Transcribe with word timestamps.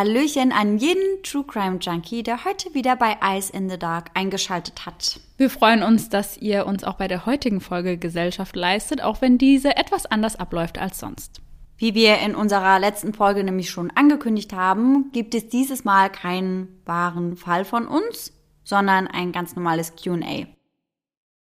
Hallöchen 0.00 0.50
an 0.50 0.78
jeden 0.78 1.22
True 1.22 1.44
Crime 1.46 1.76
Junkie, 1.78 2.22
der 2.22 2.46
heute 2.46 2.72
wieder 2.72 2.96
bei 2.96 3.18
Eyes 3.20 3.50
in 3.50 3.68
the 3.68 3.78
Dark 3.78 4.10
eingeschaltet 4.14 4.86
hat. 4.86 5.20
Wir 5.36 5.50
freuen 5.50 5.82
uns, 5.82 6.08
dass 6.08 6.38
ihr 6.38 6.64
uns 6.64 6.84
auch 6.84 6.94
bei 6.94 7.06
der 7.06 7.26
heutigen 7.26 7.60
Folge 7.60 7.98
Gesellschaft 7.98 8.56
leistet, 8.56 9.02
auch 9.02 9.20
wenn 9.20 9.36
diese 9.36 9.76
etwas 9.76 10.06
anders 10.06 10.36
abläuft 10.36 10.78
als 10.78 11.00
sonst. 11.00 11.42
Wie 11.76 11.94
wir 11.94 12.16
in 12.20 12.34
unserer 12.34 12.78
letzten 12.78 13.12
Folge 13.12 13.44
nämlich 13.44 13.68
schon 13.68 13.90
angekündigt 13.94 14.54
haben, 14.54 15.10
gibt 15.12 15.34
es 15.34 15.50
dieses 15.50 15.84
Mal 15.84 16.08
keinen 16.08 16.80
wahren 16.86 17.36
Fall 17.36 17.66
von 17.66 17.86
uns, 17.86 18.32
sondern 18.64 19.06
ein 19.06 19.32
ganz 19.32 19.54
normales 19.54 19.96
QA. 20.02 20.46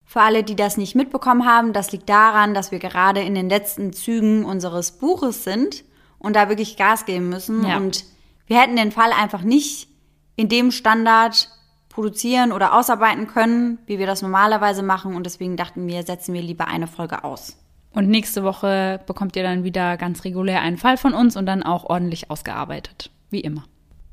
Für 0.06 0.22
alle, 0.22 0.42
die 0.44 0.56
das 0.56 0.78
nicht 0.78 0.94
mitbekommen 0.94 1.44
haben, 1.44 1.74
das 1.74 1.92
liegt 1.92 2.08
daran, 2.08 2.54
dass 2.54 2.70
wir 2.72 2.78
gerade 2.78 3.20
in 3.20 3.34
den 3.34 3.50
letzten 3.50 3.92
Zügen 3.92 4.46
unseres 4.46 4.92
Buches 4.92 5.44
sind 5.44 5.84
und 6.18 6.36
da 6.36 6.48
wirklich 6.48 6.78
Gas 6.78 7.04
geben 7.04 7.28
müssen 7.28 7.62
Ja. 7.66 7.76
und 7.76 8.06
wir 8.46 8.60
hätten 8.60 8.76
den 8.76 8.92
Fall 8.92 9.12
einfach 9.12 9.42
nicht 9.42 9.88
in 10.36 10.48
dem 10.48 10.70
Standard 10.70 11.48
produzieren 11.88 12.52
oder 12.52 12.74
ausarbeiten 12.74 13.26
können, 13.26 13.78
wie 13.86 13.98
wir 13.98 14.06
das 14.06 14.22
normalerweise 14.22 14.82
machen. 14.82 15.16
Und 15.16 15.24
deswegen 15.24 15.56
dachten 15.56 15.86
wir, 15.86 16.02
setzen 16.02 16.34
wir 16.34 16.42
lieber 16.42 16.68
eine 16.68 16.86
Folge 16.86 17.24
aus. 17.24 17.56
Und 17.94 18.08
nächste 18.10 18.44
Woche 18.44 19.00
bekommt 19.06 19.34
ihr 19.36 19.42
dann 19.42 19.64
wieder 19.64 19.96
ganz 19.96 20.24
regulär 20.24 20.60
einen 20.60 20.76
Fall 20.76 20.98
von 20.98 21.14
uns 21.14 21.36
und 21.36 21.46
dann 21.46 21.62
auch 21.62 21.84
ordentlich 21.84 22.30
ausgearbeitet. 22.30 23.10
Wie 23.30 23.40
immer. 23.40 23.64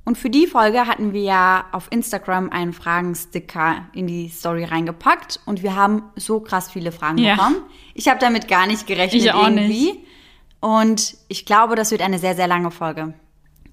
Und 0.05 0.17
für 0.17 0.29
die 0.29 0.47
Folge 0.47 0.87
hatten 0.87 1.13
wir 1.13 1.21
ja 1.21 1.65
auf 1.73 1.87
Instagram 1.89 2.49
einen 2.49 2.73
Fragensticker 2.73 3.87
in 3.93 4.07
die 4.07 4.29
Story 4.29 4.63
reingepackt 4.65 5.39
und 5.45 5.63
wir 5.63 5.75
haben 5.75 6.03
so 6.15 6.39
krass 6.39 6.71
viele 6.71 6.91
Fragen 6.91 7.17
Ja. 7.17 7.35
bekommen. 7.35 7.57
Ich 7.93 8.07
habe 8.07 8.19
damit 8.19 8.47
gar 8.47 8.67
nicht 8.67 8.87
gerechnet 8.87 9.21
Ich 9.21 9.31
auch 9.33 9.43
irgendwie. 9.43 10.05
Und 10.59 11.15
ich 11.27 11.45
glaube, 11.45 11.75
das 11.75 11.91
wird 11.91 12.01
eine 12.01 12.19
sehr, 12.19 12.35
sehr 12.35 12.47
lange 12.47 12.71
Folge. 12.71 13.13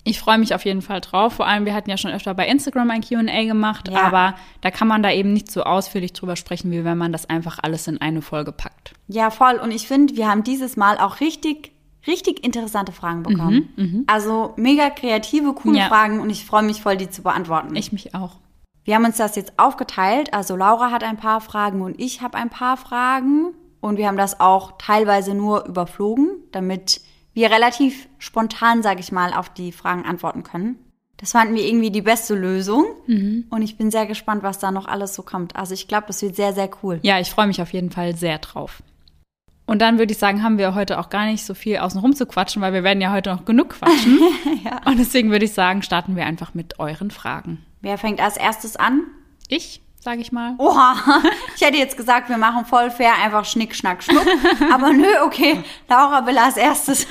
Ich 0.04 0.18
freue 0.18 0.38
mich 0.38 0.54
auf 0.54 0.64
jeden 0.64 0.82
Fall 0.82 1.00
drauf. 1.00 1.34
Vor 1.34 1.46
allem, 1.46 1.66
wir 1.66 1.74
hatten 1.74 1.90
ja 1.90 1.96
schon 1.98 2.10
öfter 2.10 2.32
bei 2.34 2.46
Instagram 2.48 2.90
ein 2.90 3.02
QA 3.02 3.44
gemacht, 3.44 3.88
Ja. 3.88 4.02
aber 4.02 4.34
da 4.62 4.70
kann 4.70 4.88
man 4.88 5.02
da 5.02 5.10
eben 5.12 5.32
nicht 5.32 5.50
so 5.50 5.62
ausführlich 5.64 6.12
drüber 6.14 6.36
sprechen, 6.36 6.70
wie 6.70 6.84
wenn 6.84 6.96
man 6.98 7.12
das 7.12 7.28
einfach 7.28 7.58
alles 7.62 7.86
in 7.86 8.00
eine 8.00 8.22
Folge 8.22 8.52
packt. 8.52 8.94
Ja, 9.08 9.30
voll. 9.30 9.56
Und 9.56 9.70
ich 9.72 9.86
finde, 9.86 10.16
wir 10.16 10.28
haben 10.28 10.42
dieses 10.42 10.76
Mal 10.76 10.96
auch 10.98 11.20
richtig, 11.20 11.72
richtig 12.06 12.42
interessante 12.44 12.92
Fragen 12.92 13.22
bekommen. 13.22 14.04
Also 14.06 14.54
mega 14.56 14.88
kreative, 14.90 15.52
coole 15.52 15.74
Mhm, 15.74 15.78
Ja. 15.80 15.88
Fragen 15.88 16.20
und 16.20 16.30
ich 16.30 16.46
freue 16.46 16.62
mich 16.62 16.80
voll, 16.80 16.96
die 16.96 17.10
zu 17.10 17.22
beantworten. 17.22 17.76
Ich 17.76 17.92
mich 17.92 18.14
auch. 18.14 18.38
Wir 18.84 18.94
haben 18.94 19.04
uns 19.04 19.18
das 19.18 19.36
jetzt 19.36 19.52
aufgeteilt. 19.58 20.32
Also 20.32 20.56
Laura 20.56 20.90
hat 20.90 21.04
ein 21.04 21.18
paar 21.18 21.42
Fragen 21.42 21.82
und 21.82 22.00
ich 22.00 22.22
habe 22.22 22.38
ein 22.38 22.48
paar 22.48 22.78
Fragen. 22.78 23.52
Und 23.82 23.96
wir 23.98 24.08
haben 24.08 24.16
das 24.16 24.40
auch 24.40 24.72
teilweise 24.78 25.34
nur 25.34 25.66
überflogen, 25.66 26.28
damit 26.52 27.00
wir 27.32 27.50
relativ 27.50 28.08
spontan, 28.18 28.82
sage 28.82 29.00
ich 29.00 29.12
mal, 29.12 29.32
auf 29.32 29.48
die 29.48 29.72
Fragen 29.72 30.04
antworten 30.04 30.42
können. 30.42 30.78
Das 31.16 31.32
fanden 31.32 31.54
wir 31.54 31.66
irgendwie 31.66 31.90
die 31.90 32.00
beste 32.00 32.34
Lösung. 32.34 32.86
Und 33.50 33.62
ich 33.62 33.76
bin 33.76 33.90
sehr 33.90 34.06
gespannt, 34.06 34.42
was 34.42 34.58
da 34.58 34.70
noch 34.70 34.86
alles 34.86 35.14
so 35.14 35.22
kommt. 35.22 35.54
Also 35.54 35.74
ich 35.74 35.86
glaube, 35.86 36.06
das 36.06 36.22
wird 36.22 36.34
sehr, 36.34 36.54
sehr 36.54 36.70
cool. 36.82 36.98
Ja, 37.02 37.20
ich 37.20 37.30
freue 37.30 37.46
mich 37.46 37.60
auf 37.60 37.74
jeden 37.74 37.90
Fall 37.90 38.16
sehr 38.16 38.38
drauf. 38.38 38.82
Und 39.66 39.82
dann 39.82 39.98
würde 39.98 40.12
ich 40.12 40.18
sagen, 40.18 40.42
haben 40.42 40.58
wir 40.58 40.74
heute 40.74 40.98
auch 40.98 41.10
gar 41.10 41.26
nicht 41.26 41.44
so 41.44 41.54
viel 41.54 41.76
außen 41.76 42.00
rum 42.00 42.16
zu 42.16 42.26
quatschen, 42.26 42.60
weil 42.62 42.72
wir 42.72 42.82
werden 42.82 43.00
ja 43.00 43.12
heute 43.12 43.30
noch 43.30 43.44
genug 43.44 43.70
quatschen. 43.70 44.18
Und 44.86 44.98
deswegen 44.98 45.30
würde 45.30 45.44
ich 45.44 45.52
sagen, 45.52 45.82
starten 45.82 46.16
wir 46.16 46.24
einfach 46.24 46.54
mit 46.54 46.80
euren 46.80 47.10
Fragen. 47.10 47.64
Wer 47.80 47.96
fängt 47.98 48.20
als 48.20 48.36
erstes 48.36 48.76
an? 48.76 49.02
Ich, 49.46 49.82
sage 50.00 50.20
ich 50.22 50.32
mal. 50.32 50.54
Oha, 50.58 50.96
ich 51.56 51.62
hätte 51.62 51.76
jetzt 51.78 51.96
gesagt, 51.96 52.28
wir 52.28 52.38
machen 52.38 52.64
voll 52.64 52.90
fair, 52.90 53.12
einfach 53.22 53.44
Schnick, 53.44 53.74
Schnack, 53.76 54.02
Schnuck. 54.02 54.26
Aber 54.72 54.92
nö, 54.92 55.06
okay, 55.24 55.62
Laura 55.88 56.26
will 56.26 56.36
als 56.38 56.56
erstes. 56.56 57.06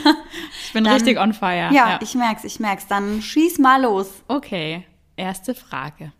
Ich 0.65 0.73
bin 0.73 0.83
Dann- 0.83 0.93
richtig 0.93 1.17
on 1.17 1.33
fire. 1.33 1.69
Ja, 1.71 1.99
ich 2.01 2.15
merk's, 2.15 2.43
ich 2.43 2.59
merk's. 2.59 2.87
Dann 2.87 3.21
schieß 3.21 3.59
mal 3.59 3.81
los. 3.81 4.07
Okay, 4.27 4.85
erste 5.15 5.55
Frage. 5.55 6.11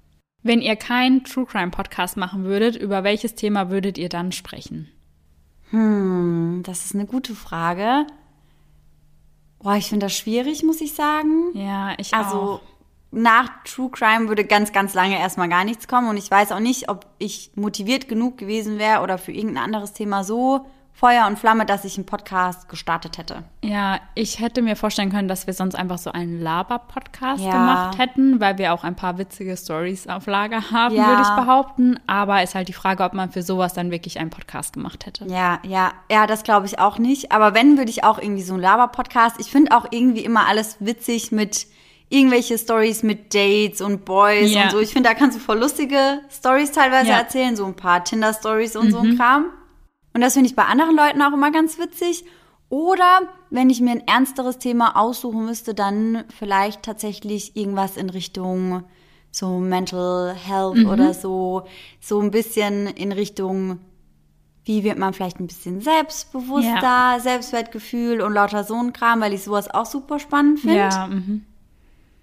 Wenn 0.42 0.62
ihr 0.62 0.78
keinen 0.78 1.26
True 1.26 1.46
Crime 1.46 1.72
Podcast 1.72 2.16
machen 2.16 2.46
würdet, 2.46 2.78
über 2.78 3.04
welches 3.04 3.36
Thema 3.36 3.70
würdet 3.70 3.98
ihr 3.98 4.08
dann 4.08 4.32
sprechen? 4.32 4.90
Hm, 5.72 6.62
das 6.66 6.86
ist 6.86 6.96
eine 6.96 7.06
gute 7.06 7.36
Frage. 7.36 8.08
Boah, 9.62 9.76
ich 9.76 9.88
finde 9.90 10.06
das 10.06 10.16
schwierig, 10.16 10.64
muss 10.64 10.80
ich 10.80 10.94
sagen. 10.94 11.50
Ja, 11.54 11.94
ich 11.98 12.14
Also 12.14 12.38
auch. 12.38 12.62
Nach 13.12 13.50
True 13.64 13.90
Crime 13.90 14.28
würde 14.28 14.46
ganz, 14.46 14.72
ganz 14.72 14.94
lange 14.94 15.20
erstmal 15.20 15.50
gar 15.50 15.64
nichts 15.64 15.88
kommen 15.88 16.08
und 16.10 16.18
ich 16.18 16.30
weiß 16.30 16.52
auch 16.52 16.60
nicht, 16.60 16.90
ob 16.90 17.06
ich 17.18 17.52
motiviert 17.56 18.08
genug 18.08 18.38
gewesen 18.38 18.78
wäre 18.78 19.02
oder 19.02 19.18
für 19.18 19.32
irgendein 19.32 19.64
anderes 19.64 19.94
Thema 19.94 20.24
so 20.24 20.66
Feuer 20.94 21.28
und 21.28 21.40
Flamme, 21.40 21.66
dass 21.66 21.86
ich 21.86 21.96
einen 21.96 22.06
Podcast 22.06 22.68
gestartet 22.68 23.18
hätte. 23.18 23.44
Ja, 23.64 24.00
ich 24.16 24.42
hätte 24.42 24.62
mir 24.62 24.76
vorstellen 24.76 25.12
können, 25.12 25.30
dass 25.30 25.48
wir 25.48 25.54
sonst 25.54 25.76
einfach 25.76 25.98
so 25.98 26.12
einen 26.12 26.42
Laber-Podcast 26.42 27.42
Ja. 27.42 27.52
gemacht 27.52 27.98
hätten, 27.98 28.42
weil 28.42 28.58
wir 28.58 28.74
auch 28.74 28.84
ein 28.84 28.98
paar 28.98 29.18
witzige 29.18 29.56
Stories 29.56 30.08
auf 30.08 30.26
Lager 30.26 30.72
haben, 30.72 30.96
Ja. 30.96 31.08
würde 31.08 31.22
ich 31.22 31.30
behaupten. 31.30 31.98
Aber 32.06 32.44
ist 32.44 32.54
halt 32.54 32.68
die 32.68 32.74
Frage, 32.74 33.06
ob 33.06 33.14
man 33.14 33.32
für 33.32 33.44
sowas 33.44 33.74
dann 33.74 33.92
wirklich 33.92 34.20
einen 34.20 34.30
Podcast 34.30 34.74
gemacht 34.74 35.06
hätte. 35.06 35.26
Ja, 35.28 35.60
ja, 35.64 35.94
ja, 36.12 36.28
das 36.28 36.44
glaube 36.44 36.66
ich 36.66 36.80
auch 36.80 36.98
nicht. 36.98 37.32
Aber 37.32 37.54
wenn, 37.54 37.78
würde 37.78 37.90
ich 37.92 38.04
auch 38.04 38.20
irgendwie 38.20 38.44
so 38.44 38.54
einen 38.56 38.64
Laber-Podcast. 38.64 39.38
Ich 39.40 39.50
finde 39.50 39.76
auch 39.78 39.86
irgendwie 39.92 40.26
immer 40.26 40.48
alles 40.48 40.78
witzig 40.82 41.32
mit 41.32 41.66
irgendwelche 42.10 42.58
Stories 42.58 43.04
mit 43.04 43.34
Dates 43.34 43.82
und 43.82 44.04
Boys 44.06 44.52
Ja. 44.52 44.64
und 44.66 44.72
so. 44.72 44.80
Ich 44.80 44.92
finde, 44.94 45.10
da 45.10 45.16
kannst 45.16 45.38
du 45.38 45.42
voll 45.42 45.60
lustige 45.60 46.22
Stories 46.32 46.72
teilweise 46.72 47.10
Ja. 47.10 47.18
erzählen, 47.20 47.56
so 47.56 47.66
ein 47.66 47.76
paar 47.76 48.04
Tinder-Stories 48.04 48.76
und 48.76 48.92
so 48.92 49.00
ein 49.00 49.16
Kram. 49.16 49.46
Und 50.14 50.22
das 50.22 50.34
finde 50.34 50.50
ich 50.50 50.56
bei 50.56 50.66
anderen 50.66 50.96
Leuten 50.96 51.22
auch 51.22 51.34
immer 51.34 51.52
ganz 51.52 51.78
witzig. 51.78 52.26
Oder 52.70 53.22
wenn 53.50 53.70
ich 53.70 53.80
mir 53.82 53.92
ein 53.92 54.08
ernsteres 54.08 54.58
Thema 54.60 54.96
aussuchen 54.98 55.46
müsste, 55.46 55.74
dann 55.74 56.24
vielleicht 56.38 56.84
tatsächlich 56.84 57.56
irgendwas 57.56 57.96
in 57.98 58.10
Richtung 58.10 58.84
so 59.32 59.60
Mental 59.60 60.34
Health 60.34 60.86
oder 60.86 61.14
so, 61.14 61.64
so 62.00 62.20
ein 62.20 62.32
bisschen 62.32 62.88
in 62.88 63.12
Richtung 63.12 63.80
wie 64.66 64.84
wird 64.84 65.00
man 65.00 65.14
vielleicht 65.14 65.40
ein 65.40 65.48
bisschen 65.48 65.82
selbstbewusster, 65.82 66.82
Ja. 66.82 67.18
Selbstwertgefühl 67.20 68.22
und 68.22 68.34
lauter 68.34 68.64
so 68.64 68.76
ein 68.76 68.94
Kram, 68.94 69.20
weil 69.22 69.34
ich 69.34 69.44
sowas 69.44 69.68
auch 69.74 69.88
super 69.88 70.20
spannend 70.20 70.60
finde. 70.60 70.76
Ja, 70.78 71.08
mhm. 71.08 71.44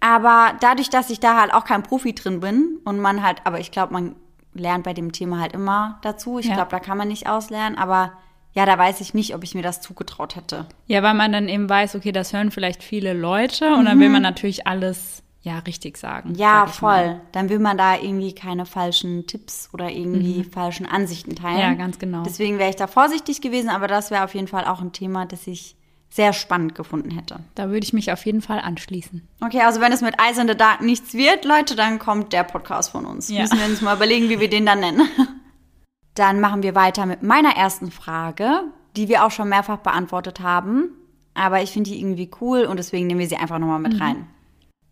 Aber 0.01 0.55
dadurch, 0.61 0.91
dass 0.91 1.11
ich 1.11 1.21
da 1.21 1.41
halt 1.41 1.53
auch 1.55 1.65
kein 1.65 1.83
Profi 1.83 2.15
drin 2.15 2.41
bin 2.41 2.79
und 2.85 3.01
man 3.01 3.23
halt, 3.23 3.39
aber 3.45 3.61
ich 3.61 3.71
glaube, 3.71 3.93
man 3.93 4.17
lernt 4.55 4.85
bei 4.85 4.95
dem 4.95 5.13
Thema 5.13 5.41
halt 5.41 5.53
immer 5.53 5.99
dazu. 6.03 6.39
Ich 6.39 6.47
Ja. 6.47 6.55
glaube, 6.55 6.71
da 6.71 6.81
kann 6.81 6.97
man 6.99 7.09
nicht 7.09 7.29
auslernen, 7.29 7.77
aber 7.79 8.13
ja, 8.53 8.65
da 8.65 8.79
weiß 8.79 9.01
ich 9.03 9.13
nicht, 9.13 9.35
ob 9.35 9.43
ich 9.45 9.55
mir 9.55 9.63
das 9.63 9.81
zugetraut 9.83 10.35
hätte. 10.37 10.67
ja, 10.87 11.03
weil 11.03 11.13
man 11.15 11.31
dann 11.33 11.49
eben 11.49 11.69
weiß, 11.69 11.95
okay, 11.95 12.11
das 12.13 12.33
hören 12.33 12.51
vielleicht 12.51 12.83
viele 12.83 13.13
Leute 13.13 13.75
und 13.75 13.85
dann 13.85 14.01
will 14.01 14.09
man 14.09 14.23
natürlich 14.23 14.67
alles 14.67 15.23
ja 15.43 15.59
richtig 15.61 15.97
sagen. 15.99 16.31
Mhm. 16.31 16.35
Ja, 16.37 16.65
sag 16.67 16.75
ich 16.75 16.81
mal. 16.83 17.05
voll. 17.09 17.21
Dann 17.33 17.49
will 17.51 17.59
man 17.59 17.77
da 17.77 17.97
irgendwie 17.97 18.35
keine 18.35 18.65
falschen 18.67 19.27
Tipps 19.27 19.69
oder 19.73 19.91
irgendwie 19.91 20.43
falschen 20.45 20.87
Ansichten 20.87 21.37
teilen. 21.37 21.57
Mhm. 21.57 21.61
Ja, 21.61 21.75
ganz 21.75 21.99
genau. 21.99 22.23
Deswegen 22.25 22.59
wäre 22.59 22.71
ich 22.71 22.77
da 22.77 22.87
vorsichtig 22.87 23.41
gewesen, 23.43 23.69
aber 23.69 23.89
das 23.89 24.11
wäre 24.11 24.25
auf 24.25 24.35
jeden 24.35 24.49
Fall 24.49 24.65
auch 24.65 24.81
ein 24.81 24.93
Thema, 24.93 25.27
das 25.27 25.47
ich 25.47 25.77
sehr 26.09 26.33
spannend 26.33 26.75
gefunden 26.75 27.11
hätte. 27.11 27.41
Da 27.55 27.69
würde 27.69 27.85
ich 27.85 27.93
mich 27.93 28.11
auf 28.13 28.25
jeden 28.25 28.41
Fall 28.41 28.61
anschließen. 28.61 29.27
Okay, 29.45 29.61
also 29.61 29.81
wenn 29.81 29.93
es 29.93 30.01
mit 30.01 30.15
Eyes 30.21 30.39
in 30.39 30.49
the 30.49 30.57
Dark 30.57 30.81
nichts 30.81 31.15
wird, 31.15 31.45
Leute, 31.45 31.77
dann 31.77 31.99
kommt 31.99 32.33
der 32.33 32.45
Podcast 32.45 32.91
von 32.91 33.05
uns. 33.05 33.29
Ja. 33.29 33.43
Müssen 33.43 33.59
wir 33.59 33.67
uns 33.67 33.81
mal 33.81 33.97
überlegen, 33.97 34.29
wie 34.29 34.41
wir 34.41 34.51
den 34.51 34.67
dann 34.67 34.81
nennen. 34.81 35.03
Dann 36.15 36.41
machen 36.41 36.63
wir 36.63 36.75
weiter 36.75 37.05
mit 37.05 37.23
meiner 37.23 37.57
ersten 37.57 37.91
Frage, 37.91 38.63
die 38.97 39.11
wir 39.11 39.27
auch 39.27 39.31
schon 39.31 39.51
mehrfach 39.51 39.77
beantwortet 39.77 40.41
haben. 40.41 40.89
Aber 41.35 41.61
ich 41.61 41.73
finde 41.73 41.91
die 41.91 42.01
irgendwie 42.01 42.31
cool 42.41 42.65
und 42.65 42.79
deswegen 42.79 43.07
nehmen 43.07 43.21
wir 43.21 43.29
sie 43.29 43.37
einfach 43.37 43.59
nochmal 43.59 43.81
mit 43.81 44.01
rein. 44.01 44.27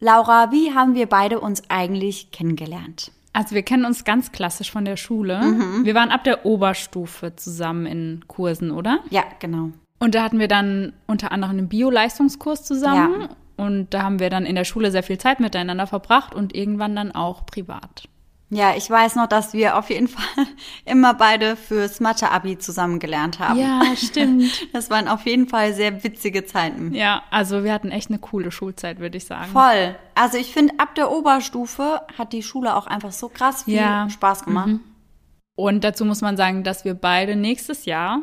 Laura, 0.01 0.53
wie 0.53 0.75
haben 0.75 0.95
wir 0.95 1.07
beide 1.07 1.41
uns 1.41 1.63
eigentlich 1.71 2.31
kennengelernt? 2.31 3.11
Also 3.33 3.55
wir 3.55 3.63
kennen 3.63 3.87
uns 3.87 4.05
ganz 4.05 4.33
klassisch 4.33 4.71
von 4.71 4.85
der 4.85 4.99
Schule. 4.99 5.41
Mhm. 5.41 5.85
Wir 5.87 5.95
waren 5.95 6.11
ab 6.11 6.25
der 6.25 6.45
Oberstufe 6.45 7.35
zusammen 7.37 7.87
in 7.87 8.25
Kursen, 8.29 8.71
oder? 8.71 9.01
Ja, 9.09 9.25
genau. 9.41 9.71
Und 9.99 10.15
da 10.15 10.23
hatten 10.23 10.39
wir 10.39 10.49
dann 10.49 10.93
unter 11.07 11.33
anderem 11.33 11.59
einen 11.59 11.69
Bio-Leistungskurs 11.69 12.65
zusammen. 12.65 13.23
Ja. 13.23 13.29
Und 13.57 13.95
da 13.95 14.03
haben 14.03 14.19
wir 14.19 14.31
dann 14.31 14.47
in 14.47 14.57
der 14.57 14.65
Schule 14.65 14.91
sehr 14.91 15.05
viel 15.05 15.19
Zeit 15.19 15.39
miteinander 15.41 15.87
verbracht 15.87 16.35
und 16.35 16.55
irgendwann 16.55 16.97
dann 16.97 17.13
auch 17.13 17.47
privat. 17.47 18.09
Ja, 18.51 18.75
ich 18.77 18.89
weiß 18.91 19.15
noch, 19.17 19.27
dass 19.29 19.53
wir 19.55 19.79
auf 19.79 19.91
jeden 19.91 20.09
Fall 20.09 20.45
immer 20.85 21.15
beide 21.15 21.57
fürs 21.57 22.01
Mathe-Abi 22.01 22.59
zusammen 22.59 22.99
gelernt 22.99 23.39
haben. 23.39 23.59
Ja, 23.59 23.81
stimmt. 23.97 24.45
Das 24.73 24.91
waren 24.91 25.09
auf 25.09 25.25
jeden 25.25 25.49
Fall 25.49 25.73
sehr 25.73 26.03
witzige 26.05 26.45
Zeiten. 26.45 26.93
ja, 26.95 27.23
also 27.31 27.65
wir 27.65 27.73
hatten 27.73 27.91
echt 27.91 28.11
eine 28.11 28.19
coole 28.19 28.51
Schulzeit, 28.51 28.99
würde 28.99 29.17
ich 29.17 29.25
sagen. 29.25 29.51
Voll. 29.53 29.95
Also 30.17 30.37
ich 30.37 30.53
finde, 30.53 30.75
ab 30.79 30.95
der 30.97 31.11
Oberstufe 31.11 32.01
hat 32.19 32.33
die 32.33 32.43
Schule 32.43 32.75
auch 32.77 32.87
einfach 32.89 33.13
so 33.13 33.29
krass 33.29 33.63
viel 33.65 33.75
Ja. 33.77 34.05
Mhm. 34.05 34.11
Spaß 34.11 34.45
gemacht. 34.45 34.71
Und 35.57 35.85
dazu 35.85 36.05
muss 36.05 36.21
man 36.21 36.37
sagen, 36.37 36.65
dass 36.65 36.85
wir 36.85 36.95
beide 36.95 37.37
nächstes 37.37 37.85
Jahr 37.87 38.23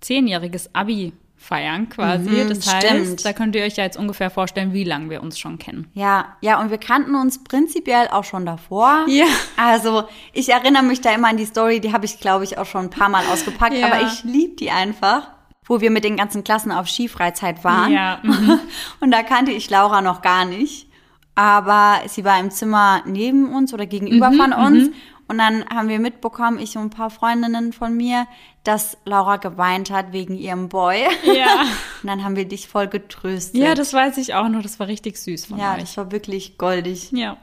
zehnjähriges 0.00 0.74
Abi 0.74 1.12
feiern 1.36 1.88
quasi. 1.88 2.28
Mhm, 2.28 2.48
das 2.50 2.72
heißt, 2.72 2.86
stimmt. 2.86 3.24
da 3.24 3.32
könnt 3.32 3.54
ihr 3.56 3.62
euch 3.64 3.76
ja 3.76 3.84
jetzt 3.84 3.96
ungefähr 3.96 4.28
vorstellen, 4.28 4.74
wie 4.74 4.84
lange 4.84 5.08
wir 5.08 5.22
uns 5.22 5.38
schon 5.38 5.58
kennen. 5.58 5.88
Ja, 5.94 6.36
ja, 6.42 6.60
und 6.60 6.70
wir 6.70 6.76
kannten 6.76 7.14
uns 7.14 7.42
prinzipiell 7.42 8.08
auch 8.08 8.24
schon 8.24 8.44
davor. 8.44 9.06
Ja. 9.08 9.24
Also 9.56 10.04
ich 10.34 10.50
erinnere 10.50 10.82
mich 10.82 11.00
da 11.00 11.14
immer 11.14 11.28
an 11.28 11.38
die 11.38 11.46
Story, 11.46 11.80
die 11.80 11.92
habe 11.94 12.04
ich, 12.04 12.20
glaube 12.20 12.44
ich, 12.44 12.58
auch 12.58 12.66
schon 12.66 12.82
ein 12.86 12.90
paar 12.90 13.08
Mal 13.08 13.24
ausgepackt, 13.32 13.72
Ja. 13.74 13.86
aber 13.86 14.02
ich 14.02 14.22
lieb 14.24 14.58
die 14.58 14.70
einfach, 14.70 15.28
wo 15.64 15.80
wir 15.80 15.90
mit 15.90 16.04
den 16.04 16.16
ganzen 16.18 16.44
Klassen 16.44 16.72
auf 16.72 16.88
Skifreizeit 16.88 17.64
waren. 17.64 17.90
Ja, 17.92 18.18
mhm. 18.22 18.58
Und 19.00 19.10
da 19.10 19.22
kannte 19.22 19.50
ich 19.52 19.70
Laura 19.70 20.02
noch 20.02 20.20
gar 20.20 20.44
nicht. 20.44 20.88
aber 21.34 22.00
sie 22.06 22.22
war 22.24 22.38
im 22.38 22.50
Zimmer 22.50 23.02
neben 23.06 23.54
uns 23.54 23.72
oder 23.72 23.86
gegenüber 23.86 24.30
Mhm, 24.30 24.36
von 24.36 24.52
uns. 24.52 24.90
Und 25.30 25.38
dann 25.38 25.64
haben 25.68 25.88
wir 25.88 26.00
mitbekommen, 26.00 26.58
ich 26.58 26.76
und 26.76 26.86
ein 26.86 26.90
paar 26.90 27.08
Freundinnen 27.08 27.72
von 27.72 27.96
mir, 27.96 28.26
dass 28.64 28.98
Laura 29.04 29.36
geweint 29.36 29.88
hat 29.92 30.12
wegen 30.12 30.36
ihrem 30.36 30.68
Boy. 30.68 31.04
Ja. 31.22 31.62
Und 32.02 32.08
dann 32.08 32.24
haben 32.24 32.34
wir 32.34 32.48
dich 32.48 32.66
voll 32.66 32.88
getröstet. 32.88 33.54
Ja, 33.60 33.76
das 33.76 33.92
weiß 33.92 34.18
ich 34.18 34.34
auch 34.34 34.48
noch. 34.48 34.60
Das 34.60 34.80
war 34.80 34.88
richtig 34.88 35.18
süß 35.18 35.46
von 35.46 35.58
ja, 35.60 35.74
euch. 35.74 35.82
das 35.82 35.96
war 35.96 36.10
wirklich 36.10 36.58
goldig. 36.58 37.12
Ja. 37.12 37.36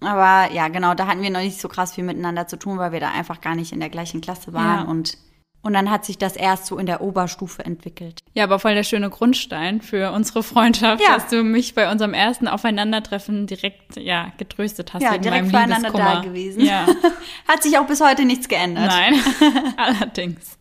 Aber 0.00 0.52
ja, 0.52 0.68
genau, 0.68 0.92
da 0.92 1.06
hatten 1.06 1.22
wir 1.22 1.30
noch 1.30 1.40
nicht 1.40 1.58
so 1.58 1.68
krass 1.68 1.94
viel 1.94 2.04
miteinander 2.04 2.46
zu 2.46 2.58
tun, 2.58 2.76
weil 2.76 2.92
wir 2.92 3.00
da 3.00 3.10
einfach 3.10 3.40
gar 3.40 3.54
nicht 3.54 3.72
in 3.72 3.80
der 3.80 3.88
gleichen 3.88 4.20
Klasse 4.20 4.52
waren. 4.52 4.84
Ja. 4.84 4.90
Und, 4.90 5.16
und 5.62 5.72
dann 5.74 5.90
hat 5.90 6.04
sich 6.04 6.16
das 6.18 6.36
erst 6.36 6.66
so 6.66 6.78
in 6.78 6.86
der 6.86 7.00
Oberstufe 7.02 7.64
entwickelt. 7.64 8.20
Ja, 8.34 8.44
aber 8.44 8.58
voll 8.58 8.74
der 8.74 8.82
schöne 8.84 9.10
Grundstein 9.10 9.80
für 9.82 10.12
unsere 10.12 10.42
Freundschaft, 10.42 11.02
Ja. 11.02 11.14
dass 11.16 11.28
du 11.28 11.42
mich 11.42 11.74
bei 11.74 11.90
unserem 11.92 12.14
ersten 12.14 12.48
Aufeinandertreffen 12.48 13.46
direkt, 13.46 13.96
ja, 13.96 14.32
getröstet 14.38 14.94
hast 14.94 15.02
Ja, 15.02 15.12
wegen 15.12 15.22
direkt 15.24 15.52
meinem 15.52 15.70
Liebeskummer. 15.76 16.14
da 16.14 16.20
gewesen. 16.22 16.60
Ja, 16.64 16.86
Hat 17.48 17.62
sich 17.62 17.76
auch 17.78 17.86
bis 17.86 18.00
heute 18.00 18.24
nichts 18.24 18.48
geändert. 18.48 18.86
nein, 18.86 19.14
allerdings. 19.76 20.56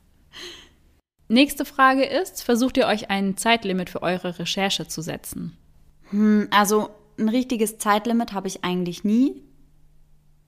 Nächste 1.27 1.63
Frage 1.63 2.03
ist, 2.05 2.43
versucht 2.43 2.75
ihr 2.77 2.87
euch 2.87 3.09
ein 3.11 3.37
Zeitlimit 3.37 3.89
für 3.89 4.01
eure 4.01 4.39
Recherche 4.39 4.87
zu 4.87 5.01
setzen? 5.01 5.55
Also 6.49 6.89
ein 7.19 7.29
richtiges 7.29 7.77
Zeitlimit 7.77 8.33
habe 8.33 8.47
ich 8.47 8.63
eigentlich 8.63 9.03
nie. 9.03 9.43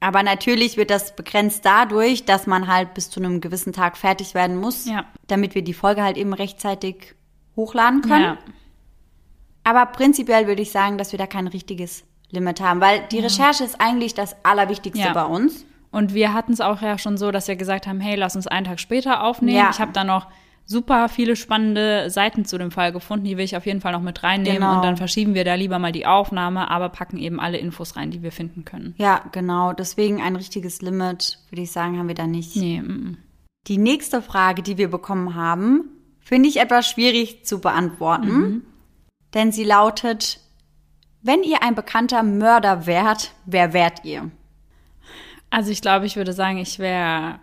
Aber 0.03 0.24
natürlich 0.24 0.75
wird 0.77 0.89
das 0.89 1.15
begrenzt 1.15 1.63
dadurch, 1.63 2.25
dass 2.25 2.48
man 2.48 2.68
halt 2.68 2.94
bis 2.95 3.09
zu 3.09 3.19
einem 3.21 3.39
gewissen 3.39 3.71
Tag 3.71 3.95
fertig 3.98 4.33
werden 4.33 4.57
muss, 4.57 4.86
Ja. 4.86 5.06
damit 5.27 5.56
wir 5.56 5.62
die 5.63 5.74
Folge 5.75 6.03
halt 6.03 6.18
eben 6.18 6.33
rechtzeitig 6.33 7.13
hochladen 7.56 8.01
können. 8.01 8.24
Ja, 8.24 8.38
Aber 9.63 9.86
prinzipiell 9.86 10.48
würde 10.48 10.62
ich 10.63 10.71
sagen, 10.71 10.98
dass 10.98 11.12
wir 11.12 11.19
da 11.19 11.27
kein 11.27 11.48
richtiges 11.48 12.03
Limit 12.31 12.62
haben, 12.62 12.81
weil 12.81 13.01
die 13.12 13.19
Recherche 13.19 13.63
ist 13.63 13.80
eigentlich 13.80 14.13
das 14.15 14.36
Allerwichtigste 14.44 15.06
Ja. 15.06 15.13
bei 15.13 15.25
uns. 15.25 15.65
Und 15.92 16.13
wir 16.13 16.33
hatten 16.33 16.53
es 16.53 16.62
auch 16.62 16.81
ja 16.81 16.98
schon 16.98 17.18
so, 17.18 17.31
dass 17.31 17.48
wir 17.48 17.56
gesagt 17.57 17.86
haben, 17.86 18.00
hey, 18.00 18.15
lass 18.15 18.36
uns 18.36 18.48
einen 18.48 18.65
Tag 18.65 18.80
später 18.80 19.24
aufnehmen. 19.24 19.57
Ja. 19.57 19.69
Ich 19.69 19.80
habe 19.80 19.92
da 19.92 20.03
noch 20.03 20.27
super 20.66 21.10
viele 21.10 21.36
spannende 21.36 22.10
Seiten 22.10 22.46
zu 22.46 22.58
dem 22.58 22.72
Fall 22.72 22.92
gefunden, 22.92 23.25
die 23.25 23.38
will 23.38 23.44
ich 23.44 23.58
auf 23.58 23.66
jeden 23.66 23.81
Fall 23.81 23.92
noch 23.92 24.02
mit 24.02 24.24
reinnehmen. 24.24 24.60
Genau. 24.60 24.78
Und 24.78 24.84
dann 24.84 24.98
verschieben 24.98 25.34
wir 25.34 25.44
da 25.44 25.56
lieber 25.56 25.80
mal 25.80 25.92
die 25.92 26.06
Aufnahme, 26.06 26.69
aber 26.69 26.90
packen 26.90 27.18
eben 27.18 27.40
alle 27.40 27.58
Infos 27.58 27.96
rein, 27.96 28.12
die 28.12 28.24
wir 28.24 28.31
finden 28.31 28.63
können. 28.66 28.96
Ja, 28.98 29.24
genau. 29.31 29.74
Deswegen 29.74 30.22
ein 30.22 30.36
richtiges 30.36 30.81
Limit, 30.81 31.40
würde 31.50 31.63
ich 31.63 31.72
sagen, 31.72 31.98
haben 31.98 32.08
wir 32.08 32.16
da 32.16 32.28
nicht. 32.28 32.56
Nee. 32.56 32.81
Die 33.68 33.78
nächste 33.78 34.22
Frage, 34.22 34.63
die 34.63 34.78
wir 34.78 34.90
bekommen 34.90 35.36
haben, 35.36 35.90
finde 36.19 36.50
ich 36.50 36.58
etwas 36.58 36.90
schwierig 36.90 37.46
zu 37.46 37.60
beantworten. 37.60 38.66
Denn 39.34 39.52
sie 39.52 39.63
lautet, 39.63 40.40
wenn 41.22 41.44
ihr 41.44 41.62
ein 41.62 41.75
bekannter 41.75 42.24
Mörder 42.24 42.86
wärt, 42.86 43.34
wer 43.46 43.74
wärt 43.74 44.04
ihr? 44.06 44.31
Also 45.50 45.72
ich 45.72 45.81
glaube, 45.81 46.06
ich 46.06 46.16
würde 46.16 46.34
sagen, 46.34 46.58
ich 46.58 46.80
wäre 46.80 47.40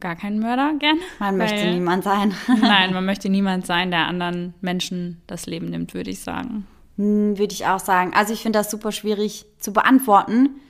gar 0.00 0.16
kein 0.16 0.38
Mörder 0.38 0.74
gern. 0.78 0.98
Man 1.18 1.36
möchte 1.36 1.70
niemand 1.70 2.04
sein. 2.04 2.34
Nein, 2.60 2.92
man 2.92 3.04
möchte 3.04 3.28
niemand 3.28 3.66
sein, 3.66 3.90
der 3.90 4.06
anderen 4.06 4.54
Menschen 4.60 5.22
das 5.26 5.46
Leben 5.46 5.66
nimmt, 5.66 5.94
würde 5.94 6.10
ich 6.10 6.20
sagen. 6.20 6.66
Hm, 6.96 7.38
Würde 7.38 7.52
ich 7.54 7.66
auch 7.66 7.80
sagen. 7.80 8.12
Also 8.14 8.32
ich 8.32 8.42
finde 8.42 8.58
das 8.58 8.70
super 8.70 8.92
schwierig 8.92 9.46
zu 9.58 9.72
beantworten, 9.72 10.60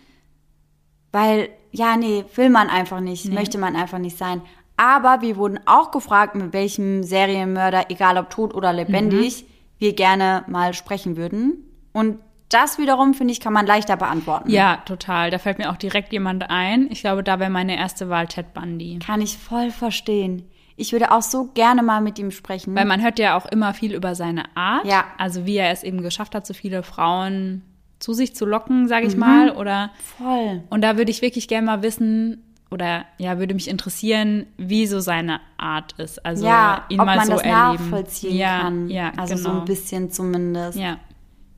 weil, 1.11 1.49
ja, 1.73 1.97
nee, 1.97 2.25
will 2.35 2.51
man 2.51 2.69
einfach 2.69 3.01
nicht, 3.01 3.33
möchte 3.33 3.59
man 3.59 3.77
einfach 3.77 3.99
nicht 3.99 4.19
sein. 4.19 4.43
Aber 4.77 5.23
wir 5.23 5.37
wurden 5.37 5.59
auch 5.67 5.91
gefragt, 5.91 6.35
mit 6.35 6.53
welchem 6.53 7.03
Serienmörder, 7.03 7.91
egal 7.91 8.17
ob 8.17 8.31
tot 8.31 8.55
oder 8.55 8.73
lebendig, 8.73 9.45
wir 9.79 9.95
gerne 9.95 10.45
mal 10.47 10.75
sprechen 10.75 11.17
würden. 11.17 11.65
Und 11.93 12.19
das 12.49 12.79
wiederum, 12.79 13.15
finde 13.15 13.33
ich, 13.33 13.41
kann 13.41 13.53
man 13.53 13.67
leichter 13.67 13.97
beantworten. 13.97 14.51
Ja, 14.51 14.79
total. 14.87 15.31
Da 15.31 15.39
fällt 15.39 15.59
mir 15.59 15.71
auch 15.71 15.77
direkt 15.77 16.13
jemand 16.13 16.49
ein. 16.51 16.89
Ich 16.91 17.01
glaube, 17.01 17.23
da 17.23 17.39
wäre 17.39 17.51
meine 17.51 17.77
erste 17.77 18.09
Wahl 18.09 18.27
Ted 18.27 18.55
Bundy. 18.55 18.99
Kann 19.05 19.21
ich 19.21 19.37
voll 19.37 19.71
verstehen. 19.71 20.49
Ich 20.77 20.93
würde 20.93 21.11
auch 21.11 21.23
so 21.23 21.51
gerne 21.55 21.83
mal 21.83 22.01
mit 22.01 22.19
ihm 22.19 22.31
sprechen. 22.31 22.75
Weil 22.75 22.85
man 22.85 23.03
hört 23.03 23.19
ja 23.19 23.37
auch 23.37 23.47
immer 23.47 23.75
viel 23.75 23.93
über 23.95 24.15
seine 24.15 24.45
Art. 24.57 24.87
Ja. 24.87 25.05
Also 25.19 25.45
wie 25.45 25.57
er 25.57 25.73
es 25.73 25.83
eben 25.83 26.03
geschafft 26.03 26.35
hat, 26.35 26.47
so 26.47 26.55
viele 26.55 26.83
Frauen 26.83 27.63
zu 27.99 28.13
sich 28.13 28.37
zu 28.37 28.47
locken, 28.47 28.87
sage 28.87 29.07
ich 29.07 29.17
mal. 29.17 29.51
Oder 29.51 29.91
voll. 30.17 30.63
und 30.71 30.83
da 30.83 30.97
würde 30.97 31.11
ich 31.11 31.21
wirklich 31.21 31.49
gerne 31.49 31.67
mal 31.67 31.83
wissen, 31.83 32.45
oder 32.71 33.07
ja, 33.17 33.39
würde 33.39 33.55
mich 33.55 33.69
interessieren, 33.69 34.47
wie 34.59 34.87
so 34.87 35.01
seine 35.01 35.41
Art 35.57 35.93
ist. 35.93 36.25
Also 36.25 36.47
Ja, 36.47 36.85
ihn 36.91 37.01
ob 37.01 37.07
mal 37.07 37.17
man 37.17 37.27
so 37.27 37.33
das 37.33 37.43
erleben. 37.43 37.85
nachvollziehen 37.91 38.37
ja, 38.37 38.61
kann. 38.61 38.89
Ja, 38.91 39.13
also 39.17 39.37
genau. 39.37 39.51
so 39.51 39.59
ein 39.61 39.65
bisschen 39.65 40.11
zumindest. 40.11 40.79
Ja. 40.79 40.99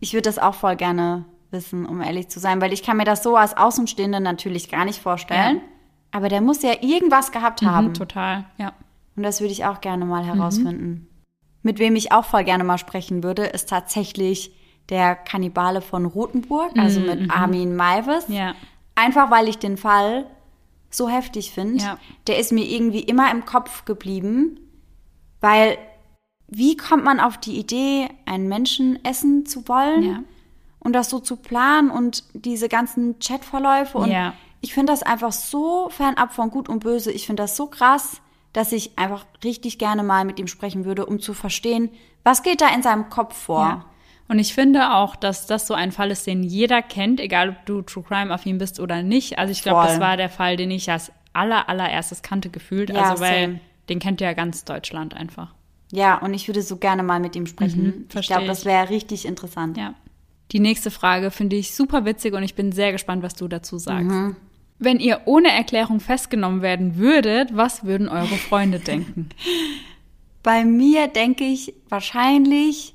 Ich 0.00 0.12
würde 0.14 0.28
das 0.28 0.38
auch 0.38 0.54
voll 0.54 0.76
gerne 0.76 1.24
wissen, 1.50 1.86
um 1.86 2.00
ehrlich 2.00 2.28
zu 2.28 2.40
sein, 2.40 2.60
weil 2.60 2.72
ich 2.72 2.82
kann 2.82 2.96
mir 2.96 3.04
das 3.04 3.22
so 3.22 3.36
als 3.36 3.56
Außenstehende 3.56 4.20
natürlich 4.20 4.68
gar 4.70 4.84
nicht 4.84 5.00
vorstellen. 5.00 5.56
Ja. 5.56 5.62
Aber 6.12 6.28
der 6.28 6.40
muss 6.40 6.62
ja 6.62 6.72
irgendwas 6.80 7.32
gehabt 7.32 7.62
haben. 7.62 7.88
Mhm, 7.88 7.94
total, 7.94 8.44
ja. 8.58 8.72
Und 9.16 9.22
das 9.22 9.40
würde 9.40 9.52
ich 9.52 9.64
auch 9.64 9.80
gerne 9.80 10.04
mal 10.04 10.24
herausfinden. 10.24 11.06
Mit 11.62 11.78
wem 11.78 11.94
ich 11.94 12.10
auch 12.12 12.24
voll 12.24 12.44
gerne 12.44 12.64
mal 12.64 12.78
sprechen 12.78 13.22
würde, 13.22 13.44
ist 13.44 13.68
tatsächlich 13.68 14.52
der 14.88 15.14
Kannibale 15.14 15.82
von 15.82 16.04
Rothenburg, 16.06 16.76
also 16.78 17.00
mit 17.00 17.30
Armin 17.30 17.76
Maivis. 17.76 18.28
Mhm, 18.28 18.34
Ja. 18.34 18.54
Einfach 18.94 19.30
weil 19.30 19.48
ich 19.48 19.58
den 19.58 19.76
Fall 19.76 20.26
so 20.90 21.08
heftig 21.08 21.52
finde. 21.52 21.82
Ja. 21.82 21.98
Der 22.26 22.38
ist 22.38 22.52
mir 22.52 22.64
irgendwie 22.64 23.00
immer 23.00 23.30
im 23.30 23.44
Kopf 23.44 23.84
geblieben, 23.84 24.58
weil 25.40 25.78
wie 26.50 26.76
kommt 26.76 27.04
man 27.04 27.20
auf 27.20 27.38
die 27.38 27.58
Idee, 27.58 28.08
einen 28.26 28.48
Menschen 28.48 29.02
essen 29.04 29.46
zu 29.46 29.66
wollen 29.68 30.02
Ja. 30.02 30.18
und 30.80 30.92
das 30.92 31.08
so 31.10 31.18
zu 31.20 31.36
planen 31.36 31.90
und 31.90 32.24
diese 32.34 32.68
ganzen 32.68 33.18
Chatverläufe 33.20 33.98
und 33.98 34.10
Ja. 34.10 34.34
ich 34.60 34.74
finde 34.74 34.92
das 34.92 35.02
einfach 35.02 35.32
so 35.32 35.88
fernab 35.90 36.32
von 36.32 36.50
Gut 36.50 36.68
und 36.68 36.80
Böse. 36.80 37.12
Ich 37.12 37.26
finde 37.26 37.42
das 37.44 37.56
so 37.56 37.66
krass, 37.66 38.20
dass 38.52 38.72
ich 38.72 38.98
einfach 38.98 39.24
richtig 39.44 39.78
gerne 39.78 40.02
mal 40.02 40.24
mit 40.24 40.40
ihm 40.40 40.48
sprechen 40.48 40.84
würde, 40.84 41.06
um 41.06 41.20
zu 41.20 41.34
verstehen, 41.34 41.88
was 42.24 42.42
geht 42.42 42.60
da 42.60 42.68
in 42.74 42.82
seinem 42.82 43.08
Kopf 43.08 43.36
vor. 43.36 43.60
Ja. 43.60 43.84
Und 44.28 44.38
ich 44.38 44.54
finde 44.54 44.92
auch, 44.94 45.16
dass 45.16 45.46
das 45.46 45.66
so 45.66 45.74
ein 45.74 45.90
Fall 45.92 46.10
ist, 46.10 46.26
den 46.26 46.42
jeder 46.44 46.82
kennt, 46.82 47.18
egal 47.20 47.48
ob 47.50 47.66
du 47.66 47.82
True 47.82 48.04
Crime 48.06 48.32
affin 48.32 48.58
bist 48.58 48.78
oder 48.78 49.02
nicht. 49.02 49.38
Also 49.38 49.50
ich 49.50 49.62
glaube, 49.62 49.86
das 49.86 49.98
war 49.98 50.16
der 50.16 50.28
Fall, 50.28 50.56
den 50.56 50.70
ich 50.70 50.90
als 50.90 51.10
aller 51.32 51.68
allererstes 51.68 52.22
kannte 52.22 52.48
gefühlt. 52.50 52.90
Also 52.94 53.20
weil 53.20 53.44
same. 53.46 53.60
den 53.88 53.98
kennt 53.98 54.20
ja 54.20 54.32
ganz 54.32 54.64
Deutschland 54.64 55.14
einfach. 55.14 55.52
Ja, 55.92 56.18
und 56.18 56.34
ich 56.34 56.46
würde 56.48 56.62
so 56.62 56.76
gerne 56.76 57.02
mal 57.02 57.20
mit 57.20 57.34
ihm 57.36 57.46
sprechen. 57.46 58.04
ich 58.06 58.12
versteh 58.12 58.32
glaube, 58.32 58.44
ich. 58.44 58.48
das 58.50 58.64
wäre 58.64 58.90
richtig 58.90 59.26
interessant. 59.26 59.76
Ja. 59.76 59.94
Die 60.52 60.60
nächste 60.60 60.90
Frage 60.90 61.30
finde 61.30 61.56
ich 61.56 61.74
super 61.74 62.04
witzig 62.04 62.34
und 62.34 62.42
ich 62.42 62.54
bin 62.54 62.72
sehr 62.72 62.92
gespannt, 62.92 63.22
was 63.22 63.34
du 63.34 63.48
dazu 63.48 63.78
sagst. 63.78 64.10
Mhm. 64.10 64.36
Wenn 64.78 64.98
ihr 64.98 65.22
ohne 65.26 65.52
Erklärung 65.52 66.00
festgenommen 66.00 66.62
werden 66.62 66.96
würdet, 66.96 67.54
was 67.56 67.84
würden 67.84 68.08
eure 68.08 68.36
Freunde 68.36 68.78
denken? 68.80 69.28
Bei 70.42 70.64
mir 70.64 71.08
denke 71.08 71.44
ich 71.44 71.74
wahrscheinlich, 71.88 72.94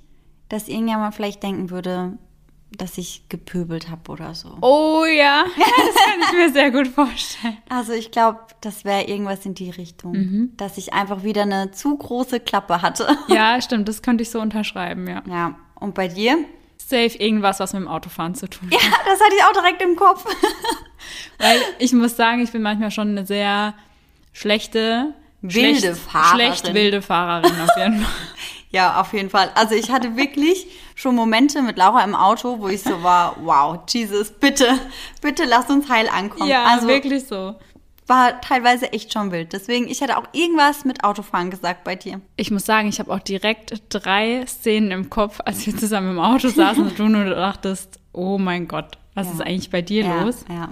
dass 0.50 0.68
irgendjemand 0.68 1.14
vielleicht 1.16 1.44
denken 1.44 1.70
würde, 1.70 2.18
dass 2.72 2.98
ich 2.98 3.24
gepöbelt 3.29 3.89
habe 3.89 4.12
oder 4.12 4.34
so. 4.36 4.57
Oh 4.62 5.05
ja, 5.05 5.43
das 5.57 5.95
kann 6.05 6.19
ich 6.22 6.34
mir 6.34 6.51
sehr 6.51 6.72
gut 6.72 6.88
vorstellen. 6.88 7.57
Also 7.69 7.93
ich 7.93 8.12
glaube, 8.12 8.39
das 8.62 8.84
wäre 8.86 9.03
irgendwas 9.03 9.45
in 9.45 9.53
die 9.55 9.69
Richtung, 9.69 10.12
Mhm. 10.13 10.50
dass 10.57 10.77
ich 10.77 10.93
einfach 10.93 11.24
wieder 11.24 11.43
eine 11.43 11.72
zu 11.72 11.95
große 11.98 12.39
Klappe 12.41 12.81
hatte. 12.81 13.07
Ja, 13.27 13.62
stimmt, 13.62 13.88
das 13.88 14.01
könnte 14.01 14.24
ich 14.24 14.29
so 14.31 14.39
unterschreiben, 14.41 15.07
ja. 15.07 15.24
Ja, 15.29 15.55
und 15.75 15.93
bei 15.95 16.07
dir? 16.07 16.38
Safe 16.77 17.17
irgendwas, 17.17 17.60
was 17.60 17.74
mit 17.74 17.81
dem 17.81 17.88
Autofahren 17.88 18.36
zu 18.36 18.48
tun 18.50 18.69
hat. 18.72 18.81
Ja, 18.81 18.89
das 19.05 19.19
hatte 19.22 19.34
ich 19.38 19.43
auch 19.43 19.53
direkt 19.53 19.81
im 19.81 19.95
Kopf. 19.95 20.25
Weil 21.39 21.60
ich 21.79 21.93
muss 21.93 22.15
sagen, 22.15 22.41
ich 22.43 22.51
bin 22.51 22.62
manchmal 22.62 22.91
schon 22.91 23.10
eine 23.10 23.25
sehr 23.25 23.74
schlechte, 24.34 25.13
Wilde 25.41 25.79
schlecht, 25.79 25.98
Fahrerin. 25.98 26.36
schlecht 26.53 26.74
wilde 26.74 27.01
Fahrerin 27.01 27.51
auf 27.62 27.77
jeden 27.77 28.00
Fall. 28.01 28.13
Ja, 28.72 29.00
auf 29.00 29.13
jeden 29.13 29.29
Fall. 29.29 29.51
Also 29.55 29.75
ich 29.75 29.91
hatte 29.91 30.15
wirklich 30.17 30.67
schon 30.96 31.14
Momente 31.16 31.62
mit 31.62 31.78
Laura 31.78 32.04
im 32.04 32.16
Auto, 32.16 32.58
wo 32.60 32.68
ich 32.70 32.82
so 32.82 33.04
war, 33.04 33.36
wow, 33.44 33.80
Jesus, 33.88 34.32
bitte, 34.32 34.68
bitte 35.22 35.44
lass 35.46 35.70
uns 35.70 35.90
heil 35.90 36.08
ankommen. 36.10 36.50
Ja, 36.50 36.64
also 36.66 36.88
wirklich 36.88 37.28
so. 37.28 37.56
war 38.08 38.40
teilweise 38.42 38.92
echt 38.94 39.12
schon 39.14 39.32
wild. 39.32 39.52
Deswegen, 39.54 39.88
ich 39.88 40.02
hätte 40.02 40.18
auch 40.18 40.25
irgendwas 40.32 40.86
mit 40.86 41.04
Autofahren 41.04 41.50
gesagt 41.52 41.84
bei 41.84 41.96
dir. 41.96 42.22
Ich 42.38 42.50
muss 42.50 42.66
sagen, 42.66 42.88
ich 42.88 43.00
habe 43.00 43.12
auch 43.14 43.20
direkt 43.20 43.82
drei 43.90 44.46
Szenen 44.48 44.92
im 44.92 45.10
Kopf, 45.10 45.40
als 45.44 45.66
wir 45.68 45.75
zusammen 45.78 46.12
im 46.12 46.20
Auto 46.20 46.48
saßen 46.50 46.84
und 46.84 46.98
du 46.98 47.08
nur 47.10 47.25
dachtest, 47.25 48.00
oh 48.14 48.38
mein 48.38 48.68
Gott, 48.68 48.98
was 49.16 49.28
Ja. 49.28 49.34
ist 49.34 49.42
eigentlich 49.42 49.70
bei 49.72 49.82
dir 49.82 50.06
ja, 50.06 50.22
los? 50.24 50.46
Ja. 50.50 50.70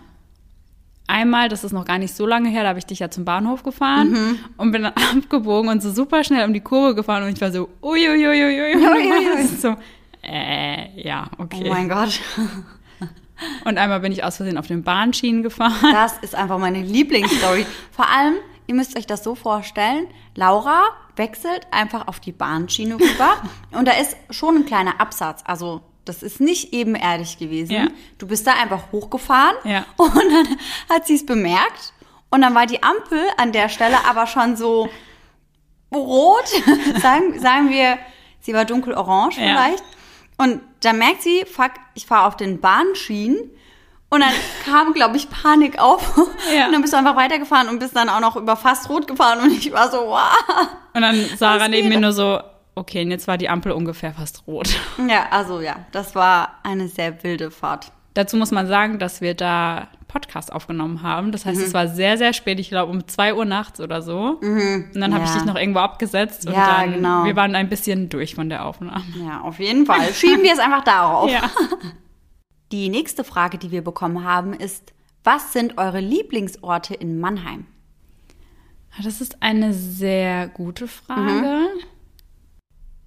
Einmal, 1.06 1.50
das 1.50 1.66
ist 1.66 1.74
noch 1.74 1.84
gar 1.86 1.98
nicht 1.98 2.16
so 2.16 2.26
lange 2.26 2.48
her, 2.50 2.64
da 2.64 2.70
habe 2.70 2.80
ich 2.80 2.86
dich 2.86 3.00
ja 3.00 3.10
zum 3.12 3.26
Bahnhof 3.26 3.64
gefahren 3.64 4.12
Mhm. 4.12 4.40
und 4.58 4.72
bin 4.72 4.84
dann 4.84 4.94
abgebogen 5.18 5.70
und 5.70 5.84
so 5.84 5.92
super 5.92 6.24
schnell 6.24 6.46
um 6.48 6.54
die 6.54 6.62
Kurve 6.62 6.96
gefahren 6.96 7.24
und 7.24 7.30
ich 7.34 7.42
war 7.42 7.52
so, 7.52 7.68
uiuiuiui. 7.82 8.76
Uiuiui. 8.76 9.44
so, 9.62 9.76
äh, 10.24 11.02
ja, 11.02 11.28
okay. 11.38 11.64
Oh 11.66 11.70
mein 11.70 11.90
Gott. 11.90 12.20
Und 13.66 13.78
einmal 13.78 14.00
bin 14.00 14.12
ich 14.12 14.24
aus 14.24 14.38
Versehen 14.38 14.58
auf 14.58 14.68
den 14.68 14.84
Bahnschienen 14.84 15.44
gefahren. 15.44 15.74
Das 15.92 16.18
ist 16.20 16.36
einfach 16.36 16.60
meine 16.60 16.82
Lieblingsstory. 16.82 17.66
Vor 17.92 18.08
allem, 18.10 18.36
ihr 18.68 18.76
müsst 18.76 18.98
euch 18.98 19.06
das 19.08 19.24
so 19.24 19.36
vorstellen, 19.36 20.08
Laura 20.36 20.84
wechselt 21.16 21.68
einfach 21.72 22.08
auf 22.08 22.20
die 22.20 22.32
Bahnschiene 22.32 22.96
rüber 22.96 23.42
und 23.72 23.88
da 23.88 23.92
ist 23.94 24.16
schon 24.30 24.58
ein 24.58 24.66
kleiner 24.66 25.00
Absatz. 25.02 25.42
Also 25.46 25.82
das 26.06 26.24
ist 26.24 26.40
nicht 26.42 26.74
ebenerdig 26.74 27.38
gewesen. 27.38 27.72
Ja. 27.74 27.88
Du 28.18 28.28
bist 28.28 28.48
da 28.48 28.54
einfach 28.54 28.92
hochgefahren 28.92 29.56
Ja. 29.64 29.86
und 29.98 30.16
dann 30.16 30.48
hat 30.90 31.06
sie 31.08 31.16
es 31.16 31.26
bemerkt 31.26 31.94
und 32.30 32.42
dann 32.42 32.56
war 32.56 32.66
die 32.66 32.82
Ampel 32.82 33.20
an 33.38 33.52
der 33.52 33.68
Stelle 33.70 33.98
aber 34.08 34.26
schon 34.28 34.56
so 34.56 34.90
rot, 35.94 36.48
sagen, 37.02 37.40
sagen 37.40 37.70
wir, 37.70 37.98
sie 38.40 38.54
war 38.54 38.66
dunkelorange 38.66 39.36
Ja. 39.38 39.42
vielleicht. 39.68 39.84
Und 40.44 40.60
dann 40.82 40.98
merkt 40.98 41.22
sie, 41.22 41.46
fuck, 41.46 41.72
ich 41.94 42.06
fahre 42.06 42.28
auf 42.28 42.36
den 42.36 42.60
Bahnschienen. 42.60 43.38
Und 44.10 44.20
dann 44.20 44.34
kam, 44.66 44.94
glaube 44.94 45.16
ich, 45.16 45.30
Panik 45.30 45.80
auf. 45.80 46.18
Ja. 46.54 46.66
Und 46.66 46.74
dann 46.74 46.82
bist 46.82 46.92
du 46.92 46.98
einfach 46.98 47.16
weitergefahren 47.16 47.70
und 47.70 47.80
bist 47.80 47.96
dann 47.96 48.10
auch 48.10 48.20
noch 48.20 48.36
über 48.36 48.58
fast 48.58 48.90
rot 48.90 49.08
gefahren. 49.08 49.40
Und 49.40 49.52
ich 49.52 49.72
war 49.72 49.90
so, 49.90 50.00
wow. 50.00 50.68
Und 50.94 51.02
dann 51.02 51.16
Sarah 51.38 51.70
neben 51.70 51.88
mir 51.88 52.00
nur 52.00 52.12
so, 52.12 52.42
okay, 52.76 53.04
und 53.04 53.12
jetzt 53.12 53.26
war 53.28 53.38
die 53.38 53.48
Ampel 53.48 53.72
ungefähr 53.72 54.14
fast 54.14 54.46
rot. 54.46 54.70
Ja, 55.08 55.28
also 55.32 55.62
ja, 55.62 55.78
das 55.94 56.14
war 56.14 56.60
eine 56.64 56.90
sehr 56.90 57.24
wilde 57.24 57.50
Fahrt. 57.50 57.92
Dazu 58.14 58.36
muss 58.36 58.52
man 58.52 58.68
sagen, 58.68 59.00
dass 59.00 59.22
wir 59.22 59.34
da 59.34 59.88
Podcast 60.14 60.54
aufgenommen 60.54 61.02
haben. 61.02 61.32
Das 61.32 61.46
heißt, 61.46 61.60
es 61.60 61.74
war 61.74 61.88
sehr, 61.88 62.18
sehr 62.18 62.32
spät, 62.34 62.60
ich 62.60 62.70
glaube 62.70 62.92
um 62.92 63.08
2 63.08 63.34
Uhr 63.34 63.44
nachts 63.46 63.82
oder 63.82 64.02
so. 64.02 64.38
Und 64.42 64.92
dann 64.96 65.14
habe 65.14 65.24
ich 65.26 65.30
Ja. 65.32 65.36
dich 65.38 65.46
noch 65.46 65.56
irgendwo 65.56 65.80
abgesetzt 65.80 66.46
und 66.48 66.54
Ja, 66.54 66.78
dann, 66.82 66.94
genau. 66.94 67.26
wir 67.26 67.36
waren 67.36 67.56
ein 67.56 67.68
bisschen 67.68 68.08
durch 68.10 68.36
von 68.36 68.48
der 68.50 68.66
Aufnahme. 68.66 69.04
Ja, 69.26 69.42
auf 69.42 69.60
jeden 69.60 69.86
Fall. 69.86 70.14
Schieben 70.14 70.44
wir 70.44 70.54
es 70.54 70.60
einfach 70.60 70.84
darauf. 70.84 71.30
Ja. 71.30 71.42
Die 72.72 72.90
nächste 72.90 73.24
Frage, 73.24 73.58
die 73.58 73.72
wir 73.72 73.84
bekommen 73.84 74.24
haben, 74.24 74.54
ist, 74.54 74.94
was 75.24 75.54
sind 75.54 75.78
eure 75.78 76.00
Lieblingsorte 76.00 76.94
in 76.94 77.20
Mannheim? 77.20 77.66
Das 79.04 79.22
ist 79.22 79.42
eine 79.42 79.74
sehr 79.74 80.48
gute 80.48 80.88
Frage. 80.88 81.68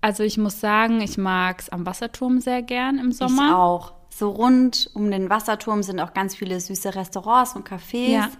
Also 0.00 0.22
ich 0.22 0.38
muss 0.38 0.60
sagen, 0.60 1.00
ich 1.00 1.18
mag 1.18 1.60
es 1.60 1.68
am 1.68 1.84
Wasserturm 1.86 2.40
sehr 2.40 2.62
gern 2.62 2.98
im 2.98 3.10
Ich 3.10 3.16
Sommer. 3.18 3.58
auch. 3.58 3.92
So 4.18 4.30
rund 4.30 4.90
um 4.94 5.10
den 5.10 5.28
Wasserturm 5.28 5.82
sind 5.82 6.00
auch 6.00 6.14
ganz 6.14 6.34
viele 6.34 6.58
süße 6.58 6.94
Restaurants 6.94 7.54
und 7.54 7.68
Cafés. 7.68 8.08
Ja. 8.12 8.30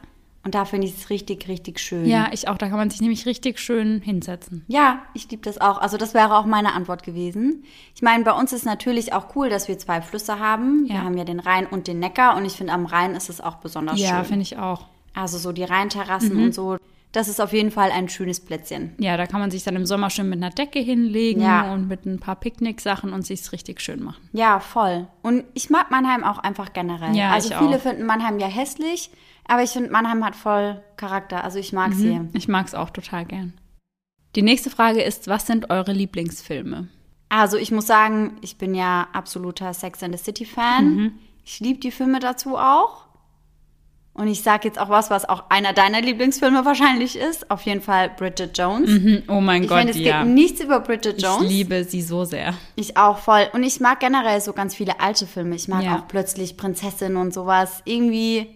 Und 0.42 0.54
da 0.54 0.64
finde 0.64 0.86
ich 0.86 0.96
es 0.96 1.10
richtig, 1.10 1.48
richtig 1.48 1.80
schön. 1.80 2.06
Ja, 2.06 2.28
ich 2.32 2.48
auch. 2.48 2.56
Da 2.56 2.68
kann 2.68 2.78
man 2.78 2.88
sich 2.88 3.00
nämlich 3.02 3.26
richtig 3.26 3.58
schön 3.58 4.00
hinsetzen. 4.00 4.64
Ja, 4.68 5.00
ich 5.12 5.28
liebe 5.30 5.42
das 5.42 5.60
auch. 5.60 5.78
Also 5.78 5.96
das 5.98 6.14
wäre 6.14 6.36
auch 6.36 6.46
meine 6.46 6.72
Antwort 6.72 7.02
gewesen. 7.02 7.64
Ich 7.94 8.00
meine, 8.00 8.24
bei 8.24 8.32
uns 8.32 8.52
ist 8.54 8.64
natürlich 8.64 9.12
auch 9.12 9.34
cool, 9.36 9.50
dass 9.50 9.66
wir 9.68 9.76
zwei 9.78 10.00
Flüsse 10.00 10.38
haben. 10.38 10.86
Wir 10.86 10.94
Ja. 10.96 11.02
haben 11.02 11.18
ja 11.18 11.24
den 11.24 11.40
Rhein 11.40 11.66
und 11.66 11.88
den 11.88 11.98
Neckar 11.98 12.36
und 12.36 12.44
ich 12.46 12.52
finde, 12.54 12.72
am 12.72 12.86
Rhein 12.86 13.14
ist 13.16 13.28
es 13.28 13.40
auch 13.42 13.56
besonders 13.56 14.00
Ja, 14.00 14.18
schön. 14.18 14.24
finde 14.24 14.42
ich 14.44 14.56
auch. 14.56 14.86
Also 15.14 15.36
so 15.36 15.50
die 15.52 15.64
Rheinterrassen 15.64 16.42
und 16.42 16.54
so. 16.54 16.76
Das 17.12 17.28
ist 17.28 17.40
auf 17.40 17.52
jeden 17.54 17.70
Fall 17.70 17.90
ein 17.92 18.08
schönes 18.10 18.40
Plätzchen. 18.44 18.94
Ja, 18.98 19.16
da 19.16 19.26
kann 19.26 19.40
man 19.40 19.50
sich 19.50 19.62
dann 19.64 19.74
im 19.76 19.86
Sommer 19.86 20.10
schön 20.10 20.28
mit 20.28 20.38
einer 20.42 20.50
Decke 20.50 20.80
hinlegen 20.80 21.40
Ja. 21.40 21.72
und 21.72 21.88
mit 21.88 22.04
ein 22.04 22.18
paar 22.20 22.36
Picknicksachen 22.36 23.12
und 23.14 23.22
sich's 23.24 23.52
richtig 23.52 23.80
schön 23.80 24.02
machen. 24.02 24.28
Ja, 24.32 24.60
voll. 24.60 25.06
Und 25.22 25.44
ich 25.54 25.70
mag 25.70 25.90
Mannheim 25.90 26.24
auch 26.24 26.38
einfach 26.38 26.72
generell. 26.74 27.14
Ja, 27.16 27.30
also 27.30 27.54
viele 27.58 27.76
auch. 27.76 27.80
finden 27.80 28.04
Mannheim 28.04 28.38
ja 28.38 28.48
hässlich, 28.48 29.10
aber 29.46 29.62
ich 29.62 29.70
finde, 29.70 29.90
Mannheim 29.90 30.24
hat 30.24 30.36
voll 30.36 30.82
Charakter. 30.96 31.42
Also 31.42 31.58
ich 31.58 31.72
mag 31.72 31.90
Mhm. 31.90 31.94
sie. 31.94 32.20
Ich 32.34 32.48
mag's 32.48 32.74
auch 32.74 32.90
total 32.90 33.24
gern. 33.24 33.54
Die 34.34 34.42
nächste 34.42 34.68
Frage 34.68 35.00
ist, 35.00 35.28
was 35.28 35.46
sind 35.46 35.70
eure 35.70 35.92
Lieblingsfilme? 35.92 36.88
Also 37.30 37.56
ich 37.56 37.72
muss 37.72 37.86
sagen, 37.86 38.36
ich 38.42 38.58
bin 38.58 38.74
ja 38.74 39.06
absoluter 39.14 39.72
Sex 39.72 40.02
and 40.02 40.16
the 40.16 40.22
City 40.22 40.44
Fan. 40.44 40.94
Mhm. 40.94 41.12
Ich 41.44 41.60
liebe 41.60 41.80
die 41.80 41.90
Filme 41.92 42.18
dazu 42.20 42.58
auch. 42.58 43.05
Und 44.16 44.28
ich 44.28 44.42
sage 44.42 44.66
jetzt 44.66 44.78
auch 44.78 44.88
was, 44.88 45.10
was 45.10 45.28
auch 45.28 45.44
einer 45.50 45.74
deiner 45.74 46.00
Lieblingsfilme 46.00 46.64
wahrscheinlich 46.64 47.16
ist. 47.16 47.50
Auf 47.50 47.62
jeden 47.62 47.82
Fall 47.82 48.08
Bridget 48.16 48.56
Jones. 48.56 48.88
Mhm. 48.90 49.22
Oh 49.28 49.40
mein 49.42 49.64
Ich 49.64 49.68
Gott, 49.68 49.78
finde, 49.78 49.92
es 49.92 49.98
ja. 49.98 50.22
gibt 50.22 50.34
nichts 50.34 50.60
über 50.62 50.80
Bridget 50.80 51.20
Jones. 51.20 51.42
Ich 51.42 51.48
liebe 51.50 51.84
sie 51.84 52.00
so 52.00 52.24
sehr. 52.24 52.54
Ich 52.76 52.96
auch 52.96 53.18
voll. 53.18 53.46
Und 53.52 53.62
ich 53.62 53.78
mag 53.80 54.00
generell 54.00 54.40
so 54.40 54.54
ganz 54.54 54.74
viele 54.74 55.00
alte 55.00 55.26
Filme. 55.26 55.54
Ich 55.54 55.68
mag 55.68 55.82
Ja. 55.84 55.96
auch 55.96 56.08
plötzlich 56.08 56.56
Prinzessin 56.56 57.16
und 57.16 57.34
sowas. 57.34 57.82
Irgendwie, 57.84 58.46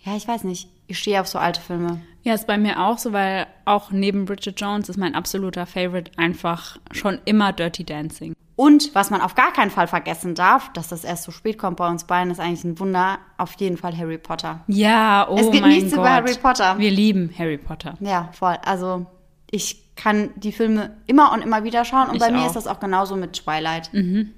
ja, 0.00 0.16
ich 0.16 0.26
weiß 0.26 0.44
nicht. 0.44 0.68
Ich 0.86 0.98
stehe 0.98 1.20
auf 1.20 1.26
so 1.28 1.38
alte 1.38 1.60
Filme. 1.60 2.00
Ja, 2.22 2.32
ist 2.32 2.46
bei 2.46 2.56
mir 2.56 2.80
auch 2.82 2.96
so, 2.96 3.12
weil 3.12 3.46
auch 3.66 3.90
neben 3.90 4.24
Bridget 4.24 4.58
Jones 4.58 4.88
ist 4.88 4.96
mein 4.96 5.14
absoluter 5.14 5.66
Favorite 5.66 6.12
einfach 6.16 6.78
schon 6.92 7.18
immer 7.26 7.52
Dirty 7.52 7.84
Dancing. 7.84 8.34
Und 8.56 8.94
was 8.94 9.10
man 9.10 9.20
auf 9.20 9.34
gar 9.34 9.52
keinen 9.52 9.70
Fall 9.70 9.88
vergessen 9.88 10.34
darf, 10.36 10.72
dass 10.72 10.88
das 10.88 11.02
erst 11.02 11.24
so 11.24 11.32
spät 11.32 11.58
kommt 11.58 11.76
bei 11.76 11.88
uns 11.88 12.04
beiden, 12.04 12.30
ist 12.30 12.38
eigentlich 12.38 12.62
ein 12.64 12.78
Wunder. 12.78 13.18
Auf 13.36 13.54
jeden 13.54 13.76
Fall 13.76 13.96
Harry 13.96 14.18
Potter. 14.18 14.60
Ja, 14.68 15.26
oh 15.28 15.36
Es 15.36 15.50
gibt 15.50 15.62
mein 15.62 15.70
nichts 15.72 15.90
Gott. 15.90 16.00
über 16.00 16.10
Harry 16.12 16.34
Potter. 16.40 16.78
Wir 16.78 16.90
lieben 16.92 17.34
Harry 17.36 17.58
Potter. 17.58 17.94
Ja, 17.98 18.28
voll. 18.32 18.56
Also 18.64 19.06
ich 19.50 19.94
kann 19.96 20.30
die 20.36 20.52
Filme 20.52 20.96
immer 21.06 21.32
und 21.32 21.42
immer 21.42 21.64
wieder 21.64 21.84
schauen. 21.84 22.08
Und 22.08 22.16
Ich 22.16 22.20
bei 22.20 22.30
mir 22.30 22.38
auch. 22.38 22.42
Mhm. 22.42 22.46
ist 22.46 22.56
das 22.56 22.66
auch 22.68 22.78
genauso 22.80 23.16
mit 23.16 23.32
Twilight. 23.32 23.90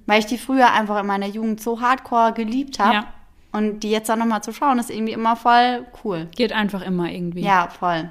Weil 0.07 0.19
ich 0.19 0.27
die 0.27 0.39
früher 0.39 0.73
einfach 0.73 0.99
in 1.01 1.07
meiner 1.07 1.27
Jugend 1.27 1.61
so 1.61 1.81
hardcore 1.81 2.33
geliebt 2.33 2.79
habe. 2.79 2.95
Ja. 2.95 3.07
Und 3.53 3.81
die 3.81 3.91
jetzt 3.91 4.09
dann 4.09 4.19
nochmal 4.19 4.43
zu 4.43 4.53
schauen, 4.53 4.79
ist 4.79 4.91
irgendwie 4.91 5.13
immer 5.13 5.37
voll 5.37 5.87
cool. 6.05 6.29
Geht 6.37 6.53
einfach 6.53 6.83
immer 6.83 7.11
irgendwie. 7.11 7.41
Ja, 7.43 7.69
voll. 7.69 8.11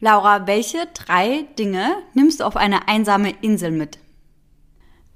Laura, 0.00 0.46
welche 0.46 0.86
drei 0.92 1.44
Dinge 1.58 1.94
nimmst 2.12 2.40
du 2.40 2.44
auf 2.44 2.56
eine 2.56 2.88
einsame 2.88 3.30
Insel 3.40 3.70
mit? 3.70 3.98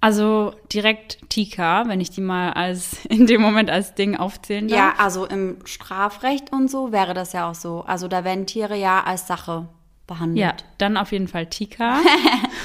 Also 0.01 0.55
direkt 0.73 1.19
Tika, 1.29 1.87
wenn 1.87 2.01
ich 2.01 2.11
die 2.11 2.21
mal 2.21 2.53
als 2.53 3.05
in 3.09 3.27
dem 3.27 3.41
Moment 3.41 3.71
als 3.71 3.95
Ding 3.95 4.17
aufzählen 4.17 4.69
darf. 4.69 4.79
Ja, 4.79 4.95
also 4.99 5.27
im 5.27 5.59
Strafrecht 5.65 6.53
und 6.53 6.71
so 6.71 6.93
wäre 6.93 7.15
das 7.15 7.33
ja 7.33 7.51
auch 7.51 7.55
so. 7.55 7.83
Also 7.83 8.09
da 8.09 8.25
werden 8.25 8.47
Tiere 8.47 8.77
ja 8.77 9.03
als 9.05 9.27
Sache 9.27 9.69
behandelt. 10.07 10.39
Ja, 10.39 10.55
dann 10.79 10.97
auf 10.97 11.13
jeden 11.13 11.29
Fall 11.29 11.47
Tika. 11.47 11.99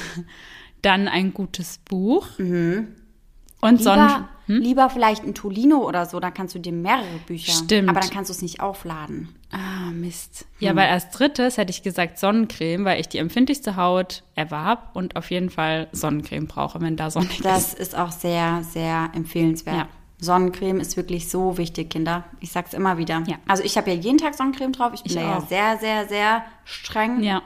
dann 0.82 1.08
ein 1.08 1.34
gutes 1.34 1.80
Buch. 1.80 2.28
Und 3.70 3.82
sonst. 3.82 4.16
Lieber, 4.48 4.60
lieber 4.64 4.90
vielleicht 4.90 5.24
ein 5.24 5.34
Tolino 5.34 5.78
oder 5.88 6.06
so, 6.06 6.20
dann 6.20 6.34
kannst 6.34 6.54
du 6.56 6.60
dir 6.60 6.72
mehrere 6.72 7.06
Bücher. 7.26 7.52
Stimmt. 7.52 7.90
Aber 7.90 8.00
dann 8.00 8.10
kannst 8.12 8.30
du 8.30 8.34
es 8.34 8.42
nicht 8.42 8.60
aufladen. 8.60 9.30
Ah, 9.52 9.92
Mist. 9.92 10.46
Ja, 10.60 10.76
weil 10.76 10.90
als 10.90 11.10
drittes 11.12 11.58
hätte 11.58 11.72
ich 11.72 11.82
gesagt 11.84 12.20
Sonnencreme, 12.20 12.86
weil 12.86 13.00
ich 13.00 13.08
die 13.10 13.18
empfindlichste 13.18 13.76
Haut 13.76 14.24
ever 14.36 14.64
habe 14.64 14.82
und 14.94 15.16
auf 15.16 15.32
jeden 15.32 15.50
Fall 15.50 15.88
Sonnencreme 15.94 16.46
brauche, 16.48 16.80
wenn 16.82 16.96
da 16.96 17.10
sonnig 17.10 17.38
ist. 17.40 17.46
Das 17.46 17.74
ist 17.74 17.98
auch 17.98 18.12
sehr, 18.12 18.64
sehr 18.64 19.10
empfehlenswert. 19.14 19.76
Ja. 19.78 19.88
Sonnencreme 20.20 20.80
ist 20.80 20.96
wirklich 20.96 21.30
so 21.30 21.58
wichtig, 21.58 21.90
Kinder. 21.90 22.24
Ich 22.40 22.52
sag's 22.52 22.74
immer 22.74 22.98
wieder. 22.98 23.24
Ja. 23.28 23.36
Also 23.48 23.64
ich 23.64 23.78
habe 23.78 23.92
ja 23.92 23.98
jeden 23.98 24.18
Tag 24.18 24.34
Sonnencreme 24.36 24.72
drauf. 24.74 24.92
Ich 24.94 25.04
bin 25.04 25.12
Ich 25.12 25.18
ja 25.18 25.42
sehr, 25.42 25.78
sehr, 25.78 26.08
sehr 26.08 26.44
streng. 26.64 27.22
Ja. 27.24 27.42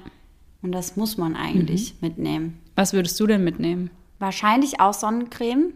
Und 0.61 0.71
das 0.73 0.95
muss 0.97 1.17
man 1.17 1.35
eigentlich 1.35 1.93
Mhm. 1.93 2.07
mitnehmen. 2.07 2.59
Was 2.75 2.93
würdest 2.93 3.19
du 3.19 3.25
denn 3.27 3.43
mitnehmen? 3.43 3.89
Wahrscheinlich 4.19 4.79
auch 4.81 4.93
Sonnencreme. 4.93 5.73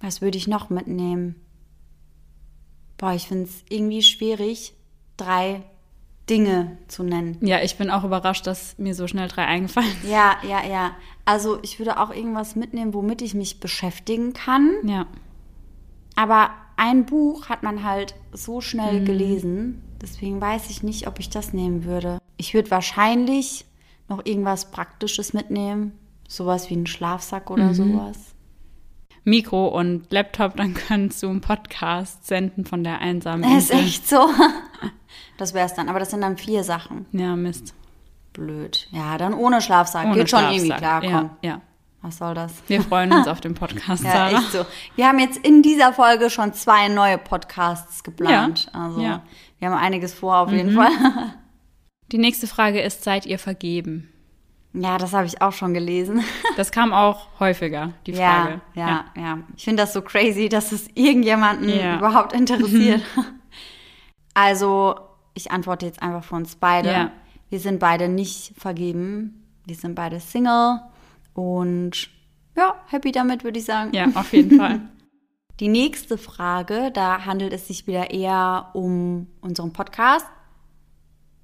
Was 0.00 0.20
würde 0.20 0.36
ich 0.38 0.46
noch 0.46 0.70
mitnehmen? 0.70 1.36
Boah, 2.98 3.12
ich 3.12 3.26
finde 3.28 3.44
es 3.44 3.64
irgendwie 3.68 4.02
schwierig, 4.02 4.74
drei 5.16 5.62
Dinge 6.30 6.78
zu 6.88 7.02
nennen. 7.02 7.36
Ja, 7.42 7.60
ich 7.62 7.76
bin 7.76 7.90
auch 7.90 8.04
überrascht, 8.04 8.46
dass 8.46 8.78
mir 8.78 8.94
so 8.94 9.06
schnell 9.06 9.28
drei 9.28 9.44
eingefallen 9.46 9.90
sind. 10.00 10.10
Ja, 10.10 10.36
ja, 10.48 10.64
ja. 10.64 10.96
Also 11.24 11.58
ich 11.62 11.78
würde 11.78 11.98
auch 12.00 12.10
irgendwas 12.10 12.56
mitnehmen, 12.56 12.94
womit 12.94 13.20
ich 13.22 13.34
mich 13.34 13.60
beschäftigen 13.60 14.32
kann. 14.32 14.70
Ja. 14.84 15.06
Aber 16.16 16.50
ein 16.76 17.04
Buch 17.06 17.48
hat 17.48 17.62
man 17.62 17.82
halt 17.84 18.14
so 18.32 18.60
schnell 18.60 19.00
Mhm. 19.00 19.04
gelesen. 19.04 19.82
Deswegen 20.00 20.40
weiß 20.40 20.70
ich 20.70 20.82
nicht, 20.82 21.06
ob 21.08 21.18
ich 21.18 21.30
das 21.30 21.52
nehmen 21.52 21.84
würde. 21.84 22.18
Ich 22.36 22.54
würde 22.54 22.70
wahrscheinlich 22.70 23.64
noch 24.08 24.24
irgendwas 24.24 24.70
Praktisches 24.70 25.32
mitnehmen. 25.32 25.92
Sowas 26.28 26.70
wie 26.70 26.74
einen 26.74 26.86
Schlafsack 26.86 27.50
oder 27.50 27.68
Mhm. 27.68 27.74
sowas. 27.74 28.33
Mikro 29.24 29.68
und 29.68 30.12
Laptop, 30.12 30.56
dann 30.56 30.74
kannst 30.74 31.22
du 31.22 31.28
einen 31.30 31.40
Podcast 31.40 32.26
senden 32.26 32.64
von 32.66 32.84
der 32.84 33.00
einsamen 33.00 33.44
Ist 33.56 33.70
Insel. 33.70 33.86
echt 33.86 34.08
so. 34.08 34.28
Das 35.38 35.52
wäre 35.54 35.66
es 35.66 35.74
dann. 35.74 35.88
Aber 35.88 35.98
das 35.98 36.10
sind 36.10 36.20
dann 36.20 36.36
vier 36.36 36.62
Sachen. 36.64 37.06
Ja, 37.12 37.34
Mist. 37.34 37.74
Blöd. 38.32 38.86
Ja, 38.92 39.18
dann 39.18 39.34
ohne 39.34 39.60
Schlafsack. 39.60 40.06
Ohne 40.06 40.14
Geht 40.14 40.30
schon 40.30 40.44
irgendwie 40.44 40.66
Schlafsack. 40.66 41.00
klar. 41.02 41.20
Komm. 41.22 41.30
Ja, 41.42 41.50
ja. 41.50 41.60
Was 42.02 42.18
soll 42.18 42.34
das? 42.34 42.52
Wir 42.68 42.82
freuen 42.82 43.12
uns 43.12 43.26
auf 43.28 43.40
den 43.40 43.54
Podcast, 43.54 44.04
Ja, 44.04 44.30
echt 44.30 44.52
so. 44.52 44.64
Wir 44.94 45.08
haben 45.08 45.18
jetzt 45.18 45.38
in 45.38 45.62
dieser 45.62 45.92
Folge 45.92 46.30
schon 46.30 46.52
zwei 46.52 46.86
neue 46.88 47.18
Podcasts 47.18 48.04
geplant. 48.04 48.68
Ja, 48.72 48.80
Also 48.84 49.00
ja. 49.00 49.22
wir 49.58 49.70
haben 49.70 49.76
einiges 49.78 50.14
vor 50.14 50.36
auf 50.38 50.50
Mhm. 50.50 50.56
jeden 50.56 50.74
Fall. 50.74 50.90
Die 52.12 52.18
nächste 52.18 52.46
Frage 52.46 52.80
ist, 52.80 53.02
seid 53.02 53.26
ihr 53.26 53.38
vergeben? 53.40 54.08
Ja, 54.74 54.98
das 54.98 55.12
habe 55.12 55.26
ich 55.26 55.40
auch 55.40 55.52
schon 55.52 55.72
gelesen. 55.72 56.22
Das 56.56 56.70
kam 56.70 56.92
auch 56.92 57.26
häufiger, 57.40 57.92
die 58.06 58.12
Frage. 58.12 58.60
Ja, 58.74 58.86
ja, 58.86 59.04
ja. 59.16 59.38
Ich 59.56 59.64
finde 59.64 59.82
das 59.82 59.92
so 59.92 60.02
crazy, 60.02 60.48
dass 60.48 60.70
es 60.70 60.88
irgendjemanden 60.94 61.68
Ja. 61.68 61.96
überhaupt 61.98 62.32
interessiert. 62.32 63.02
also, 64.34 64.94
ich 65.34 65.50
antworte 65.50 65.86
jetzt 65.86 66.00
einfach 66.00 66.22
für 66.22 66.36
uns 66.36 66.54
beide. 66.56 66.90
Ja. 66.90 67.10
Wir 67.50 67.58
sind 67.58 67.80
beide 67.80 68.08
nicht 68.08 68.52
vergeben. 68.56 69.44
Wir 69.66 69.74
sind 69.74 69.94
beide 69.94 70.20
Single 70.20 70.80
und 71.32 72.08
ja, 72.56 72.76
happy 72.86 73.10
damit, 73.10 73.42
würde 73.42 73.58
ich 73.58 73.64
sagen. 73.64 73.92
Ja, 73.94 74.06
auf 74.14 74.32
jeden 74.32 74.58
Fall. 74.58 74.80
Die 75.60 75.68
nächste 75.68 76.18
Frage, 76.18 76.90
da 76.92 77.24
handelt 77.24 77.52
es 77.52 77.68
sich 77.68 77.86
wieder 77.86 78.10
eher 78.10 78.70
um 78.74 79.28
unseren 79.40 79.72
Podcast, 79.72 80.26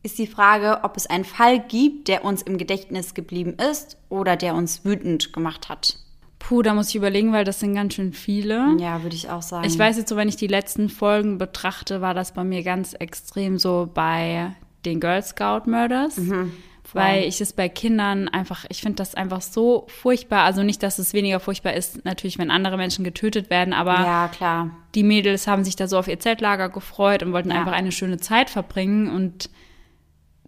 ist 0.03 0.19
die 0.19 0.27
Frage, 0.27 0.81
ob 0.83 0.97
es 0.97 1.07
einen 1.07 1.25
Fall 1.25 1.61
gibt, 1.61 2.09
der 2.09 2.25
uns 2.25 2.43
im 2.43 2.59
Gedächtnis 2.59 3.15
geblieben 3.15 3.57
ist 3.71 3.99
oder 4.09 4.37
der 4.37 4.55
uns 4.55 4.85
wütend 4.85 5.33
gemacht 5.33 5.69
hat. 5.69 5.97
Puh, 6.39 6.63
da 6.63 6.73
muss 6.73 6.89
ich 6.89 6.97
überlegen, 6.97 7.33
weil 7.33 7.45
das 7.45 7.61
sind 7.61 7.75
ganz 7.75 7.95
schön 7.95 8.15
viele. 8.15 8.75
Ja, 8.79 9.03
würde 9.03 9.15
ich 9.15 9.29
auch 9.29 9.43
sagen. 9.43 9.67
Ich 9.67 9.79
weiß 9.79 9.99
jetzt 9.99 10.09
so, 10.09 10.17
wenn 10.17 10.29
ich 10.29 10.37
die 10.37 10.47
letzten 10.47 10.89
Folgen 10.89 11.37
betrachte, 11.37 12.01
war 12.01 12.15
das 12.15 12.33
bei 12.33 12.45
mir 12.45 12.63
ganz 12.63 12.95
extrem 12.95 13.59
so 13.59 13.91
bei 13.93 14.57
den 14.87 15.01
Girl 15.01 15.23
Scout 15.23 15.71
Murders. 15.71 16.17
Mhm, 16.17 16.53
weil 16.95 17.25
ich 17.25 17.41
es 17.41 17.53
bei 17.53 17.69
Kindern 17.69 18.29
einfach, 18.29 18.65
ich 18.69 18.81
finde 18.81 18.97
das 18.97 19.15
einfach 19.15 19.43
so 19.43 19.87
furchtbar. 19.89 20.45
Also 20.45 20.63
nicht, 20.63 20.83
dass 20.83 20.99
es 20.99 21.13
weniger 21.13 21.41
furchtbar 21.41 21.75
ist, 21.75 22.05
natürlich, 22.05 22.39
wenn 22.39 22.51
andere 22.51 22.77
Menschen 22.77 23.05
getötet 23.05 23.51
werden, 23.51 23.73
aber 23.73 23.95
ja, 23.95 24.29
klar. 24.29 24.71
die 24.95 25.03
Mädels 25.03 25.47
haben 25.47 25.63
sich 25.63 25.77
da 25.77 25.87
so 25.87 25.99
auf 25.99 26.09
ihr 26.09 26.19
Zeltlager 26.19 26.69
gefreut 26.69 27.23
und 27.23 27.33
wollten 27.33 27.51
ja. 27.51 27.57
einfach 27.57 27.73
eine 27.73 27.93
schöne 27.93 28.19
Zeit 28.19 28.51
verbringen. 28.51 29.11
Und 29.11 29.51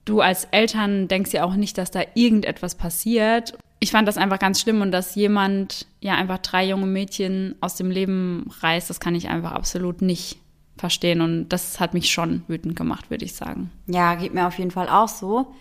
du 0.04 0.20
als 0.20 0.44
Eltern 0.50 1.08
denkst 1.08 1.32
ja 1.32 1.44
auch 1.44 1.54
nicht, 1.54 1.78
dass 1.78 1.90
da 1.90 2.02
irgendetwas 2.14 2.74
passiert 2.74 3.54
ich 3.82 3.90
fand 3.90 4.06
das 4.06 4.16
einfach 4.16 4.38
ganz 4.38 4.60
schlimm 4.60 4.80
und 4.80 4.92
dass 4.92 5.16
jemand 5.16 5.88
ja 5.98 6.14
einfach 6.14 6.38
drei 6.38 6.64
junge 6.64 6.86
Mädchen 6.86 7.56
aus 7.60 7.74
dem 7.74 7.90
Leben 7.90 8.48
reißt, 8.60 8.88
das 8.88 9.00
kann 9.00 9.16
ich 9.16 9.28
einfach 9.28 9.50
absolut 9.50 10.02
nicht 10.02 10.38
verstehen 10.76 11.20
und 11.20 11.48
das 11.48 11.80
hat 11.80 11.92
mich 11.92 12.12
schon 12.12 12.44
wütend 12.46 12.76
gemacht, 12.76 13.10
würde 13.10 13.24
ich 13.24 13.34
sagen. 13.34 13.72
Ja, 13.88 14.14
geht 14.14 14.34
mir 14.34 14.46
auf 14.46 14.56
jeden 14.56 14.70
Fall 14.70 14.88
auch 14.88 15.08
so. 15.08 15.52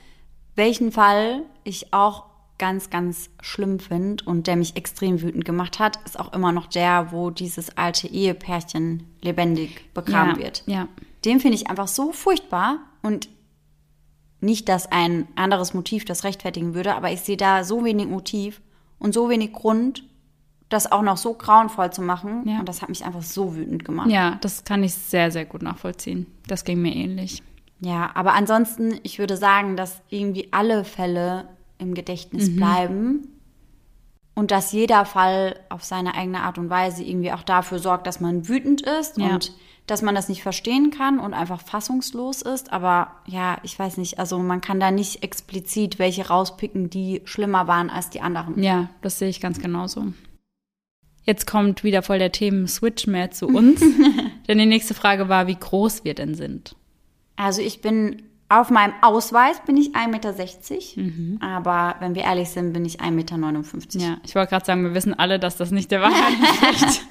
Welchen 0.55 0.91
Fall 0.91 1.41
ich 1.63 1.93
auch 1.93 2.25
ganz, 2.59 2.91
ganz 2.91 3.31
schlimm 3.41 3.79
finde 3.79 4.23
und 4.25 4.45
der 4.45 4.55
mich 4.55 4.75
extrem 4.75 5.23
wütend 5.23 5.43
gemacht 5.43 5.79
hat, 5.79 5.97
ist 6.05 6.19
auch 6.19 6.31
immer 6.31 6.51
noch 6.51 6.67
der, 6.67 7.11
wo 7.11 7.31
dieses 7.31 7.75
alte 7.75 8.07
Ehepärchen 8.07 9.07
lebendig 9.21 9.91
begraben 9.95 10.35
ja, 10.35 10.43
wird. 10.43 10.63
Ja. 10.67 10.87
Den 11.25 11.39
finde 11.39 11.55
ich 11.55 11.71
einfach 11.71 11.87
so 11.87 12.11
furchtbar 12.11 12.77
und 13.01 13.29
nicht, 14.41 14.67
dass 14.69 14.91
ein 14.91 15.27
anderes 15.35 15.73
Motiv 15.73 16.05
das 16.05 16.23
rechtfertigen 16.23 16.73
würde, 16.73 16.95
aber 16.95 17.11
ich 17.11 17.21
sehe 17.21 17.37
da 17.37 17.63
so 17.63 17.85
wenig 17.85 18.07
Motiv 18.07 18.61
und 18.99 19.13
so 19.13 19.29
wenig 19.29 19.53
Grund, 19.53 20.03
das 20.69 20.91
auch 20.91 21.01
noch 21.01 21.17
so 21.17 21.33
grauenvoll 21.33 21.91
zu 21.91 22.01
machen. 22.01 22.47
Ja. 22.47 22.59
Und 22.59 22.69
das 22.69 22.81
hat 22.81 22.89
mich 22.89 23.05
einfach 23.05 23.21
so 23.21 23.55
wütend 23.55 23.85
gemacht. 23.85 24.09
Ja, 24.09 24.37
das 24.41 24.63
kann 24.63 24.83
ich 24.83 24.93
sehr, 24.93 25.31
sehr 25.31 25.45
gut 25.45 25.61
nachvollziehen. 25.61 26.25
Das 26.47 26.63
ging 26.63 26.81
mir 26.81 26.95
ähnlich. 26.95 27.43
Ja, 27.79 28.11
aber 28.13 28.33
ansonsten, 28.33 28.99
ich 29.03 29.19
würde 29.19 29.37
sagen, 29.37 29.75
dass 29.75 30.01
irgendwie 30.09 30.49
alle 30.51 30.83
Fälle 30.83 31.49
im 31.77 31.93
Gedächtnis 31.93 32.49
mhm. 32.49 32.55
bleiben 32.55 33.27
und 34.35 34.51
dass 34.51 34.71
jeder 34.71 35.05
Fall 35.05 35.59
auf 35.69 35.83
seine 35.83 36.15
eigene 36.15 36.41
Art 36.41 36.57
und 36.57 36.69
Weise 36.69 37.03
irgendwie 37.03 37.33
auch 37.33 37.43
dafür 37.43 37.79
sorgt, 37.79 38.07
dass 38.07 38.19
man 38.19 38.47
wütend 38.47 38.81
ist 38.81 39.17
ja. 39.17 39.33
und 39.33 39.53
dass 39.87 40.01
man 40.01 40.15
das 40.15 40.29
nicht 40.29 40.43
verstehen 40.43 40.91
kann 40.91 41.19
und 41.19 41.33
einfach 41.33 41.61
fassungslos 41.61 42.41
ist. 42.41 42.71
Aber 42.71 43.11
ja, 43.25 43.57
ich 43.63 43.77
weiß 43.77 43.97
nicht, 43.97 44.19
also 44.19 44.39
man 44.39 44.61
kann 44.61 44.79
da 44.79 44.91
nicht 44.91 45.23
explizit 45.23 45.99
welche 45.99 46.27
rauspicken, 46.27 46.89
die 46.89 47.21
schlimmer 47.25 47.67
waren 47.67 47.89
als 47.89 48.09
die 48.09 48.21
anderen. 48.21 48.61
Ja, 48.61 48.89
das 49.01 49.19
sehe 49.19 49.29
ich 49.29 49.41
ganz 49.41 49.59
genauso. 49.59 50.13
Jetzt 51.23 51.45
kommt 51.45 51.83
wieder 51.83 52.01
voll 52.01 52.19
der 52.19 52.31
Themen-Switch 52.31 53.07
mehr 53.07 53.31
zu 53.31 53.47
uns. 53.47 53.81
denn 54.47 54.57
die 54.57 54.65
nächste 54.65 54.93
Frage 54.93 55.29
war, 55.29 55.47
wie 55.47 55.55
groß 55.55 56.03
wir 56.03 56.15
denn 56.15 56.35
sind. 56.35 56.75
Also 57.35 57.61
ich 57.61 57.81
bin 57.81 58.23
auf 58.49 58.69
meinem 58.69 58.93
Ausweis 59.01 59.61
bin 59.65 59.77
ich 59.77 59.95
1,60 59.95 60.09
Meter, 60.09 61.01
mhm. 61.01 61.37
aber 61.41 61.95
wenn 61.99 62.15
wir 62.15 62.23
ehrlich 62.23 62.49
sind, 62.49 62.73
bin 62.73 62.83
ich 62.83 62.99
1,59 62.99 63.13
Meter. 63.13 63.99
Ja, 63.99 64.17
ich 64.25 64.35
wollte 64.35 64.49
gerade 64.49 64.65
sagen, 64.65 64.83
wir 64.83 64.93
wissen 64.93 65.17
alle, 65.17 65.39
dass 65.39 65.55
das 65.55 65.71
nicht 65.71 65.89
der 65.89 66.01
Wahrheit 66.01 66.33
entspricht. 66.67 67.01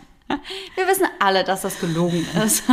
Wir 0.74 0.86
wissen 0.86 1.06
alle, 1.18 1.44
dass 1.44 1.62
das 1.62 1.80
gelogen 1.80 2.26
ist. 2.44 2.64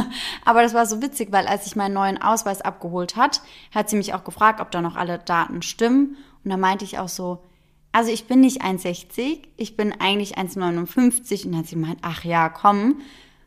Aber 0.45 0.62
das 0.62 0.73
war 0.73 0.86
so 0.86 1.01
witzig, 1.01 1.31
weil 1.31 1.47
als 1.47 1.65
ich 1.67 1.75
meinen 1.75 1.93
neuen 1.93 2.21
Ausweis 2.21 2.62
abgeholt 2.62 3.15
hat, 3.15 3.41
hat 3.73 3.89
sie 3.89 3.97
mich 3.97 4.13
auch 4.13 4.23
gefragt, 4.23 4.62
ob 4.62 4.71
da 4.71 4.81
noch 4.81 4.95
alle 4.95 5.19
Daten 5.19 5.62
stimmen. 5.62 6.17
Und 6.43 6.51
da 6.51 6.58
meinte 6.58 6.86
ich 6.86 6.99
auch 6.99 7.10
so, 7.10 7.43
also 7.91 8.12
ich 8.12 8.27
bin 8.27 8.41
nicht 8.41 8.62
1,60, 8.62 9.39
ich 9.58 9.75
bin 9.75 9.93
eigentlich 9.99 10.38
1,59. 10.38 11.45
Und 11.45 11.51
dann 11.51 11.60
hat 11.60 11.67
sie 11.67 11.75
gemeint, 11.75 11.99
ach 12.01 12.23
ja, 12.23 12.49
komm, 12.49 13.01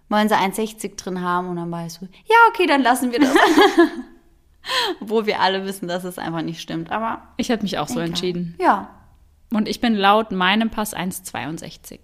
wollen 0.08 0.28
sie 0.28 0.34
1,60 0.34 0.96
drin 0.96 1.22
haben? 1.22 1.48
Und 1.48 1.56
dann 1.56 1.70
war 1.70 1.86
ich 1.86 1.92
so, 1.92 2.06
ja, 2.26 2.36
okay, 2.48 2.66
dann 2.66 2.82
lassen 2.82 3.12
wir 3.12 3.20
das. 3.20 3.34
Obwohl 5.00 5.26
wir 5.26 5.40
alle 5.40 5.64
wissen, 5.64 5.88
dass 5.88 6.04
es 6.04 6.18
einfach 6.18 6.42
nicht 6.42 6.60
stimmt. 6.60 6.90
Aber 6.90 7.22
ich 7.36 7.48
hätte 7.48 7.62
mich 7.62 7.78
auch 7.78 7.88
so 7.88 8.00
entschieden. 8.00 8.56
Ja. 8.60 8.90
Und 9.52 9.68
ich 9.68 9.80
bin 9.80 9.94
laut 9.94 10.32
meinem 10.32 10.70
Pass 10.70 10.94
1,62. 10.94 11.98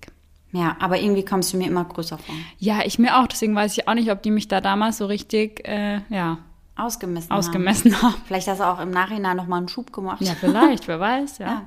Ja, 0.52 0.76
aber 0.80 0.98
irgendwie 0.98 1.24
kommst 1.24 1.52
du 1.52 1.56
mir 1.56 1.66
immer 1.66 1.85
größer 1.85 2.18
vor. 2.18 2.35
Ja, 2.59 2.80
ich 2.85 2.98
mir 2.98 3.18
auch. 3.18 3.26
Deswegen 3.26 3.54
weiß 3.54 3.76
ich 3.76 3.88
auch 3.88 3.94
nicht, 3.94 4.11
ob 4.11 4.22
die 4.22 4.30
mich 4.30 4.48
da 4.48 4.61
damals 4.61 4.98
so 4.98 5.06
richtig, 5.06 5.66
äh, 5.68 6.00
ja. 6.09 6.38
Ausgemessen, 6.76 7.30
ausgemessen 7.30 7.94
haben. 7.96 8.14
haben. 8.14 8.22
Vielleicht 8.26 8.48
hast 8.48 8.61
du 8.61 8.64
auch 8.64 8.80
im 8.80 8.90
Nachhinein 8.90 9.37
nochmal 9.37 9.59
einen 9.59 9.68
Schub 9.68 9.92
gemacht. 9.92 10.20
Ja, 10.20 10.35
vielleicht, 10.38 10.88
wer 10.88 11.00
weiß, 11.00 11.38
ja. 11.38 11.46
ja. 11.46 11.62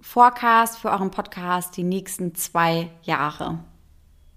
Forecast 0.00 0.78
für 0.78 0.90
euren 0.90 1.10
Podcast 1.10 1.76
die 1.76 1.84
nächsten 1.84 2.34
zwei 2.34 2.90
Jahre. 3.02 3.60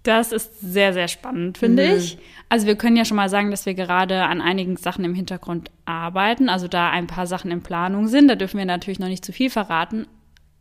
Das 0.04 0.32
ist 0.32 0.60
sehr, 0.60 0.92
sehr 0.92 1.08
spannend, 1.08 1.58
finde 1.58 1.86
mhm. 1.86 1.98
ich. 1.98 2.18
Also 2.48 2.66
wir 2.66 2.76
können 2.76 2.96
ja 2.96 3.04
schon 3.04 3.16
mal 3.16 3.28
sagen, 3.28 3.50
dass 3.50 3.66
wir 3.66 3.74
gerade 3.74 4.24
an 4.24 4.40
einigen 4.40 4.76
Sachen 4.76 5.04
im 5.04 5.14
Hintergrund 5.14 5.70
arbeiten. 5.84 6.48
Also 6.48 6.68
da 6.68 6.90
ein 6.90 7.06
paar 7.06 7.26
Sachen 7.26 7.50
in 7.50 7.62
Planung 7.62 8.08
sind. 8.08 8.28
Da 8.28 8.34
dürfen 8.34 8.58
wir 8.58 8.64
natürlich 8.64 9.00
noch 9.00 9.08
nicht 9.08 9.24
zu 9.24 9.32
viel 9.32 9.50
verraten. 9.50 10.06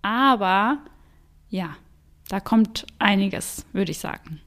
Aber 0.01 0.79
ja, 1.49 1.69
da 2.29 2.39
kommt 2.39 2.85
einiges, 2.99 3.65
würde 3.73 3.91
ich 3.91 3.99
sagen. 3.99 4.41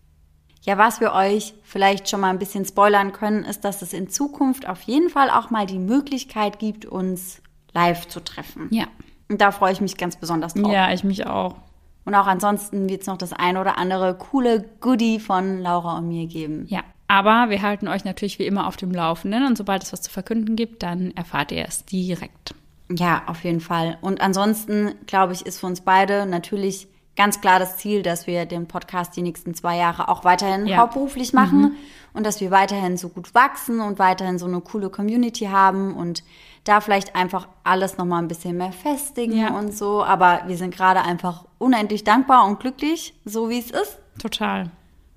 Ja, 0.63 0.77
was 0.77 1.01
wir 1.01 1.13
euch 1.15 1.55
vielleicht 1.63 2.09
schon 2.11 2.21
mal 2.21 2.31
ein 2.31 2.39
bisschen 2.39 2.65
spoilern 2.67 3.13
können, 3.13 3.45
ist, 3.45 3.65
dass 3.65 3.81
es 3.81 3.95
in 3.95 4.11
Zukunft 4.11 4.69
auf 4.69 4.83
jeden 4.83 5.09
Fall 5.09 5.31
auch 5.31 5.51
mal 5.51 5.67
die 5.67 5.79
Möglichkeit 5.79 6.59
gibt, 6.59 6.85
uns 6.85 7.41
live 7.73 8.09
zu 8.09 8.21
treffen. 8.21 8.69
Ja. 8.71 8.85
Und 9.31 9.41
da 9.41 9.53
freue 9.53 9.73
ich 9.73 9.81
mich 9.81 9.97
ganz 9.97 10.17
besonders 10.17 10.55
drauf. 10.55 10.73
Ja, 10.73 10.93
ich 10.93 11.05
mich 11.05 11.27
auch. 11.27 11.57
Und 12.05 12.15
auch 12.15 12.27
ansonsten 12.27 12.89
wird 12.89 13.03
es 13.03 13.07
noch 13.07 13.17
das 13.17 13.33
ein 13.33 13.57
oder 13.57 13.79
andere 13.79 14.15
coole 14.17 14.65
Goodie 14.81 15.21
von 15.21 15.61
Laura 15.61 15.99
und 15.99 16.09
mir 16.09 16.27
geben. 16.27 16.67
Ja, 16.69 16.83
aber 17.09 17.51
wir 17.51 17.63
halten 17.63 17.89
euch 17.89 18.05
natürlich 18.05 18.39
wie 18.39 18.47
immer 18.47 18.67
auf 18.67 18.77
dem 18.77 18.93
Laufenden 18.93 19.47
und 19.47 19.57
sobald 19.57 19.83
es 19.83 19.93
was 19.93 20.03
zu 20.03 20.11
verkünden 20.11 20.57
gibt, 20.57 20.83
dann 20.83 21.13
erfahrt 21.13 21.53
ihr 21.53 21.65
es 21.67 21.85
direkt. 21.85 22.55
Ja, 22.91 23.23
auf 23.27 23.45
jeden 23.45 23.61
Fall. 23.61 23.99
Und 24.01 24.21
ansonsten, 24.21 24.95
glaube 25.07 25.33
ich, 25.33 25.47
ist 25.47 25.61
für 25.61 25.67
uns 25.67 25.81
beide 25.81 26.27
natürlich 26.27 26.89
ganz 27.21 27.43
klar 27.43 27.59
das 27.59 27.77
Ziel, 27.77 28.03
dass 28.03 28.27
wir 28.27 28.47
den 28.47 28.67
Podcast 28.67 29.15
die 29.15 29.21
nächsten 29.21 29.53
zwei 29.53 29.77
Jahre 29.77 30.09
auch 30.09 30.25
weiterhin 30.25 30.67
ja. 30.67 30.79
hauptberuflich 30.79 31.35
machen 31.35 31.61
mhm. 31.61 31.77
und 32.15 32.25
dass 32.25 32.41
wir 32.41 32.51
weiterhin 32.51 32.97
so 32.97 33.11
gut 33.11 33.35
wachsen 33.35 33.81
und 33.81 33.99
weiterhin 33.99 34.39
so 34.39 34.47
eine 34.47 34.63
coole 34.63 34.89
Community 34.89 35.45
haben 35.45 35.93
und 35.93 36.25
da 36.65 36.81
vielleicht 36.81 37.15
einfach 37.15 37.47
alles 37.63 37.99
noch 37.99 38.07
mal 38.07 38.21
ein 38.21 38.29
bisschen 38.29 38.57
mehr 38.57 38.73
festigen 38.73 39.37
ja. 39.37 39.51
und 39.51 39.77
so. 39.77 40.03
Aber 40.03 40.45
wir 40.47 40.57
sind 40.57 40.75
gerade 40.75 41.03
einfach 41.03 41.45
unendlich 41.59 42.05
dankbar 42.05 42.47
und 42.47 42.59
glücklich, 42.59 43.13
so 43.27 43.51
wie 43.51 43.59
es 43.59 43.71
ist. 43.71 43.99
Total. 44.19 44.71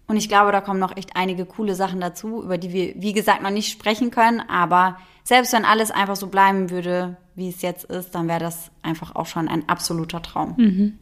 Und 0.08 0.18
ich 0.18 0.28
glaube, 0.28 0.52
da 0.52 0.60
kommen 0.60 0.82
noch 0.82 0.98
echt 0.98 1.16
einige 1.16 1.46
coole 1.46 1.74
Sachen 1.74 2.02
dazu, 2.02 2.44
über 2.44 2.58
die 2.58 2.74
wir, 2.74 2.96
wie 3.02 3.14
gesagt, 3.14 3.42
noch 3.42 3.50
nicht 3.50 3.72
sprechen 3.72 4.12
können. 4.12 4.42
Aber 4.42 4.98
selbst 5.24 5.54
wenn 5.54 5.64
alles 5.64 5.90
einfach 5.90 6.18
so 6.18 6.28
bleiben 6.28 6.70
würde, 6.70 7.16
wie 7.36 7.48
es 7.48 7.62
jetzt 7.62 7.86
ist, 7.86 8.14
dann 8.14 8.28
wäre 8.28 8.42
das 8.42 8.72
einfach 8.82 9.16
auch 9.16 9.26
schon 9.26 9.48
ein 9.48 9.70
absoluter 9.70 10.22
Traum. 10.22 10.56
Mhm. 10.58 11.00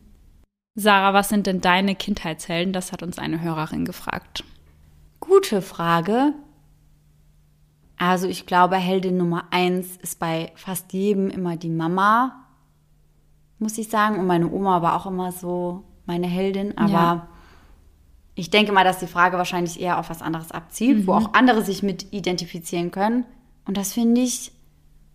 Sarah, 0.81 1.13
was 1.13 1.29
sind 1.29 1.47
denn 1.47 1.61
deine 1.61 1.95
Kindheitshelden? 1.95 2.73
Das 2.73 2.91
hat 2.91 3.03
uns 3.03 3.19
eine 3.19 3.41
Hörerin 3.41 3.85
gefragt. 3.85 4.43
Gute 5.19 5.61
Frage. 5.61 6.33
Also 7.97 8.27
ich 8.27 8.47
glaube, 8.47 8.77
Heldin 8.77 9.17
Nummer 9.17 9.45
eins 9.51 9.97
ist 9.97 10.19
bei 10.19 10.51
fast 10.55 10.91
jedem 10.91 11.29
immer 11.29 11.55
die 11.55 11.69
Mama, 11.69 12.47
muss 13.59 13.77
ich 13.77 13.89
sagen. 13.89 14.17
Und 14.17 14.25
meine 14.25 14.51
Oma 14.51 14.81
war 14.81 14.95
auch 14.95 15.05
immer 15.05 15.31
so 15.31 15.83
meine 16.07 16.25
Heldin. 16.25 16.75
Aber 16.79 16.91
ja. 16.91 17.27
ich 18.33 18.49
denke 18.49 18.71
mal, 18.71 18.83
dass 18.83 18.97
die 18.97 19.07
Frage 19.07 19.37
wahrscheinlich 19.37 19.79
eher 19.79 19.99
auf 19.99 20.09
was 20.09 20.23
anderes 20.23 20.51
abzielt, 20.51 20.99
mhm. 20.99 21.07
wo 21.07 21.13
auch 21.13 21.33
andere 21.33 21.63
sich 21.63 21.83
mit 21.83 22.11
identifizieren 22.11 22.89
können. 22.89 23.25
Und 23.65 23.77
das 23.77 23.93
finde 23.93 24.21
ich 24.21 24.51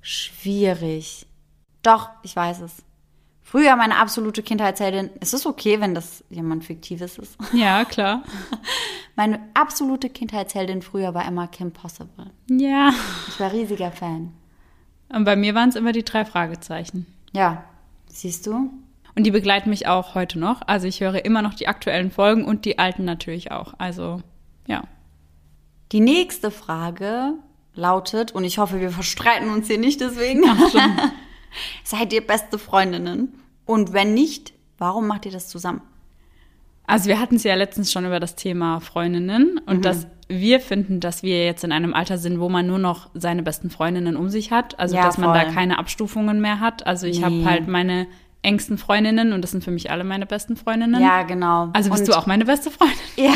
schwierig. 0.00 1.26
Doch, 1.82 2.10
ich 2.22 2.36
weiß 2.36 2.60
es. 2.60 2.85
Früher 3.56 3.74
meine 3.74 3.96
absolute 3.96 4.42
Kindheitsheldin. 4.42 5.08
Es 5.18 5.32
ist 5.32 5.46
okay, 5.46 5.80
wenn 5.80 5.94
das 5.94 6.22
jemand 6.28 6.66
Fiktives 6.66 7.16
ist. 7.16 7.38
Ja, 7.54 7.86
klar. 7.86 8.22
Meine 9.16 9.40
absolute 9.54 10.10
Kindheitsheldin 10.10 10.82
früher 10.82 11.14
war 11.14 11.26
immer 11.26 11.48
Kim 11.48 11.72
Possible. 11.72 12.26
Ja. 12.50 12.92
Ich 13.28 13.40
war 13.40 13.50
riesiger 13.54 13.90
Fan. 13.92 14.34
Und 15.08 15.24
bei 15.24 15.36
mir 15.36 15.54
waren 15.54 15.70
es 15.70 15.74
immer 15.74 15.92
die 15.92 16.04
drei 16.04 16.26
Fragezeichen. 16.26 17.06
Ja, 17.32 17.64
siehst 18.08 18.46
du? 18.46 18.68
Und 19.14 19.24
die 19.24 19.30
begleiten 19.30 19.70
mich 19.70 19.86
auch 19.86 20.14
heute 20.14 20.38
noch. 20.38 20.60
Also 20.66 20.86
ich 20.86 21.00
höre 21.00 21.24
immer 21.24 21.40
noch 21.40 21.54
die 21.54 21.66
aktuellen 21.66 22.10
Folgen 22.10 22.44
und 22.44 22.66
die 22.66 22.78
alten 22.78 23.06
natürlich 23.06 23.52
auch. 23.52 23.72
Also, 23.78 24.20
ja. 24.66 24.82
Die 25.92 26.00
nächste 26.00 26.50
Frage 26.50 27.32
lautet, 27.74 28.32
und 28.32 28.44
ich 28.44 28.58
hoffe, 28.58 28.82
wir 28.82 28.90
verstreiten 29.00 29.48
uns 29.48 29.66
hier 29.66 29.78
nicht 29.78 30.02
deswegen. 30.02 30.42
Ach, 30.46 30.70
schon. 30.70 30.82
Seid 31.84 32.12
ihr 32.12 32.26
beste 32.26 32.58
Freundinnen? 32.58 33.32
Und 33.66 33.92
wenn 33.92 34.14
nicht, 34.14 34.54
warum 34.78 35.06
macht 35.06 35.26
ihr 35.26 35.32
das 35.32 35.48
zusammen? 35.48 35.82
Also 36.86 37.08
wir 37.08 37.20
hatten 37.20 37.36
es 37.36 37.42
ja 37.42 37.54
letztens 37.56 37.92
schon 37.92 38.06
über 38.06 38.20
das 38.20 38.36
Thema 38.36 38.80
Freundinnen 38.80 39.60
und 39.66 39.78
mhm. 39.78 39.82
dass 39.82 40.06
wir 40.28 40.60
finden, 40.60 41.00
dass 41.00 41.22
wir 41.22 41.44
jetzt 41.44 41.64
in 41.64 41.72
einem 41.72 41.94
Alter 41.94 42.18
sind, 42.18 42.40
wo 42.40 42.48
man 42.48 42.66
nur 42.66 42.78
noch 42.78 43.10
seine 43.14 43.42
besten 43.42 43.70
Freundinnen 43.70 44.16
um 44.16 44.28
sich 44.28 44.50
hat. 44.50 44.78
Also 44.78 44.96
ja, 44.96 45.02
dass 45.02 45.18
man 45.18 45.30
voll. 45.30 45.38
da 45.38 45.52
keine 45.52 45.78
Abstufungen 45.78 46.40
mehr 46.40 46.60
hat. 46.60 46.86
Also 46.86 47.06
ich 47.06 47.18
nee. 47.18 47.24
habe 47.24 47.44
halt 47.44 47.68
meine 47.68 48.06
engsten 48.46 48.78
Freundinnen 48.78 49.32
und 49.32 49.42
das 49.42 49.50
sind 49.50 49.64
für 49.64 49.72
mich 49.72 49.90
alle 49.90 50.04
meine 50.04 50.24
besten 50.24 50.56
Freundinnen. 50.56 51.02
Ja, 51.02 51.24
genau. 51.24 51.70
Also 51.72 51.90
bist 51.90 52.02
und, 52.02 52.08
du 52.08 52.16
auch 52.16 52.26
meine 52.26 52.44
beste 52.44 52.70
Freundin? 52.70 52.96
Ja, 53.16 53.32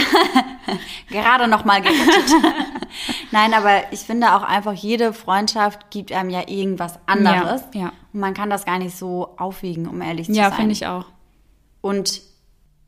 gerade 1.08 1.48
noch 1.48 1.64
mal 1.64 1.82
gerettet. 1.82 2.32
Nein, 3.32 3.52
aber 3.52 3.92
ich 3.92 4.00
finde 4.00 4.34
auch 4.34 4.42
einfach, 4.42 4.72
jede 4.72 5.12
Freundschaft 5.12 5.90
gibt 5.90 6.12
einem 6.12 6.30
ja 6.30 6.48
irgendwas 6.48 6.98
anderes. 7.06 7.62
Ja, 7.74 7.80
ja. 7.80 7.92
Und 8.12 8.20
man 8.20 8.34
kann 8.34 8.50
das 8.50 8.64
gar 8.64 8.78
nicht 8.78 8.96
so 8.96 9.34
aufwiegen, 9.36 9.88
um 9.88 10.00
ehrlich 10.00 10.26
zu 10.26 10.32
Ja, 10.32 10.48
sein. 10.48 10.58
finde 10.58 10.72
ich 10.72 10.86
auch. 10.86 11.06
Und 11.80 12.22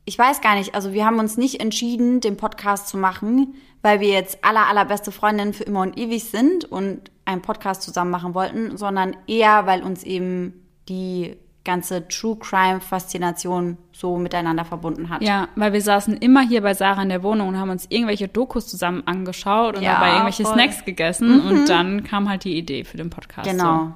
ich 0.04 0.18
weiß 0.18 0.40
gar 0.40 0.54
nicht, 0.54 0.74
also 0.74 0.92
wir 0.92 1.04
haben 1.04 1.18
uns 1.18 1.36
nicht 1.36 1.60
entschieden, 1.60 2.20
den 2.20 2.36
Podcast 2.36 2.88
zu 2.88 2.96
machen, 2.96 3.54
weil 3.82 4.00
wir 4.00 4.08
jetzt 4.08 4.44
aller, 4.44 4.68
allerbeste 4.68 5.10
Freundinnen 5.10 5.52
für 5.52 5.64
immer 5.64 5.80
und 5.80 5.98
ewig 5.98 6.24
sind 6.24 6.64
und 6.64 7.10
einen 7.24 7.42
Podcast 7.42 7.82
zusammen 7.82 8.10
machen 8.10 8.34
wollten, 8.34 8.76
sondern 8.76 9.16
eher, 9.26 9.66
weil 9.66 9.82
uns 9.82 10.02
eben 10.04 10.68
die 10.88 11.36
ganze 11.64 12.08
True 12.08 12.36
Crime 12.38 12.80
Faszination 12.80 13.78
so 13.92 14.16
miteinander 14.18 14.64
verbunden 14.64 15.08
hat. 15.10 15.22
Ja, 15.22 15.48
weil 15.54 15.72
wir 15.72 15.80
saßen 15.80 16.16
immer 16.16 16.40
hier 16.42 16.60
bei 16.62 16.74
Sarah 16.74 17.02
in 17.02 17.08
der 17.08 17.22
Wohnung 17.22 17.48
und 17.48 17.58
haben 17.58 17.70
uns 17.70 17.86
irgendwelche 17.88 18.26
Dokus 18.28 18.66
zusammen 18.66 19.02
angeschaut 19.06 19.76
und 19.76 19.82
Ja, 19.82 19.94
dabei 19.94 20.10
irgendwelche 20.12 20.42
voll. 20.42 20.52
Mhm. 20.54 20.58
Snacks 20.58 20.84
gegessen 20.84 21.40
und 21.40 21.68
dann 21.68 22.02
kam 22.04 22.28
halt 22.28 22.44
die 22.44 22.56
Idee 22.58 22.84
für 22.84 22.96
den 22.96 23.10
Podcast. 23.10 23.48
Genau, 23.48 23.84
So. 23.84 23.92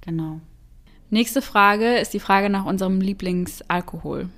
genau. 0.00 0.40
Nächste 1.10 1.42
Frage 1.42 1.96
ist 1.98 2.14
die 2.14 2.20
Frage 2.20 2.48
nach 2.50 2.64
unserem 2.64 3.00
Lieblingsalkohol. 3.00 4.28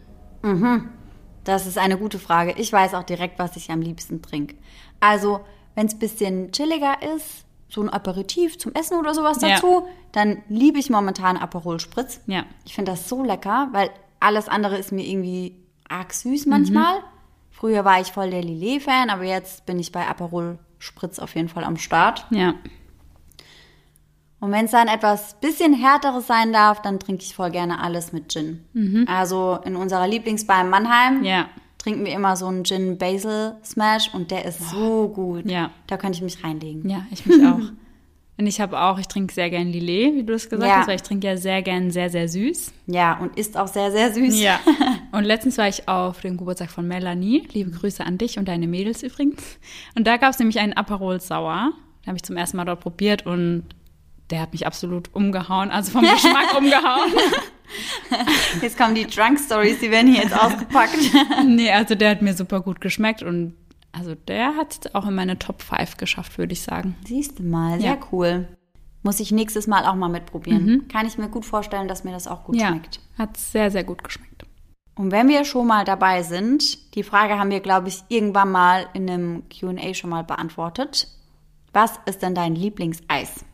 Das 1.45 1.67
ist 1.67 1.79
eine 1.79 1.97
gute 1.99 2.19
Frage. 2.19 2.55
Ich 2.57 2.73
weiß 2.73 2.95
auch 2.95 3.03
direkt, 3.05 3.39
was 3.39 3.57
ich 3.57 3.71
am 3.71 3.81
liebsten 3.81 4.23
trinke. 4.23 4.57
Also, 5.01 5.41
wenn 5.75 5.87
es 5.87 5.95
ein 5.95 5.99
bisschen 5.99 6.53
chilliger 6.53 6.97
ist, 7.15 7.45
so 7.73 7.81
ein 7.81 7.89
Aperitif 7.89 8.59
zum 8.59 8.75
Essen 8.75 8.99
oder 8.99 9.15
sowas 9.15 9.41
Ja. 9.41 9.51
dazu, 9.55 9.87
dann 10.13 10.43
liebe 10.49 10.79
ich 10.79 10.91
momentan 10.91 11.37
Aperol 11.39 11.81
Spritz. 11.81 12.21
Ja. 12.27 12.45
Ich 12.67 12.75
finde 12.75 12.91
das 12.93 13.09
so 13.09 13.23
lecker, 13.25 13.69
weil 13.73 13.91
alles 14.21 14.49
andere 14.49 14.77
ist 14.77 14.93
mir 14.93 15.07
irgendwie 15.07 15.57
arg 15.89 16.13
süß 16.13 16.47
manchmal. 16.47 17.01
Früher 17.51 17.85
war 17.85 18.01
ich 18.01 18.09
voll 18.13 18.31
der 18.31 18.43
Lillet-Fan, 18.43 19.09
aber 19.09 19.25
jetzt 19.25 19.65
bin 19.67 19.79
ich 19.79 19.91
bei 19.91 20.07
Aperol 20.07 20.59
Spritz 20.79 21.19
auf 21.19 21.35
jeden 21.35 21.49
Fall 21.49 21.65
am 21.65 21.77
Start. 21.77 22.27
Ja. 22.31 22.55
Und 24.41 24.51
wenn 24.51 24.65
es 24.65 24.73
dann 24.73 24.89
etwas 24.89 25.35
bisschen 25.41 25.73
härteres 25.73 26.27
sein 26.27 26.53
darf, 26.53 26.83
dann 26.83 26.99
trinke 26.99 27.23
ich 27.23 27.35
voll 27.35 27.51
gerne 27.51 27.81
alles 27.81 28.13
mit 28.13 28.33
Gin. 28.33 29.07
Also 29.09 29.59
in 29.65 29.77
unserer 29.77 30.09
Lieblingsbar 30.09 30.63
in 30.63 30.69
Mannheim 30.71 31.23
Ja. 31.25 31.47
Trinken 31.83 32.05
wir 32.05 32.13
immer 32.13 32.37
so 32.37 32.47
einen 32.47 32.65
Gin 32.65 32.97
Basil 32.97 33.57
Smash 33.65 34.15
und 34.15 34.31
der 34.31 34.45
ist 34.45 34.71
so 34.71 35.09
gut. 35.09 35.51
Ja. 35.51 35.71
Da 35.89 35.97
könnte 35.97 36.17
ich 36.17 36.23
mich 36.23 36.45
reinlegen. 36.45 36.89
Ja, 36.89 37.07
ich 37.11 37.27
mich 37.27 37.45
auch. 37.47 37.59
Und 38.39 38.47
ich 38.47 38.61
habe 38.63 38.81
auch, 38.81 38.99
ich 38.99 39.07
trinke 39.07 39.33
sehr 39.33 39.51
gern 39.51 39.69
Lillet, 39.69 40.15
wie 40.17 40.23
du 40.25 40.33
es 40.33 40.49
gesagt 40.49 40.69
Ja. 40.69 40.79
hast, 40.79 40.89
weil 40.89 40.97
ich 40.97 41.03
trinke 41.03 41.27
ja 41.27 41.37
sehr 41.37 41.61
gern 41.63 41.91
sehr, 41.91 42.09
sehr 42.09 42.29
süß. 42.29 42.73
Ja, 42.87 43.19
und 43.19 43.37
ist 43.39 43.59
auch 43.59 43.69
sehr, 43.69 43.93
sehr 43.93 44.13
süß. 44.13 44.41
Ja. 44.41 44.59
Und 45.13 45.25
letztens 45.25 45.59
war 45.59 45.69
ich 45.69 45.87
auf 45.87 46.23
dem 46.23 46.39
Geburtstag 46.39 46.71
von 46.71 46.89
Melanie. 46.89 47.47
Liebe 47.53 47.71
Grüße 47.71 48.05
an 48.05 48.17
dich 48.17 48.39
und 48.39 48.49
deine 48.49 48.67
Mädels 48.67 49.03
übrigens. 49.03 49.59
Und 49.95 50.07
da 50.07 50.17
gab 50.17 50.31
es 50.31 50.39
nämlich 50.39 50.59
einen 50.59 50.73
Aperol 50.73 51.21
Sauer. 51.21 51.73
Den 52.03 52.07
habe 52.07 52.17
ich 52.17 52.23
zum 52.23 52.37
ersten 52.39 52.57
Mal 52.57 52.65
dort 52.65 52.81
probiert 52.81 53.27
und 53.27 53.65
der 54.31 54.41
hat 54.41 54.53
mich 54.53 54.67
absolut 54.67 55.15
umgehauen, 55.15 55.71
also 55.71 55.91
vom 55.93 56.03
Geschmack 56.03 56.55
umgehauen. 56.59 57.13
Jetzt 58.61 58.77
kommen 58.79 58.95
die 58.95 59.07
Drunk 59.07 59.39
Stories, 59.41 59.81
die 59.81 59.91
werden 59.91 60.13
hier 60.13 60.23
jetzt 60.23 60.39
ausgepackt. 60.39 60.97
nee, 61.47 61.71
also 61.71 61.95
der 61.95 62.11
hat 62.11 62.23
mir 62.23 62.35
super 62.35 62.61
gut 62.61 62.81
geschmeckt 62.81 63.23
und 63.23 63.55
also 63.93 64.15
der 64.15 64.57
hat 64.57 64.87
es 64.87 64.95
auch 64.95 65.07
in 65.07 65.15
meine 65.15 65.39
Top 65.39 65.63
5 65.63 65.97
geschafft, 65.97 66.39
würde 66.39 66.53
ich 66.53 66.63
sagen. 66.63 66.97
Siehst 67.07 67.39
du 67.39 67.43
mal, 67.43 67.81
sehr 67.81 67.91
Ja. 67.93 67.99
cool. 68.11 68.49
Muss 69.03 69.19
ich 69.21 69.33
nächstes 69.33 69.67
Mal 69.67 69.85
auch 69.85 69.97
mal 69.97 70.09
mitprobieren. 70.09 70.87
Kann 70.89 71.07
ich 71.07 71.19
mir 71.19 71.29
gut 71.29 71.45
vorstellen, 71.45 71.89
dass 71.89 72.05
mir 72.05 72.13
das 72.13 72.29
auch 72.29 72.45
gut 72.45 72.55
ja, 72.57 72.69
schmeckt. 72.69 73.01
hat 73.19 73.37
sehr, 73.37 73.71
sehr 73.71 73.83
gut 73.83 74.05
geschmeckt. 74.05 74.47
Und 74.95 75.11
wenn 75.11 75.29
wir 75.29 75.45
schon 75.45 75.67
mal 75.67 75.85
dabei 75.85 76.23
sind, 76.23 76.95
die 76.95 77.03
Frage 77.03 77.37
haben 77.39 77.51
wir, 77.51 77.59
glaube 77.61 77.89
ich, 77.89 78.05
irgendwann 78.09 78.53
mal 78.53 78.87
in 78.95 79.11
einem 79.11 79.43
QA 79.49 79.93
schon 79.95 80.11
mal 80.11 80.23
beantwortet. 80.23 81.09
Was 81.73 81.99
ist 82.07 82.23
denn 82.23 82.35
dein 82.37 82.55
Lieblingseis? 82.55 83.45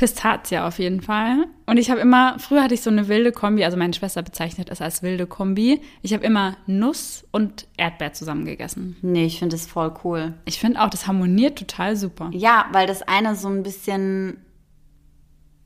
Pistazie 0.00 0.58
auf 0.58 0.78
jeden 0.78 1.02
Fall. 1.02 1.44
Und 1.66 1.76
ich 1.76 1.90
habe 1.90 2.00
immer, 2.00 2.38
früher 2.38 2.62
hatte 2.64 2.72
ich 2.74 2.80
so 2.80 2.88
eine 2.90 3.06
wilde 3.08 3.32
Kombi, 3.32 3.64
also 3.64 3.76
meine 3.76 3.92
Schwester 3.92 4.22
bezeichnet 4.22 4.68
es 4.70 4.80
als 4.80 5.02
wilde 5.02 5.26
Kombi. 5.26 5.80
Ich 6.00 6.14
habe 6.14 6.24
immer 6.24 6.56
Nuss 6.66 7.26
und 7.32 7.66
Erdbeer 7.76 8.14
zusammen 8.14 8.46
gegessen. 8.46 8.96
Nee, 9.02 9.26
ich 9.26 9.38
finde 9.38 9.56
es 9.56 9.66
voll 9.66 9.92
cool. 10.02 10.32
Ich 10.46 10.58
finde 10.58 10.80
auch, 10.80 10.88
das 10.88 11.06
harmoniert 11.06 11.58
total 11.58 11.96
super. 11.96 12.30
Ja, 12.32 12.64
weil 12.72 12.86
das 12.86 13.02
eine 13.02 13.36
so 13.36 13.48
ein 13.48 13.62
bisschen 13.62 14.38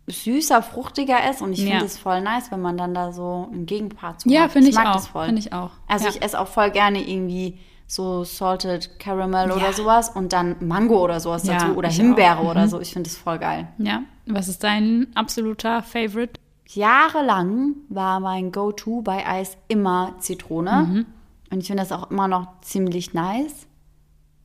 süßer, 0.08 0.62
fruchtiger 0.62 1.30
ist 1.30 1.40
und 1.40 1.52
ich 1.52 1.60
Ja. 1.60 1.70
finde 1.70 1.84
es 1.86 1.96
voll 1.96 2.20
nice, 2.20 2.50
wenn 2.50 2.60
man 2.60 2.76
dann 2.76 2.92
da 2.92 3.12
so 3.12 3.48
einen 3.52 3.66
Gegenpart 3.66 4.20
zu 4.20 4.28
Ja, 4.28 4.48
finde 4.48 4.68
ich, 4.68 4.74
mag 4.74 4.88
auch. 4.88 4.94
das 4.94 5.06
voll. 5.08 5.26
Finde 5.26 5.40
ich 5.40 5.52
auch. 5.52 5.70
Also 5.86 6.06
ja. 6.06 6.10
ich 6.10 6.22
esse 6.22 6.38
auch 6.40 6.48
voll 6.48 6.70
gerne 6.72 7.08
irgendwie 7.08 7.58
so 7.86 8.24
Salted 8.24 8.98
Caramel 8.98 9.48
Ja. 9.48 9.54
oder 9.56 9.72
sowas 9.72 10.10
und 10.10 10.32
dann 10.32 10.56
Mango 10.60 11.02
oder 11.02 11.20
sowas 11.20 11.46
Ja, 11.46 11.54
dazu 11.58 11.76
oder 11.76 11.88
ich 11.88 11.96
Himbeere 11.96 12.36
auch. 12.38 12.42
Mhm. 12.42 12.48
oder 12.48 12.68
so. 12.68 12.80
Ich 12.80 12.92
finde 12.92 13.08
es 13.08 13.16
voll 13.16 13.38
geil. 13.38 13.68
ja. 13.78 14.02
Was 14.26 14.48
ist 14.48 14.64
dein 14.64 15.08
absoluter 15.14 15.82
Favorite? 15.82 16.40
Jahrelang 16.66 17.74
war 17.88 18.20
mein 18.20 18.50
Go-To 18.52 19.02
bei 19.02 19.26
Eis 19.26 19.56
immer 19.68 20.14
Zitrone. 20.18 20.86
Mhm. 20.88 21.06
Und 21.50 21.60
ich 21.60 21.66
finde 21.66 21.82
das 21.82 21.92
auch 21.92 22.10
immer 22.10 22.26
noch 22.26 22.60
ziemlich 22.62 23.14
nice. 23.14 23.66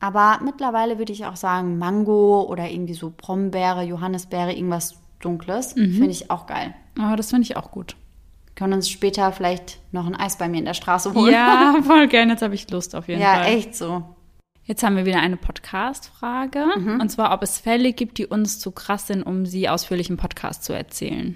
Aber 0.00 0.40
mittlerweile 0.42 0.98
würde 0.98 1.12
ich 1.12 1.26
auch 1.26 1.36
sagen, 1.36 1.78
Mango 1.78 2.42
oder 2.42 2.70
irgendwie 2.70 2.94
so 2.94 3.12
Brombeere, 3.14 3.82
Johannisbeere, 3.82 4.52
irgendwas 4.52 4.96
Dunkles. 5.20 5.76
Mhm. 5.76 5.92
Finde 5.92 6.10
ich 6.10 6.30
auch 6.30 6.46
geil. 6.46 6.74
Oh, 6.98 7.16
das 7.16 7.30
finde 7.30 7.42
ich 7.44 7.56
auch 7.56 7.70
gut. 7.70 7.96
Können 8.54 8.74
uns 8.74 8.88
später 8.88 9.32
vielleicht 9.32 9.78
noch 9.92 10.06
ein 10.06 10.16
Eis 10.16 10.36
bei 10.36 10.48
mir 10.48 10.58
in 10.58 10.64
der 10.64 10.74
Straße 10.74 11.14
holen. 11.14 11.32
Ja, 11.32 11.76
voll 11.82 12.08
gerne. 12.08 12.32
Jetzt 12.32 12.42
habe 12.42 12.54
ich 12.54 12.70
Lust 12.70 12.94
auf 12.94 13.08
jeden 13.08 13.20
ja 13.20 13.34
Fall. 13.34 13.46
echt 13.46 13.74
so. 13.74 14.04
Jetzt 14.70 14.84
haben 14.84 14.94
wir 14.94 15.04
wieder 15.04 15.18
eine 15.18 15.36
Podcast-Frage. 15.36 16.64
Mhm. 16.78 17.00
Und 17.00 17.08
zwar, 17.08 17.34
ob 17.34 17.42
es 17.42 17.58
Fälle 17.58 17.92
gibt, 17.92 18.18
die 18.18 18.26
uns 18.26 18.60
zu 18.60 18.70
krass 18.70 19.08
sind, 19.08 19.24
um 19.24 19.44
sie 19.44 19.68
ausführlich 19.68 20.10
im 20.10 20.16
Podcast 20.16 20.62
zu 20.62 20.72
erzählen. 20.72 21.34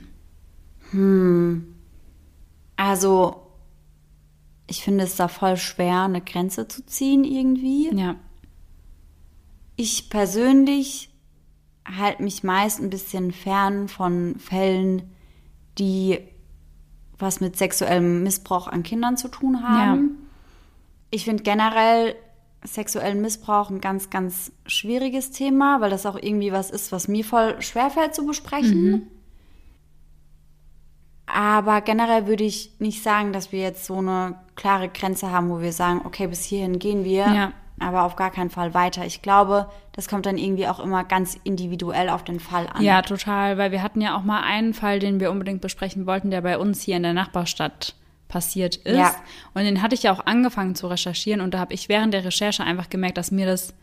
Also, 2.76 3.50
ich 4.68 4.84
finde 4.84 5.02
es 5.02 5.16
da 5.16 5.26
voll 5.26 5.56
schwer, 5.56 6.02
eine 6.02 6.20
Grenze 6.20 6.68
zu 6.68 6.86
ziehen 6.86 7.24
irgendwie. 7.24 7.92
Ja. 7.92 8.14
Ich 9.74 10.10
persönlich 10.10 11.10
halte 11.84 12.22
mich 12.22 12.44
meist 12.44 12.80
ein 12.80 12.90
bisschen 12.90 13.32
fern 13.32 13.88
von 13.88 14.38
Fällen, 14.38 15.10
die 15.78 16.20
was 17.18 17.40
mit 17.40 17.56
sexuellem 17.56 18.22
Missbrauch 18.22 18.68
an 18.68 18.84
Kindern 18.84 19.16
zu 19.16 19.26
tun 19.26 19.68
haben. 19.68 20.18
Ich 21.10 21.24
finde 21.24 21.42
generell 21.42 22.14
sexuellen 22.64 23.20
Missbrauch 23.20 23.70
ein 23.70 23.80
ganz, 23.80 24.10
ganz 24.10 24.52
schwieriges 24.66 25.30
Thema, 25.30 25.80
weil 25.80 25.90
das 25.90 26.06
auch 26.06 26.16
irgendwie 26.16 26.52
was 26.52 26.70
ist, 26.70 26.92
was 26.92 27.08
mir 27.08 27.24
voll 27.24 27.60
schwerfällt 27.60 28.14
zu 28.14 28.26
besprechen. 28.26 29.08
Aber 31.26 31.80
generell 31.80 32.26
würde 32.26 32.44
ich 32.44 32.72
nicht 32.78 33.02
sagen, 33.02 33.32
dass 33.32 33.50
wir 33.50 33.60
jetzt 33.60 33.86
so 33.86 33.96
eine 33.98 34.36
klare 34.56 34.88
Grenze 34.88 35.30
haben, 35.30 35.50
wo 35.50 35.60
wir 35.60 35.72
sagen, 35.72 36.02
okay, 36.04 36.26
bis 36.26 36.44
hierhin 36.44 36.78
gehen 36.78 37.04
wir, 37.04 37.26
Ja. 37.32 37.52
aber 37.80 38.02
auf 38.04 38.14
gar 38.14 38.30
keinen 38.30 38.50
Fall 38.50 38.74
weiter. 38.74 39.06
Ich 39.06 39.22
glaube, 39.22 39.70
das 39.92 40.06
kommt 40.08 40.26
dann 40.26 40.36
irgendwie 40.38 40.68
auch 40.68 40.80
immer 40.80 41.02
ganz 41.02 41.38
individuell 41.44 42.10
auf 42.10 42.24
den 42.24 42.40
Fall 42.40 42.68
an. 42.72 42.82
Ja, 42.82 43.00
total, 43.02 43.56
weil 43.56 43.72
wir 43.72 43.82
hatten 43.82 44.00
ja 44.02 44.16
auch 44.16 44.22
mal 44.22 44.42
einen 44.42 44.74
Fall, 44.74 44.98
den 44.98 45.18
wir 45.18 45.30
unbedingt 45.30 45.60
besprechen 45.62 46.06
wollten, 46.06 46.30
der 46.30 46.42
bei 46.42 46.58
uns 46.58 46.82
hier 46.82 46.96
in 46.96 47.02
der 47.02 47.14
Nachbarstadt 47.14 47.94
passiert 48.34 48.74
ist. 48.74 48.98
Ja. 48.98 49.14
Und 49.54 49.62
den 49.62 49.80
hatte 49.80 49.94
ich 49.94 50.02
ja 50.02 50.12
auch 50.12 50.26
angefangen 50.26 50.74
zu 50.74 50.88
recherchieren 50.88 51.40
und 51.40 51.54
da 51.54 51.60
habe 51.60 51.72
ich 51.72 51.88
während 51.88 52.12
der 52.12 52.24
Recherche 52.24 52.64
einfach 52.64 52.90
gemerkt, 52.90 53.16
dass 53.16 53.30
mir 53.30 53.46
das 53.46 53.74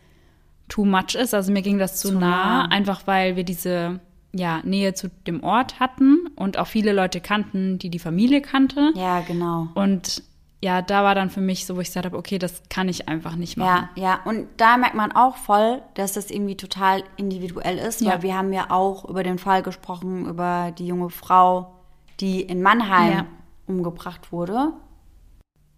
too 0.68 0.84
much 0.84 1.14
ist. 1.14 1.32
Also 1.32 1.50
mir 1.52 1.62
ging 1.62 1.78
das 1.78 1.96
zu, 1.96 2.08
Zu 2.08 2.18
nah, 2.18 2.64
nah. 2.64 2.70
einfach 2.70 3.06
weil 3.06 3.34
wir 3.34 3.44
diese 3.44 3.98
ja, 4.34 4.60
Nähe 4.62 4.92
zu 4.92 5.08
dem 5.26 5.42
Ort 5.42 5.80
hatten 5.80 6.26
und 6.36 6.58
auch 6.58 6.66
viele 6.66 6.92
Leute 6.92 7.22
kannten, 7.22 7.78
die 7.78 7.88
die 7.88 7.98
Familie 7.98 8.42
kannte. 8.42 8.92
Ja, 8.94 9.20
genau. 9.20 9.68
Und 9.74 10.22
ja, 10.62 10.82
da 10.82 11.02
war 11.02 11.14
dann 11.14 11.30
für 11.30 11.40
mich 11.40 11.64
so, 11.64 11.76
wo 11.76 11.80
ich 11.80 11.88
gesagt 11.88 12.04
habe, 12.04 12.16
okay, 12.18 12.38
das 12.38 12.62
kann 12.68 12.90
ich 12.90 13.08
einfach 13.08 13.36
nicht 13.36 13.56
machen. 13.56 13.88
Ja, 13.96 14.02
ja. 14.02 14.20
Und 14.26 14.48
da 14.58 14.76
merkt 14.76 14.94
man 14.94 15.12
auch 15.12 15.36
voll, 15.36 15.80
dass 15.94 16.12
das 16.12 16.30
irgendwie 16.30 16.56
total 16.58 17.02
individuell 17.16 17.78
ist, 17.78 18.02
Ja. 18.02 18.10
weil 18.12 18.22
wir 18.22 18.36
haben 18.36 18.52
ja 18.52 18.66
auch 18.70 19.06
über 19.08 19.22
den 19.22 19.38
Fall 19.38 19.62
gesprochen, 19.62 20.26
über 20.26 20.72
die 20.76 20.86
junge 20.86 21.08
Frau, 21.08 21.72
die 22.20 22.42
in 22.42 22.60
Mannheim 22.60 23.12
Ja. 23.12 23.26
Umgebracht 23.66 24.32
wurde. 24.32 24.72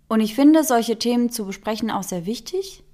Und 0.08 0.20
ich 0.20 0.34
finde, 0.34 0.64
solche 0.64 0.98
Themen 0.98 1.30
zu 1.30 1.46
besprechen 1.46 1.90
auch 1.90 2.02
sehr 2.02 2.26
wichtig. 2.26 2.84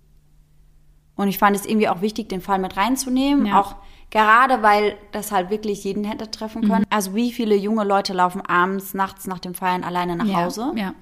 Und 1.16 1.28
ich 1.28 1.38
fand 1.38 1.56
es 1.56 1.66
irgendwie 1.66 1.88
auch 1.88 2.00
wichtig, 2.00 2.28
den 2.28 2.40
Fall 2.40 2.58
mit 2.58 2.76
reinzunehmen. 2.76 3.46
Ja. 3.46 3.60
Auch 3.60 3.76
gerade, 4.10 4.62
weil 4.62 4.96
das 5.12 5.32
halt 5.32 5.50
wirklich 5.50 5.84
jeden 5.84 6.04
hätte 6.04 6.30
treffen 6.30 6.66
können. 6.66 6.86
Also 6.90 7.14
wie 7.14 7.32
viele 7.32 7.56
junge 7.56 7.84
Leute 7.84 8.12
laufen 8.12 8.40
abends, 8.40 8.94
nachts 8.94 9.26
nach 9.26 9.38
dem 9.38 9.54
Feiern 9.54 9.84
alleine 9.84 10.16
nach 10.16 10.26
ja. 10.26 10.44
Hause. 10.44 10.72
Ja. 10.76 10.94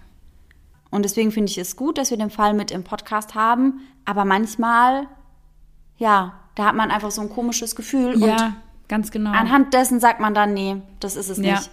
Und 0.91 1.05
deswegen 1.05 1.31
finde 1.31 1.51
ich 1.51 1.59
es 1.59 1.77
gut, 1.77 1.99
dass 1.99 2.11
wir 2.11 2.17
den 2.19 2.31
Fall 2.31 2.55
mit 2.55 2.71
im 2.71 2.83
Podcast 2.83 3.35
haben. 3.35 3.81
Aber 4.05 4.25
manchmal, 4.25 5.07
ja, 5.99 6.35
da 6.55 6.65
hat 6.65 6.75
man 6.75 6.91
einfach 6.91 7.11
so 7.11 7.21
ein 7.21 7.31
komisches 7.31 7.77
Gefühl. 7.77 8.15
Und 8.15 8.23
ja, 8.23 8.57
ganz 8.89 9.11
genau. 9.11 9.31
anhand 9.31 9.75
dessen 9.75 10.01
sagt 10.01 10.21
man 10.21 10.35
dann, 10.35 10.55
nee, 10.55 10.83
das 11.01 11.15
ist 11.15 11.29
es 11.29 11.39
Ja. 11.39 11.55
nicht. 11.55 11.71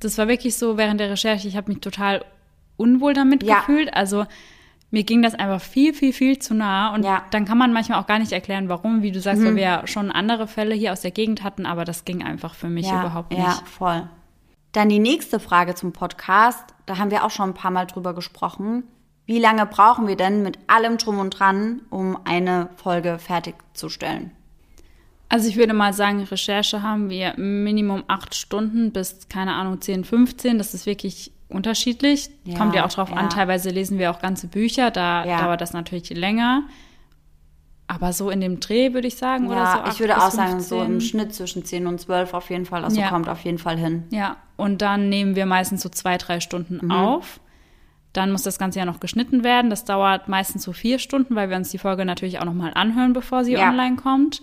Das 0.00 0.18
war 0.18 0.28
wirklich 0.28 0.56
so 0.56 0.76
während 0.76 1.00
der 1.00 1.10
Recherche, 1.10 1.46
ich 1.48 1.56
habe 1.56 1.70
mich 1.70 1.80
total 1.80 2.24
unwohl 2.76 3.14
damit 3.14 3.42
Ja. 3.42 3.58
gefühlt. 3.60 3.92
Also 3.94 4.26
mir 4.90 5.04
ging 5.04 5.22
das 5.22 5.34
einfach 5.34 5.60
viel, 5.60 5.94
viel, 5.94 6.12
viel 6.12 6.38
zu 6.38 6.54
nah. 6.54 6.92
Und 6.94 7.04
Ja. 7.04 7.18
Mhm. 7.18 7.22
dann 7.30 7.44
kann 7.44 7.58
man 7.58 7.72
manchmal 7.72 8.00
auch 8.00 8.06
gar 8.06 8.18
nicht 8.18 8.32
erklären, 8.32 8.68
warum, 8.68 9.02
wie 9.02 9.12
du 9.12 9.20
sagst, 9.20 9.44
weil 9.44 9.54
wir 9.56 9.62
ja 9.62 9.86
schon 9.86 10.10
andere 10.10 10.48
Fälle 10.48 10.74
hier 10.74 10.92
aus 10.92 11.02
der 11.02 11.10
Gegend 11.12 11.44
hatten, 11.44 11.64
aber 11.66 11.84
das 11.84 12.04
ging 12.04 12.24
einfach 12.24 12.54
für 12.54 12.68
mich 12.68 12.86
ja, 12.86 13.00
überhaupt 13.00 13.30
nicht. 13.30 13.40
Ja, 13.42 13.60
voll. 13.66 14.08
Dann 14.72 14.88
die 14.88 14.98
nächste 14.98 15.38
Frage 15.40 15.74
zum 15.74 15.92
Podcast. 15.92 16.64
Da 16.86 16.98
haben 16.98 17.10
wir 17.10 17.24
auch 17.24 17.30
schon 17.30 17.50
ein 17.50 17.54
paar 17.54 17.70
Mal 17.70 17.86
drüber 17.86 18.14
gesprochen. 18.14 18.84
Wie 19.26 19.38
lange 19.38 19.66
brauchen 19.66 20.08
wir 20.08 20.16
denn 20.16 20.42
mit 20.42 20.58
allem 20.66 20.96
drum 20.96 21.18
und 21.18 21.30
dran, 21.38 21.82
um 21.90 22.18
eine 22.24 22.68
Folge 22.76 23.18
fertigzustellen? 23.18 24.32
Also 25.32 25.48
ich 25.48 25.56
würde 25.56 25.72
mal 25.74 25.92
sagen, 25.94 26.22
Recherche 26.24 26.82
haben 26.82 27.08
wir 27.08 27.34
Minimum 27.38 28.02
acht 28.08 28.34
Stunden 28.34 28.90
bis, 28.92 29.28
keine 29.28 29.54
Ahnung, 29.54 29.80
10, 29.80 30.04
15. 30.04 30.58
Das 30.58 30.74
ist 30.74 30.86
wirklich 30.86 31.30
unterschiedlich. 31.48 32.30
Ja, 32.44 32.58
Kommt 32.58 32.74
ja 32.74 32.84
auch 32.84 32.92
drauf 32.92 33.10
ja. 33.10 33.16
an, 33.16 33.30
teilweise 33.30 33.70
lesen 33.70 33.98
wir 33.98 34.10
auch 34.10 34.20
ganze 34.20 34.48
Bücher, 34.48 34.90
da 34.90 35.24
Ja. 35.24 35.40
dauert 35.42 35.60
das 35.60 35.72
natürlich 35.72 36.10
länger. 36.10 36.64
Aber 37.86 38.12
so 38.12 38.30
in 38.30 38.40
dem 38.40 38.60
Dreh 38.60 38.92
würde 38.92 39.06
ich 39.08 39.16
sagen, 39.16 39.46
oder 39.48 39.66
so 39.66 39.78
Ja, 39.78 39.84
ich 39.88 40.00
würde 40.00 40.16
auch 40.16 40.30
sagen, 40.30 40.60
so 40.60 40.76
15. 40.78 40.92
im 40.94 41.00
Schnitt 41.00 41.34
zwischen 41.34 41.64
10 41.64 41.86
und 41.86 42.00
12 42.00 42.34
auf 42.34 42.50
jeden 42.50 42.66
Fall. 42.66 42.84
Also 42.84 43.00
Ja. 43.00 43.08
kommt 43.08 43.28
auf 43.28 43.40
jeden 43.44 43.58
Fall 43.58 43.76
hin. 43.78 44.04
Ja, 44.10 44.36
und 44.56 44.82
dann 44.82 45.08
nehmen 45.08 45.34
wir 45.36 45.46
meistens 45.46 45.82
so 45.82 45.88
zwei, 45.88 46.16
drei 46.18 46.40
Stunden 46.40 46.84
Mhm. 46.86 46.90
auf. 46.92 47.40
Dann 48.12 48.32
muss 48.32 48.42
das 48.42 48.58
Ganze 48.58 48.80
ja 48.80 48.84
noch 48.84 48.98
geschnitten 49.00 49.44
werden. 49.44 49.70
Das 49.70 49.84
dauert 49.84 50.28
meistens 50.28 50.64
so 50.64 50.72
vier 50.72 50.98
Stunden, 50.98 51.34
weil 51.36 51.50
wir 51.50 51.56
uns 51.56 51.70
die 51.70 51.78
Folge 51.78 52.04
natürlich 52.04 52.40
auch 52.40 52.44
nochmal 52.44 52.72
anhören, 52.74 53.12
bevor 53.12 53.44
sie 53.44 53.52
Ja. 53.52 53.68
online 53.68 53.94
kommt. 53.96 54.42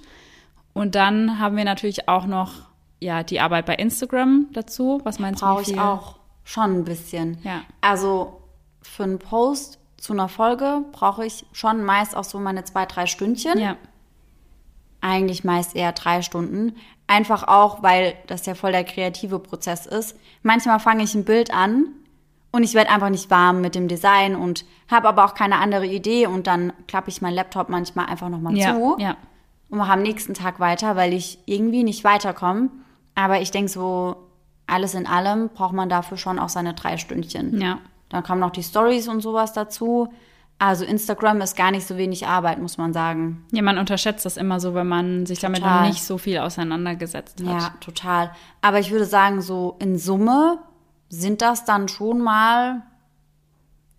Und 0.78 0.94
dann 0.94 1.40
haben 1.40 1.58
wir 1.58 1.66
natürlich 1.66 2.08
auch 2.08 2.28
noch 2.28 2.52
ja, 3.00 3.24
die 3.24 3.40
Arbeit 3.40 3.66
bei 3.66 3.74
Instagram 3.76 4.46
dazu. 4.54 5.02
Was 5.04 5.18
meinst 5.18 5.42
du? 5.42 5.46
Brauche 5.48 5.64
ich 5.64 5.80
auch 5.80 6.18
schon 6.44 6.80
ein 6.80 6.84
bisschen. 6.84 7.40
Ja. 7.44 7.62
Also 7.82 8.42
für 8.84 9.04
einen 9.04 9.18
Post 9.18 9.80
zu 9.98 10.14
einer 10.14 10.30
Folge 10.30 10.84
brauche 10.92 11.26
ich 11.26 11.48
schon 11.52 11.84
meist 11.84 12.16
auch 12.16 12.24
so 12.24 12.40
meine 12.40 12.64
zwei, 12.64 12.86
drei 12.86 13.08
Stündchen. 13.08 13.58
Ja, 13.58 13.76
Eigentlich 15.02 15.44
meist 15.44 15.76
eher 15.76 15.94
drei 15.94 16.22
Stunden. 16.22 16.76
Einfach 17.08 17.48
auch, 17.48 17.82
weil 17.82 18.14
das 18.28 18.46
ja 18.46 18.54
voll 18.54 18.72
der 18.72 18.84
kreative 18.84 19.40
Prozess 19.40 19.88
ist. 19.88 20.16
Manchmal 20.44 20.80
fange 20.80 21.04
ich 21.04 21.16
ein 21.16 21.26
Bild 21.26 21.52
an 21.52 21.88
und 22.52 22.62
ich 22.62 22.76
werde 22.76 22.92
einfach 22.92 23.10
nicht 23.10 23.32
warm 23.32 23.62
mit 23.62 23.74
dem 23.74 23.88
Design 23.88 24.36
und 24.36 24.64
habe 24.92 25.08
aber 25.08 25.26
auch 25.26 25.34
keine 25.34 25.58
andere 25.58 25.88
Idee 25.88 26.28
und 26.28 26.46
dann 26.46 26.72
klappe 26.88 27.10
ich 27.10 27.20
meinen 27.22 27.34
Laptop 27.34 27.70
manchmal 27.70 28.06
einfach 28.06 28.30
nochmal 28.30 28.56
ja, 28.56 28.76
zu 28.76 28.96
ja. 29.00 29.18
Und 29.70 29.78
mache 29.78 29.92
am 29.94 30.02
nächsten 30.02 30.34
Tag 30.34 30.60
weiter, 30.60 30.96
weil 30.96 31.14
ich 31.14 31.40
irgendwie 31.46 31.84
nicht 31.84 32.04
weiterkomme. 32.04 32.70
Aber 33.16 33.42
ich 33.42 33.52
denke 33.52 33.70
so, 33.70 34.16
alles 34.68 34.94
in 34.94 35.08
allem 35.08 35.50
braucht 35.50 35.74
man 35.74 35.90
dafür 35.90 36.18
schon 36.18 36.40
auch 36.40 36.50
seine 36.50 36.74
drei 36.74 36.98
Stündchen. 36.98 37.60
ja. 37.60 37.80
Dann 38.10 38.24
kommen 38.24 38.40
noch 38.40 38.52
die 38.52 38.64
Stories 38.64 39.10
und 39.10 39.20
sowas 39.20 39.52
dazu. 39.52 40.14
Also 40.60 40.86
Instagram 40.86 41.42
ist 41.42 41.56
gar 41.56 41.72
nicht 41.72 41.86
so 41.86 41.98
wenig 41.98 42.26
Arbeit, 42.26 42.60
muss 42.60 42.78
man 42.78 42.92
sagen. 42.94 43.46
Ja, 43.52 43.62
man 43.62 43.78
unterschätzt 43.78 44.26
das 44.26 44.38
immer 44.38 44.60
so, 44.60 44.74
wenn 44.74 44.88
man 44.88 45.26
sich 45.26 45.40
damit 45.40 45.60
Total. 45.62 45.82
noch 45.82 45.88
nicht 45.90 46.04
so 46.04 46.18
viel 46.18 46.40
auseinandergesetzt 46.40 47.42
hat. 47.46 47.62
Ja, 47.62 47.74
total. 47.80 48.32
Aber 48.62 48.80
ich 48.80 48.92
würde 48.92 49.06
sagen, 49.06 49.42
so 49.42 49.76
in 49.80 50.00
Summe 50.00 50.60
sind 51.10 51.42
das 51.42 51.66
dann 51.66 51.90
schon 51.90 52.22
mal 52.22 52.82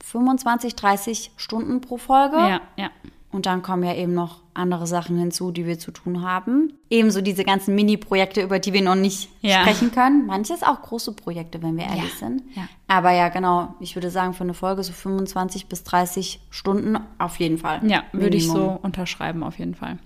25, 0.03 0.75
30 0.75 1.33
Stunden 1.37 1.81
pro 1.81 1.97
Folge. 1.97 2.37
ja, 2.37 2.61
ja. 2.77 2.91
Und 3.31 3.45
dann 3.45 3.61
kommen 3.63 3.83
ja 3.83 3.95
eben 3.95 4.15
noch 4.15 4.41
andere 4.55 4.87
Sachen 4.87 5.19
hinzu, 5.19 5.53
die 5.53 5.67
wir 5.67 5.79
zu 5.79 5.91
tun 5.91 6.23
haben. 6.23 6.73
Ebenso 6.89 7.21
diese 7.21 7.45
ganzen 7.45 7.75
Mini-Projekte, 7.75 8.41
über 8.43 8.59
die 8.59 8.73
wir 8.73 8.81
noch 8.81 8.95
nicht 8.95 9.29
Ja. 9.43 9.61
sprechen 9.61 9.93
können. 9.93 10.25
Manches 10.27 10.63
auch 10.63 10.81
große 10.81 11.13
Projekte, 11.13 11.63
wenn 11.63 11.77
wir 11.77 11.85
ehrlich 11.85 12.15
sind. 12.15 12.43
ja. 12.55 12.67
Aber 12.87 13.11
ja, 13.11 13.29
genau. 13.29 13.75
Ich 13.81 13.95
würde 13.97 14.11
sagen, 14.11 14.33
für 14.33 14.45
eine 14.45 14.55
Folge 14.55 14.83
so 14.83 14.93
25 14.95 15.67
bis 15.67 15.85
30 15.85 16.41
Stunden 16.49 16.99
auf 17.19 17.37
jeden 17.39 17.59
Fall. 17.59 17.81
Ja, 17.87 18.05
würde 18.13 18.37
ich 18.39 18.47
Minimum. 18.49 18.71
so 18.71 18.79
unterschreiben 18.83 19.43
auf 19.43 19.59
jeden 19.59 19.75
Fall. 19.75 19.99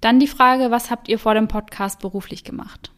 Dann 0.00 0.18
die 0.18 0.26
Frage, 0.26 0.72
was 0.72 0.90
habt 0.90 1.08
ihr 1.08 1.20
vor 1.20 1.34
dem 1.34 1.46
Podcast 1.46 2.00
beruflich 2.00 2.42
gemacht? 2.42 2.90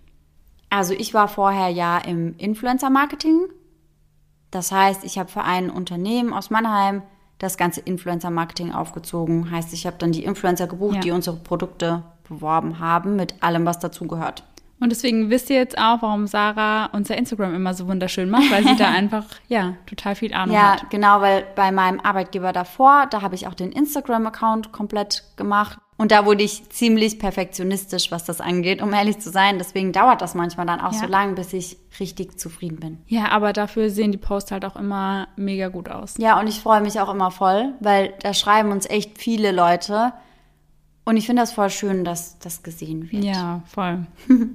Also 0.71 0.95
ich 0.95 1.13
war 1.13 1.29
vorher 1.29 1.69
ja 1.69 1.99
im 1.99 2.35
Influencer-Marketing. 2.39 3.41
Das 4.51 4.73
heißt, 4.73 5.05
ich 5.05 5.19
habe 5.19 5.29
für 5.31 5.43
ein 5.45 5.69
Unternehmen 5.71 6.33
aus 6.33 6.49
Mannheim 6.49 7.03
das 7.39 7.57
ganze 7.57 7.81
Influencer-Marketing 7.81 8.73
aufgezogen. 8.73 9.51
Heißt, 9.51 9.73
ich 9.73 9.87
habe 9.87 9.97
dann 9.99 10.13
die 10.13 10.25
Influencer 10.25 10.67
gebucht, 10.67 10.97
Ja. 10.97 11.01
die 11.01 11.11
unsere 11.13 11.37
Produkte 11.37 12.03
beworben 12.29 12.79
haben, 12.79 13.17
mit 13.17 13.43
allem, 13.43 13.65
was 13.65 13.79
dazugehört. 13.79 14.43
Und 14.81 14.91
deswegen 14.91 15.29
wisst 15.29 15.51
ihr 15.51 15.57
jetzt 15.57 15.77
auch, 15.77 16.03
warum 16.03 16.29
Sarah 16.29 16.87
unser 16.93 17.17
Instagram 17.19 17.53
immer 17.55 17.75
so 17.75 17.89
wunderschön 17.89 18.31
macht, 18.31 18.51
weil 18.53 18.63
sie 18.65 18.77
da 18.77 18.89
einfach, 18.91 19.25
ja, 19.49 19.75
total 19.87 20.15
viel 20.15 20.33
Ahnung 20.33 20.55
Ja, 20.55 20.75
hat. 20.75 20.91
genau, 20.91 21.21
weil 21.21 21.45
bei 21.57 21.73
meinem 21.73 21.99
Arbeitgeber 22.01 22.53
davor, 22.53 23.07
da 23.11 23.23
habe 23.23 23.35
ich 23.35 23.49
auch 23.49 23.55
den 23.55 23.73
Instagram-Account 23.73 24.71
komplett 24.71 25.25
gemacht. 25.37 25.79
Und 26.01 26.13
da 26.13 26.25
wurde 26.25 26.45
ich 26.45 26.71
ziemlich 26.71 27.19
perfektionistisch, 27.19 28.13
was 28.13 28.25
das 28.25 28.41
angeht, 28.41 28.81
um 28.83 28.93
ehrlich 28.95 29.19
zu 29.19 29.31
sein. 29.31 29.59
Deswegen 29.59 29.93
dauert 29.93 30.23
das 30.23 30.35
manchmal 30.37 30.65
dann 30.65 30.81
auch 30.81 30.93
Ja. 30.93 31.01
so 31.01 31.07
lang, 31.07 31.35
bis 31.35 31.53
ich 31.53 31.77
richtig 31.99 32.39
zufrieden 32.39 32.77
bin. 32.79 32.99
Ja, 33.09 33.31
aber 33.33 33.53
dafür 33.53 33.91
sehen 33.91 34.13
die 34.13 34.19
Posts 34.19 34.53
halt 34.53 34.65
auch 34.65 34.77
immer 34.77 35.27
mega 35.37 35.67
gut 35.69 35.89
aus. 35.91 36.15
Ja, 36.17 36.39
und 36.39 36.47
ich 36.47 36.61
freue 36.61 36.81
mich 36.83 37.01
auch 37.01 37.13
immer 37.13 37.33
voll, 37.33 37.75
weil 37.81 38.15
da 38.23 38.33
schreiben 38.33 38.71
uns 38.71 38.87
echt 38.89 39.19
viele 39.19 39.51
Leute. 39.51 40.13
Und 41.05 41.17
ich 41.17 41.27
finde 41.27 41.43
das 41.43 41.51
voll 41.53 41.71
schön, 41.71 42.05
dass 42.05 42.39
das 42.39 42.63
gesehen 42.63 43.11
wird. 43.11 43.25
Ja, 43.25 43.63
voll. 43.67 44.07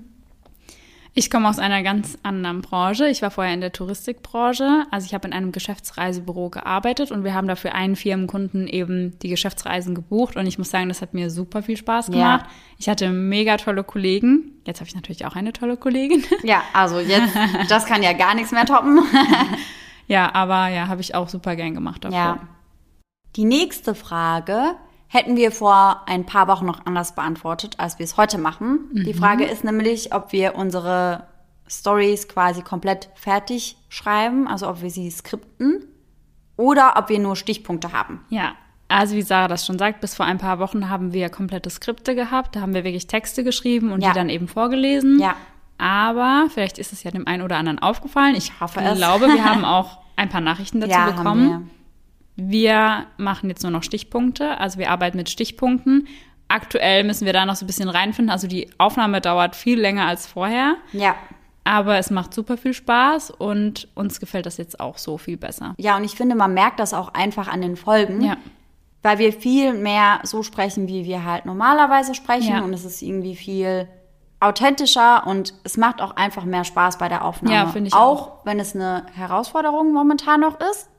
Ich 1.15 1.29
komme 1.29 1.47
aus 1.47 1.59
einer 1.59 1.83
ganz 1.83 2.17
anderen 2.23 2.61
Branche. 2.61 3.07
Ich 3.07 3.21
war 3.21 3.29
vorher 3.29 3.53
in 3.53 3.61
der 3.61 3.71
Touristikbranche. 3.71 4.85
Also 4.89 5.05
ich 5.05 5.13
habe 5.13 5.27
in 5.27 5.33
einem 5.33 5.51
Geschäftsreisebüro 5.51 6.49
gearbeitet 6.49 7.11
und 7.11 7.23
wir 7.23 7.35
haben 7.35 7.47
dafür 7.47 7.75
einen 7.75 7.95
Firmenkunden 7.95 8.67
eben 8.67 9.17
die 9.19 9.29
Geschäftsreisen 9.29 9.93
gebucht. 9.93 10.35
Und 10.37 10.47
ich 10.47 10.57
muss 10.57 10.71
sagen, 10.71 10.89
das 10.89 11.03
hat 11.03 11.13
mir 11.13 11.29
super 11.29 11.61
viel 11.61 11.77
Spaß 11.77 12.07
Ja. 12.07 12.13
gemacht. 12.13 12.45
Ich 12.79 12.89
hatte 12.89 13.09
mega 13.11 13.57
tolle 13.57 13.83
Kollegen. 13.83 14.53
Jetzt 14.65 14.79
habe 14.79 14.87
ich 14.87 14.95
natürlich 14.95 15.25
auch 15.27 15.35
eine 15.35 15.53
tolle 15.53 15.77
Kollegin. 15.77 16.23
Ja, 16.43 16.63
also 16.73 16.99
jetzt, 16.99 17.35
das 17.69 17.85
kann 17.85 18.01
ja 18.01 18.13
gar 18.13 18.33
nichts 18.33 18.51
mehr 18.51 18.65
toppen. 18.65 18.99
ja, 20.07 20.33
aber 20.33 20.69
ja, 20.69 20.87
habe 20.87 21.01
ich 21.01 21.13
auch 21.13 21.29
super 21.29 21.55
gern 21.55 21.75
gemacht 21.75 22.05
davor. 22.05 22.17
Ja. 22.17 22.39
Die 23.35 23.45
nächste 23.45 23.93
Frage 23.93 24.75
hätten 25.13 25.35
wir 25.35 25.51
vor 25.51 26.01
ein 26.07 26.25
paar 26.25 26.47
Wochen 26.47 26.65
noch 26.65 26.85
anders 26.85 27.13
beantwortet, 27.13 27.75
als 27.77 27.99
wir 27.99 28.03
es 28.03 28.17
heute 28.17 28.37
machen. 28.39 28.79
Die 28.93 29.13
Frage 29.13 29.45
ist 29.45 29.63
nämlich, 29.63 30.13
ob 30.13 30.31
wir 30.31 30.55
unsere 30.55 31.27
Stories 31.67 32.27
quasi 32.27 32.61
komplett 32.63 33.09
fertig 33.13 33.77
schreiben, 33.89 34.47
also 34.47 34.67
ob 34.67 34.81
wir 34.81 34.89
sie 34.89 35.09
skripten 35.11 35.85
oder 36.57 36.93
ob 36.97 37.09
wir 37.09 37.19
nur 37.19 37.35
Stichpunkte 37.35 37.91
haben. 37.93 38.21
Ja, 38.29 38.53
also 38.87 39.15
wie 39.15 39.21
Sarah 39.21 39.47
das 39.47 39.65
schon 39.65 39.77
sagt, 39.77 40.01
bis 40.01 40.15
vor 40.15 40.25
ein 40.25 40.39
paar 40.39 40.57
Wochen 40.59 40.89
haben 40.89 41.13
wir 41.13 41.29
komplette 41.29 41.69
Skripte 41.69 42.15
gehabt. 42.15 42.55
Da 42.55 42.61
haben 42.61 42.73
wir 42.73 42.83
wirklich 42.83 43.07
Texte 43.07 43.43
geschrieben 43.43 43.91
und 43.91 44.01
Ja. 44.01 44.09
die 44.11 44.15
dann 44.15 44.29
eben 44.29 44.47
vorgelesen. 44.47 45.19
Ja. 45.19 45.35
Aber 45.77 46.47
vielleicht 46.51 46.77
ist 46.79 46.91
es 46.91 47.03
ja 47.03 47.11
dem 47.11 47.27
einen 47.27 47.43
oder 47.43 47.57
anderen 47.57 47.79
aufgefallen. 47.79 48.35
Ich 48.35 48.59
hoffe 48.59 48.79
es. 48.81 48.97
glaube, 48.97 49.27
wir 49.27 49.43
haben 49.45 49.63
auch 49.77 49.99
ein 50.15 50.29
paar 50.29 50.41
Nachrichten 50.41 50.79
dazu 50.79 50.91
ja, 50.91 51.05
bekommen. 51.11 51.25
haben 51.53 51.69
Wir 51.69 51.82
machen 52.35 53.49
jetzt 53.49 53.63
nur 53.63 53.71
noch 53.71 53.83
Stichpunkte, 53.83 54.57
also 54.57 54.79
wir 54.79 54.89
arbeiten 54.91 55.17
mit 55.17 55.29
Stichpunkten. 55.29 56.07
Aktuell 56.47 57.03
müssen 57.03 57.25
wir 57.25 57.33
da 57.33 57.45
noch 57.45 57.55
so 57.55 57.63
ein 57.63 57.67
bisschen 57.67 57.89
reinfinden. 57.89 58.29
Also 58.31 58.47
die 58.47 58.69
Aufnahme 58.77 59.21
dauert 59.21 59.55
viel 59.55 59.79
länger 59.79 60.05
als 60.07 60.27
vorher, 60.27 60.75
wir. 60.91 61.01
Ja. 61.01 61.15
aber 61.63 61.97
es 61.97 62.11
macht 62.11 62.33
super 62.33 62.57
viel 62.57 62.73
Spaß 62.73 63.31
und 63.31 63.87
uns 63.95 64.19
gefällt 64.19 64.45
das 64.45 64.57
jetzt 64.57 64.79
auch 64.79 64.97
so 64.97 65.17
viel 65.17 65.37
besser. 65.37 65.73
Ja, 65.77 65.95
und 65.97 66.03
ich 66.03 66.15
finde, 66.15 66.35
man 66.35 66.53
merkt 66.53 66.79
das 66.79 66.93
auch 66.93 67.13
einfach 67.13 67.47
an 67.47 67.61
den 67.61 67.75
Folgen. 67.77 68.21
Ja. 68.21 68.37
weil 69.05 69.17
wir 69.19 69.33
viel 69.33 69.73
mehr 69.73 70.21
so 70.23 70.43
sprechen, 70.43 70.87
wie 70.87 71.03
wir 71.05 71.25
halt 71.25 71.45
normalerweise 71.45 72.15
sprechen 72.15 72.53
Ja. 72.55 72.61
und 72.61 72.71
es 72.73 72.85
ist 72.85 73.01
irgendwie 73.01 73.35
viel 73.35 73.87
authentischer 74.39 75.25
und 75.27 75.53
es 75.63 75.75
macht 75.77 76.01
auch 76.01 76.15
einfach 76.15 76.45
mehr 76.45 76.63
Spaß 76.63 76.97
bei 76.97 77.09
der 77.09 77.23
Aufnahme. 77.25 77.55
Ja, 77.55 77.65
finde 77.67 77.87
ich 77.89 77.93
auch. 77.93 78.45
wenn 78.45 78.59
es 78.59 78.75
eine 78.75 79.05
Herausforderung 79.13 79.91
momentan 79.93 80.41
noch 80.41 80.59
ist, 80.59 80.89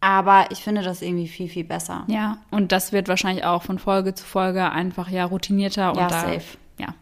aber 0.00 0.46
ich 0.50 0.58
finde 0.58 0.82
das 0.82 1.02
irgendwie 1.02 1.28
viel, 1.28 1.48
viel 1.48 1.64
besser. 1.64 2.04
Ja, 2.08 2.38
und 2.50 2.70
das 2.72 2.92
wird 2.92 3.08
wahrscheinlich 3.08 3.44
auch 3.44 3.62
von 3.62 3.78
Folge 3.78 4.14
zu 4.14 4.24
Folge 4.24 4.70
einfach 4.70 5.08
ja 5.10 5.24
routinierter 5.24 5.90
und 5.92 5.98
Ja, 5.98 6.08
da, 6.08 6.20
safe. 6.20 6.58
Ja, 6.78 6.94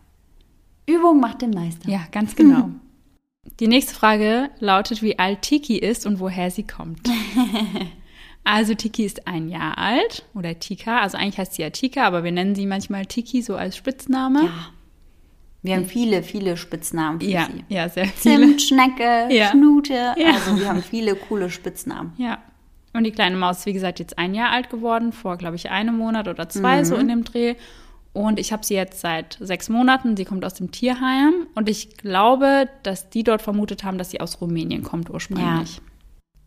Übung 0.87 1.21
macht 1.21 1.43
den 1.43 1.51
Meister. 1.51 1.89
ja, 1.91 2.01
ganz 2.13 2.35
genau. 2.37 2.71
Die 3.61 3.69
nächste 3.69 3.95
Frage 3.95 4.49
lautet, 4.59 5.03
wie 5.03 5.19
alt 5.19 5.43
Tiki 5.43 5.77
ist 5.77 6.07
und 6.07 6.19
woher 6.21 6.51
sie 6.51 6.67
kommt. 6.67 7.01
Also 8.47 8.75
Tiki 8.75 9.05
ist 9.07 9.27
ein 9.27 9.49
Jahr 9.49 9.79
alt 9.79 10.27
oder 10.35 10.59
Tika, 10.59 11.01
also 11.01 11.17
eigentlich 11.17 11.39
heißt 11.39 11.55
sie 11.55 11.63
ja 11.63 11.71
Tika, 11.71 12.05
aber 12.07 12.25
wir 12.25 12.31
nennen 12.31 12.55
sie 12.55 12.67
manchmal 12.67 13.07
Tiki 13.07 13.41
so 13.41 13.57
als 13.57 13.75
Spitzname. 13.75 14.43
Ja. 14.45 14.51
Wir 15.63 15.77
haben 15.77 15.87
viele, 15.87 16.23
viele 16.23 16.59
Spitznamen 16.59 17.21
für 17.23 17.27
ja, 17.27 17.47
sie. 17.47 17.65
ja, 17.75 17.89
sehr 17.89 18.05
viele. 18.05 18.49
Zimtschnecke, 18.49 19.29
Ja. 19.35 19.51
Schnute, 19.51 19.95
Ja. 19.95 20.35
also 20.35 20.59
wir 20.61 20.69
haben 20.69 20.83
viele 20.83 21.15
coole 21.17 21.49
Spitznamen. 21.49 22.13
Ja. 22.19 22.37
Und 22.95 23.05
die 23.05 23.13
kleine 23.13 23.37
Maus 23.37 23.59
ist, 23.59 23.67
wie 23.67 23.73
gesagt, 23.73 23.99
jetzt 23.99 24.19
ein 24.19 24.35
Jahr 24.35 24.51
alt 24.51 24.71
geworden, 24.71 25.13
vor, 25.13 25.37
glaube 25.37 25.57
ich, 25.57 25.71
einem 25.71 25.99
Monat 25.99 26.29
oder 26.29 26.49
zwei, 26.49 26.85
so 26.85 26.95
in 26.95 27.09
dem 27.09 27.25
Dreh. 27.25 27.57
Und 28.13 28.39
ich 28.39 28.53
habe 28.53 28.65
sie 28.65 28.75
jetzt 28.75 29.01
seit 29.01 29.37
sechs 29.41 29.69
Monaten. 29.69 30.17
Sie 30.17 30.25
kommt 30.25 30.45
aus 30.45 30.55
dem 30.55 30.71
Tierheim. 30.71 31.49
Und 31.57 31.69
ich 31.69 31.97
glaube, 31.97 32.69
dass 32.85 33.11
die 33.11 33.25
dort 33.25 33.43
vermutet 33.43 33.83
haben, 33.83 33.99
dass 33.99 34.13
sie 34.13 34.21
aus 34.21 34.41
Rumänien 34.41 34.85
kommt 34.85 35.11
ursprünglich. 35.11 35.77
Ja. 35.77 35.83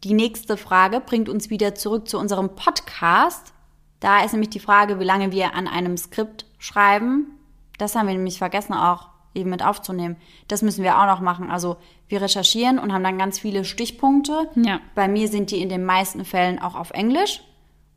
Die 0.06 0.14
nächste 0.14 0.56
Frage 0.56 1.02
bringt 1.02 1.28
uns 1.28 1.50
wieder 1.50 1.76
zurück 1.76 2.08
zu 2.08 2.18
unserem 2.18 2.56
Podcast. 2.56 3.54
Da 4.00 4.24
ist 4.24 4.32
nämlich 4.32 4.50
die 4.50 4.62
Frage, 4.62 5.02
wie 5.02 5.04
lange 5.04 5.34
wir 5.34 5.54
an 5.54 5.68
einem 5.68 5.98
Skript 5.98 6.46
schreiben. 6.60 7.26
Das 7.78 7.96
haben 7.96 8.08
wir 8.08 8.14
nämlich 8.14 8.38
vergessen 8.38 8.74
auch 8.74 9.10
eben 9.38 9.50
mit 9.50 9.64
aufzunehmen. 9.64 10.18
Das 10.48 10.62
müssen 10.62 10.84
wir 10.84 10.98
auch 10.98 11.06
noch 11.06 11.22
machen. 11.22 11.50
Also 11.50 11.78
wir 12.08 12.22
recherchieren 12.22 12.80
und 12.80 12.92
haben 12.92 13.04
dann 13.04 13.18
ganz 13.18 13.40
viele 13.40 13.64
Stichpunkte. 13.64 14.50
Ja. 14.56 14.80
Bei 14.96 15.08
mir 15.08 15.28
sind 15.28 15.52
die 15.52 15.62
in 15.62 15.70
den 15.70 15.86
meisten 15.86 16.26
Fällen 16.26 16.60
auch 16.60 16.76
auf 16.76 16.92
Englisch. 16.92 17.42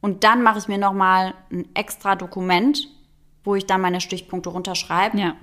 Und 0.00 0.24
dann 0.24 0.42
mache 0.42 0.58
ich 0.58 0.68
mir 0.68 0.78
nochmal 0.78 1.34
ein 1.50 1.68
extra 1.74 2.16
Dokument, 2.16 2.88
wo 3.44 3.54
ich 3.54 3.66
dann 3.66 3.80
meine 3.80 4.00
Stichpunkte 4.00 4.50
runterschreibe. 4.50 5.18
Ja. 5.18 5.34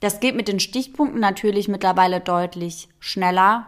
Das 0.00 0.20
geht 0.20 0.34
mit 0.34 0.48
den 0.48 0.58
Stichpunkten 0.60 1.20
natürlich 1.20 1.68
mittlerweile 1.68 2.20
deutlich 2.20 2.88
schneller 2.98 3.66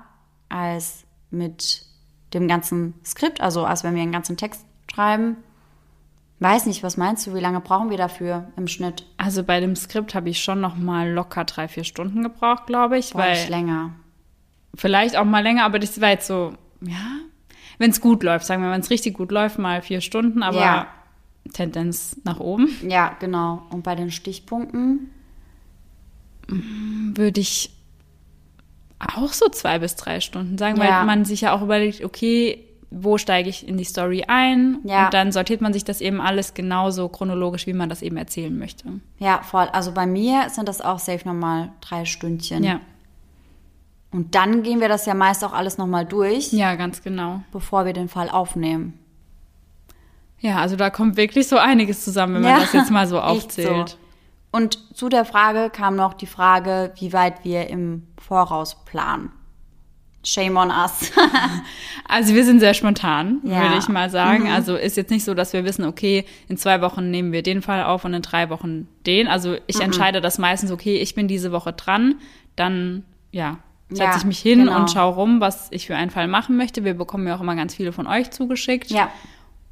als 0.48 1.04
mit 1.30 1.86
dem 2.32 2.48
ganzen 2.48 2.94
Skript, 3.04 3.40
also 3.40 3.64
als 3.64 3.84
wenn 3.84 3.94
wir 3.94 4.02
einen 4.02 4.12
ganzen 4.12 4.36
Text 4.36 4.64
schreiben. 4.92 5.36
Weiß 6.40 6.66
nicht, 6.66 6.82
was 6.82 6.96
meinst 6.96 7.26
du, 7.26 7.34
wie 7.34 7.40
lange 7.40 7.60
brauchen 7.60 7.90
wir 7.90 7.96
dafür 7.96 8.48
im 8.56 8.66
Schnitt? 8.68 9.06
Also 9.16 9.44
bei 9.44 9.60
dem 9.60 9.76
Skript 9.76 10.14
habe 10.14 10.28
ich 10.28 10.42
schon 10.42 10.60
noch 10.60 10.76
mal 10.76 11.10
locker 11.10 11.44
drei, 11.44 11.68
vier 11.68 11.84
Stunden 11.84 12.22
gebraucht, 12.22 12.66
glaube 12.66 12.98
ich. 12.98 13.10
Brauche 13.12 13.22
weil 13.22 13.36
ich 13.36 13.48
länger. 13.48 13.92
Vielleicht 14.74 15.16
auch 15.16 15.24
mal 15.24 15.42
länger, 15.42 15.64
aber 15.64 15.78
das 15.78 16.00
war 16.00 16.10
jetzt 16.10 16.26
so, 16.26 16.54
ja, 16.80 16.96
wenn 17.78 17.90
es 17.90 18.00
gut 18.00 18.22
läuft, 18.24 18.44
sagen 18.46 18.62
wir, 18.62 18.70
wenn 18.72 18.80
es 18.80 18.90
richtig 18.90 19.14
gut 19.14 19.30
läuft, 19.30 19.58
mal 19.58 19.80
vier 19.82 20.00
Stunden, 20.00 20.42
aber 20.42 20.60
Ja. 20.60 20.86
Tendenz 21.52 22.16
nach 22.24 22.40
oben. 22.40 22.68
Ja, 22.88 23.14
genau. 23.20 23.62
Und 23.70 23.82
bei 23.84 23.94
den 23.94 24.10
Stichpunkten? 24.10 25.10
Würde 26.48 27.40
ich 27.40 27.70
auch 28.98 29.32
so 29.32 29.48
zwei 29.50 29.78
bis 29.78 29.96
drei 29.96 30.20
Stunden 30.20 30.56
sagen, 30.58 30.78
Ja. 30.78 31.00
weil 31.00 31.04
man 31.06 31.24
sich 31.24 31.42
ja 31.42 31.52
auch 31.52 31.62
überlegt, 31.62 32.02
okay, 32.02 32.63
wo 32.96 33.18
steige 33.18 33.48
ich 33.48 33.66
in 33.66 33.76
die 33.76 33.84
Story 33.84 34.24
ein? 34.28 34.78
Ja. 34.84 35.06
Und 35.06 35.14
dann 35.14 35.32
sortiert 35.32 35.60
man 35.60 35.72
sich 35.72 35.84
das 35.84 36.00
eben 36.00 36.20
alles 36.20 36.54
genauso 36.54 37.08
chronologisch, 37.08 37.66
wie 37.66 37.72
man 37.72 37.88
das 37.88 38.02
eben 38.02 38.16
erzählen 38.16 38.56
möchte. 38.58 38.84
Ja, 39.18 39.40
voll. 39.42 39.68
Also 39.72 39.92
bei 39.92 40.06
mir 40.06 40.48
sind 40.50 40.68
das 40.68 40.80
auch 40.80 40.98
safe 40.98 41.26
nochmal 41.26 41.70
drei 41.80 42.04
Stündchen. 42.04 42.62
Ja, 42.64 42.80
Und 44.10 44.34
dann 44.34 44.62
gehen 44.62 44.80
wir 44.80 44.88
das 44.88 45.06
ja 45.06 45.14
meist 45.14 45.44
auch 45.44 45.52
alles 45.52 45.76
nochmal 45.78 46.06
durch, 46.06 46.52
ja, 46.52 46.74
ganz 46.76 47.02
genau. 47.02 47.42
bevor 47.52 47.84
wir 47.84 47.92
den 47.92 48.08
Fall 48.08 48.28
aufnehmen. 48.30 48.98
Ja, 50.40 50.58
also 50.58 50.76
da 50.76 50.90
kommt 50.90 51.16
wirklich 51.16 51.48
so 51.48 51.56
einiges 51.56 52.04
zusammen, 52.04 52.34
wenn 52.36 52.44
Ja, 52.44 52.50
man 52.52 52.60
das 52.60 52.72
jetzt 52.74 52.90
mal 52.90 53.06
so 53.06 53.20
aufzählt. 53.32 53.88
so. 53.90 53.96
Und 54.52 54.78
zu 54.96 55.08
der 55.08 55.24
Frage 55.24 55.70
kam 55.70 55.96
noch 55.96 56.14
die 56.14 56.26
Frage, 56.26 56.92
wie 57.00 57.12
weit 57.12 57.44
wir 57.44 57.68
im 57.68 58.06
Voraus 58.20 58.76
planen. 58.84 59.32
Shame 60.24 60.56
on 60.56 60.70
us. 60.70 61.12
Also 62.06 62.34
wir 62.34 62.44
sind 62.44 62.60
sehr 62.60 62.74
spontan, 62.74 63.40
Ja. 63.44 63.62
würde 63.62 63.78
ich 63.78 63.88
mal 63.88 64.10
sagen. 64.10 64.44
Mhm. 64.44 64.50
Also 64.50 64.76
ist 64.76 64.96
jetzt 64.96 65.10
nicht 65.10 65.24
so, 65.24 65.32
dass 65.34 65.52
wir 65.54 65.64
wissen, 65.64 65.84
okay, 65.86 66.26
in 66.48 66.56
zwei 66.58 66.80
Wochen 66.82 67.10
nehmen 67.10 67.32
wir 67.32 67.42
den 67.42 67.62
Fall 67.62 67.82
auf 67.84 68.04
und 68.04 68.12
in 68.14 68.20
drei 68.22 68.50
Wochen 68.50 68.88
den. 69.06 69.26
Also 69.26 69.50
Mhm. 69.52 69.58
ich 69.66 69.80
entscheide 69.80 70.20
das 70.20 70.38
meistens, 70.38 70.70
okay, 70.70 70.96
ich 70.98 71.14
bin 71.14 71.28
diese 71.28 71.50
Woche 71.50 71.72
dran, 71.72 72.16
dann 72.56 73.04
ja, 73.32 73.58
setze 73.88 74.02
Ja, 74.10 74.16
ich 74.18 74.24
mich 74.24 74.38
hin 74.38 74.60
genau. 74.66 74.76
und 74.76 74.90
schaue 74.90 75.14
rum, 75.14 75.40
was 75.40 75.68
ich 75.70 75.86
für 75.86 75.96
einen 75.96 76.10
Fall 76.10 76.28
machen 76.28 76.56
möchte. 76.56 76.84
Wir 76.84 76.94
bekommen 76.94 77.26
ja 77.26 77.36
auch 77.36 77.40
immer 77.40 77.56
ganz 77.56 77.74
viele 77.74 77.92
von 77.92 78.06
euch 78.06 78.30
zugeschickt. 78.30 78.90
ja. 78.90 79.08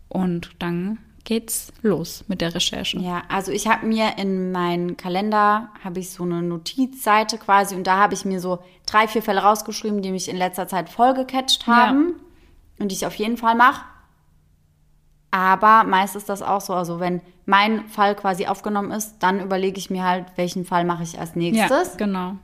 Und 0.09 0.51
dann 0.59 0.99
geht's 1.25 1.73
los 1.83 2.25
mit 2.29 2.41
der 2.41 2.55
Recherche. 2.55 2.99
Ja, 2.99 3.23
also 3.29 3.53
ich 3.53 3.69
habe 3.69 3.87
mir 3.87 4.19
in 4.19 4.51
meinen 4.53 4.97
Kalender 4.97 5.69
habe 5.85 6.01
ich 6.01 6.11
so 6.11 6.25
eine 6.25 6.43
Notizseite 6.43 7.39
quasi 7.39 7.75
und 7.75 7.87
da 7.87 7.99
habe 7.99 8.15
ich 8.15 8.25
mir 8.25 8.41
so 8.41 8.59
drei, 8.87 9.07
vier 9.09 9.23
Fälle 9.23 9.41
rausgeschrieben, 9.43 10.03
die 10.03 10.11
mich 10.11 10.29
in 10.29 10.37
letzter 10.37 10.67
Zeit 10.69 10.89
voll 10.89 11.15
gecatcht 11.15 11.67
haben 11.67 12.15
und 12.79 12.89
die 12.91 12.95
ich 12.97 13.07
auf 13.07 13.15
jeden 13.15 13.37
Fall 13.37 13.55
mache. 13.55 13.85
Aber 15.31 15.85
meist 15.85 16.15
ist 16.15 16.29
das 16.29 16.43
auch 16.43 16.61
so, 16.61 16.75
also 16.75 17.01
wenn 17.01 17.23
mein 17.47 17.87
Fall 17.89 18.15
quasi 18.15 18.47
aufgenommen 18.47 18.91
ist, 18.91 19.17
dann 19.21 19.41
überlege 19.41 19.79
ich 19.79 19.89
mir 19.91 20.05
halt, 20.05 20.27
welchen 20.37 20.65
Fall 20.65 20.85
mache 20.85 21.03
ich 21.05 21.19
als 21.19 21.31
Ja, 21.31 21.37
nächstes. 21.41 21.97
genau. 21.97 22.35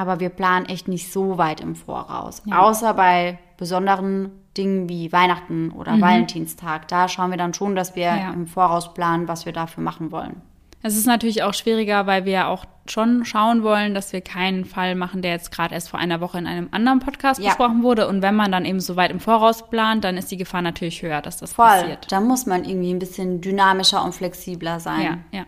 Aber 0.00 0.20
wir 0.20 0.28
planen 0.28 0.66
echt 0.66 0.88
nicht 0.88 1.10
so 1.12 1.38
weit 1.38 1.60
im 1.60 1.74
Voraus. 1.74 2.42
Ja. 2.44 2.60
Außer 2.60 2.92
bei 2.94 3.38
besonderen 3.56 4.30
Dingen 4.56 4.88
wie 4.88 5.10
Weihnachten 5.12 5.70
oder 5.70 6.00
Valentinstag. 6.00 6.88
Da 6.88 7.08
schauen 7.08 7.30
wir 7.30 7.38
dann 7.38 7.54
schon, 7.54 7.74
dass 7.76 7.96
wir 7.96 8.10
Mhm. 8.12 8.18
Ja. 8.18 8.30
im 8.32 8.46
Voraus 8.46 8.92
planen, 8.94 9.28
was 9.28 9.46
wir 9.46 9.52
dafür 9.52 9.82
machen 9.82 10.12
wollen. 10.12 10.40
Es 10.82 10.96
ist 10.96 11.06
natürlich 11.06 11.42
auch 11.42 11.54
schwieriger, 11.54 12.06
weil 12.06 12.24
wir 12.26 12.32
ja 12.32 12.48
auch 12.48 12.64
schon 12.88 13.24
schauen 13.24 13.62
wollen, 13.64 13.92
dass 13.94 14.12
wir 14.12 14.20
keinen 14.20 14.64
Fall 14.64 14.94
machen, 14.94 15.20
der 15.20 15.32
jetzt 15.32 15.50
gerade 15.50 15.74
erst 15.74 15.88
vor 15.88 15.98
einer 15.98 16.20
Woche 16.20 16.38
in 16.38 16.46
einem 16.46 16.68
anderen 16.70 17.00
Podcast 17.00 17.40
Ja. 17.40 17.48
besprochen 17.48 17.82
wurde. 17.82 18.06
Und 18.06 18.22
wenn 18.22 18.36
man 18.36 18.52
dann 18.52 18.64
eben 18.64 18.78
so 18.80 18.94
weit 18.94 19.10
im 19.10 19.18
Voraus 19.18 19.68
plant, 19.68 20.04
dann 20.04 20.16
ist 20.16 20.30
die 20.30 20.36
Gefahr 20.36 20.62
natürlich 20.62 21.02
höher, 21.02 21.20
dass 21.22 21.38
das 21.38 21.54
Voll. 21.54 21.66
passiert. 21.66 22.06
Da 22.12 22.20
muss 22.20 22.46
man 22.46 22.64
irgendwie 22.64 22.92
ein 22.94 22.98
bisschen 23.00 23.40
dynamischer 23.40 24.04
und 24.04 24.14
flexibler 24.14 24.78
sein. 24.78 25.02
Ja, 25.32 25.38
ja. 25.40 25.44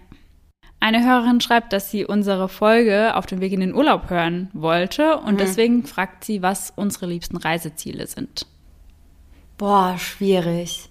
Eine 0.80 1.04
Hörerin 1.04 1.40
schreibt, 1.40 1.72
dass 1.72 1.90
sie 1.90 2.06
unsere 2.06 2.48
Folge 2.48 3.16
auf 3.16 3.26
dem 3.26 3.40
Weg 3.40 3.52
in 3.52 3.60
den 3.60 3.74
Urlaub 3.74 4.10
hören 4.10 4.48
wollte 4.52 5.18
und 5.18 5.40
deswegen 5.40 5.84
fragt 5.84 6.24
sie, 6.24 6.40
was 6.40 6.72
unsere 6.76 7.06
liebsten 7.06 7.36
Reiseziele 7.36 8.06
sind. 8.06 8.46
Boah, 9.56 9.98
schwierig. 9.98 10.88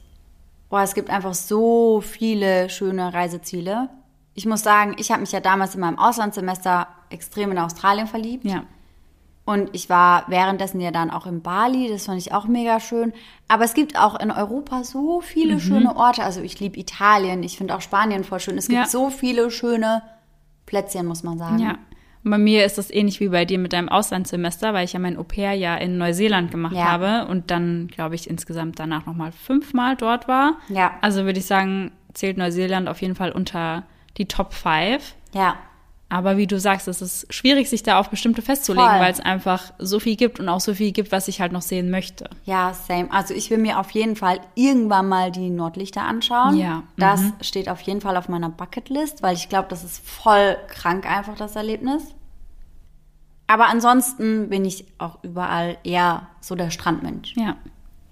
Boah, 0.69 0.82
es 0.82 0.93
gibt 0.93 1.10
einfach 1.10 1.34
so 1.34 2.02
viele 2.02 2.69
schöne 2.69 3.13
Reiseziele. 3.13 3.89
Ich 4.34 4.45
muss 4.45 4.62
sagen, 4.62 4.95
ich 5.00 5.10
habe 5.10 5.21
mich 5.21 5.32
ja 5.32 5.39
damals 5.39 5.73
in 5.73 5.82
meinem 5.82 5.97
Auslandssemester 5.97 6.88
extrem 7.10 7.52
in 7.52 7.58
Australien 7.58 8.08
verliebt. 8.08 8.43
Ja. 8.43 8.63
Und 9.48 9.70
ich 9.72 9.90
war 9.90 10.26
währenddessen 10.28 10.82
ja 10.82 10.92
dann 10.92 11.10
auch 11.10 11.26
in 11.26 11.42
Bali, 11.42 11.88
das 11.90 12.06
fand 12.08 12.20
ich 12.20 12.34
auch 12.34 12.48
mega 12.48 12.82
schön. 12.82 13.14
Aber 13.48 13.64
es 13.64 13.74
gibt 13.74 13.98
auch 13.98 14.20
in 14.20 14.30
Europa 14.30 14.84
so 14.84 15.22
viele 15.22 15.56
Mhm. 15.56 15.60
schöne 15.62 15.96
Orte. 15.96 16.22
Also 16.24 16.42
ich 16.42 16.60
liebe 16.60 16.78
Italien, 16.78 17.44
ich 17.44 17.58
finde 17.58 17.74
auch 17.74 17.80
Spanien 17.80 18.26
voll 18.26 18.42
schön. 18.42 18.58
Es 18.58 18.68
gibt 18.68 18.78
Ja. 18.82 18.86
so 18.88 19.10
viele 19.10 19.50
schöne 19.50 20.02
Plätzchen, 20.66 21.06
muss 21.06 21.24
man 21.24 21.38
sagen. 21.38 21.60
Ja. 21.60 21.76
Und 22.26 22.32
bei 22.32 22.38
mir 22.38 22.66
ist 22.66 22.78
das 22.78 22.92
ähnlich 22.92 23.22
wie 23.22 23.30
bei 23.30 23.46
dir 23.46 23.58
mit 23.58 23.72
deinem 23.72 23.88
Auslandssemester, 23.88 24.74
weil 24.74 24.84
ich 24.84 24.92
ja 24.92 25.00
mein 25.00 25.16
Au-pair-Jahr 25.18 25.80
in 25.80 25.98
Neuseeland 25.98 26.52
gemacht 26.52 26.76
Ja. 26.76 26.92
habe 26.92 27.32
und 27.32 27.50
dann, 27.50 27.88
glaube 27.88 28.16
ich, 28.16 28.30
insgesamt 28.30 28.80
danach 28.80 29.06
nochmal 29.06 29.32
fünfmal 29.32 29.96
dort 29.96 30.28
war. 30.28 30.56
Ja. 30.68 30.92
Also 31.00 31.24
würde 31.24 31.40
ich 31.40 31.46
sagen, 31.46 31.94
zählt 32.14 32.38
Neuseeland 32.38 32.90
auf 32.90 33.02
jeden 33.02 33.16
Fall 33.16 33.32
unter 33.32 33.84
die 34.18 34.26
Top 34.26 34.54
5. 34.54 35.16
Ja. 35.34 35.56
Aber 36.10 36.38
wie 36.38 36.48
du 36.48 36.58
sagst, 36.58 36.88
es 36.88 37.02
ist 37.02 37.34
schwierig, 37.34 37.70
sich 37.70 37.84
da 37.84 38.00
auf 38.00 38.10
bestimmte 38.10 38.41
festzulegen, 38.41 38.88
weil 38.88 39.12
es 39.12 39.20
einfach 39.20 39.74
so 39.78 40.00
viel 40.00 40.15
gibt 40.15 40.39
und 40.39 40.48
auch 40.48 40.62
so 40.62 40.74
viel 40.74 40.93
gibt, 40.93 41.12
was 41.12 41.28
ich 41.28 41.41
halt 41.41 41.52
noch 41.52 41.62
sehen 41.62 41.89
möchte. 41.89 42.30
Ja, 42.46 42.74
same. 42.74 43.12
Also 43.12 43.34
ich 43.34 43.50
will 43.50 43.58
mir 43.58 43.78
auf 43.78 43.91
jeden 43.91 44.15
Fall 44.15 44.39
irgendwann 44.56 45.10
mal 45.10 45.32
die 45.32 45.50
Nordlichter 45.50 46.04
anschauen. 46.04 46.56
Ja, 46.56 46.84
Das 46.96 47.22
steht 47.41 47.67
auf 47.67 47.82
jeden 47.82 48.00
Fall 48.00 48.15
auf 48.15 48.30
meiner 48.30 48.50
Bucketlist, 48.50 49.22
weil 49.22 49.36
ich 49.36 49.50
glaube, 49.50 49.67
das 49.70 49.84
ist 49.84 50.08
voll 50.08 50.58
krank 50.70 51.06
einfach, 51.06 51.36
das 51.36 51.58
Erlebnis. 51.58 52.15
Aber 53.48 53.67
ansonsten 53.67 54.50
bin 54.50 54.63
ich 54.63 54.86
auch 55.00 55.20
überall 55.24 55.78
eher 55.84 56.28
so 56.39 56.56
der 56.56 56.70
Strandmensch. 56.70 57.36
Ja. 57.36 57.58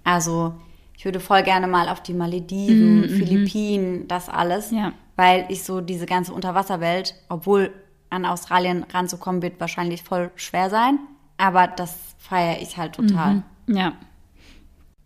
Also 0.04 0.54
ich 0.96 1.04
würde 1.06 1.20
voll 1.20 1.42
gerne 1.42 1.66
mal 1.66 1.88
auf 1.88 2.02
die 2.02 2.14
Malediven, 2.14 3.08
Philippinen, 3.08 4.08
das 4.08 4.28
alles. 4.28 4.70
Ja. 4.70 4.92
Weil 5.16 5.46
ich 5.48 5.62
so 5.64 5.80
diese 5.80 6.04
ganze 6.04 6.34
Unterwasserwelt, 6.34 7.14
obwohl 7.28 7.72
an 8.10 8.24
Australien 8.24 8.84
ranzukommen, 8.92 9.42
wird 9.42 9.60
wahrscheinlich 9.60 10.02
voll 10.02 10.30
schwer 10.36 10.70
sein. 10.70 10.98
Aber 11.38 11.66
das 11.66 11.96
feiere 12.18 12.60
ich 12.60 12.76
halt 12.76 12.94
total. 12.94 13.42
Ja. 13.66 13.92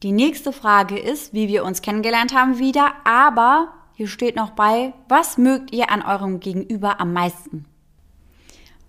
Die 0.03 0.13
nächste 0.13 0.53
Frage 0.53 0.99
ist, 0.99 1.35
wie 1.35 1.49
wir 1.49 1.65
uns 1.65 1.83
kennengelernt 1.83 2.35
haben 2.35 2.59
wieder, 2.59 2.93
aber 3.05 3.69
hier 3.95 4.09
steht 4.09 4.37
noch 4.37 4.51
bei, 4.51 4.95
was 5.09 5.37
mögt 5.37 5.73
ihr 5.75 5.91
an 5.91 6.03
eurem 6.03 6.41
Gegenüber 6.41 7.01
am 7.01 7.13
meisten? 7.13 7.67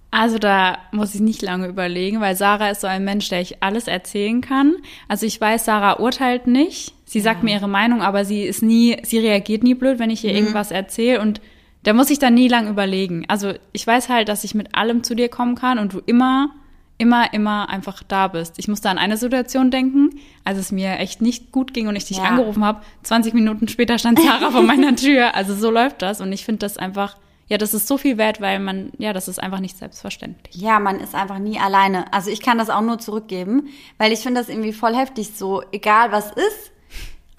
Also 0.10 0.38
da 0.38 0.78
muss 0.92 1.16
ich 1.16 1.22
nicht 1.22 1.42
lange 1.42 1.68
überlegen, 1.68 2.20
weil 2.20 2.36
Sarah 2.36 2.70
ist 2.70 2.82
so 2.82 2.88
ein 2.88 3.06
Mensch, 3.06 3.30
der 3.30 3.40
ich 3.40 3.64
alles 3.64 3.88
erzählen 3.88 4.42
kann. 4.42 4.76
Also 5.08 5.26
ich 5.26 5.40
weiß, 5.40 5.66
Sarah 5.66 6.00
urteilt 6.00 6.48
nicht. 6.48 6.94
Sie 7.06 7.22
sagt 7.22 7.44
mir 7.44 7.56
ihre 7.56 7.70
Meinung, 7.70 8.02
aber 8.02 8.26
sie 8.26 8.44
ist 8.44 8.62
nie, 8.62 8.98
sie 9.04 9.20
reagiert 9.20 9.64
nie 9.64 9.74
blöd, 9.74 10.00
wenn 10.00 10.10
ich 10.10 10.24
ihr 10.24 10.34
irgendwas 10.34 10.72
erzähle 10.72 11.22
und 11.22 11.42
da 11.84 11.94
muss 11.94 12.10
ich 12.10 12.20
dann 12.20 12.34
nie 12.36 12.48
lang 12.48 12.68
überlegen. 12.70 13.26
Also 13.28 13.54
ich 13.74 13.86
weiß 13.88 14.10
halt, 14.10 14.30
dass 14.30 14.44
ich 14.44 14.54
mit 14.56 14.76
allem 14.76 15.04
zu 15.04 15.16
dir 15.16 15.30
kommen 15.30 15.56
kann 15.56 15.80
und 15.80 15.94
du 15.94 16.00
immer, 16.06 16.52
immer, 16.98 17.34
immer 17.34 17.70
einfach 17.70 18.04
da 18.08 18.28
bist. 18.28 18.60
Ich 18.60 18.68
musste 18.68 18.90
an 18.90 18.98
eine 19.00 19.18
Situation 19.18 19.72
denken, 19.72 20.12
als 20.46 20.58
es 20.60 20.72
mir 20.72 20.98
echt 21.00 21.22
nicht 21.22 21.52
gut 21.52 21.74
ging 21.74 21.88
und 21.88 21.96
ich 21.96 22.06
dich 22.06 22.18
Ja. 22.18 22.26
angerufen 22.26 22.64
habe. 22.64 22.82
20 23.04 23.34
Minuten 23.34 23.68
später 23.68 23.98
stand 23.98 24.20
Sarah 24.20 24.52
vor 24.52 24.62
meiner 24.64 24.96
Tür. 24.96 25.34
Also 25.36 25.56
so 25.56 25.72
läuft 25.72 26.02
das 26.04 26.22
und 26.22 26.32
ich 26.32 26.46
finde 26.46 26.60
das 26.60 26.78
einfach, 26.78 27.18
ja, 27.48 27.58
das 27.58 27.74
ist 27.74 27.88
so 27.88 27.98
viel 27.98 28.18
wert, 28.20 28.40
weil 28.40 28.60
man, 28.60 28.92
ja, 29.00 29.12
das 29.12 29.28
ist 29.28 29.42
einfach 29.42 29.60
nicht 29.60 29.78
selbstverständlich. 29.78 30.56
Ja, 30.56 30.80
man 30.80 31.00
ist 31.00 31.16
einfach 31.16 31.40
nie 31.40 31.60
alleine. 31.60 32.14
Also 32.14 32.30
ich 32.30 32.42
kann 32.42 32.58
das 32.60 32.70
auch 32.70 32.82
nur 32.82 33.00
zurückgeben, 33.00 33.70
weil 33.98 34.12
ich 34.14 34.20
finde 34.20 34.40
das 34.40 34.50
irgendwie 34.50 34.72
voll 34.74 34.96
heftig 34.96 35.32
so, 35.36 35.64
egal 35.72 36.12
was 36.12 36.28
ist, 36.32 36.72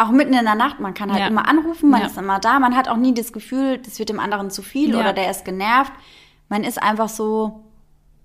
Auch 0.03 0.11
mitten 0.11 0.35
in 0.35 0.45
der 0.45 0.55
Nacht, 0.57 0.81
man 0.81 0.95
kann 0.95 1.11
halt 1.13 1.21
Ja. 1.21 1.29
immer 1.29 1.47
anrufen, 1.49 1.91
man 1.91 2.01
Ja. 2.01 2.07
ist 2.09 2.19
immer 2.19 2.39
da, 2.41 2.59
man 2.59 2.75
hat 2.77 2.89
auch 2.89 2.97
nie 2.97 3.15
das 3.15 3.33
Gefühl, 3.33 3.79
das 3.79 3.99
wird 3.99 4.09
dem 4.09 4.19
anderen 4.19 4.51
zu 4.51 4.63
viel 4.63 4.91
Ja. 4.95 5.01
oder 5.01 5.13
der 5.13 5.31
ist 5.31 5.45
genervt. 5.45 5.93
Man 6.49 6.65
ist 6.65 6.83
einfach 6.83 7.09
so, 7.09 7.65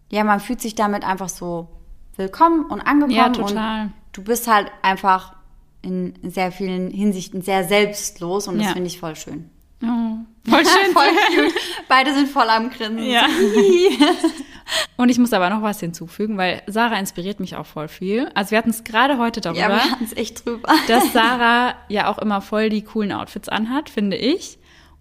ja, 0.09 0.23
man 0.23 0.39
fühlt 0.39 0.59
sich 0.61 0.73
damit 0.75 1.03
einfach 1.05 1.29
so 1.29 1.67
willkommen 2.15 2.65
und 2.65 2.81
angekommen. 2.81 3.15
Ja, 3.15 3.29
total. 3.29 3.81
Und 3.83 3.93
du 4.13 4.23
bist 4.23 4.47
halt 4.47 4.71
einfach 4.81 5.35
in 5.83 6.15
sehr 6.23 6.51
vielen 6.51 6.89
Hinsichten 6.89 7.41
sehr 7.43 7.63
selbstlos 7.63 8.47
und 8.47 8.57
das 8.57 8.71
finde 8.71 8.87
ich 8.87 8.99
voll 8.99 9.15
schön. 9.15 9.49
Oh, 9.83 10.17
voll 10.49 10.65
schön. 10.65 10.91
voll 10.93 11.07
cute. 11.29 11.53
Beide 11.87 12.13
sind 12.13 12.29
voll 12.29 12.49
am 12.49 12.69
Grinsen. 12.69 13.05
Ja. 13.05 13.25
Und 14.97 15.09
ich 15.09 15.17
muss 15.19 15.33
aber 15.33 15.49
noch 15.49 15.61
was 15.61 15.79
hinzufügen, 15.79 16.37
weil 16.37 16.61
Sarah 16.67 16.99
inspiriert 16.99 17.39
mich 17.39 17.55
auch 17.55 17.65
voll 17.65 17.87
viel. 17.87 18.29
Also 18.33 18.51
wir 18.51 18.57
hatten 18.57 18.71
es 18.71 18.83
gerade 18.83 19.17
heute 19.17 19.39
darüber, 19.41 19.59
Ja, 19.61 19.69
wir 19.69 19.91
hatten 19.91 20.03
es 20.03 20.15
echt 20.15 20.45
drüber. 20.45 20.69
dass 20.87 21.13
Sarah 21.13 21.75
ja 21.89 22.09
auch 22.09 22.17
immer 22.17 22.41
voll 22.41 22.69
die 22.69 22.81
coolen 22.81 23.11
Outfits 23.11 23.49
anhat, 23.49 23.89
finde 23.89 24.17
ich. 24.17 24.57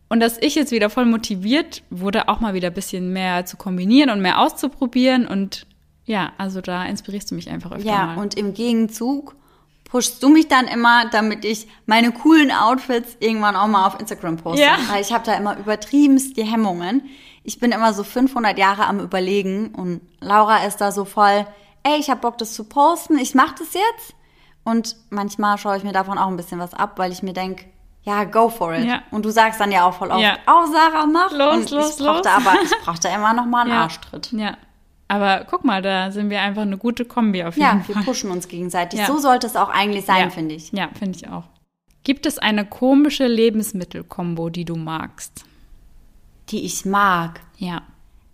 Und 0.08 0.20
dass 0.20 0.38
ich 0.40 0.54
jetzt 0.54 0.70
wieder 0.70 0.88
voll 0.90 1.04
motiviert 1.04 1.82
wurde, 1.90 2.28
auch 2.28 2.38
mal 2.40 2.54
wieder 2.54 2.68
ein 2.68 2.74
bisschen 2.74 3.12
mehr 3.12 3.44
zu 3.44 3.56
kombinieren 3.56 4.10
und 4.10 4.20
mehr 4.20 4.40
auszuprobieren. 4.40 5.26
Und 5.26 5.66
ja, 6.04 6.32
also 6.38 6.60
da 6.60 6.84
inspirierst 6.84 7.30
du 7.30 7.34
mich 7.34 7.50
einfach 7.50 7.72
öfter 7.72 7.88
Ja, 7.88 8.06
mal. 8.06 8.18
und 8.18 8.34
im 8.34 8.54
Gegenzug 8.54 9.34
pushst 9.88 10.22
du 10.22 10.28
mich 10.28 10.48
dann 10.48 10.66
immer, 10.66 11.08
damit 11.10 11.44
ich 11.44 11.68
meine 11.86 12.12
coolen 12.12 12.50
Outfits 12.50 13.16
irgendwann 13.20 13.56
auch 13.56 13.66
mal 13.66 13.86
auf 13.86 13.98
Instagram 13.98 14.36
poste. 14.36 14.62
Ja. 14.62 14.76
Weil 14.88 15.00
ich 15.00 15.12
habe 15.12 15.24
da 15.24 15.34
immer 15.34 15.56
übertriebenst 15.56 16.36
die 16.36 16.44
Hemmungen. 16.44 17.02
Ich 17.44 17.58
bin 17.60 17.72
immer 17.72 17.92
so 17.92 18.02
500 18.04 18.58
Jahre 18.58 18.86
am 18.86 19.00
Überlegen 19.00 19.68
und 19.74 20.00
Laura 20.20 20.64
ist 20.64 20.78
da 20.78 20.90
so 20.92 21.04
voll, 21.04 21.46
ey, 21.84 21.98
ich 21.98 22.10
habe 22.10 22.20
Bock, 22.20 22.38
das 22.38 22.54
zu 22.54 22.64
posten, 22.64 23.16
ich 23.18 23.34
mache 23.34 23.54
das 23.58 23.72
jetzt. 23.74 24.14
Und 24.64 24.96
manchmal 25.10 25.56
schaue 25.58 25.76
ich 25.76 25.84
mir 25.84 25.92
davon 25.92 26.18
auch 26.18 26.26
ein 26.26 26.36
bisschen 26.36 26.58
was 26.58 26.74
ab, 26.74 26.94
weil 26.96 27.12
ich 27.12 27.22
mir 27.22 27.32
denk, 27.32 27.66
ja, 28.02 28.24
go 28.24 28.48
for 28.48 28.74
it. 28.74 28.84
Ja. 28.84 29.02
Und 29.12 29.24
du 29.24 29.30
sagst 29.30 29.60
dann 29.60 29.70
ja 29.70 29.84
auch 29.86 29.94
voll 29.94 30.10
oft, 30.10 30.20
Ja. 30.20 30.38
oh 30.48 30.66
Sarah, 30.72 31.06
mach. 31.06 31.30
Los, 31.30 31.54
und 31.56 31.70
los, 31.70 31.94
ich 32.00 32.04
los. 32.04 32.26
aber, 32.26 32.54
ich 32.62 32.70
brauchte 32.84 33.08
immer 33.08 33.32
noch 33.32 33.46
mal 33.46 33.62
einen 33.62 33.70
ja. 33.74 33.82
Arschtritt. 33.82 34.32
Ja. 34.32 34.56
Aber 35.08 35.46
guck 35.48 35.64
mal, 35.64 35.82
da 35.82 36.10
sind 36.10 36.30
wir 36.30 36.40
einfach 36.40 36.62
eine 36.62 36.78
gute 36.78 37.04
Kombi 37.04 37.44
auf 37.44 37.56
jeden 37.56 37.66
Ja, 37.66 37.82
wir 37.86 37.94
Fall. 37.94 38.04
pushen 38.04 38.30
uns 38.30 38.48
gegenseitig. 38.48 38.98
Ja. 39.00 39.06
So 39.06 39.18
sollte 39.18 39.46
es 39.46 39.54
auch 39.56 39.68
eigentlich 39.68 40.04
sein, 40.04 40.24
ja. 40.24 40.30
finde 40.30 40.54
ich. 40.56 40.72
Ja, 40.72 40.88
finde 40.98 41.16
ich 41.18 41.28
auch. 41.28 41.44
Gibt 42.02 42.26
es 42.26 42.38
eine 42.38 42.64
komische 42.66 43.26
Lebensmittelkombo, 43.26 44.48
die 44.50 44.64
du 44.64 44.76
magst? 44.76 45.44
Die 46.50 46.64
ich 46.64 46.84
mag. 46.84 47.40
Ja. 47.58 47.82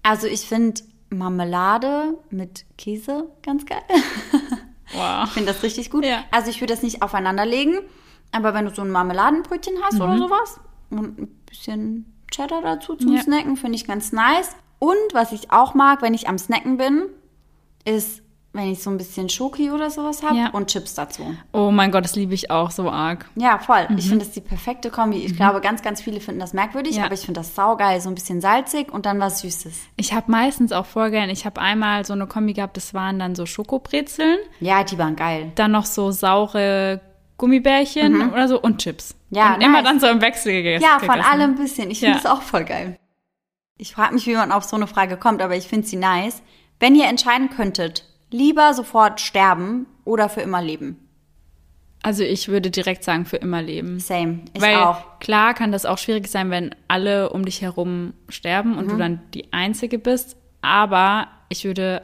Also 0.02 0.26
ich 0.26 0.42
finde 0.42 0.80
Marmelade 1.10 2.18
mit 2.30 2.64
Käse 2.78 3.28
ganz 3.42 3.66
geil. 3.66 3.82
Wow. 4.94 5.24
Ich 5.24 5.30
finde 5.30 5.50
das 5.52 5.62
richtig 5.62 5.90
gut. 5.90 6.04
Ja. 6.04 6.24
Also 6.32 6.50
ich 6.50 6.60
würde 6.60 6.74
das 6.74 6.82
nicht 6.82 7.00
aufeinander 7.00 7.46
legen, 7.46 7.78
aber 8.30 8.52
wenn 8.52 8.66
du 8.66 8.74
so 8.74 8.82
ein 8.82 8.90
Marmeladenbrötchen 8.90 9.72
hast 9.82 9.98
oder 9.98 10.18
sowas 10.18 10.60
und 10.90 11.18
ein 11.18 11.28
bisschen 11.48 12.12
Cheddar 12.30 12.60
dazu 12.60 12.96
zum 12.96 13.14
Ja. 13.16 13.22
Snacken, 13.22 13.56
finde 13.56 13.76
ich 13.76 13.86
ganz 13.86 14.12
nice. 14.12 14.54
Und 14.84 14.96
was 15.14 15.30
ich 15.30 15.52
auch 15.52 15.74
mag, 15.74 16.02
wenn 16.02 16.12
ich 16.12 16.28
am 16.28 16.38
Snacken 16.38 16.76
bin, 16.76 17.04
ist, 17.84 18.20
wenn 18.52 18.66
ich 18.72 18.82
so 18.82 18.90
ein 18.90 18.98
bisschen 18.98 19.28
Schoki 19.28 19.70
oder 19.70 19.90
sowas 19.90 20.24
habe 20.24 20.36
Ja. 20.36 20.48
und 20.50 20.66
Chips 20.72 20.94
dazu. 20.94 21.22
Oh 21.52 21.70
mein 21.70 21.92
Gott, 21.92 22.02
das 22.02 22.16
liebe 22.16 22.34
ich 22.34 22.50
auch 22.50 22.72
so 22.72 22.90
arg. 22.90 23.26
Ja, 23.36 23.60
voll. 23.60 23.86
Ich 23.96 24.08
finde 24.08 24.24
das 24.24 24.34
die 24.34 24.40
perfekte 24.40 24.90
Kombi. 24.90 25.18
Ich 25.18 25.36
glaube, 25.36 25.60
ganz, 25.60 25.82
ganz 25.82 26.02
viele 26.02 26.18
finden 26.18 26.40
das 26.40 26.52
merkwürdig, 26.52 26.96
Ja. 26.96 27.04
aber 27.04 27.14
ich 27.14 27.20
finde 27.20 27.38
das 27.38 27.54
saugeil. 27.54 28.00
So 28.00 28.08
ein 28.08 28.16
bisschen 28.16 28.40
salzig 28.40 28.92
und 28.92 29.06
dann 29.06 29.20
was 29.20 29.38
Süßes. 29.42 29.72
Ich 29.94 30.12
habe 30.14 30.28
meistens 30.32 30.72
auch 30.72 30.86
voll 30.86 31.12
gern, 31.12 31.30
ich 31.30 31.46
habe 31.46 31.60
einmal 31.60 32.04
so 32.04 32.12
eine 32.14 32.26
Kombi 32.26 32.52
gehabt, 32.52 32.76
das 32.76 32.92
waren 32.92 33.20
dann 33.20 33.36
so 33.36 33.46
Schokobrezeln, 33.46 34.38
Ja, 34.58 34.82
die 34.82 34.98
waren 34.98 35.14
geil. 35.14 35.52
dann 35.54 35.70
noch 35.70 35.86
so 35.86 36.10
saure 36.10 37.00
Gummibärchen 37.38 38.32
oder 38.32 38.48
so 38.48 38.60
und 38.60 38.78
Chips. 38.78 39.14
Mhm. 39.30 39.36
Ja, 39.38 39.54
und 39.54 39.60
immer 39.62 39.80
nice. 39.82 39.84
dann 39.84 40.00
so 40.00 40.06
im 40.08 40.20
Wechsel 40.20 40.52
gegessen. 40.52 40.84
Ja, 40.84 40.98
von 40.98 41.20
allem 41.20 41.52
ein 41.52 41.54
bisschen. 41.56 41.88
Ich 41.90 42.00
finde 42.00 42.14
Ja. 42.14 42.18
es 42.18 42.26
auch 42.26 42.42
voll 42.42 42.64
geil. 42.64 42.96
Ich 43.82 43.94
frage 43.96 44.14
mich, 44.14 44.28
wie 44.28 44.36
man 44.36 44.52
auf 44.52 44.62
so 44.62 44.76
eine 44.76 44.86
Frage 44.86 45.16
kommt, 45.16 45.42
aber 45.42 45.56
ich 45.56 45.66
finde 45.66 45.88
sie 45.88 45.96
nice. 45.96 46.40
Wenn 46.78 46.94
ihr 46.94 47.08
entscheiden 47.08 47.50
könntet, 47.50 48.04
lieber 48.30 48.74
sofort 48.74 49.20
sterben 49.20 49.86
oder 50.04 50.28
für 50.28 50.40
immer 50.40 50.62
leben. 50.62 50.98
Also 52.00 52.22
ich 52.22 52.46
würde 52.46 52.70
direkt 52.70 53.02
sagen, 53.02 53.26
für 53.26 53.38
immer 53.38 53.60
leben. 53.60 53.98
Same. 53.98 54.42
Ich 54.54 54.62
Weil 54.62 54.76
auch. 54.76 55.18
klar 55.18 55.52
kann 55.54 55.72
das 55.72 55.84
auch 55.84 55.98
schwierig 55.98 56.28
sein, 56.28 56.48
wenn 56.50 56.72
alle 56.86 57.30
um 57.30 57.44
dich 57.44 57.60
herum 57.60 58.12
sterben 58.28 58.70
Mhm. 58.74 58.78
und 58.78 58.90
du 58.92 58.96
dann 58.96 59.20
die 59.34 59.52
Einzige 59.52 59.98
bist. 59.98 60.36
Aber 60.60 61.26
ich 61.48 61.64
würde, 61.64 62.02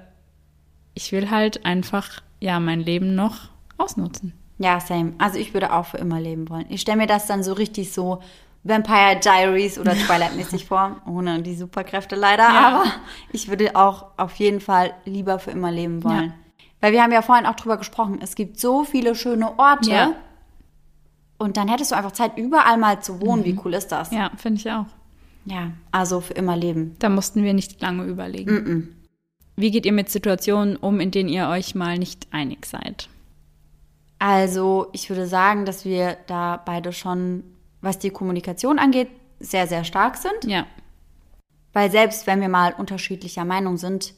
ich 0.95 1.12
will 1.12 1.31
halt 1.31 1.64
einfach, 1.64 2.22
ja, 2.41 2.59
mein 2.59 2.81
Leben 2.81 3.14
noch 3.14 3.51
ausnutzen. 3.76 4.33
Ja, 4.59 4.81
same. 4.81 5.12
Also 5.18 5.39
ich 5.39 5.55
würde 5.55 5.72
auch 5.72 5.87
für 5.87 5.99
immer 5.99 6.20
leben 6.20 6.49
wollen. 6.49 6.66
Ich 6.70 6.81
stelle 6.81 6.99
mir 6.99 7.07
das 7.07 7.26
dann 7.26 7.45
so 7.45 7.53
richtig 7.53 7.93
so 7.93 8.20
Vampire 8.68 9.18
Diaries 9.22 9.78
oder 9.78 9.92
Twilight-mäßig 10.06 10.66
vor, 10.66 11.00
ohne 11.06 11.42
die 11.42 11.56
Superkräfte 11.56 12.16
leider. 12.16 12.44
Ja. 12.44 12.68
Aber 12.68 12.84
ich 13.32 13.48
würde 13.48 13.74
auch 13.74 14.06
auf 14.16 14.34
jeden 14.36 14.60
Fall 14.60 14.92
lieber 15.04 15.38
für 15.38 15.50
immer 15.50 15.70
leben 15.70 16.04
wollen. 16.04 16.34
Weil 16.80 16.92
wir 16.92 17.02
haben 17.02 17.12
ja 17.12 17.22
vorhin 17.22 17.46
auch 17.46 17.56
drüber 17.56 17.76
gesprochen, 17.76 18.20
es 18.22 18.34
gibt 18.34 18.60
so 18.60 18.84
viele 18.84 19.14
schöne 19.14 19.58
Orte. 19.58 19.90
Ja. 19.90 20.12
Und 21.38 21.56
dann 21.56 21.68
hättest 21.68 21.92
du 21.92 21.96
einfach 21.96 22.12
Zeit, 22.12 22.36
überall 22.36 22.78
mal 22.78 23.00
zu 23.00 23.20
wohnen. 23.20 23.44
Wie 23.44 23.58
cool 23.64 23.74
ist 23.74 23.88
das? 23.88 24.10
Mhm. 24.10 24.16
Ja, 24.16 24.30
finde 24.36 24.60
ich 24.60 24.70
auch. 24.70 24.86
Ja, 25.44 25.70
also 25.92 26.20
für 26.20 26.34
immer 26.34 26.56
leben. 26.56 26.96
Da 26.98 27.08
mussten 27.08 27.42
wir 27.42 27.54
nicht 27.54 27.80
lange 27.80 28.04
überlegen. 28.04 28.96
Wie 29.56 29.70
geht 29.70 29.86
ihr 29.86 29.92
mit 29.92 30.10
Situationen 30.10 30.76
um, 30.76 31.00
in 31.00 31.10
denen 31.10 31.28
ihr 31.28 31.48
euch 31.48 31.74
mal 31.74 31.98
nicht 31.98 32.28
einig 32.30 32.66
seid? 32.66 33.08
Also 34.18 34.88
ich 34.92 35.08
würde 35.08 35.26
sagen, 35.26 35.64
dass 35.64 35.84
wir 35.84 36.16
da 36.26 36.60
beide 36.64 36.92
schon, 36.92 37.44
was 37.81 37.99
die 37.99 38.11
Kommunikation 38.11 38.79
angeht, 38.79 39.09
sehr, 39.41 39.66
sehr 39.66 39.85
stark 39.85 40.16
sind. 40.16 40.45
Ja. 40.45 40.66
Weil 41.72 41.91
selbst 41.91 42.26
wenn 42.26 42.41
wir 42.41 42.49
mal 42.49 42.72
unterschiedlicher 42.76 43.45
Meinung 43.45 43.76
sind, 43.76 44.14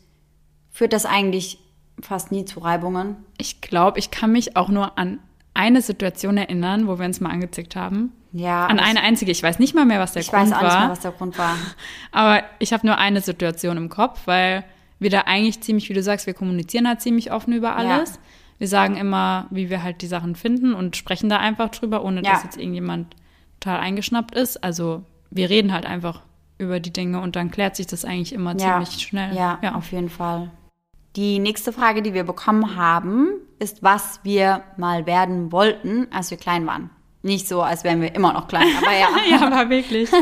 führt 0.70 0.92
das 0.92 1.04
eigentlich 1.04 1.58
fast 2.00 2.32
nie 2.32 2.44
zu 2.44 2.60
Reibungen. 2.60 3.16
Ich 3.38 3.60
glaube, 3.60 3.98
ich 3.98 4.10
kann 4.10 4.32
mich 4.32 4.56
auch 4.56 4.68
nur 4.68 4.96
an 4.98 5.18
eine 5.52 5.82
Situation 5.82 6.38
erinnern, 6.38 6.86
wo 6.86 6.98
wir 6.98 7.04
uns 7.06 7.20
mal 7.20 7.30
angezickt 7.30 7.76
haben. 7.76 8.12
Ja, 8.32 8.66
An 8.66 8.78
eine 8.78 9.00
einzige. 9.02 9.32
Ich 9.32 9.42
weiß 9.42 9.58
nicht 9.58 9.74
mal 9.74 9.84
mehr, 9.84 9.98
was 9.98 10.12
der 10.12 10.22
ich 10.22 10.28
Grund 10.30 10.42
weiß 10.44 10.52
auch 10.52 10.62
war. 10.62 10.68
nicht 10.70 10.78
mehr, 10.80 10.90
was 10.90 11.00
der 11.00 11.10
Grund 11.10 11.36
war. 11.36 11.56
Aber 12.12 12.44
ich 12.60 12.72
habe 12.72 12.86
nur 12.86 12.96
eine 12.96 13.20
Situation 13.20 13.76
im 13.76 13.88
Kopf, 13.88 14.20
weil 14.26 14.64
wir 15.00 15.10
da 15.10 15.22
eigentlich 15.22 15.60
ziemlich, 15.60 15.88
wie 15.88 15.94
du 15.94 16.02
sagst, 16.02 16.26
wir 16.26 16.34
kommunizieren 16.34 16.86
halt 16.86 17.00
ziemlich 17.00 17.32
offen 17.32 17.52
über 17.52 17.74
alles. 17.74 18.20
Wir 18.58 18.68
sagen 18.68 18.96
immer, 18.96 19.46
wie 19.50 19.68
wir 19.68 19.82
halt 19.82 20.00
die 20.02 20.06
Sachen 20.06 20.36
finden 20.36 20.74
und 20.74 20.96
sprechen 20.96 21.28
da 21.28 21.38
einfach 21.38 21.70
drüber, 21.70 22.04
ohne 22.04 22.22
Ja. 22.22 22.32
dass 22.32 22.44
jetzt 22.44 22.56
irgendjemand 22.58 23.16
total 23.60 23.80
eingeschnappt 23.80 24.34
ist. 24.34 24.62
Also 24.64 25.02
wir 25.30 25.50
reden 25.50 25.72
halt 25.72 25.86
einfach 25.86 26.22
über 26.58 26.80
die 26.80 26.92
Dinge 26.92 27.20
und 27.20 27.36
dann 27.36 27.50
klärt 27.50 27.76
sich 27.76 27.86
das 27.86 28.04
eigentlich 28.04 28.32
immer 28.32 28.58
Ja, 28.58 28.82
ziemlich 28.82 29.02
schnell. 29.02 29.34
ja, 29.34 29.58
auf 29.74 29.92
jeden 29.92 30.10
Fall. 30.10 30.50
Die 31.16 31.38
nächste 31.38 31.72
Frage, 31.72 32.02
die 32.02 32.14
wir 32.14 32.24
bekommen 32.24 32.76
haben, 32.76 33.28
ist, 33.58 33.82
was 33.82 34.20
wir 34.22 34.62
mal 34.76 35.06
werden 35.06 35.50
wollten, 35.52 36.06
als 36.12 36.30
wir 36.30 36.38
klein 36.38 36.66
waren. 36.66 36.90
Nicht 37.22 37.48
so, 37.48 37.62
als 37.62 37.84
wären 37.84 38.00
wir 38.00 38.14
immer 38.14 38.32
noch 38.32 38.48
klein, 38.48 38.68
aber 38.78 38.92
ja. 38.96 39.08
ja, 39.30 39.46
aber 39.46 39.70
wirklich. 39.70 40.10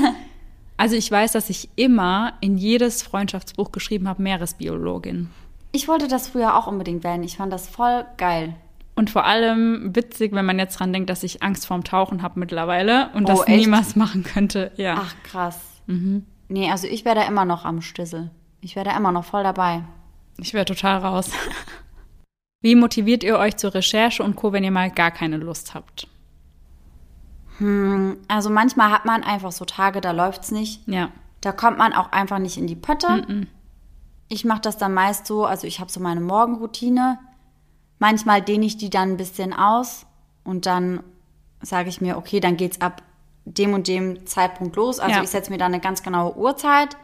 Also 0.80 0.95
ich 0.95 1.11
weiß, 1.11 1.32
dass 1.32 1.51
ich 1.51 1.68
immer 1.74 2.34
in 2.41 2.57
jedes 2.57 3.03
Freundschaftsbuch 3.03 3.72
geschrieben 3.72 4.09
habe, 4.09 4.22
Meeresbiologin. 4.22 5.28
Ich 5.72 5.89
wollte 5.89 6.07
das 6.07 6.28
früher 6.28 6.57
auch 6.57 6.68
unbedingt 6.68 7.03
werden. 7.03 7.24
Ich 7.24 7.36
fand 7.36 7.53
das 7.53 7.66
voll 7.66 8.07
geil. 8.16 8.55
Und 8.99 9.11
vor 9.11 9.24
allem 9.24 9.94
witzig, 9.94 10.32
wenn 10.32 10.44
man 10.44 10.59
jetzt 10.59 10.80
dran 10.80 10.92
denkt, 10.92 11.09
dass 11.09 11.22
ich 11.22 11.40
Angst 11.42 11.66
vorm 11.68 11.84
Tauchen 11.84 12.20
habe 12.20 12.40
mittlerweile 12.40 13.11
und 13.14 13.24
Oh, 13.24 13.28
das 13.28 13.46
echt? 13.46 13.61
niemals 13.61 13.94
machen 13.94 14.24
könnte. 14.24 14.72
Ja. 14.76 14.96
Ach, 14.99 15.14
krass. 15.22 15.61
Nee, 15.86 16.70
also 16.70 16.88
ich 16.88 17.05
wäre 17.05 17.14
da 17.14 17.22
immer 17.22 17.44
noch 17.44 17.64
am 17.64 17.80
Stissel. 17.80 18.30
Ich 18.61 18.74
wäre 18.74 18.86
da 18.86 18.96
immer 18.96 19.12
noch 19.12 19.24
voll 19.24 19.44
dabei. 19.44 19.84
Ich 20.38 20.53
wäre 20.53 20.64
total 20.64 20.99
raus. 20.99 21.30
Wie 22.61 22.74
motiviert 22.74 23.22
ihr 23.22 23.38
euch 23.38 23.57
zur 23.57 23.72
Recherche 23.72 24.24
und 24.24 24.34
Co., 24.34 24.53
wenn 24.53 24.64
ihr 24.64 24.72
mal 24.72 24.90
gar 24.90 25.12
keine 25.12 25.36
Lust 25.36 25.74
habt? 25.74 26.09
Also 28.28 28.51
manchmal 28.51 28.90
hat 28.90 29.05
man 29.05 29.22
einfach 29.22 29.53
so 29.53 29.64
Tage, 29.64 30.01
da 30.01 30.11
läuft's 30.11 30.51
nicht. 30.51 30.86
Ja. 30.88 31.11
Da 31.40 31.53
kommt 31.53 31.78
man 31.78 31.92
auch 31.92 32.11
einfach 32.11 32.40
nicht 32.40 32.57
in 32.57 32.66
die 32.66 32.74
Pötte. 32.76 33.46
Ich 34.28 34.44
mache 34.44 34.61
das 34.61 34.76
dann 34.76 34.92
meist 34.92 35.26
so, 35.26 35.46
also 35.46 35.68
ich 35.68 35.78
habe 35.78 35.90
so 35.90 36.01
meine 36.01 36.20
Morgenroutine. 36.20 37.18
Manchmal 37.99 38.42
dehne 38.42 38.66
ich 38.66 38.76
die 38.76 38.90
dann 38.90 39.12
ein 39.12 39.16
bisschen 39.16 39.53
aus 39.53 40.07
und 40.44 40.66
dann 40.66 41.03
sage 41.62 41.88
ich 41.88 42.01
mir, 42.01 42.16
okay, 42.16 42.40
dann 42.40 42.57
geht's 42.57 42.80
ab 42.80 43.03
dem 43.44 43.74
und 43.74 43.88
dem 43.88 44.26
Zeitpunkt 44.26 44.76
los. 44.76 45.01
Also 45.01 45.16
Ja. 45.16 45.22
ich 45.22 45.30
setze 45.30 45.51
mir 45.51 45.59
da 45.59 45.66
eine 45.66 45.80
ganz 45.80 46.03
genaue 46.03 46.36
Uhrzeit. 46.36 46.96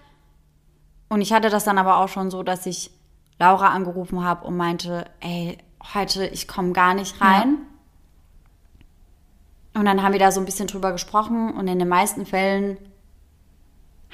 Und 1.08 1.20
ich 1.20 1.32
hatte 1.32 1.50
das 1.50 1.64
dann 1.64 1.78
aber 1.78 1.98
auch 1.98 2.08
schon 2.08 2.30
so, 2.30 2.42
dass 2.42 2.66
ich 2.66 2.90
Laura 3.38 3.68
angerufen 3.68 4.24
habe 4.24 4.46
und 4.46 4.56
meinte, 4.56 5.06
ey, 5.20 5.58
heute, 5.94 6.26
ich 6.26 6.46
komme 6.46 6.72
gar 6.72 6.94
nicht 6.94 7.20
rein. 7.20 7.58
Und 9.74 9.84
dann 9.86 10.02
haben 10.02 10.12
wir 10.12 10.20
da 10.20 10.30
so 10.30 10.40
ein 10.40 10.46
bisschen 10.46 10.68
drüber 10.68 10.92
gesprochen 10.92 11.52
und 11.52 11.66
in 11.66 11.78
den 11.80 11.88
meisten 11.88 12.26
Fällen 12.26 12.78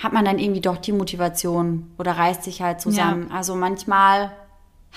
hat 0.03 0.15
man 0.15 0.25
dann 0.25 0.39
irgendwie 0.39 0.63
doch 0.63 0.79
die 0.79 0.93
Motivation 0.93 1.93
oder 1.99 2.13
reißt 2.13 2.43
sich 2.45 2.63
halt 2.63 2.81
zusammen. 2.81 3.31
Also 3.31 3.55
manchmal 3.55 4.33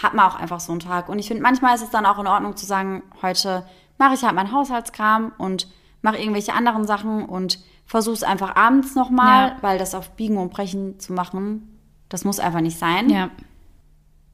hat 0.01 0.13
man 0.13 0.25
auch 0.25 0.35
einfach 0.35 0.59
so 0.59 0.71
einen 0.71 0.79
Tag. 0.79 1.09
Und 1.09 1.19
ich 1.19 1.27
finde, 1.27 1.43
manchmal 1.43 1.75
ist 1.75 1.83
es 1.83 1.89
dann 1.91 2.05
auch 2.05 2.19
in 2.19 2.27
Ordnung 2.27 2.55
zu 2.57 2.65
sagen, 2.65 3.03
heute 3.21 3.65
mache 3.97 4.15
ich 4.15 4.23
halt 4.23 4.33
meinen 4.35 4.51
Haushaltskram 4.51 5.31
und 5.37 5.67
mache 6.01 6.17
irgendwelche 6.17 6.53
anderen 6.53 6.85
Sachen 6.85 7.25
und 7.25 7.59
versuche 7.85 8.15
es 8.15 8.23
einfach 8.23 8.55
abends 8.55 8.95
nochmal, 8.95 9.49
Ja. 9.49 9.57
weil 9.61 9.77
das 9.77 9.93
auf 9.93 10.11
Biegen 10.11 10.37
und 10.37 10.51
Brechen 10.51 10.99
zu 10.99 11.13
machen, 11.13 11.79
das 12.09 12.25
muss 12.25 12.39
einfach 12.39 12.61
nicht 12.61 12.77
sein. 12.79 13.09
Ja. 13.09 13.29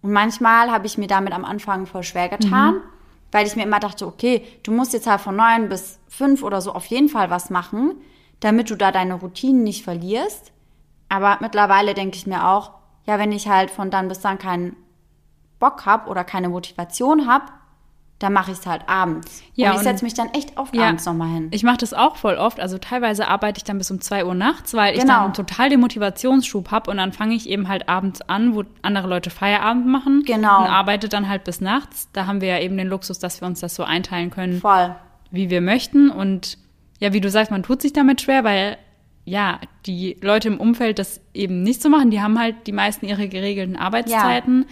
Und 0.01 0.11
manchmal 0.13 0.71
habe 0.71 0.85
ich 0.87 0.97
mir 0.97 1.07
damit 1.07 1.33
am 1.33 1.43
Anfang 1.45 1.85
voll 1.85 2.03
schwer 2.03 2.29
getan, 2.29 2.75
Mhm. 2.75 2.81
weil 3.31 3.45
ich 3.45 3.55
mir 3.55 3.63
immer 3.63 3.79
dachte, 3.79 4.07
okay, 4.07 4.43
du 4.63 4.71
musst 4.71 4.93
jetzt 4.93 5.07
halt 5.07 5.19
von 5.21 5.35
neun 5.35 5.67
bis 5.69 5.99
fünf 6.07 6.41
oder 6.41 6.61
so 6.61 6.73
auf 6.73 6.85
jeden 6.85 7.09
Fall 7.09 7.29
was 7.29 7.49
machen, 7.49 7.95
damit 8.39 8.69
du 8.69 8.75
da 8.75 8.91
deine 8.91 9.15
Routinen 9.15 9.63
nicht 9.63 9.83
verlierst. 9.83 10.53
Aber 11.09 11.37
mittlerweile 11.41 11.93
denke 11.93 12.15
ich 12.15 12.27
mir 12.27 12.47
auch, 12.47 12.71
ja, 13.05 13.19
wenn 13.19 13.31
ich 13.33 13.49
halt 13.49 13.71
von 13.71 13.91
dann 13.91 14.07
bis 14.07 14.21
dann 14.21 14.37
keinen 14.37 14.75
Bock 15.59 15.85
habe 15.85 16.09
oder 16.09 16.23
keine 16.23 16.49
Motivation 16.49 17.27
habe, 17.27 17.45
dann 18.19 18.33
mache 18.33 18.51
ich 18.51 18.57
es 18.57 18.65
halt 18.67 18.81
abends. 18.87 19.41
Ja, 19.55 19.71
und 19.71 19.77
ich 19.77 19.83
setze 19.83 20.03
mich 20.03 20.13
dann 20.13 20.27
echt 20.33 20.57
oft 20.57 20.75
Ja. 20.75 20.87
abends 20.89 21.05
nochmal 21.05 21.29
hin. 21.29 21.47
Ich 21.51 21.63
mache 21.63 21.77
das 21.77 21.93
auch 21.93 22.17
voll 22.17 22.35
oft. 22.35 22.59
Also 22.59 22.77
teilweise 22.77 23.29
arbeite 23.29 23.59
ich 23.59 23.63
dann 23.63 23.77
bis 23.77 23.89
um 23.91 24.01
2 24.01 24.25
Uhr 24.25 24.35
nachts, 24.35 24.73
weil 24.73 24.93
ich 24.95 25.01
Genau. 25.01 25.23
dann 25.23 25.33
total 25.33 25.69
den 25.69 25.79
Motivationsschub 25.79 26.69
habe 26.69 26.91
und 26.91 26.97
dann 26.97 27.13
fange 27.13 27.33
ich 27.35 27.47
eben 27.49 27.69
halt 27.69 27.87
abends 27.87 28.21
an, 28.21 28.55
wo 28.55 28.63
andere 28.81 29.07
Leute 29.07 29.29
Feierabend 29.29 29.87
machen. 29.87 30.23
Genau. 30.25 30.63
Und 30.63 30.67
arbeite 30.69 31.07
dann 31.07 31.29
halt 31.29 31.45
bis 31.45 31.61
nachts. 31.61 32.09
Da 32.11 32.25
haben 32.25 32.41
wir 32.41 32.49
ja 32.49 32.59
eben 32.59 32.75
den 32.75 32.87
Luxus, 32.89 33.19
dass 33.19 33.39
wir 33.41 33.47
uns 33.47 33.61
das 33.61 33.73
so 33.75 33.83
einteilen 33.85 34.31
können, 34.31 34.59
Voll. 34.59 34.93
wie 35.31 35.49
wir 35.49 35.61
möchten. 35.61 36.09
Und 36.09 36.57
ja, 36.99 37.13
wie 37.13 37.21
du 37.21 37.29
sagst, 37.29 37.51
man 37.51 37.63
tut 37.63 37.81
sich 37.81 37.93
damit 37.93 38.19
schwer, 38.19 38.43
weil 38.43 38.77
ja, 39.23 39.59
die 39.85 40.17
Leute 40.21 40.49
im 40.49 40.59
Umfeld 40.59 40.99
das 40.99 41.21
eben 41.33 41.61
nicht 41.63 41.81
so 41.81 41.87
machen. 41.87 42.09
Die 42.11 42.19
haben 42.21 42.37
halt 42.37 42.67
die 42.67 42.71
meisten 42.73 43.05
ihre 43.05 43.29
geregelten 43.29 43.77
Arbeitszeiten. 43.77 44.65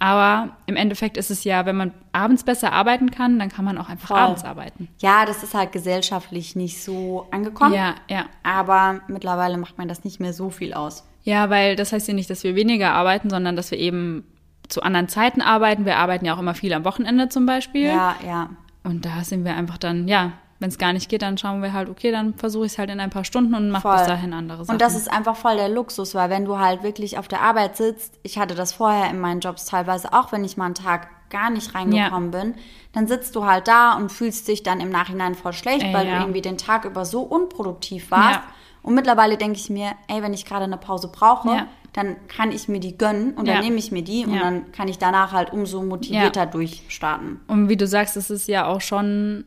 Aber 0.00 0.56
im 0.64 0.76
Endeffekt 0.76 1.18
ist 1.18 1.30
es 1.30 1.44
ja, 1.44 1.66
wenn 1.66 1.76
man 1.76 1.92
abends 2.12 2.42
besser 2.42 2.72
arbeiten 2.72 3.10
kann, 3.10 3.38
dann 3.38 3.50
kann 3.50 3.66
man 3.66 3.76
auch 3.76 3.90
einfach 3.90 4.08
Voll. 4.08 4.16
abends 4.18 4.44
arbeiten. 4.44 4.88
Ja, 4.98 5.26
das 5.26 5.42
ist 5.42 5.52
halt 5.52 5.72
gesellschaftlich 5.72 6.56
nicht 6.56 6.82
so 6.82 7.26
angekommen. 7.30 7.74
Ja, 7.74 7.94
ja. 8.08 8.24
Aber 8.42 9.00
mittlerweile 9.08 9.58
macht 9.58 9.76
man 9.76 9.88
das 9.88 10.02
nicht 10.02 10.18
mehr 10.18 10.32
so 10.32 10.48
viel 10.48 10.72
aus. 10.72 11.04
Ja, 11.22 11.50
weil 11.50 11.76
das 11.76 11.92
heißt 11.92 12.08
ja 12.08 12.14
nicht, 12.14 12.30
dass 12.30 12.44
wir 12.44 12.54
weniger 12.54 12.92
arbeiten, 12.92 13.28
sondern 13.28 13.56
dass 13.56 13.70
wir 13.70 13.78
eben 13.78 14.24
zu 14.70 14.82
anderen 14.82 15.08
Zeiten 15.08 15.42
arbeiten. 15.42 15.84
Wir 15.84 15.98
arbeiten 15.98 16.24
ja 16.24 16.34
auch 16.34 16.38
immer 16.38 16.54
viel 16.54 16.72
am 16.72 16.84
Wochenende 16.86 17.28
zum 17.28 17.44
Beispiel. 17.44 17.88
Ja, 17.88 18.16
ja. 18.26 18.48
Und 18.84 19.04
da 19.04 19.22
sind 19.22 19.44
wir 19.44 19.54
einfach 19.54 19.76
dann, 19.76 20.08
ja, 20.08 20.32
wenn 20.60 20.68
es 20.68 20.78
gar 20.78 20.92
nicht 20.92 21.08
geht, 21.08 21.22
dann 21.22 21.36
schauen 21.38 21.62
wir 21.62 21.72
halt, 21.72 21.88
okay, 21.88 22.12
dann 22.12 22.34
versuche 22.34 22.66
ich 22.66 22.72
es 22.72 22.78
halt 22.78 22.90
in 22.90 23.00
ein 23.00 23.10
paar 23.10 23.24
Stunden 23.24 23.54
und 23.54 23.70
mache 23.70 23.88
bis 23.88 24.06
dahin 24.06 24.32
andere 24.34 24.64
Sachen. 24.64 24.74
Und 24.74 24.80
das 24.82 24.94
ist 24.94 25.10
einfach 25.10 25.34
voll 25.34 25.56
der 25.56 25.70
Luxus, 25.70 26.14
weil 26.14 26.28
wenn 26.30 26.44
du 26.44 26.58
halt 26.58 26.82
wirklich 26.82 27.18
auf 27.18 27.28
der 27.28 27.40
Arbeit 27.40 27.76
sitzt, 27.76 28.20
ich 28.22 28.38
hatte 28.38 28.54
das 28.54 28.72
vorher 28.72 29.10
in 29.10 29.18
meinen 29.18 29.40
Jobs 29.40 29.64
teilweise 29.64 30.12
auch, 30.12 30.32
wenn 30.32 30.44
ich 30.44 30.56
mal 30.58 30.66
einen 30.66 30.74
Tag 30.74 31.08
gar 31.30 31.48
nicht 31.50 31.74
reingekommen 31.74 32.30
bin, 32.30 32.54
dann 32.92 33.06
sitzt 33.06 33.34
du 33.36 33.46
halt 33.46 33.68
da 33.68 33.94
und 33.96 34.10
fühlst 34.12 34.48
dich 34.48 34.62
dann 34.62 34.80
im 34.80 34.90
Nachhinein 34.90 35.34
voll 35.34 35.52
schlecht, 35.54 35.82
Ey, 35.84 35.94
weil 35.94 36.06
ja. 36.06 36.16
du 36.16 36.20
irgendwie 36.24 36.42
den 36.42 36.58
Tag 36.58 36.84
über 36.84 37.04
so 37.04 37.22
unproduktiv 37.22 38.10
warst. 38.10 38.40
Ja. 38.40 38.42
Und 38.82 38.94
mittlerweile 38.94 39.36
denke 39.36 39.58
ich 39.58 39.70
mir, 39.70 39.92
ey, 40.08 40.22
wenn 40.22 40.34
ich 40.34 40.44
gerade 40.44 40.64
eine 40.64 40.76
Pause 40.76 41.08
brauche, 41.08 41.48
Ja. 41.50 41.66
dann 41.92 42.16
kann 42.28 42.50
ich 42.52 42.68
mir 42.68 42.80
die 42.80 42.98
gönnen 42.98 43.32
und 43.34 43.46
Ja. 43.46 43.54
dann 43.54 43.64
nehme 43.64 43.76
ich 43.76 43.92
mir 43.92 44.02
die 44.02 44.26
und 44.26 44.34
Ja. 44.34 44.40
dann 44.40 44.72
kann 44.72 44.88
ich 44.88 44.98
danach 44.98 45.32
halt 45.32 45.52
umso 45.52 45.82
motivierter 45.82 46.46
durchstarten. 46.46 47.40
Und 47.46 47.68
wie 47.68 47.76
du 47.76 47.86
sagst, 47.86 48.16
es 48.16 48.28
ist 48.30 48.48
ja 48.48 48.66
auch 48.66 48.80
schon 48.80 49.44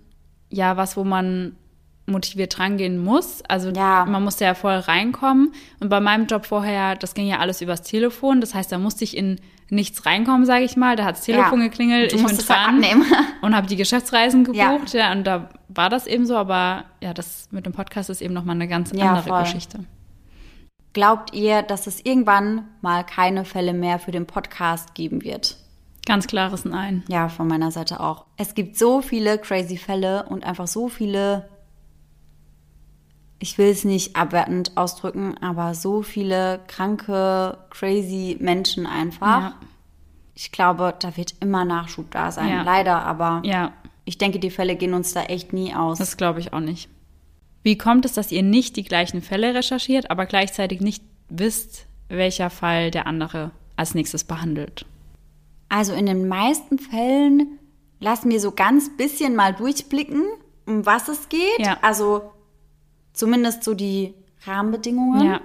ja 0.54 0.78
was, 0.78 0.95
wo 0.97 1.04
man 1.04 1.56
motiviert 2.06 2.60
rangehen 2.60 3.01
muss. 3.01 3.41
Also 3.47 3.70
Ja. 3.70 4.06
man 4.06 4.24
musste 4.24 4.43
ja 4.43 4.54
voll 4.56 4.74
reinkommen. 4.76 5.54
Und 5.80 5.89
bei 5.89 5.99
meinem 6.01 6.28
Job 6.28 6.45
vorher, 6.45 6.95
das 6.95 7.14
ging 7.14 7.28
ja 7.28 7.39
alles 7.39 7.62
übers 7.62 7.82
Telefon. 7.82 8.41
Das 8.41 8.54
heißt, 8.54 8.72
da 8.72 8.78
musste 8.78 9.04
ich 9.06 9.16
in 9.16 9.39
nichts 9.70 10.06
reinkommen, 10.06 10.45
sage 10.45 10.66
ich 10.66 10.76
mal. 10.76 10.95
Da 10.97 11.06
hat 11.06 11.16
das 11.16 11.24
Telefon 11.24 11.62
Ja. 11.62 11.68
geklingelt, 11.68 12.08
ich 12.08 12.14
bin 12.16 12.24
musstest 12.24 12.49
halt 12.49 12.60
dran 12.68 12.76
abnehmen. 12.76 13.06
und 13.41 13.56
habe 13.56 13.68
die 13.68 13.78
Geschäftsreisen 13.78 14.45
Ja. 14.54 14.72
gebucht. 14.74 14.93
Ja. 14.93 15.12
und 15.14 15.24
da 15.26 15.49
war 15.70 15.89
das 15.89 16.06
eben 16.06 16.26
so. 16.26 16.36
Aber 16.36 16.84
ja, 17.01 17.14
das 17.14 17.47
mit 17.51 17.66
dem 17.66 17.72
Podcast 17.74 18.10
ist 18.10 18.22
eben 18.22 18.34
nochmal 18.34 18.56
eine 18.56 18.68
ganz 18.68 18.91
Ja, 18.93 19.12
andere 19.14 19.30
voll. 19.30 19.41
Geschichte. 19.43 19.80
Glaubt 20.91 21.34
ihr, 21.34 21.64
dass 21.64 21.88
es 21.88 22.01
irgendwann 22.06 22.68
mal 22.82 23.04
keine 23.04 23.45
Fälle 23.45 23.74
mehr 23.74 23.97
für 23.97 24.12
den 24.12 24.28
Podcast 24.28 24.93
geben 24.93 25.24
wird? 25.24 25.58
Ganz 26.06 26.28
klares 26.28 26.66
Nein. 26.66 27.04
Ja, 27.08 27.30
von 27.30 27.47
meiner 27.47 27.72
Seite 27.72 27.99
auch. 27.99 28.26
Es 28.38 28.56
gibt 28.56 28.78
so 28.78 29.01
viele 29.01 29.38
crazy 29.38 29.78
Fälle 29.78 30.24
und 30.24 30.43
einfach 30.43 30.68
so 30.68 30.89
viele, 30.89 31.49
ich 33.39 33.58
will 33.58 33.70
es 33.70 33.86
nicht 33.86 34.16
abwertend 34.16 34.76
ausdrücken, 34.76 35.38
aber 35.39 35.76
so 35.76 36.01
viele 36.01 36.60
kranke, 36.68 37.58
crazy 37.70 38.38
Menschen 38.39 38.86
einfach. 38.86 39.41
Ja. 39.41 39.54
Ich 40.36 40.51
glaube, 40.51 40.93
da 40.99 41.16
wird 41.16 41.36
immer 41.39 41.64
Nachschub 41.64 42.12
da 42.12 42.32
sein. 42.32 42.49
Ja. 42.49 42.64
Leider, 42.64 43.04
aber 43.04 43.41
Ja, 43.45 43.72
ich 44.04 44.18
denke, 44.18 44.39
die 44.39 44.49
Fälle 44.49 44.76
gehen 44.76 44.93
uns 44.93 45.14
da 45.14 45.24
echt 45.24 45.54
nie 45.54 45.74
aus. 45.74 45.99
das 45.99 46.18
glaube 46.18 46.39
ich 46.39 46.51
auch 46.54 46.60
nicht. 46.60 46.89
Wie 47.62 47.78
kommt 47.78 48.04
es, 48.04 48.14
dass 48.14 48.32
ihr 48.32 48.43
nicht 48.43 48.76
die 48.76 48.84
gleichen 48.84 49.22
Fälle 49.22 49.54
recherchiert, 49.56 50.12
aber 50.12 50.26
gleichzeitig 50.26 50.82
nicht 50.82 51.01
wisst, 51.30 51.86
welcher 52.10 52.49
Fall 52.49 52.91
der 52.91 53.08
andere 53.08 53.51
als 53.78 53.95
nächstes 53.95 54.26
behandelt? 54.26 54.86
Also 55.76 55.94
in 55.94 56.06
den 56.06 56.28
meisten 56.28 56.78
Fällen 56.78 57.58
lassen 58.00 58.30
wir 58.30 58.40
so 58.40 58.52
ganz 58.52 58.96
bisschen 58.96 59.36
mal 59.36 59.56
durchblicken, 59.56 60.22
um 60.68 60.86
was 60.86 61.08
es 61.08 61.30
geht. 61.30 61.58
Ja. 61.58 61.80
Also 61.82 62.32
zumindest 63.12 63.64
so 63.64 63.74
die 63.74 64.14
Rahmenbedingungen. 64.46 65.26
Ja, 65.26 65.42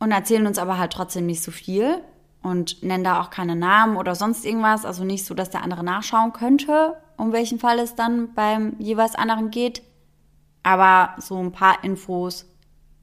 Und 0.00 0.10
erzählen 0.10 0.44
uns 0.44 0.58
aber 0.58 0.76
halt 0.76 0.92
trotzdem 0.92 1.26
nicht 1.26 1.40
so 1.40 1.52
viel 1.52 2.02
und 2.42 2.82
nennen 2.82 3.04
da 3.04 3.20
auch 3.20 3.30
keine 3.30 3.54
Namen 3.54 3.96
oder 3.96 4.16
sonst 4.16 4.44
irgendwas. 4.44 4.84
Also 4.84 5.04
nicht 5.04 5.24
so, 5.24 5.34
dass 5.34 5.50
der 5.50 5.62
andere 5.62 5.84
nachschauen 5.84 6.32
könnte, 6.32 6.96
um 7.16 7.30
welchen 7.30 7.60
Fall 7.60 7.78
es 7.78 7.94
dann 7.94 8.34
beim 8.34 8.74
jeweils 8.80 9.14
anderen 9.14 9.52
geht. 9.52 9.82
Aber 10.64 11.14
so 11.20 11.38
ein 11.38 11.52
paar 11.52 11.84
Infos 11.84 12.46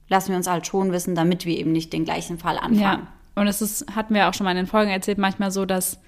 lassen 0.08 0.32
wir 0.32 0.36
uns 0.36 0.50
halt 0.50 0.66
schon 0.66 0.92
wissen, 0.92 1.14
damit 1.14 1.46
wir 1.46 1.56
eben 1.56 1.72
nicht 1.72 1.94
den 1.94 2.04
gleichen 2.04 2.36
Fall 2.36 2.58
anfangen. 2.58 3.06
ja. 3.06 3.06
Und 3.36 3.46
es 3.46 3.62
ist, 3.62 3.96
hatten 3.96 4.12
wir 4.12 4.28
auch 4.28 4.34
schon 4.34 4.44
mal 4.44 4.50
in 4.50 4.58
den 4.58 4.66
Folgen 4.66 4.90
erzählt, 4.90 5.16
manchmal 5.16 5.50
so, 5.50 5.64
dass 5.64 5.98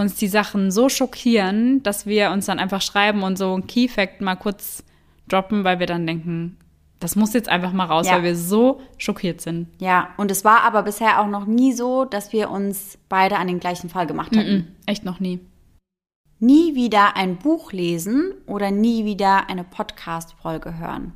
uns 0.00 0.16
die 0.16 0.28
Sachen 0.28 0.70
so 0.70 0.88
schockieren, 0.88 1.82
dass 1.82 2.06
wir 2.06 2.30
uns 2.30 2.46
dann 2.46 2.58
einfach 2.58 2.82
schreiben 2.82 3.22
und 3.22 3.38
so 3.38 3.54
ein 3.56 3.66
Key-Fact 3.66 4.20
mal 4.20 4.36
kurz 4.36 4.82
droppen, 5.28 5.62
weil 5.64 5.78
wir 5.78 5.86
dann 5.86 6.06
denken, 6.06 6.56
das 6.98 7.16
muss 7.16 7.32
jetzt 7.32 7.48
einfach 7.48 7.72
mal 7.72 7.86
raus, 7.86 8.06
Ja. 8.06 8.14
weil 8.16 8.24
wir 8.24 8.36
so 8.36 8.80
schockiert 8.98 9.40
sind. 9.40 9.68
Ja, 9.78 10.10
und 10.16 10.30
es 10.30 10.44
war 10.44 10.62
aber 10.64 10.82
bisher 10.82 11.20
auch 11.20 11.28
noch 11.28 11.46
nie 11.46 11.72
so, 11.72 12.04
dass 12.04 12.32
wir 12.32 12.50
uns 12.50 12.98
beide 13.08 13.36
an 13.38 13.46
den 13.46 13.60
gleichen 13.60 13.88
Fall 13.88 14.06
gemacht 14.06 14.34
hätten. 14.36 14.52
Mhm. 14.54 14.66
Echt 14.86 15.04
noch 15.04 15.20
nie. 15.20 15.40
Nie 16.38 16.74
wieder 16.74 17.16
ein 17.16 17.36
Buch 17.36 17.72
lesen 17.72 18.32
oder 18.46 18.70
nie 18.70 19.04
wieder 19.04 19.48
eine 19.48 19.64
Podcast-Folge 19.64 20.78
hören. 20.78 21.12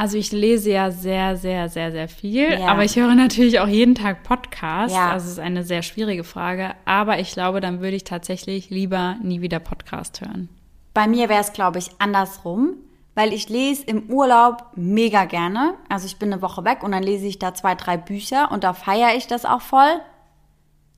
Also 0.00 0.16
ich 0.16 0.32
lese 0.32 0.70
ja 0.70 0.90
sehr, 0.90 1.36
sehr, 1.36 1.68
sehr, 1.68 1.92
sehr 1.92 2.08
viel, 2.08 2.58
Ja. 2.58 2.68
aber 2.68 2.84
ich 2.84 2.96
höre 2.96 3.14
natürlich 3.14 3.60
auch 3.60 3.66
jeden 3.68 3.94
Tag 3.94 4.22
Podcasts. 4.22 4.96
Ja. 4.96 5.10
Also 5.10 5.26
es 5.26 5.32
ist 5.32 5.38
eine 5.38 5.62
sehr 5.62 5.82
schwierige 5.82 6.24
Frage, 6.24 6.70
aber 6.86 7.18
ich 7.18 7.32
glaube, 7.32 7.60
dann 7.60 7.82
würde 7.82 7.96
ich 7.96 8.04
tatsächlich 8.04 8.70
lieber 8.70 9.16
nie 9.22 9.42
wieder 9.42 9.58
Podcast 9.58 10.22
hören. 10.22 10.48
Bei 10.94 11.06
mir 11.06 11.28
wäre 11.28 11.42
es, 11.42 11.52
glaube 11.52 11.80
ich, 11.80 11.90
andersrum, 11.98 12.76
weil 13.14 13.34
ich 13.34 13.50
lese 13.50 13.84
im 13.84 14.04
Urlaub 14.08 14.64
mega 14.74 15.26
gerne. 15.26 15.74
Also 15.90 16.06
ich 16.06 16.18
bin 16.18 16.32
eine 16.32 16.40
Woche 16.40 16.64
weg 16.64 16.82
und 16.82 16.92
dann 16.92 17.02
lese 17.02 17.26
ich 17.26 17.38
da 17.38 17.52
zwei, 17.52 17.74
drei 17.74 17.98
Bücher 17.98 18.50
und 18.52 18.64
da 18.64 18.72
feiere 18.72 19.14
ich 19.18 19.26
das 19.26 19.44
auch 19.44 19.60
voll. 19.60 20.00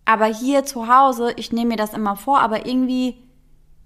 Aber 0.04 0.26
hier 0.26 0.64
zu 0.64 0.86
Hause, 0.86 1.32
ich 1.34 1.50
nehme 1.50 1.70
mir 1.70 1.76
das 1.76 1.92
immer 1.92 2.14
vor, 2.14 2.38
aber 2.38 2.66
irgendwie 2.66 3.16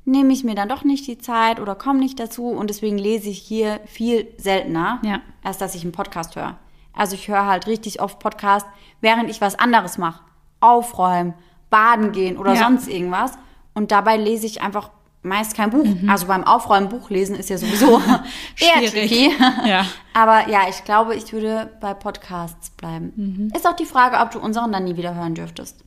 nehme 0.06 0.32
ich 0.32 0.44
mir 0.44 0.54
dann 0.54 0.68
doch 0.68 0.84
nicht 0.84 1.06
die 1.06 1.18
Zeit 1.18 1.60
oder 1.60 1.74
komme 1.74 1.98
nicht 1.98 2.18
dazu 2.18 2.46
und 2.46 2.70
deswegen 2.70 2.96
lese 2.96 3.28
ich 3.28 3.38
hier 3.38 3.80
viel 3.86 4.26
seltener, 4.38 5.00
Ja. 5.04 5.20
als 5.42 5.58
dass 5.58 5.74
ich 5.74 5.82
einen 5.82 5.92
Podcast 5.92 6.36
höre. 6.36 6.56
Also 6.94 7.14
ich 7.14 7.28
höre 7.28 7.44
halt 7.44 7.66
richtig 7.66 8.00
oft 8.00 8.18
Podcast, 8.20 8.66
während 9.02 9.28
ich 9.28 9.40
was 9.42 9.58
anderes 9.58 9.98
mache. 9.98 10.20
Aufräumen, 10.60 11.34
baden 11.68 12.12
gehen 12.12 12.38
oder 12.38 12.54
Ja. 12.54 12.60
sonst 12.64 12.88
irgendwas. 12.88 13.32
Und 13.74 13.90
dabei 13.92 14.16
lese 14.16 14.46
ich 14.46 14.62
einfach 14.62 14.90
meist 15.22 15.56
kein 15.56 15.70
Buch. 15.70 15.84
Also 16.08 16.26
beim 16.28 16.44
Aufräumen 16.44 16.88
Buch 16.88 17.10
lesen 17.10 17.34
ist 17.34 17.50
ja 17.50 17.58
sowieso 17.58 17.98
eher 18.60 18.88
Schwierig. 18.88 18.90
tricky. 18.92 19.30
Ja. 19.68 19.84
Aber 20.14 20.48
ja, 20.48 20.60
ich 20.70 20.84
glaube, 20.84 21.14
ich 21.16 21.32
würde 21.32 21.70
bei 21.80 21.92
Podcasts 21.92 22.70
bleiben. 22.70 23.12
Mhm. 23.16 23.52
Ist 23.54 23.66
auch 23.66 23.74
die 23.76 23.84
Frage, 23.84 24.18
ob 24.18 24.30
du 24.30 24.38
unseren 24.38 24.70
dann 24.72 24.84
nie 24.84 24.96
wieder 24.96 25.14
hören 25.14 25.34
dürftest. 25.34 25.82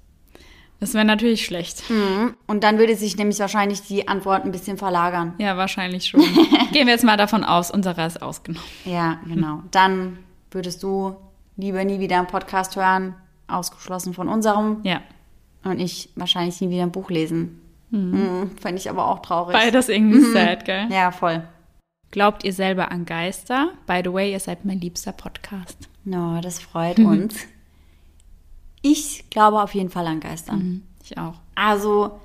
Das 0.80 0.94
wäre 0.94 1.04
natürlich 1.04 1.44
schlecht. 1.46 1.84
Und 2.48 2.64
dann 2.64 2.78
würde 2.78 2.96
sich 2.96 3.18
nämlich 3.18 3.40
wahrscheinlich 3.40 3.82
die 3.82 4.08
Antwort 4.08 4.46
ein 4.46 4.52
bisschen 4.52 4.78
verlagern. 4.78 5.34
Ja, 5.38 5.58
wahrscheinlich 5.58 6.06
schon. 6.08 6.22
Gehen 6.72 6.88
wir 6.88 6.94
jetzt 6.94 7.04
mal 7.04 7.18
davon 7.18 7.44
aus, 7.44 7.70
unserer 7.70 8.08
ist 8.08 8.22
ausgenommen. 8.22 8.66
Ja, 8.86 9.20
genau. 9.28 9.64
Dann 9.72 10.20
würdest 10.52 10.82
du 10.84 11.16
lieber 11.58 11.84
nie 11.84 12.00
wieder 12.00 12.18
einen 12.18 12.28
Podcast 12.28 12.78
hören, 12.78 13.14
ausgeschlossen 13.48 14.14
von 14.14 14.30
unserem. 14.30 14.78
Ja. 14.84 15.02
Und 15.64 15.80
ich 15.80 16.10
wahrscheinlich 16.16 16.62
nie 16.62 16.70
wieder 16.70 16.84
ein 16.84 16.92
Buch 16.92 17.10
lesen. 17.10 17.60
Mhm. 17.90 18.52
Fände 18.62 18.80
ich 18.80 18.90
aber 18.90 19.08
auch 19.08 19.22
traurig. 19.22 19.54
Beides 19.54 19.90
irgendwie 19.90 20.22
sad, 20.22 20.64
gell? 20.64 20.88
Ja, 20.90 21.12
voll. 21.12 21.44
Glaubt 22.12 22.44
ihr 22.44 22.54
selber 22.54 22.92
an 22.92 23.06
Geister? 23.06 23.72
By 23.86 24.02
the 24.04 24.14
way, 24.14 24.32
ihr 24.32 24.40
seid 24.40 24.64
mein 24.64 24.80
liebster 24.80 25.12
Podcast. 25.12 25.90
No, 26.06 26.40
das 26.42 26.60
freut 26.60 27.00
uns. 27.00 27.36
Ich 28.82 29.30
glaube 29.30 29.62
auf 29.62 29.74
jeden 29.74 29.90
Fall 29.90 30.08
an 30.08 30.20
Geister. 30.20 30.58
Ich 31.04 31.18
auch. 31.18 31.36
Also, 31.56 32.20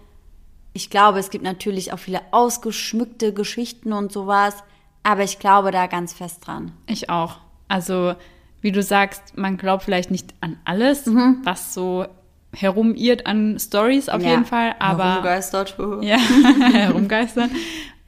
Ich 0.77 0.91
glaube, 0.91 1.21
es 1.21 1.31
gibt 1.31 1.45
natürlich 1.45 1.93
auch 1.93 2.01
viele 2.01 2.21
ausgeschmückte 2.33 3.33
Geschichten 3.33 3.93
und 3.93 4.11
sowas, 4.11 4.57
aber 5.05 5.23
ich 5.23 5.39
glaube 5.39 5.71
da 5.71 5.87
ganz 5.87 6.13
fest 6.13 6.45
dran. 6.45 6.73
Ich 6.89 7.09
auch. 7.11 7.37
Also, 7.69 8.15
wie 8.61 8.73
du 8.73 8.83
sagst, 8.83 9.37
man 9.39 9.57
glaubt 9.57 9.85
vielleicht 9.85 10.11
nicht 10.11 10.35
an 10.41 10.59
alles, 10.65 11.07
Mhm. 11.07 11.43
was 11.45 11.75
so 11.75 12.07
herumirrt 12.53 13.25
an 13.27 13.57
Stories 13.61 14.09
auf 14.09 14.21
jeden 14.23 14.45
Fall, 14.47 14.75
aber 14.81 15.05
Herumgeistert. 15.23 15.77
ja, 16.03 16.17
herumgeistern. 16.19 17.51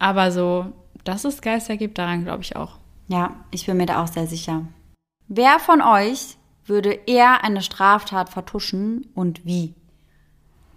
Aber 0.00 0.32
so, 0.32 0.66
dass 1.04 1.24
es 1.24 1.40
Geister 1.42 1.76
gibt, 1.76 1.98
daran 1.98 2.24
glaube 2.24 2.42
ich 2.42 2.56
auch. 2.56 2.78
Ja, 3.08 3.36
ich 3.52 3.66
bin 3.66 3.76
mir 3.76 3.86
da 3.86 4.02
auch 4.02 4.08
sehr 4.08 4.26
sicher. 4.26 4.62
Wer 5.28 5.60
von 5.60 5.80
euch 5.82 6.36
würde 6.68 6.98
eher 7.06 7.44
eine 7.44 7.62
Straftat 7.62 8.28
vertuschen 8.28 9.06
und 9.14 9.44
wie? 9.44 9.74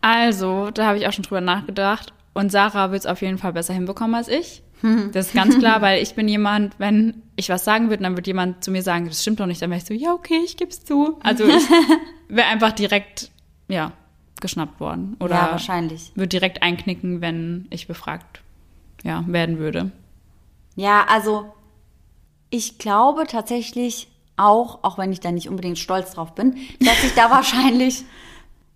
Also, 0.01 0.71
da 0.71 0.87
habe 0.87 0.97
ich 0.97 1.07
auch 1.07 1.13
schon 1.13 1.23
drüber 1.23 1.41
nachgedacht. 1.41 2.13
Und 2.33 2.51
Sarah 2.51 2.91
wird 2.91 3.01
es 3.01 3.05
auf 3.05 3.21
jeden 3.21 3.37
Fall 3.37 3.53
besser 3.53 3.73
hinbekommen 3.73 4.15
als 4.15 4.27
ich. 4.27 4.63
Das 5.11 5.27
ist 5.27 5.33
ganz 5.33 5.59
klar, 5.59 5.81
weil 5.81 6.01
ich 6.01 6.15
bin 6.15 6.29
jemand, 6.29 6.79
wenn 6.79 7.21
ich 7.35 7.49
was 7.49 7.65
sagen 7.65 7.89
würde, 7.89 8.03
dann 8.03 8.15
wird 8.15 8.27
jemand 8.27 8.63
zu 8.63 8.71
mir 8.71 8.81
sagen, 8.81 9.09
das 9.09 9.21
stimmt 9.21 9.41
doch 9.41 9.45
nicht, 9.45 9.61
dann 9.61 9.69
wäre 9.71 9.79
ich 9.79 9.85
so, 9.85 9.93
ja, 9.93 10.13
okay, 10.13 10.39
ich 10.45 10.55
geb's 10.55 10.85
zu. 10.85 11.19
Also 11.21 11.45
ich 11.45 11.63
wäre 12.29 12.47
einfach 12.47 12.71
direkt, 12.71 13.29
ja, 13.67 13.91
geschnappt 14.39 14.79
worden. 14.79 15.17
Oder 15.19 15.35
ja, 15.35 15.51
wahrscheinlich. 15.51 16.13
würde 16.15 16.29
direkt 16.29 16.63
einknicken, 16.63 17.19
wenn 17.19 17.67
ich 17.71 17.87
befragt 17.87 18.41
ja, 19.03 19.23
werden 19.27 19.59
würde. 19.59 19.91
Ja, 20.75 21.05
also 21.09 21.53
ich 22.49 22.77
glaube 22.77 23.25
tatsächlich 23.27 24.08
auch, 24.39 24.79
auch 24.83 24.97
wenn 24.97 25.11
ich 25.11 25.19
da 25.19 25.31
nicht 25.31 25.49
unbedingt 25.49 25.77
stolz 25.77 26.11
drauf 26.11 26.33
bin, 26.33 26.55
dass 26.79 27.03
ich 27.03 27.13
da 27.13 27.29
wahrscheinlich, 27.29 28.05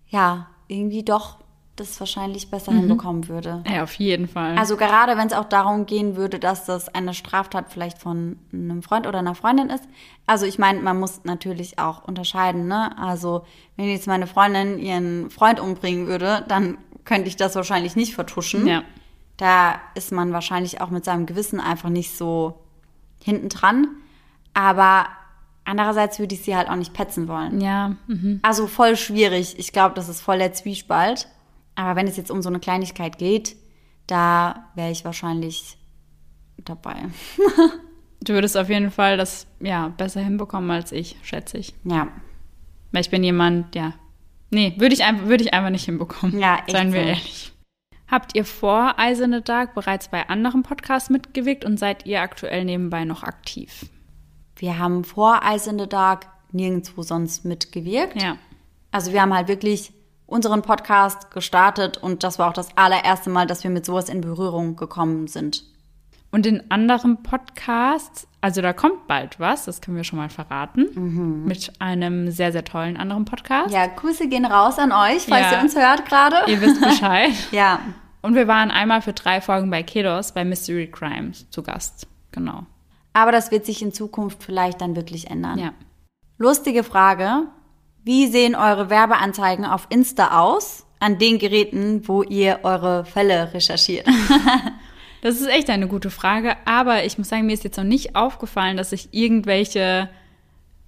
ja, 0.10 0.48
irgendwie 0.68 1.04
doch 1.04 1.38
das 1.76 2.00
wahrscheinlich 2.00 2.52
besser 2.52 2.72
hinbekommen 2.72 3.28
würde. 3.28 3.64
Ja, 3.68 3.82
auf 3.82 3.96
jeden 3.96 4.28
Fall. 4.28 4.58
Also 4.58 4.78
gerade 4.78 5.18
wenn 5.18 5.26
es 5.26 5.34
auch 5.34 5.46
darum 5.46 5.88
gehen 5.88 6.16
würde, 6.16 6.38
dass 6.38 6.66
das 6.66 6.88
eine 6.94 7.16
Straftat 7.16 7.72
vielleicht 7.72 7.98
von 7.98 8.38
einem 8.52 8.84
Freund 8.84 9.08
oder 9.08 9.20
einer 9.20 9.34
Freundin 9.34 9.72
ist. 9.72 9.84
Also 10.28 10.46
ich 10.46 10.60
meine, 10.60 10.82
man 10.82 11.00
muss 11.00 11.24
natürlich 11.24 11.80
auch 11.80 12.04
unterscheiden, 12.08 12.68
ne? 12.68 12.96
Also 13.00 13.44
wenn 13.76 13.90
jetzt 13.90 14.06
meine 14.06 14.28
Freundin 14.28 14.78
ihren 14.78 15.32
Freund 15.32 15.60
umbringen 15.60 16.06
würde, 16.06 16.46
dann 16.48 16.78
könnte 17.06 17.28
ich 17.28 17.38
das 17.38 17.56
wahrscheinlich 17.56 17.96
nicht 17.96 18.14
vertuschen. 18.14 18.68
ja. 18.68 18.84
Da 19.38 19.82
ist 19.96 20.12
man 20.12 20.32
wahrscheinlich 20.32 20.80
auch 20.80 20.92
mit 20.92 21.06
seinem 21.06 21.26
Gewissen 21.26 21.60
einfach 21.60 21.90
nicht 21.90 22.16
so 22.16 22.60
hinten 23.20 23.50
dran. 23.50 23.88
Aber 24.54 25.08
andererseits 25.66 26.20
würde 26.20 26.36
ich 26.36 26.42
sie 26.42 26.56
halt 26.56 26.70
auch 26.70 26.76
nicht 26.76 26.94
petzen 26.94 27.28
wollen. 27.28 27.62
Ja, 27.62 27.96
mhm. 28.08 28.40
Also 28.42 28.68
voll 28.68 28.96
schwierig. 28.96 29.58
Ich 29.60 29.72
glaube, 29.72 29.96
das 29.96 30.10
ist 30.10 30.22
voll 30.22 30.38
der 30.40 30.54
Zwiespalt. 30.54 31.28
Aber 31.76 31.96
wenn 31.96 32.08
es 32.08 32.18
jetzt 32.18 32.32
um 32.32 32.42
so 32.42 32.50
eine 32.50 32.60
Kleinigkeit 32.60 33.18
geht, 33.18 33.56
da 34.08 34.70
wäre 34.76 34.92
ich 34.92 35.06
wahrscheinlich 35.06 35.78
dabei. 36.58 36.96
du 38.22 38.34
würdest 38.34 38.58
auf 38.58 38.70
jeden 38.70 38.92
Fall 38.92 39.18
das 39.18 39.48
ja 39.60 39.88
besser 39.90 40.22
hinbekommen 40.22 40.70
als 40.72 40.92
ich, 40.92 41.16
schätze 41.24 41.58
ich. 41.58 41.74
Ja. 41.84 42.08
Weil 42.92 43.02
ich 43.02 43.10
bin 43.10 43.24
jemand, 43.24 43.74
ja. 43.76 43.94
Nee, 44.52 44.76
würde 44.78 44.94
ich, 44.94 45.04
einfach- 45.04 45.26
würde 45.26 45.44
ich 45.44 45.54
einfach 45.54 45.72
nicht 45.72 45.86
hinbekommen. 45.86 46.40
Ja, 46.40 46.58
echt 46.58 46.72
Seien 46.72 46.94
wir 46.94 47.02
so. 47.02 47.08
ehrlich. 47.08 47.54
Habt 48.08 48.36
ihr 48.36 48.46
vor 48.46 48.96
the 49.00 49.42
Dark 49.44 49.74
bereits 49.74 50.10
bei 50.10 50.30
anderen 50.30 50.62
Podcasts 50.62 51.10
mitgewirkt 51.10 51.66
und 51.66 51.80
seid 51.80 52.06
ihr 52.06 52.22
aktuell 52.22 52.64
nebenbei 52.64 53.06
noch 53.06 53.24
aktiv? 53.24 53.88
Wir 54.64 54.80
haben 54.80 55.04
vor 55.04 55.42
Ice 55.54 55.70
in 55.70 55.78
the 55.78 55.90
Dark 55.90 56.28
nirgendwo 56.54 57.02
sonst 57.04 57.44
mitgewirkt. 57.44 58.22
Ja. 58.22 58.38
Also 58.94 59.12
wir 59.12 59.22
haben 59.22 59.34
halt 59.34 59.50
wirklich 59.50 59.92
unseren 60.26 60.62
Podcast 60.62 61.32
gestartet 61.32 61.98
und 61.98 62.24
das 62.24 62.40
war 62.40 62.48
auch 62.48 62.54
das 62.54 62.70
allererste 62.78 63.30
Mal, 63.30 63.46
dass 63.46 63.66
wir 63.66 63.72
mit 63.72 63.86
sowas 63.86 64.08
in 64.08 64.22
Berührung 64.22 64.78
gekommen 64.78 65.28
sind. 65.28 65.66
Und 66.32 66.46
in 66.46 66.72
anderen 66.72 67.24
Podcasts, 67.24 68.26
also 68.40 68.62
da 68.62 68.72
kommt 68.72 69.06
bald 69.06 69.38
was, 69.38 69.66
das 69.66 69.82
können 69.82 69.98
wir 69.98 70.06
schon 70.06 70.18
mal 70.18 70.30
verraten, 70.30 71.44
mit 71.46 71.74
einem 71.80 72.32
sehr, 72.32 72.54
sehr 72.54 72.64
tollen 72.64 72.96
anderen 72.96 73.26
Podcast. 73.26 73.68
Mhm. 73.68 73.74
Ja, 73.76 73.88
Grüße 73.88 74.30
gehen 74.30 74.46
raus 74.46 74.80
an 74.80 74.94
euch, 74.94 75.24
falls 75.28 75.52
Ja. 75.52 75.58
ihr 75.58 75.62
uns 75.62 75.76
hört 75.76 76.06
gerade. 76.06 76.38
Ihr 76.50 76.62
wisst 76.62 76.80
Bescheid. 76.80 77.34
Ja, 77.52 77.82
Und 78.22 78.36
wir 78.36 78.48
waren 78.48 78.72
einmal 78.72 79.02
für 79.02 79.12
drei 79.12 79.42
Folgen 79.42 79.70
bei 79.70 79.84
Kedos 79.84 80.32
bei 80.32 80.46
Mystery 80.46 80.90
Crimes 80.90 81.50
zu 81.50 81.64
Gast. 81.64 82.08
Genau. 82.32 82.66
Aber 83.14 83.32
das 83.32 83.52
wird 83.52 83.66
sich 83.66 83.82
in 83.82 83.94
Zukunft 83.94 84.44
vielleicht 84.44 84.82
dann 84.82 84.96
wirklich 84.96 85.30
ändern. 85.30 85.58
Ja. 85.60 85.74
Lustige 86.38 86.84
Frage. 86.84 87.44
Wie 88.04 88.28
sehen 88.28 88.56
eure 88.56 88.90
Werbeanzeigen 88.90 89.66
auf 89.66 89.88
Insta 89.90 90.40
aus? 90.42 90.86
An 91.00 91.18
den 91.20 91.38
Geräten, 91.40 92.08
wo 92.08 92.24
ihr 92.24 92.60
eure 92.64 93.06
Fälle 93.06 93.54
recherchiert. 93.54 94.08
Das 95.22 95.40
ist 95.40 95.48
echt 95.48 95.70
eine 95.70 95.88
gute 95.88 96.10
Frage, 96.10 96.58
aber 96.66 97.06
ich 97.06 97.18
muss 97.18 97.30
sagen, 97.30 97.46
mir 97.46 97.54
ist 97.54 97.64
jetzt 97.64 97.78
noch 97.78 97.86
nicht 97.86 98.14
aufgefallen, 98.14 98.76
dass 98.76 98.92
ich 98.92 99.14
irgendwelche 99.14 100.10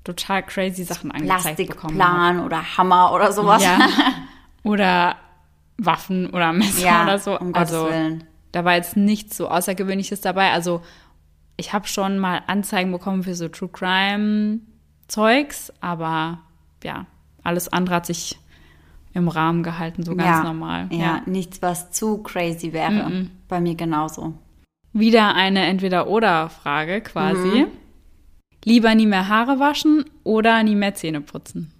total 0.03 0.43
crazy 0.43 0.84
Sachen 0.84 1.09
angezeigt 1.09 1.55
bekommen 1.55 1.97
habe. 2.03 2.34
Plastikplan 2.34 2.45
oder 2.45 2.78
Hammer 2.78 3.13
oder 3.13 3.32
sowas. 3.32 3.63
Ja. 3.63 3.80
Oder 4.63 5.15
Waffen 5.78 6.30
oder 6.32 6.51
Messer 6.51 6.84
Ja, 6.86 7.03
oder 7.03 7.17
so. 7.19 7.39
um 7.39 7.53
Gottes 7.53 7.71
also 7.71 7.89
Willen. 7.89 8.23
da 8.51 8.65
war 8.65 8.73
jetzt 8.76 8.97
nichts 8.97 9.38
so 9.38 9.47
Außergewöhnliches 9.47 10.19
dabei. 10.19 10.51
Also 10.51 10.82
ich 11.58 11.74
habe 11.74 11.88
schon 11.88 12.20
mal 12.20 12.41
Anzeigen 12.47 12.91
bekommen 12.91 13.24
für 13.24 13.36
so 13.36 13.47
True 13.47 13.70
Crime 13.72 14.60
Zeugs, 15.08 15.72
aber 15.82 16.39
ja, 16.84 17.06
alles 17.43 17.72
andere 17.72 17.95
hat 17.95 18.06
sich 18.06 18.38
im 19.14 19.28
Rahmen 19.28 19.64
gehalten, 19.64 20.03
so 20.03 20.16
ganz 20.16 20.39
ja, 20.39 20.43
normal. 20.43 20.88
Ja, 20.91 21.22
nichts, 21.26 21.62
was 21.62 21.91
zu 21.91 22.22
crazy 22.22 22.74
wäre. 22.74 23.28
Bei 23.47 23.62
mir 23.62 23.76
genauso. 23.76 24.34
Wieder 24.91 25.36
eine 25.36 25.66
Entweder-Oder-Frage 25.68 27.01
quasi. 27.01 27.66
Mhm. 27.66 27.68
Lieber 28.66 28.95
nie 28.95 29.06
mehr 29.06 29.28
Haare 29.28 29.60
waschen 29.60 30.06
oder 30.24 30.62
nie 30.64 30.76
mehr 30.76 30.95
Zähne 30.95 31.22
putzen? 31.22 31.72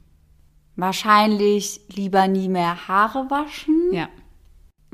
Wahrscheinlich 0.76 1.82
lieber 1.90 2.28
nie 2.28 2.48
mehr 2.48 2.88
Haare 2.88 3.30
waschen, 3.30 3.92
Ja. 3.92 4.08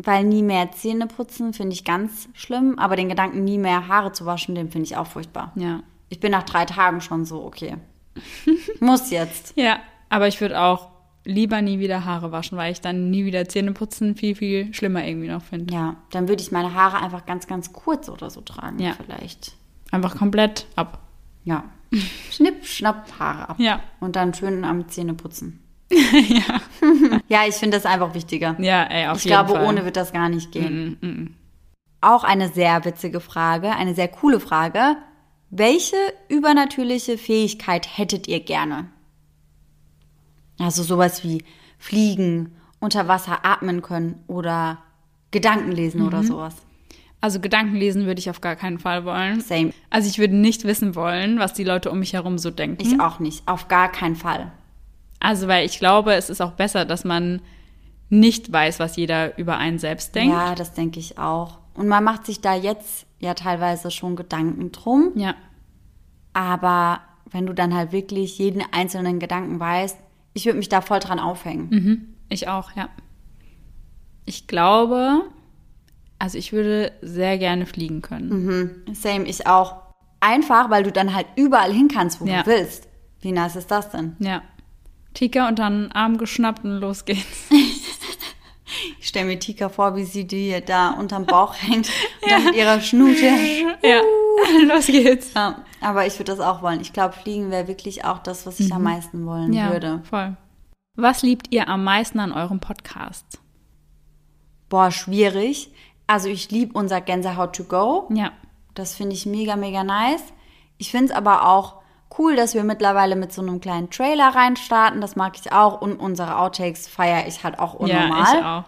Weil 0.03 0.23
nie 0.23 0.43
mehr 0.43 0.71
Zähne 0.71 1.07
putzen 1.07 1.53
finde 1.53 1.73
ich 1.73 1.83
ganz 1.83 2.29
schlimm. 2.33 2.77
Aber 2.79 2.95
den 2.95 3.09
Gedanken, 3.09 3.43
nie 3.43 3.57
mehr 3.57 3.87
Haare 3.87 4.11
zu 4.11 4.25
waschen, 4.25 4.55
den 4.55 4.69
finde 4.71 4.85
ich 4.85 4.97
auch 4.97 5.07
furchtbar. 5.07 5.51
Ja. 5.55 5.81
Ich 6.09 6.19
bin 6.19 6.31
nach 6.31 6.43
drei 6.43 6.65
Tagen 6.65 7.01
schon 7.01 7.25
so, 7.25 7.43
okay. 7.43 7.77
Muss 8.79 9.09
jetzt. 9.11 9.53
Ja, 9.55 9.79
aber 10.09 10.27
ich 10.27 10.41
würde 10.41 10.59
auch 10.59 10.89
lieber 11.23 11.61
nie 11.61 11.79
wieder 11.79 12.03
Haare 12.03 12.31
waschen, 12.31 12.57
weil 12.57 12.71
ich 12.71 12.81
dann 12.81 13.09
nie 13.11 13.25
wieder 13.25 13.47
Zähne 13.47 13.71
putzen 13.73 14.15
viel, 14.15 14.35
viel 14.35 14.73
schlimmer 14.73 15.05
irgendwie 15.05 15.27
noch 15.29 15.43
finde. 15.43 15.73
Ja, 15.73 15.95
dann 16.11 16.27
würde 16.27 16.41
ich 16.41 16.51
meine 16.51 16.73
Haare 16.73 16.97
einfach 17.01 17.25
ganz, 17.25 17.47
ganz 17.47 17.71
kurz 17.73 18.09
oder 18.09 18.29
so 18.29 18.41
tragen, 18.41 18.79
Ja. 18.79 18.93
vielleicht. 18.93 19.53
Einfach 19.91 20.17
komplett 20.17 20.65
ab. 20.75 20.99
Ja. 21.43 21.63
Schnipp, 22.31 22.65
schnapp, 22.65 23.19
Haare 23.19 23.49
ab. 23.49 23.59
Ja. 23.59 23.81
Und 23.99 24.15
dann 24.15 24.33
schön 24.33 24.63
am 24.63 24.87
Zähne 24.89 25.13
putzen. 25.13 25.59
ja. 26.29 26.61
Ja, 27.27 27.39
ich 27.47 27.55
finde 27.55 27.77
das 27.77 27.85
einfach 27.85 28.13
wichtiger. 28.13 28.55
Ja, 28.59 28.83
ey, 28.83 29.07
auf 29.07 29.17
ich 29.17 29.25
jeden 29.25 29.35
glaube, 29.35 29.53
Fall. 29.53 29.65
ohne 29.65 29.85
wird 29.85 29.97
das 29.97 30.13
gar 30.13 30.29
nicht 30.29 30.51
gehen. 30.51 30.97
Mm, 31.01 31.05
mm, 31.05 31.09
mm. 31.11 31.35
Auch 32.01 32.23
eine 32.23 32.49
sehr 32.49 32.83
witzige 32.85 33.19
Frage, 33.19 33.71
eine 33.71 33.93
sehr 33.93 34.07
coole 34.07 34.39
Frage. 34.39 34.97
Welche 35.49 35.97
übernatürliche 36.29 37.17
Fähigkeit 37.17 37.97
hättet 37.97 38.27
ihr 38.27 38.39
gerne? 38.39 38.87
Also 40.59 40.83
sowas 40.83 41.23
wie 41.23 41.43
fliegen, 41.77 42.55
unter 42.79 43.07
Wasser 43.07 43.45
atmen 43.45 43.81
können 43.81 44.23
oder 44.27 44.79
Gedanken 45.31 45.71
lesen 45.71 46.01
Mhm. 46.01 46.07
oder 46.07 46.23
sowas. 46.23 46.55
Also 47.19 47.39
Gedanken 47.39 47.75
lesen 47.75 48.05
würde 48.07 48.19
ich 48.19 48.29
auf 48.31 48.41
gar 48.41 48.55
keinen 48.55 48.79
Fall 48.79 49.05
wollen. 49.05 49.41
Same. 49.41 49.73
Also 49.91 50.09
ich 50.09 50.17
würde 50.17 50.35
nicht 50.35 50.63
wissen 50.63 50.95
wollen, 50.95 51.37
was 51.37 51.53
die 51.53 51.63
Leute 51.63 51.91
um 51.91 51.99
mich 51.99 52.13
herum 52.13 52.39
so 52.39 52.49
denken. 52.49 52.81
Ich 52.81 52.99
auch 52.99 53.19
nicht. 53.19 53.47
Auf 53.47 53.67
gar 53.67 53.91
keinen 53.91 54.15
Fall. 54.15 54.51
Also 55.21 55.47
weil 55.47 55.65
ich 55.65 55.79
glaube, 55.79 56.13
es 56.15 56.29
ist 56.29 56.41
auch 56.41 56.51
besser, 56.53 56.83
dass 56.83 57.05
man 57.05 57.41
nicht 58.09 58.51
weiß, 58.51 58.79
was 58.79 58.97
jeder 58.97 59.37
über 59.37 59.57
einen 59.57 59.79
selbst 59.79 60.13
denkt. 60.15 60.33
Ja, 60.33 60.53
das 60.55 60.73
denke 60.73 60.99
ich 60.99 61.17
auch. 61.17 61.59
Und 61.75 61.87
man 61.87 62.03
macht 62.03 62.25
sich 62.25 62.41
da 62.41 62.53
jetzt 62.55 63.05
ja 63.19 63.33
teilweise 63.35 63.91
schon 63.91 64.17
Gedanken 64.17 64.71
drum. 64.73 65.11
Ja. 65.15 65.35
Aber 66.33 66.99
wenn 67.29 67.45
du 67.45 67.53
dann 67.53 67.73
halt 67.73 67.91
wirklich 67.91 68.37
jeden 68.37 68.63
einzelnen 68.73 69.19
Gedanken 69.19 69.59
weißt, 69.59 69.97
ich 70.33 70.45
würde 70.45 70.57
mich 70.57 70.69
da 70.69 70.81
voll 70.81 70.99
dran 70.99 71.19
aufhängen. 71.19 71.67
Mhm. 71.69 72.13
Ich 72.29 72.47
auch, 72.47 72.71
ja. 72.75 72.89
Ich 74.25 74.47
glaube, 74.47 75.21
also 76.19 76.37
ich 76.37 76.51
würde 76.53 76.91
sehr 77.01 77.37
gerne 77.37 77.65
fliegen 77.65 78.01
können. 78.01 78.83
Same, 78.93 79.25
ich 79.25 79.47
auch. 79.47 79.75
Einfach, 80.19 80.69
weil 80.69 80.83
du 80.83 80.91
dann 80.91 81.13
halt 81.15 81.27
überall 81.35 81.73
hin 81.73 81.87
kannst, 81.87 82.21
wo 82.21 82.25
Ja. 82.25 82.43
du 82.43 82.47
willst. 82.51 82.87
Wie 83.21 83.31
nice 83.31 83.55
ist 83.55 83.71
das 83.71 83.89
denn? 83.91 84.15
Ja. 84.19 84.41
Tika 85.13 85.47
und 85.47 85.59
dann 85.59 85.91
Arm 85.91 86.17
geschnappt 86.17 86.63
und 86.63 86.79
los 86.79 87.05
geht's. 87.05 87.49
Ich 89.01 89.09
stelle 89.09 89.25
mir 89.25 89.37
Tika 89.37 89.67
vor, 89.67 89.97
wie 89.97 90.05
sie 90.05 90.25
dir 90.25 90.61
da 90.61 90.91
unterm 90.91 91.25
Bauch 91.25 91.55
hängt 91.55 91.89
und 92.21 92.31
dann 92.31 92.45
mit 92.45 92.55
ihrer 92.55 92.79
Schnute. 92.79 93.25
ja, 93.83 94.01
los 94.65 94.85
geht's. 94.87 95.33
Ja, 95.33 95.65
aber 95.81 96.07
ich 96.07 96.13
würde 96.17 96.31
das 96.31 96.39
auch 96.39 96.61
wollen. 96.61 96.79
Ich 96.79 96.93
glaube, 96.93 97.13
Fliegen 97.13 97.51
wäre 97.51 97.67
wirklich 97.67 98.05
auch 98.05 98.19
das, 98.19 98.45
was 98.45 98.61
ich 98.61 98.71
am 98.73 98.83
meisten 98.83 99.25
wollen 99.25 99.51
Ja, 99.51 99.73
würde. 99.73 100.01
voll. 100.09 100.37
Was 100.95 101.21
liebt 101.21 101.47
ihr 101.53 101.67
am 101.67 101.83
meisten 101.83 102.19
an 102.21 102.31
eurem 102.31 102.61
Podcast? 102.61 103.41
boah, 104.69 104.89
schwierig. 104.89 105.69
Also 106.07 106.29
ich 106.29 106.49
liebe 106.49 106.71
unser 106.73 107.01
Gänsehaut 107.01 107.53
to 107.55 107.65
go. 107.65 108.07
Ja. 108.13 108.31
Das 108.73 108.95
finde 108.95 109.15
ich 109.15 109.25
mega, 109.25 109.57
mega 109.57 109.83
nice. 109.83 110.23
Ich 110.77 110.91
finde 110.91 111.07
es 111.07 111.11
aber 111.11 111.45
auch 111.45 111.80
cool, 112.17 112.35
dass 112.35 112.53
wir 112.55 112.63
mittlerweile 112.63 113.15
mit 113.15 113.31
so 113.33 113.41
einem 113.41 113.59
kleinen 113.61 113.89
Trailer 113.89 114.29
reinstarten. 114.35 115.01
Das 115.01 115.15
mag 115.15 115.33
ich 115.39 115.51
auch. 115.51 115.81
Und 115.81 115.97
unsere 115.99 116.37
Outtakes 116.37 116.87
feiere 116.87 117.27
ich 117.27 117.43
halt 117.43 117.59
auch 117.59 117.73
unnormal. 117.73 118.09
Ja, 118.09 118.39
ich 118.39 118.45
auch. 118.45 118.63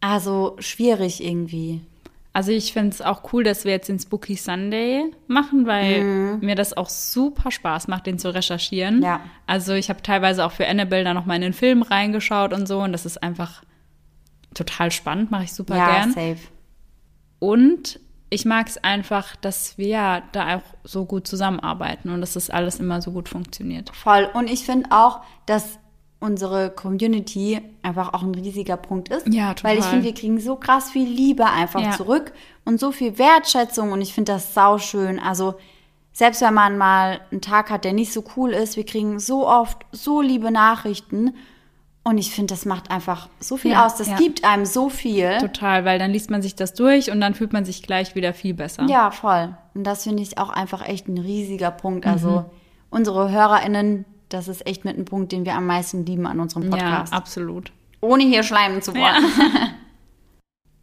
Also 0.00 0.56
schwierig 0.60 1.22
irgendwie. 1.22 1.82
Also 2.32 2.52
ich 2.52 2.72
finde 2.72 2.90
es 2.90 3.02
auch 3.02 3.32
cool, 3.32 3.42
dass 3.42 3.64
wir 3.64 3.72
jetzt 3.72 3.88
den 3.88 3.98
Spooky 3.98 4.36
Sunday 4.36 5.04
machen, 5.26 5.66
weil 5.66 6.04
Mhm. 6.04 6.38
mir 6.46 6.54
das 6.54 6.76
auch 6.76 6.88
super 6.88 7.50
Spaß 7.50 7.88
macht, 7.88 8.06
den 8.06 8.18
zu 8.20 8.32
recherchieren. 8.32 9.02
Ja. 9.02 9.20
Also 9.48 9.74
ich 9.74 9.88
habe 9.90 10.00
teilweise 10.02 10.44
auch 10.46 10.52
für 10.52 10.66
Annabelle 10.68 11.02
da 11.04 11.12
nochmal 11.12 11.36
in 11.36 11.42
den 11.42 11.52
Film 11.52 11.82
reingeschaut 11.82 12.52
und 12.52 12.68
so 12.68 12.80
und 12.82 12.92
das 12.92 13.04
ist 13.04 13.20
einfach 13.22 13.62
total 14.54 14.92
spannend, 14.92 15.30
mache 15.32 15.44
ich 15.44 15.52
super 15.52 15.76
ja, 15.76 15.86
gern. 15.96 16.12
safe. 16.12 16.38
Und 17.40 17.98
ich 18.30 18.44
mag 18.44 18.68
es 18.68 18.82
einfach, 18.82 19.34
dass 19.36 19.76
wir 19.76 20.22
da 20.32 20.56
auch 20.56 20.62
so 20.84 21.04
gut 21.04 21.26
zusammenarbeiten 21.26 22.10
und 22.10 22.20
dass 22.20 22.34
das 22.34 22.48
alles 22.48 22.78
immer 22.78 23.02
so 23.02 23.10
gut 23.10 23.28
funktioniert. 23.28 23.90
Voll. 23.94 24.28
Und 24.32 24.48
ich 24.48 24.64
finde 24.64 24.90
auch, 24.92 25.20
dass 25.46 25.78
unsere 26.20 26.70
Community 26.70 27.60
einfach 27.82 28.12
auch 28.14 28.22
ein 28.22 28.34
riesiger 28.34 28.76
Punkt 28.76 29.08
ist. 29.08 29.26
Ja, 29.26 29.54
total. 29.54 29.72
Weil 29.72 29.78
ich 29.78 29.84
finde, 29.86 30.04
wir 30.04 30.14
kriegen 30.14 30.38
so 30.38 30.54
krass 30.56 30.90
viel 30.90 31.08
Liebe 31.08 31.46
einfach 31.46 31.80
Ja. 31.80 31.90
zurück 31.92 32.32
und 32.64 32.78
so 32.78 32.92
viel 32.92 33.18
Wertschätzung 33.18 33.90
und 33.92 34.00
ich 34.00 34.14
finde 34.14 34.32
das 34.32 34.54
sauschön. 34.54 35.18
Also 35.18 35.54
selbst 36.12 36.42
wenn 36.42 36.54
man 36.54 36.76
mal 36.78 37.20
einen 37.32 37.40
Tag 37.40 37.70
hat, 37.70 37.84
der 37.84 37.94
nicht 37.94 38.12
so 38.12 38.22
cool 38.36 38.50
ist, 38.50 38.76
wir 38.76 38.84
kriegen 38.84 39.18
so 39.18 39.48
oft 39.48 39.78
so 39.92 40.20
liebe 40.20 40.50
Nachrichten 40.50 41.34
und 42.02 42.16
ich 42.18 42.30
finde, 42.34 42.54
das 42.54 42.64
macht 42.64 42.90
einfach 42.90 43.28
so 43.40 43.56
viel 43.56 43.72
Ja, 43.72 43.84
aus. 43.86 43.96
Das 43.96 44.08
ja. 44.08 44.16
gibt 44.16 44.44
einem 44.44 44.64
so 44.64 44.88
viel. 44.88 45.36
Total, 45.38 45.84
weil 45.84 45.98
dann 45.98 46.10
liest 46.10 46.30
man 46.30 46.40
sich 46.40 46.54
das 46.54 46.72
durch 46.74 47.10
und 47.10 47.20
dann 47.20 47.34
fühlt 47.34 47.52
man 47.52 47.64
sich 47.64 47.82
gleich 47.82 48.14
wieder 48.14 48.32
viel 48.32 48.54
besser. 48.54 48.86
Ja, 48.88 49.10
voll. 49.10 49.54
Und 49.74 49.84
das 49.84 50.04
finde 50.04 50.22
ich 50.22 50.38
auch 50.38 50.48
einfach 50.48 50.86
echt 50.86 51.08
ein 51.08 51.18
riesiger 51.18 51.70
Punkt. 51.70 52.06
Mhm. 52.06 52.10
Also 52.12 52.44
unsere 52.88 53.30
HörerInnen, 53.30 54.06
das 54.30 54.48
ist 54.48 54.66
echt 54.66 54.84
mit 54.84 54.96
einem 54.96 55.04
Punkt, 55.04 55.32
den 55.32 55.44
wir 55.44 55.54
am 55.54 55.66
meisten 55.66 56.06
lieben 56.06 56.26
an 56.26 56.40
unserem 56.40 56.64
ja 56.64 56.70
Podcast. 56.70 57.12
absolut. 57.12 57.70
Ohne 58.00 58.24
hier 58.24 58.42
schleimen 58.44 58.80
zu 58.80 58.94
wollen. 58.94 59.24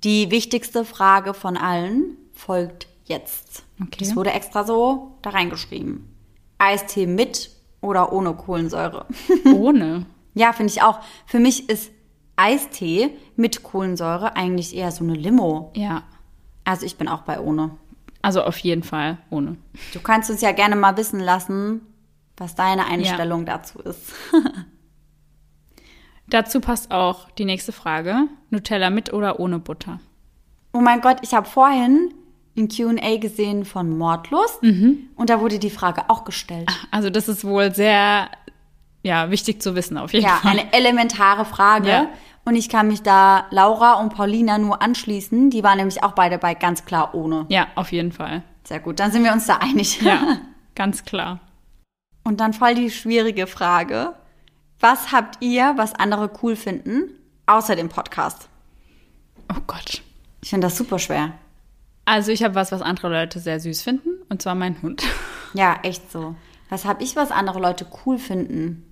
Die 0.03 0.29
wichtigste 0.29 0.85
Frage 0.85 1.33
von 1.33 1.57
allen 1.57 2.15
folgt 2.33 2.87
jetzt. 3.05 3.63
Okay. 3.81 3.97
Das 3.99 4.15
wurde 4.15 4.31
extra 4.31 4.63
so 4.63 5.17
da 5.23 5.31
reingeschrieben. 5.31 6.07
Eistee 6.59 7.07
mit 7.07 7.49
oder 7.81 8.11
ohne 8.13 8.33
Kohlensäure? 8.33 9.05
Ohne. 9.55 10.05
Ja, 10.37 10.53
finde 10.53 10.71
ich 10.71 10.81
auch. 10.81 10.99
Für 11.25 11.39
mich 11.39 11.69
ist 11.69 11.91
Eistee 12.35 13.09
mit 13.35 13.63
Kohlensäure 13.63 14.35
eigentlich 14.35 14.75
eher 14.75 14.91
so 14.91 15.03
eine 15.03 15.13
Limo. 15.13 15.71
Ja. 15.75 16.03
Also 16.63 16.85
ich 16.85 16.97
bin 16.97 17.07
auch 17.07 17.21
bei 17.21 17.39
ohne. 17.39 17.71
Also 18.21 18.43
auf 18.43 18.57
jeden 18.59 18.83
Fall 18.83 19.17
ohne. 19.29 19.57
Du 19.93 19.99
kannst 19.99 20.29
uns 20.29 20.41
ja 20.41 20.51
gerne 20.51 20.75
mal 20.75 20.97
wissen 20.97 21.19
lassen, 21.19 21.81
was 22.35 22.55
deine 22.55 22.85
Einstellung 22.85 23.45
dazu 23.45 23.79
ist. 23.79 24.13
Dazu 26.29 26.59
passt 26.59 26.91
auch 26.91 27.29
die 27.31 27.45
nächste 27.45 27.71
Frage. 27.71 28.27
Nutella 28.49 28.89
mit 28.89 29.13
oder 29.13 29.39
ohne 29.39 29.59
Butter? 29.59 29.99
Oh 30.73 30.81
mein 30.81 30.99
Gott, 30.99 31.19
ich 31.21 31.33
habe 31.33 31.47
vorhin 31.47 32.13
ein 32.57 32.67
Q&A 32.67 33.17
gesehen 33.17 33.65
von 33.65 33.97
Mordlust 33.97 34.61
und 35.15 35.29
da 35.29 35.39
wurde 35.39 35.59
die 35.59 35.69
Frage 35.69 36.09
auch 36.09 36.25
gestellt. 36.25 36.69
Also 36.91 37.09
das 37.09 37.29
ist 37.29 37.45
wohl 37.45 37.73
sehr, 37.73 38.29
ja, 39.07 39.31
wichtig 39.31 39.61
zu 39.61 39.73
wissen 39.75 39.97
auf 39.97 40.13
jeden 40.13 40.25
Ja, 40.25 40.35
Fall. 40.37 40.51
eine 40.51 40.73
elementare 40.73 41.45
Frage. 41.45 41.89
Ja. 41.89 42.09
Und 42.45 42.55
ich 42.55 42.69
kann 42.69 42.87
mich 42.87 43.01
da 43.01 43.45
Laura 43.49 43.93
und 43.93 44.13
Paulina 44.13 44.57
nur 44.57 44.81
anschließen. 44.81 45.49
Die 45.49 45.63
waren 45.63 45.77
nämlich 45.77 46.03
auch 46.03 46.11
beide 46.13 46.37
bei 46.37 46.53
ganz 46.53 46.85
klar 46.85 47.13
ohne. 47.13 47.45
Ja, 47.49 47.67
auf 47.75 47.91
jeden 47.91 48.11
Fall. 48.11 48.43
Sehr 48.63 48.79
gut, 48.79 48.99
dann 48.99 49.11
sind 49.11 49.23
wir 49.23 49.33
uns 49.33 49.47
da 49.47 49.57
einig. 49.57 50.01
Ja, 50.01 50.37
ganz 50.75 51.03
klar. 51.03 51.39
Und 52.23 52.39
dann 52.39 52.53
voll 52.53 52.75
die 52.75 52.91
schwierige 52.91 53.47
Frage. 53.47 54.13
Was 54.79 55.11
habt 55.11 55.41
ihr, 55.43 55.73
was 55.77 55.93
andere 55.95 56.29
cool 56.43 56.55
finden, 56.55 57.09
außer 57.47 57.75
dem 57.75 57.89
Podcast? 57.89 58.47
Oh 59.51 59.59
Gott. 59.65 60.01
Ich 60.43 60.49
finde 60.51 60.67
das 60.67 60.77
super 60.77 60.99
schwer. 60.99 61.31
Also 62.05 62.31
ich 62.31 62.43
habe 62.43 62.55
was, 62.55 62.71
was 62.71 62.81
andere 62.81 63.09
Leute 63.09 63.39
sehr 63.39 63.59
süß 63.59 63.81
finden, 63.81 64.09
und 64.29 64.41
zwar 64.41 64.55
mein 64.55 64.81
Hund. 64.81 65.03
Ja, 65.53 65.77
echt 65.83 66.11
so. 66.11 66.35
Was 66.69 66.83
hab 66.85 67.01
ich, 67.01 67.15
was 67.15 67.31
andere 67.31 67.59
Leute 67.59 67.87
cool 68.05 68.17
finden? 68.19 68.83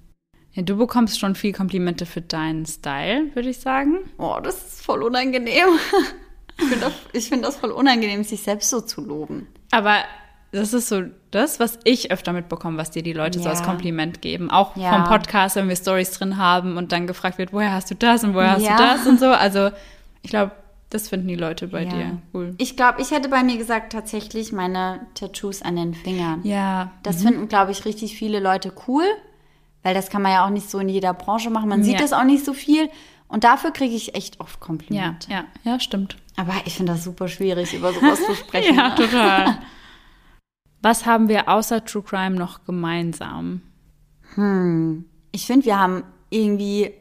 Ja, 0.56 0.64
du 0.64 0.78
bekommst 0.78 1.20
schon 1.20 1.36
viel 1.36 1.54
Komplimente 1.54 2.06
für 2.06 2.22
deinen 2.22 2.66
Style, 2.66 3.28
würde 3.36 3.50
ich 3.50 3.60
sagen. 3.60 4.00
Oh, 4.18 4.38
das 4.42 4.56
ist 4.58 4.82
voll 4.86 5.04
unangenehm. 5.04 5.68
Ich 6.58 6.64
finde 6.70 6.90
das, 7.14 7.28
find 7.28 7.44
das 7.44 7.58
voll 7.58 7.72
unangenehm, 7.72 8.24
sich 8.24 8.42
selbst 8.42 8.70
so 8.70 8.80
zu 8.80 9.02
loben. 9.02 9.46
Aber 9.72 9.98
das 10.54 10.74
ist 10.74 10.88
so 10.88 11.02
das, 11.32 11.60
was 11.60 11.80
ich 11.84 12.12
öfter 12.12 12.32
mitbekomme, 12.32 12.78
was 12.78 12.92
dir 12.92 13.04
die 13.04 13.12
Leute 13.12 13.40
so 13.40 13.46
Ja. 13.46 13.52
als 13.52 13.62
Kompliment 13.62 14.22
geben. 14.22 14.50
Auch 14.50 14.74
Ja. 14.78 14.94
vom 14.94 15.04
Podcast, 15.04 15.58
wenn 15.58 15.68
wir 15.68 15.76
Stories 15.76 16.12
drin 16.12 16.38
haben 16.38 16.78
und 16.78 16.94
dann 16.94 17.08
gefragt 17.08 17.40
wird, 17.40 17.52
woher 17.52 17.74
hast 17.74 17.92
du 17.92 17.96
das 17.96 18.24
und 18.24 18.36
woher 18.36 18.52
hast 18.52 18.64
Ja. 18.64 18.78
du 18.78 18.84
das 18.84 19.06
und 19.06 19.20
so. 19.20 19.26
Also 19.26 19.72
ich 20.22 20.30
glaube, 20.30 20.54
das 20.92 21.10
finden 21.10 21.28
die 21.28 21.36
Leute 21.36 21.68
bei 21.68 21.84
dir 21.84 22.20
cool. 22.34 22.56
Ich 22.58 22.78
glaube, 22.78 23.02
ich 23.02 23.12
hätte 23.12 23.28
bei 23.28 23.44
mir 23.44 23.58
gesagt, 23.58 23.92
tatsächlich 23.92 24.54
meine 24.54 25.02
Tattoos 25.14 25.62
an 25.62 25.76
den 25.76 25.94
Fingern. 25.94 26.40
Ja, 26.46 26.94
Das 27.04 27.22
finden, 27.22 27.50
glaube 27.50 27.72
ich, 27.74 27.84
richtig 27.84 28.16
viele 28.18 28.40
Leute 28.40 28.72
cool, 28.88 29.04
weil 29.86 29.94
das 29.94 30.10
kann 30.10 30.24
man 30.24 30.32
ja 30.32 30.44
auch 30.46 30.50
nicht 30.50 30.68
so 30.68 30.80
in 30.80 30.90
jeder 30.90 31.14
Branche 31.14 31.52
machen. 31.52 31.70
Man 31.70 31.84
sieht 31.84 31.94
Ja. 31.94 32.00
das 32.00 32.12
auch 32.12 32.24
nicht 32.24 32.44
so 32.44 32.54
viel. 32.54 32.90
Und 33.28 33.44
dafür 33.44 33.70
kriege 33.70 33.94
ich 33.94 34.16
echt 34.16 34.40
oft 34.40 34.60
ja, 34.60 34.66
Komplimente. 34.66 35.32
ja, 35.32 35.44
ja, 35.64 35.80
stimmt. 35.80 36.18
Aber 36.36 36.54
ich 36.66 36.74
finde 36.76 36.94
das 36.94 37.04
super 37.04 37.28
schwierig, 37.28 37.72
über 37.76 37.94
sowas 37.94 38.20
zu 38.26 38.34
sprechen. 38.36 38.76
Ja, 38.76 38.90
ne? 38.90 38.96
total. 38.96 39.58
Was 40.82 41.06
haben 41.06 41.30
wir 41.30 41.48
außer 41.50 41.86
True 41.86 42.02
Crime 42.02 42.36
noch 42.36 42.66
gemeinsam? 42.66 43.62
Ich 45.32 45.46
finde, 45.46 45.66
wir 45.68 45.78
haben 45.80 46.04
irgendwie 46.32 46.92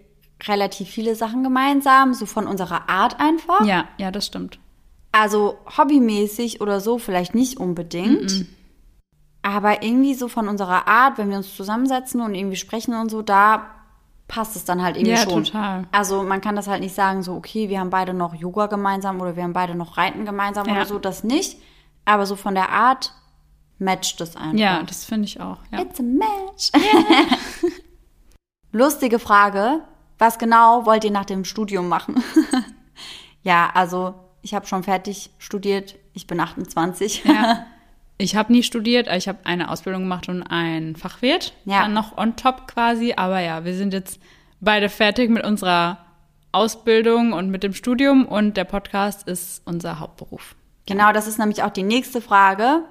relativ 0.42 0.88
viele 0.90 1.14
Sachen 1.16 1.42
gemeinsam, 1.42 2.12
so 2.12 2.26
von 2.26 2.46
unserer 2.46 2.90
Art 2.90 3.18
einfach. 3.18 3.64
Ja, 3.64 3.88
ja, 3.96 4.10
das 4.10 4.26
stimmt. 4.26 4.58
Also 5.10 5.56
hobbymäßig 5.78 6.60
oder 6.60 6.80
so 6.80 6.98
vielleicht 6.98 7.34
nicht 7.34 7.56
unbedingt. 7.58 8.44
Aber 9.46 9.82
irgendwie 9.82 10.14
so 10.14 10.28
von 10.28 10.48
unserer 10.48 10.88
Art, 10.88 11.18
wenn 11.18 11.28
wir 11.28 11.36
uns 11.36 11.54
zusammensetzen 11.54 12.22
und 12.22 12.34
irgendwie 12.34 12.56
sprechen 12.56 12.94
und 12.94 13.10
so, 13.10 13.20
da 13.20 13.66
passt 14.26 14.56
es 14.56 14.64
dann 14.64 14.82
halt 14.82 14.96
irgendwie 14.96 15.10
Ja, 15.16 15.18
schon. 15.18 15.44
total. 15.44 15.84
Also 15.92 16.22
man 16.22 16.40
kann 16.40 16.56
das 16.56 16.66
halt 16.66 16.80
nicht 16.80 16.94
sagen, 16.94 17.22
so, 17.22 17.34
okay, 17.34 17.68
wir 17.68 17.78
haben 17.78 17.90
beide 17.90 18.14
noch 18.14 18.34
Yoga 18.34 18.68
gemeinsam 18.68 19.20
oder 19.20 19.36
wir 19.36 19.42
haben 19.42 19.52
beide 19.52 19.74
noch 19.74 19.98
Reiten 19.98 20.24
gemeinsam 20.24 20.66
Ja. 20.66 20.72
oder 20.76 20.86
so, 20.86 20.98
das 20.98 21.24
nicht. 21.24 21.58
Aber 22.06 22.24
so 22.24 22.36
von 22.36 22.54
der 22.54 22.70
Art 22.70 23.12
matcht 23.78 24.18
es 24.22 24.34
einfach. 24.34 24.58
Ja, 24.58 24.82
das 24.82 25.04
finde 25.04 25.26
ich 25.26 25.38
auch. 25.42 25.58
Ja. 25.70 25.82
It's 25.82 26.00
a 26.00 26.02
match. 26.02 26.72
Lustige 28.72 29.18
Frage. 29.18 29.80
Was 30.18 30.38
genau 30.38 30.86
wollt 30.86 31.04
ihr 31.04 31.10
nach 31.10 31.26
dem 31.26 31.44
Studium 31.44 31.88
machen? 31.88 32.22
ja, 33.42 33.68
also 33.74 34.14
ich 34.40 34.54
habe 34.54 34.66
schon 34.66 34.84
fertig 34.84 35.30
studiert. 35.38 35.96
Ich 36.14 36.26
bin 36.26 36.40
28. 36.40 37.24
Ja. 37.24 37.66
Ich 38.16 38.36
habe 38.36 38.52
nie 38.52 38.62
studiert, 38.62 39.08
ich 39.12 39.26
habe 39.28 39.38
eine 39.44 39.70
Ausbildung 39.70 40.02
gemacht 40.02 40.28
und 40.28 40.42
ein 40.44 40.94
Fachwirt. 40.96 41.52
Ja. 41.64 41.82
Dann 41.82 41.94
noch 41.94 42.16
on 42.16 42.36
top 42.36 42.68
quasi. 42.68 43.14
Aber 43.16 43.40
ja, 43.40 43.64
wir 43.64 43.74
sind 43.74 43.92
jetzt 43.92 44.20
beide 44.60 44.88
fertig 44.88 45.30
mit 45.30 45.44
unserer 45.44 45.98
Ausbildung 46.52 47.32
und 47.32 47.50
mit 47.50 47.62
dem 47.64 47.74
Studium 47.74 48.26
und 48.26 48.56
der 48.56 48.64
Podcast 48.64 49.26
ist 49.26 49.62
unser 49.64 49.98
Hauptberuf. 49.98 50.54
Genau, 50.86 51.12
das 51.12 51.26
ist 51.26 51.38
nämlich 51.38 51.62
auch 51.64 51.70
die 51.70 51.82
nächste 51.82 52.20
Frage. 52.20 52.82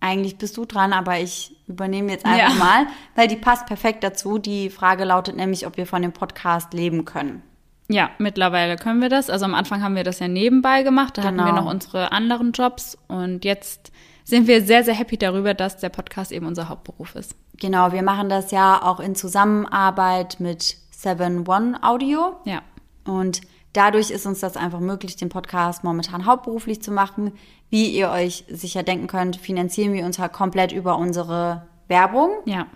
Eigentlich 0.00 0.36
bist 0.38 0.56
du 0.56 0.64
dran, 0.64 0.92
aber 0.92 1.20
ich 1.20 1.54
übernehme 1.68 2.10
jetzt 2.10 2.26
einfach 2.26 2.52
Ja. 2.52 2.58
mal, 2.58 2.86
weil 3.14 3.28
die 3.28 3.36
passt 3.36 3.66
perfekt 3.66 4.02
dazu. 4.02 4.38
Die 4.38 4.68
Frage 4.68 5.04
lautet 5.04 5.36
nämlich, 5.36 5.64
ob 5.66 5.76
wir 5.76 5.86
von 5.86 6.02
dem 6.02 6.12
Podcast 6.12 6.72
leben 6.74 7.04
können. 7.04 7.42
Ja, 7.88 8.10
mittlerweile 8.18 8.74
können 8.76 9.00
wir 9.00 9.08
das. 9.10 9.30
Also 9.30 9.44
am 9.44 9.54
Anfang 9.54 9.82
haben 9.84 9.94
wir 9.94 10.02
das 10.02 10.18
ja 10.18 10.26
nebenbei 10.26 10.82
gemacht. 10.82 11.18
Da 11.18 11.22
hatten 11.22 11.36
wir 11.36 11.44
Genau. 11.44 11.62
noch 11.62 11.70
unsere 11.70 12.10
anderen 12.10 12.50
Jobs 12.50 12.98
und 13.06 13.44
jetzt 13.44 13.92
sind 14.24 14.46
wir 14.46 14.62
sehr, 14.62 14.84
sehr 14.84 14.94
happy 14.94 15.16
darüber, 15.16 15.54
dass 15.54 15.78
der 15.78 15.88
Podcast 15.88 16.32
eben 16.32 16.46
unser 16.46 16.68
Hauptberuf 16.68 17.14
ist. 17.14 17.34
Genau, 17.58 17.92
wir 17.92 18.02
machen 18.02 18.28
das 18.28 18.50
ja 18.50 18.82
auch 18.82 19.00
in 19.00 19.14
Zusammenarbeit 19.14 20.40
mit 20.40 20.76
7 20.90 21.46
One 21.46 21.82
Audio. 21.82 22.36
Ja. 22.44 22.62
Und 23.04 23.40
dadurch 23.72 24.10
ist 24.10 24.26
uns 24.26 24.40
das 24.40 24.56
einfach 24.56 24.80
möglich, 24.80 25.16
den 25.16 25.28
Podcast 25.28 25.84
momentan 25.84 26.26
hauptberuflich 26.26 26.82
zu 26.82 26.92
machen. 26.92 27.32
Wie 27.70 27.88
ihr 27.90 28.10
euch 28.10 28.44
sicher 28.48 28.82
denken 28.82 29.06
könnt, 29.06 29.36
finanzieren 29.36 29.92
wir 29.92 30.04
uns 30.04 30.18
halt 30.18 30.32
komplett 30.32 30.72
über 30.72 30.98
unsere 30.98 31.66
Werbung. 31.88 32.30
Ja. 32.44 32.66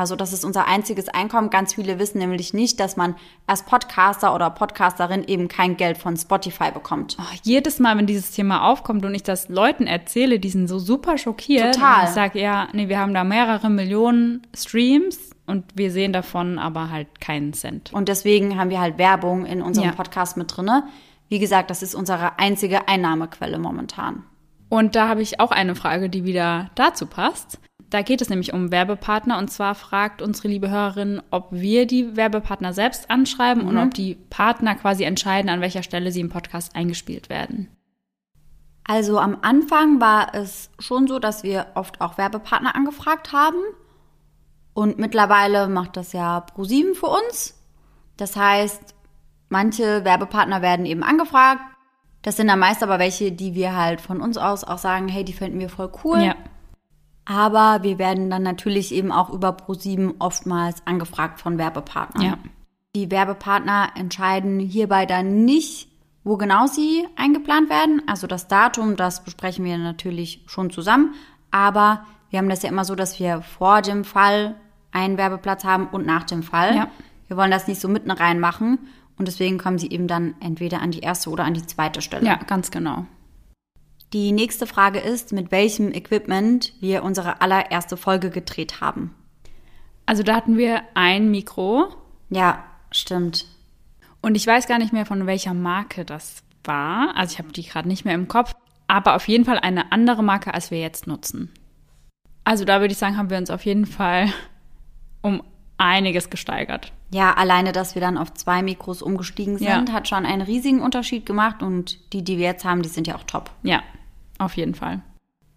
Also 0.00 0.16
das 0.16 0.32
ist 0.32 0.44
unser 0.44 0.66
einziges 0.66 1.08
Einkommen. 1.08 1.50
Ganz 1.50 1.74
viele 1.74 1.98
wissen 1.98 2.18
nämlich 2.18 2.52
nicht, 2.54 2.80
dass 2.80 2.96
man 2.96 3.14
als 3.46 3.62
Podcaster 3.62 4.34
oder 4.34 4.50
Podcasterin 4.50 5.24
eben 5.24 5.48
kein 5.48 5.76
Geld 5.76 5.98
von 5.98 6.16
Spotify 6.16 6.70
bekommt. 6.72 7.16
Oh, 7.20 7.36
jedes 7.42 7.78
Mal, 7.78 7.96
wenn 7.96 8.06
dieses 8.06 8.30
Thema 8.32 8.68
aufkommt 8.70 9.04
und 9.04 9.14
ich 9.14 9.22
das 9.22 9.48
Leuten 9.48 9.86
erzähle, 9.86 10.38
die 10.38 10.50
sind 10.50 10.68
so 10.68 10.78
super 10.78 11.18
schockiert. 11.18 11.74
Total. 11.74 12.04
Ich 12.04 12.10
sage, 12.10 12.40
ja, 12.40 12.68
nee, 12.72 12.88
wir 12.88 12.98
haben 12.98 13.14
da 13.14 13.24
mehrere 13.24 13.70
Millionen 13.70 14.46
Streams 14.54 15.30
und 15.46 15.64
wir 15.74 15.90
sehen 15.90 16.12
davon 16.12 16.58
aber 16.58 16.90
halt 16.90 17.20
keinen 17.20 17.52
Cent. 17.52 17.92
Und 17.92 18.08
deswegen 18.08 18.58
haben 18.58 18.70
wir 18.70 18.80
halt 18.80 18.98
Werbung 18.98 19.46
in 19.46 19.62
unserem 19.62 19.88
Ja. 19.88 19.94
Podcast 19.94 20.36
mit 20.36 20.54
drinne. 20.56 20.84
wie 21.30 21.38
gesagt, 21.38 21.70
das 21.70 21.82
ist 21.82 21.94
unsere 21.94 22.38
einzige 22.38 22.86
Einnahmequelle 22.86 23.58
momentan. 23.58 24.24
Und 24.68 24.94
da 24.94 25.08
habe 25.08 25.22
ich 25.22 25.40
auch 25.40 25.50
eine 25.50 25.74
Frage, 25.74 26.08
die 26.10 26.24
wieder 26.24 26.70
dazu 26.74 27.06
passt. 27.06 27.58
Da 27.94 28.02
geht 28.02 28.20
es 28.20 28.28
nämlich 28.28 28.52
um 28.52 28.72
Werbepartner 28.72 29.38
und 29.38 29.52
zwar 29.52 29.76
fragt 29.76 30.20
unsere 30.20 30.48
liebe 30.48 30.68
Hörerin, 30.68 31.22
ob 31.30 31.46
wir 31.52 31.86
die 31.86 32.16
Werbepartner 32.16 32.72
selbst 32.72 33.08
anschreiben 33.08 33.62
mhm. 33.62 33.68
und 33.68 33.78
ob 33.78 33.94
die 33.94 34.16
Partner 34.16 34.74
quasi 34.74 35.04
entscheiden, 35.04 35.48
an 35.48 35.60
welcher 35.60 35.84
Stelle 35.84 36.10
sie 36.10 36.18
im 36.18 36.28
Podcast 36.28 36.74
eingespielt 36.74 37.28
werden. 37.28 37.68
Also 38.82 39.20
am 39.20 39.38
Anfang 39.42 40.00
war 40.00 40.34
es 40.34 40.70
schon 40.80 41.06
so, 41.06 41.20
dass 41.20 41.44
wir 41.44 41.68
oft 41.76 42.00
auch 42.00 42.18
Werbepartner 42.18 42.74
angefragt 42.74 43.32
haben. 43.32 43.62
Und 44.72 44.98
mittlerweile 44.98 45.68
macht 45.68 45.96
das 45.96 46.12
ja 46.12 46.40
ProSieben 46.40 46.96
für 46.96 47.06
uns. 47.06 47.62
Das 48.16 48.34
heißt, 48.34 48.92
manche 49.50 50.04
Werbepartner 50.04 50.62
werden 50.62 50.84
eben 50.84 51.04
angefragt. 51.04 51.60
Das 52.22 52.38
sind 52.38 52.48
dann 52.48 52.58
meist 52.58 52.82
aber 52.82 52.98
welche, 52.98 53.30
die 53.30 53.54
wir 53.54 53.76
halt 53.76 54.00
von 54.00 54.20
uns 54.20 54.36
aus 54.36 54.64
auch 54.64 54.78
sagen, 54.78 55.06
hey, 55.06 55.24
die 55.24 55.32
finden 55.32 55.60
wir 55.60 55.68
voll 55.68 55.92
cool. 56.02 56.20
Ja. 56.20 56.34
Aber 57.24 57.82
wir 57.82 57.98
werden 57.98 58.28
dann 58.28 58.42
natürlich 58.42 58.92
eben 58.92 59.10
auch 59.10 59.30
über 59.30 59.52
ProSieben 59.52 60.14
oftmals 60.18 60.86
angefragt 60.86 61.40
von 61.40 61.58
Werbepartnern. 61.58 62.24
Ja. 62.24 62.38
Die 62.94 63.10
Werbepartner 63.10 63.90
entscheiden 63.96 64.60
hierbei 64.60 65.06
dann 65.06 65.44
nicht, 65.44 65.88
wo 66.22 66.36
genau 66.36 66.66
sie 66.66 67.06
eingeplant 67.16 67.70
werden. 67.70 68.02
Also 68.06 68.26
das 68.26 68.46
Datum, 68.46 68.96
das 68.96 69.24
besprechen 69.24 69.64
wir 69.64 69.78
natürlich 69.78 70.42
schon 70.46 70.70
zusammen. 70.70 71.14
Aber 71.50 72.04
wir 72.30 72.38
haben 72.38 72.48
das 72.48 72.62
ja 72.62 72.68
immer 72.68 72.84
so, 72.84 72.94
dass 72.94 73.18
wir 73.18 73.42
vor 73.42 73.82
dem 73.82 74.04
Fall 74.04 74.54
einen 74.92 75.18
Werbeplatz 75.18 75.64
haben 75.64 75.88
und 75.88 76.06
nach 76.06 76.24
dem 76.24 76.42
Fall. 76.42 76.76
Ja. 76.76 76.88
Wir 77.26 77.36
wollen 77.36 77.50
das 77.50 77.66
nicht 77.66 77.80
so 77.80 77.88
mitten 77.88 78.10
reinmachen. 78.10 78.78
Und 79.16 79.28
deswegen 79.28 79.58
kommen 79.58 79.78
sie 79.78 79.90
eben 79.90 80.08
dann 80.08 80.34
entweder 80.40 80.80
an 80.80 80.90
die 80.90 81.00
erste 81.00 81.30
oder 81.30 81.44
an 81.44 81.54
die 81.54 81.64
zweite 81.64 82.02
Stelle. 82.02 82.26
Ja, 82.26 82.36
ganz 82.36 82.70
genau. 82.70 83.06
Die 84.12 84.32
nächste 84.32 84.66
Frage 84.66 85.00
ist, 85.00 85.32
mit 85.32 85.50
welchem 85.50 85.92
Equipment 85.92 86.72
wir 86.80 87.02
unsere 87.02 87.40
allererste 87.40 87.96
Folge 87.96 88.30
gedreht 88.30 88.80
haben. 88.80 89.14
Also 90.06 90.22
da 90.22 90.36
hatten 90.36 90.56
wir 90.56 90.82
ein 90.94 91.30
Mikro. 91.30 91.88
Ja, 92.30 92.64
stimmt. 92.90 93.46
Und 94.20 94.36
ich 94.36 94.46
weiß 94.46 94.66
gar 94.66 94.78
nicht 94.78 94.92
mehr, 94.92 95.06
von 95.06 95.26
welcher 95.26 95.54
Marke 95.54 96.04
das 96.04 96.42
war. 96.62 97.16
Also 97.16 97.32
ich 97.32 97.38
habe 97.38 97.52
die 97.52 97.64
gerade 97.64 97.88
nicht 97.88 98.04
mehr 98.04 98.14
im 98.14 98.28
Kopf. 98.28 98.54
Aber 98.86 99.16
auf 99.16 99.28
jeden 99.28 99.44
Fall 99.44 99.58
eine 99.58 99.92
andere 99.92 100.22
Marke, 100.22 100.52
als 100.52 100.70
wir 100.70 100.78
jetzt 100.78 101.06
nutzen. 101.06 101.50
Also 102.44 102.64
da 102.64 102.80
würde 102.80 102.92
ich 102.92 102.98
sagen, 102.98 103.16
haben 103.16 103.30
wir 103.30 103.38
uns 103.38 103.50
auf 103.50 103.64
jeden 103.64 103.86
Fall 103.86 104.30
um 105.22 105.42
einiges 105.78 106.30
gesteigert. 106.30 106.92
Ja, 107.10 107.34
alleine, 107.34 107.72
dass 107.72 107.94
wir 107.94 108.00
dann 108.00 108.18
auf 108.18 108.34
zwei 108.34 108.62
Mikros 108.62 109.02
umgestiegen 109.02 109.58
sind, 109.58 109.88
ja. 109.88 109.92
hat 109.92 110.08
schon 110.08 110.26
einen 110.26 110.42
riesigen 110.42 110.80
Unterschied 110.80 111.26
gemacht. 111.26 111.62
Und 111.62 112.12
die, 112.12 112.22
die 112.22 112.38
wir 112.38 112.46
jetzt 112.46 112.64
haben, 112.64 112.82
die 112.82 112.88
sind 112.88 113.06
ja 113.06 113.16
auch 113.16 113.24
top. 113.24 113.50
Ja, 113.62 113.82
auf 114.38 114.56
jeden 114.56 114.74
Fall. 114.74 115.02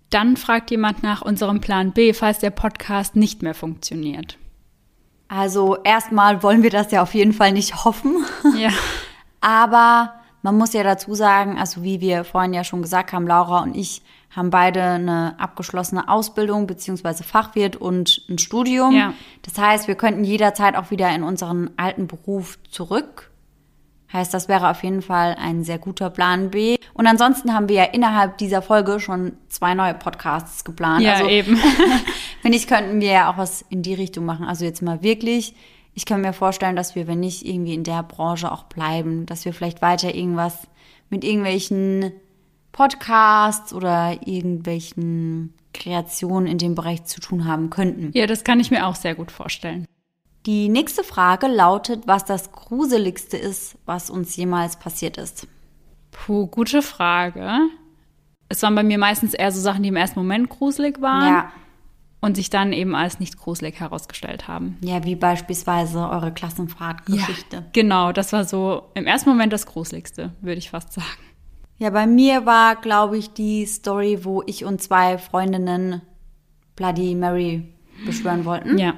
Dann 0.09 0.37
fragt 0.37 0.71
jemand 0.71 1.03
nach 1.03 1.21
unserem 1.21 1.59
Plan 1.59 1.91
B, 1.91 2.13
falls 2.13 2.39
der 2.39 2.51
Podcast 2.51 3.15
nicht 3.15 3.41
mehr 3.41 3.53
funktioniert. 3.53 4.37
Also 5.27 5.77
erstmal 5.83 6.43
wollen 6.43 6.63
wir 6.63 6.69
das 6.69 6.91
ja 6.91 7.01
auf 7.01 7.13
jeden 7.13 7.33
Fall 7.33 7.51
nicht 7.51 7.83
hoffen. 7.83 8.25
Ja. 8.57 8.69
Aber 9.39 10.13
man 10.41 10.57
muss 10.57 10.73
ja 10.73 10.81
dazu 10.81 11.13
sagen, 11.13 11.57
also 11.59 11.83
wie 11.83 12.01
wir 12.01 12.23
vorhin 12.23 12.53
ja 12.53 12.63
schon 12.63 12.81
gesagt 12.81 13.13
haben, 13.13 13.27
Laura 13.27 13.61
und 13.61 13.75
ich 13.75 14.01
haben 14.29 14.49
beide 14.49 14.83
eine 14.83 15.35
abgeschlossene 15.39 16.09
Ausbildung 16.09 16.67
beziehungsweise 16.67 17.23
Fachwirt 17.23 17.75
und 17.75 18.23
ein 18.29 18.37
Studium. 18.37 18.95
Ja. 18.95 19.13
Das 19.41 19.57
heißt, 19.57 19.87
wir 19.87 19.95
könnten 19.95 20.23
jederzeit 20.23 20.75
auch 20.75 20.91
wieder 20.91 21.13
in 21.13 21.23
unseren 21.23 21.71
alten 21.77 22.07
Beruf 22.07 22.59
zurück. 22.69 23.31
Heißt, 24.11 24.33
das 24.33 24.47
wäre 24.47 24.69
auf 24.69 24.83
jeden 24.83 25.01
Fall 25.01 25.35
ein 25.39 25.63
sehr 25.63 25.79
guter 25.79 26.09
Plan 26.09 26.49
B. 26.49 26.77
Und 26.93 27.07
ansonsten 27.07 27.53
haben 27.53 27.67
wir 27.67 27.75
ja 27.75 27.83
innerhalb 27.83 28.37
dieser 28.37 28.61
Folge 28.61 28.99
schon 28.99 29.33
zwei 29.49 29.73
neue 29.73 29.93
Podcasts 29.93 30.63
geplant. 30.63 31.03
Ja, 31.03 31.15
also, 31.15 31.27
eben. 31.27 31.57
Finde 32.41 32.57
ich, 32.57 32.67
könnten 32.67 33.01
wir 33.01 33.11
ja 33.11 33.31
auch 33.31 33.37
was 33.37 33.65
in 33.69 33.81
die 33.81 33.93
Richtung 33.93 34.25
machen. 34.25 34.45
Also 34.45 34.63
jetzt 34.63 34.81
mal 34.81 35.03
wirklich. 35.03 35.55
Ich 35.93 36.05
kann 36.05 36.21
mir 36.21 36.31
vorstellen, 36.31 36.75
dass 36.75 36.95
wir, 36.95 37.07
wenn 37.07 37.19
nicht 37.19 37.45
irgendwie 37.45 37.73
in 37.73 37.83
der 37.83 38.03
Branche 38.03 38.51
auch 38.51 38.63
bleiben, 38.63 39.25
dass 39.25 39.45
wir 39.45 39.53
vielleicht 39.53 39.81
weiter 39.81 40.13
irgendwas 40.13 40.67
mit 41.09 41.23
irgendwelchen 41.23 42.13
Podcasts 42.77 43.73
oder 43.73 44.19
irgendwelchen 44.27 45.55
Kreationen 45.73 46.47
in 46.47 46.59
dem 46.59 46.75
Bereich 46.75 47.05
zu 47.05 47.19
tun 47.19 47.45
haben 47.45 47.71
könnten. 47.71 48.11
Ja, 48.13 48.27
das 48.27 48.43
kann 48.43 48.59
ich 48.59 48.69
mir 48.69 48.85
auch 48.85 48.93
sehr 48.93 49.15
gut 49.15 49.31
vorstellen. 49.31 49.87
Die 50.45 50.69
nächste 50.69 51.03
Frage 51.03 51.47
lautet, 51.47 52.07
was 52.07 52.23
das 52.23 52.51
Gruseligste 52.51 53.35
ist, 53.35 53.79
was 53.85 54.11
uns 54.11 54.35
jemals 54.35 54.77
passiert 54.77 55.17
ist. 55.17 55.47
Puh, 56.11 56.45
gute 56.45 56.83
Frage. 56.83 57.51
Es 58.47 58.61
waren 58.61 58.75
bei 58.75 58.83
mir 58.83 58.99
meistens 58.99 59.33
eher 59.33 59.51
so 59.51 59.59
Sachen, 59.59 59.81
die 59.81 59.89
im 59.89 59.95
ersten 59.95 60.19
Moment 60.19 60.47
gruselig 60.47 61.01
waren. 61.01 61.33
Ja. 61.33 61.51
Und 62.21 62.35
sich 62.35 62.51
dann 62.51 62.73
eben 62.73 62.95
als 62.95 63.19
nicht 63.19 63.37
gruselig 63.37 63.79
herausgestellt 63.79 64.47
haben. 64.47 64.77
Ja, 64.81 65.03
wie 65.03 65.15
beispielsweise 65.15 66.07
eure 66.09 66.31
Klassenfahrtgeschichte. 66.31 67.55
Ja, 67.55 67.63
genau, 67.73 68.11
das 68.11 68.33
war 68.33 68.43
so 68.43 68.83
im 68.93 69.07
ersten 69.07 69.29
Moment 69.29 69.51
das 69.51 69.65
Gruseligste, 69.65 70.33
würde 70.41 70.59
ich 70.59 70.69
fast 70.69 70.93
sagen. 70.93 71.07
Ja, 71.77 71.91
bei 71.91 72.07
mir 72.07 72.45
war, 72.45 72.75
glaube 72.75 73.17
ich, 73.17 73.33
die 73.33 73.65
Story, 73.65 74.19
wo 74.23 74.43
ich 74.45 74.65
und 74.65 74.81
zwei 74.81 75.17
Freundinnen 75.17 76.01
Bloody 76.75 77.15
Mary 77.15 77.71
beschwören 78.05 78.45
wollten. 78.45 78.77
Ja 78.77 78.93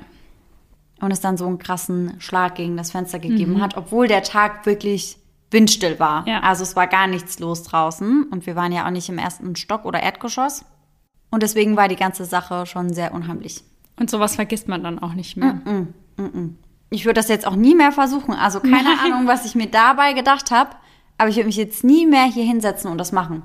und 1.02 1.12
es 1.12 1.22
dann 1.22 1.38
so 1.38 1.46
einen 1.46 1.60
krassen 1.60 2.20
Schlag 2.20 2.56
gegen 2.56 2.78
das 2.78 2.92
Fenster 2.92 3.20
gegeben 3.20 3.56
mhm. 3.56 3.62
hat, 3.62 3.78
obwohl 3.78 4.08
der 4.08 4.24
Tag 4.24 4.66
wirklich 4.66 5.18
windstill 5.52 6.00
war. 6.00 6.28
Ja. 6.28 6.42
Also 6.42 6.64
es 6.64 6.76
war 6.76 6.88
gar 6.88 7.08
nichts 7.08 7.40
los 7.40 7.64
draußen 7.64 8.24
und 8.24 8.46
wir 8.46 8.56
waren 8.56 8.72
ja 8.72 8.86
auch 8.86 8.92
nicht 8.92 9.10
im 9.10 9.18
ersten 9.18 9.56
Stock 9.56 9.86
oder 9.86 10.02
Erdgeschoss. 10.02 10.66
Und 11.32 11.44
deswegen 11.44 11.78
war 11.78 11.88
die 11.88 11.96
ganze 11.96 12.26
Sache 12.26 12.66
schon 12.66 12.94
sehr 12.94 13.14
unheimlich. 13.14 13.64
Und 14.00 14.10
sowas 14.10 14.36
vergisst 14.36 14.68
man 14.68 14.84
dann 14.84 15.00
auch 15.00 15.14
nicht 15.14 15.38
mehr. 15.38 15.54
Mm 15.54 15.94
-mm, 16.18 16.22
mm 16.22 16.56
ich 16.92 17.06
würde 17.06 17.20
das 17.20 17.28
jetzt 17.28 17.46
auch 17.46 17.56
nie 17.56 17.76
mehr 17.76 17.92
versuchen. 17.92 18.34
Also 18.34 18.62
keine 18.62 18.96
Nein. 18.96 19.14
Ahnung, 19.14 19.28
was 19.28 19.46
ich 19.46 19.54
mir 19.54 19.68
dabei 19.68 20.14
gedacht 20.14 20.50
habe. 20.50 20.72
Aber 21.20 21.30
ich 21.30 21.36
würde 21.36 21.48
mich 21.48 21.58
jetzt 21.58 21.84
nie 21.84 22.08
mehr 22.08 22.24
hier 22.24 22.46
hinsetzen 22.46 22.90
und 22.90 22.98
das 22.98 23.12
machen. 23.12 23.44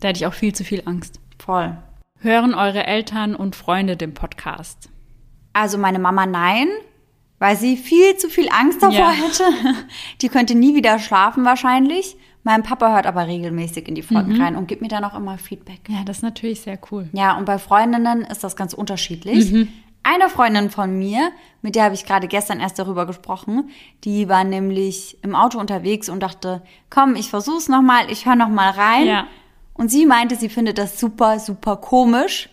Da 0.00 0.08
hätte 0.08 0.18
ich 0.18 0.26
auch 0.26 0.34
viel 0.34 0.52
zu 0.52 0.64
viel 0.64 0.82
Angst. 0.84 1.20
Voll. 1.38 1.78
Hören 2.18 2.54
eure 2.54 2.84
Eltern 2.84 3.36
und 3.36 3.54
Freunde 3.54 3.96
den 3.96 4.14
Podcast? 4.14 4.90
Also 5.52 5.78
meine 5.78 6.00
Mama 6.00 6.26
nein, 6.26 6.66
weil 7.38 7.56
sie 7.56 7.76
viel 7.76 8.16
zu 8.16 8.28
viel 8.28 8.48
Angst 8.48 8.82
davor 8.82 8.98
ja. 8.98 9.12
hätte. 9.12 9.44
Die 10.20 10.28
könnte 10.28 10.56
nie 10.56 10.74
wieder 10.74 10.98
schlafen 10.98 11.44
wahrscheinlich. 11.44 12.16
Mein 12.42 12.64
Papa 12.64 12.92
hört 12.92 13.06
aber 13.06 13.28
regelmäßig 13.28 13.86
in 13.86 13.94
die 13.94 14.02
Folgen 14.02 14.34
mhm. 14.34 14.40
rein 14.40 14.56
und 14.56 14.66
gibt 14.66 14.82
mir 14.82 14.88
dann 14.88 15.04
auch 15.04 15.16
immer 15.16 15.38
Feedback. 15.38 15.80
Ja, 15.88 16.02
das 16.04 16.18
ist 16.18 16.22
natürlich 16.22 16.62
sehr 16.62 16.80
cool. 16.90 17.08
Ja, 17.12 17.38
und 17.38 17.44
bei 17.44 17.58
Freundinnen 17.58 18.22
ist 18.22 18.42
das 18.42 18.56
ganz 18.56 18.74
unterschiedlich. 18.74 19.52
Mhm. 19.52 19.68
Eine 20.10 20.30
Freundin 20.30 20.70
von 20.70 20.98
mir, 20.98 21.32
mit 21.60 21.74
der 21.74 21.84
habe 21.84 21.94
ich 21.94 22.06
gerade 22.06 22.28
gestern 22.28 22.60
erst 22.60 22.78
darüber 22.78 23.04
gesprochen, 23.04 23.68
die 24.04 24.26
war 24.26 24.42
nämlich 24.42 25.18
im 25.22 25.34
Auto 25.34 25.58
unterwegs 25.58 26.08
und 26.08 26.20
dachte, 26.20 26.62
komm, 26.88 27.14
ich 27.14 27.28
versuch's 27.28 27.68
nochmal, 27.68 28.10
ich 28.10 28.24
höre 28.24 28.34
nochmal 28.34 28.70
rein. 28.70 29.06
Ja. 29.06 29.26
Und 29.74 29.90
sie 29.90 30.06
meinte, 30.06 30.36
sie 30.36 30.48
findet 30.48 30.78
das 30.78 30.98
super, 30.98 31.38
super 31.38 31.76
komisch, 31.76 32.48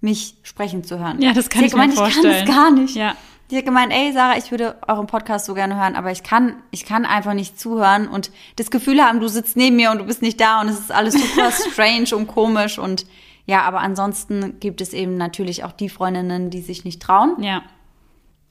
mich 0.00 0.36
sprechen 0.42 0.82
zu 0.82 0.98
hören. 0.98 1.20
Ja, 1.20 1.34
das 1.34 1.50
kann 1.50 1.62
ich 1.62 1.72
gemeint, 1.72 1.90
mir 1.90 1.98
vorstellen. 1.98 2.46
Ich 2.46 2.46
kann 2.46 2.48
es 2.48 2.54
gar 2.54 2.70
nicht. 2.70 2.96
Ja. 2.96 3.16
Die 3.50 3.58
hat 3.58 3.66
gemeint, 3.66 3.92
ey 3.92 4.10
Sarah, 4.14 4.38
ich 4.38 4.50
würde 4.50 4.76
euren 4.88 5.06
Podcast 5.06 5.44
so 5.44 5.52
gerne 5.52 5.76
hören, 5.76 5.94
aber 5.94 6.10
ich 6.10 6.22
kann, 6.22 6.54
ich 6.70 6.86
kann 6.86 7.04
einfach 7.04 7.34
nicht 7.34 7.60
zuhören 7.60 8.08
und 8.08 8.30
das 8.56 8.70
Gefühl 8.70 9.02
haben, 9.02 9.20
du 9.20 9.28
sitzt 9.28 9.58
neben 9.58 9.76
mir 9.76 9.90
und 9.90 9.98
du 9.98 10.04
bist 10.04 10.22
nicht 10.22 10.40
da 10.40 10.62
und 10.62 10.68
es 10.68 10.78
ist 10.78 10.92
alles 10.92 11.12
super 11.12 11.50
strange 11.70 12.16
und 12.16 12.28
komisch 12.28 12.78
und 12.78 13.04
ja, 13.48 13.62
aber 13.62 13.80
ansonsten 13.80 14.60
gibt 14.60 14.82
es 14.82 14.92
eben 14.92 15.16
natürlich 15.16 15.64
auch 15.64 15.72
die 15.72 15.88
Freundinnen, 15.88 16.50
die 16.50 16.60
sich 16.60 16.84
nicht 16.84 17.00
trauen. 17.00 17.42
Ja. 17.42 17.62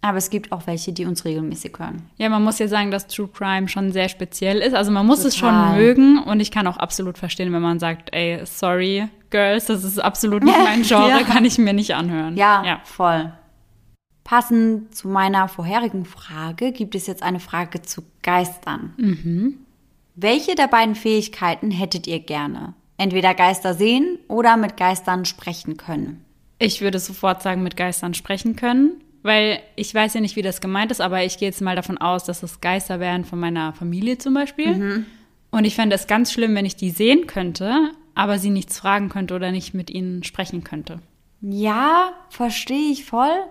Aber 0.02 0.18
es 0.18 0.32
gibt 0.32 0.52
auch 0.52 0.66
welche, 0.66 0.92
die 0.92 1.06
uns 1.06 1.24
regelmäßig 1.24 1.74
hören. 1.78 2.10
Ja, 2.18 2.30
man 2.30 2.44
muss 2.44 2.58
ja 2.58 2.68
sagen, 2.68 2.90
dass 2.90 3.06
True 3.06 3.30
Crime 3.32 3.68
schon 3.68 3.92
sehr 3.92 4.10
speziell 4.10 4.58
ist. 4.58 4.74
Also 4.74 4.92
man 4.92 5.06
muss 5.06 5.20
Total. 5.20 5.30
es 5.30 5.38
schon 5.38 5.76
mögen 5.76 6.24
und 6.24 6.40
ich 6.40 6.50
kann 6.50 6.66
auch 6.66 6.78
absolut 6.78 7.20
verstehen, 7.20 7.54
wenn 7.54 7.62
man 7.62 7.78
sagt, 7.78 8.10
ey, 8.12 8.42
sorry, 8.46 9.08
Girls, 9.30 9.66
das 9.66 9.84
ist 9.84 10.00
absolut 10.00 10.44
nicht 10.44 10.58
mein 10.58 10.82
Genre, 10.88 11.10
ja. 11.10 11.24
kann 11.24 11.46
ich 11.46 11.60
mir 11.60 11.74
nicht 11.74 11.94
anhören. 11.94 12.36
Ja, 12.36 12.64
ja, 12.66 12.82
voll. 12.84 13.32
Passend 14.24 14.96
zu 14.96 15.10
meiner 15.10 15.48
vorherigen 15.48 16.06
Frage 16.06 16.72
gibt 16.72 16.96
es 16.96 17.06
jetzt 17.06 17.22
eine 17.22 17.40
Frage 17.40 17.84
zu 17.84 18.02
Geistern. 18.24 18.96
Mhm. 18.98 19.60
Welche 20.16 20.56
der 20.56 20.68
beiden 20.68 20.96
Fähigkeiten 20.96 21.70
hättet 21.70 22.08
ihr 22.08 22.20
gerne? 22.20 22.74
Entweder 22.98 23.34
Geister 23.34 23.74
sehen 23.74 24.20
oder 24.28 24.58
mit 24.58 24.76
Geistern 24.78 25.26
sprechen 25.26 25.78
können? 25.78 26.26
Ich 26.60 26.82
würde 26.82 27.00
sofort 27.00 27.44
sagen, 27.44 27.62
mit 27.62 27.78
Geistern 27.78 28.16
sprechen 28.16 28.56
können, 28.56 29.04
weil 29.22 29.60
ich 29.76 29.94
weiß 29.94 30.16
ja 30.16 30.22
nicht, 30.22 30.36
wie 30.36 30.42
das 30.42 30.62
gemeint 30.62 30.92
ist, 30.92 31.02
aber 31.02 31.24
ich 31.24 31.38
gehe 31.38 31.48
jetzt 31.48 31.62
mal 31.62 31.76
davon 31.76 32.00
aus, 32.00 32.24
dass 32.24 32.42
es 32.42 32.62
Geister 32.62 33.00
wären 33.00 33.26
von 33.26 33.40
meiner 33.40 33.74
Familie 33.74 34.18
zum 34.18 34.34
Beispiel. 34.34 34.76
Mhm. 34.76 35.06
Und 35.52 35.66
ich 35.66 35.76
fände 35.76 35.96
es 35.96 36.08
ganz 36.08 36.32
schlimm, 36.32 36.56
wenn 36.56 36.66
ich 36.66 36.76
die 36.76 36.90
sehen 36.90 37.28
könnte, 37.28 37.92
aber 38.16 38.40
sie 38.40 38.50
nichts 38.50 38.80
fragen 38.80 39.10
könnte 39.10 39.36
oder 39.36 39.52
nicht 39.52 39.74
mit 39.74 39.90
ihnen 39.92 40.24
sprechen 40.24 40.64
könnte. 40.64 41.00
Ja, 41.42 42.14
verstehe 42.30 42.92
ich 42.92 43.06
voll. 43.06 43.44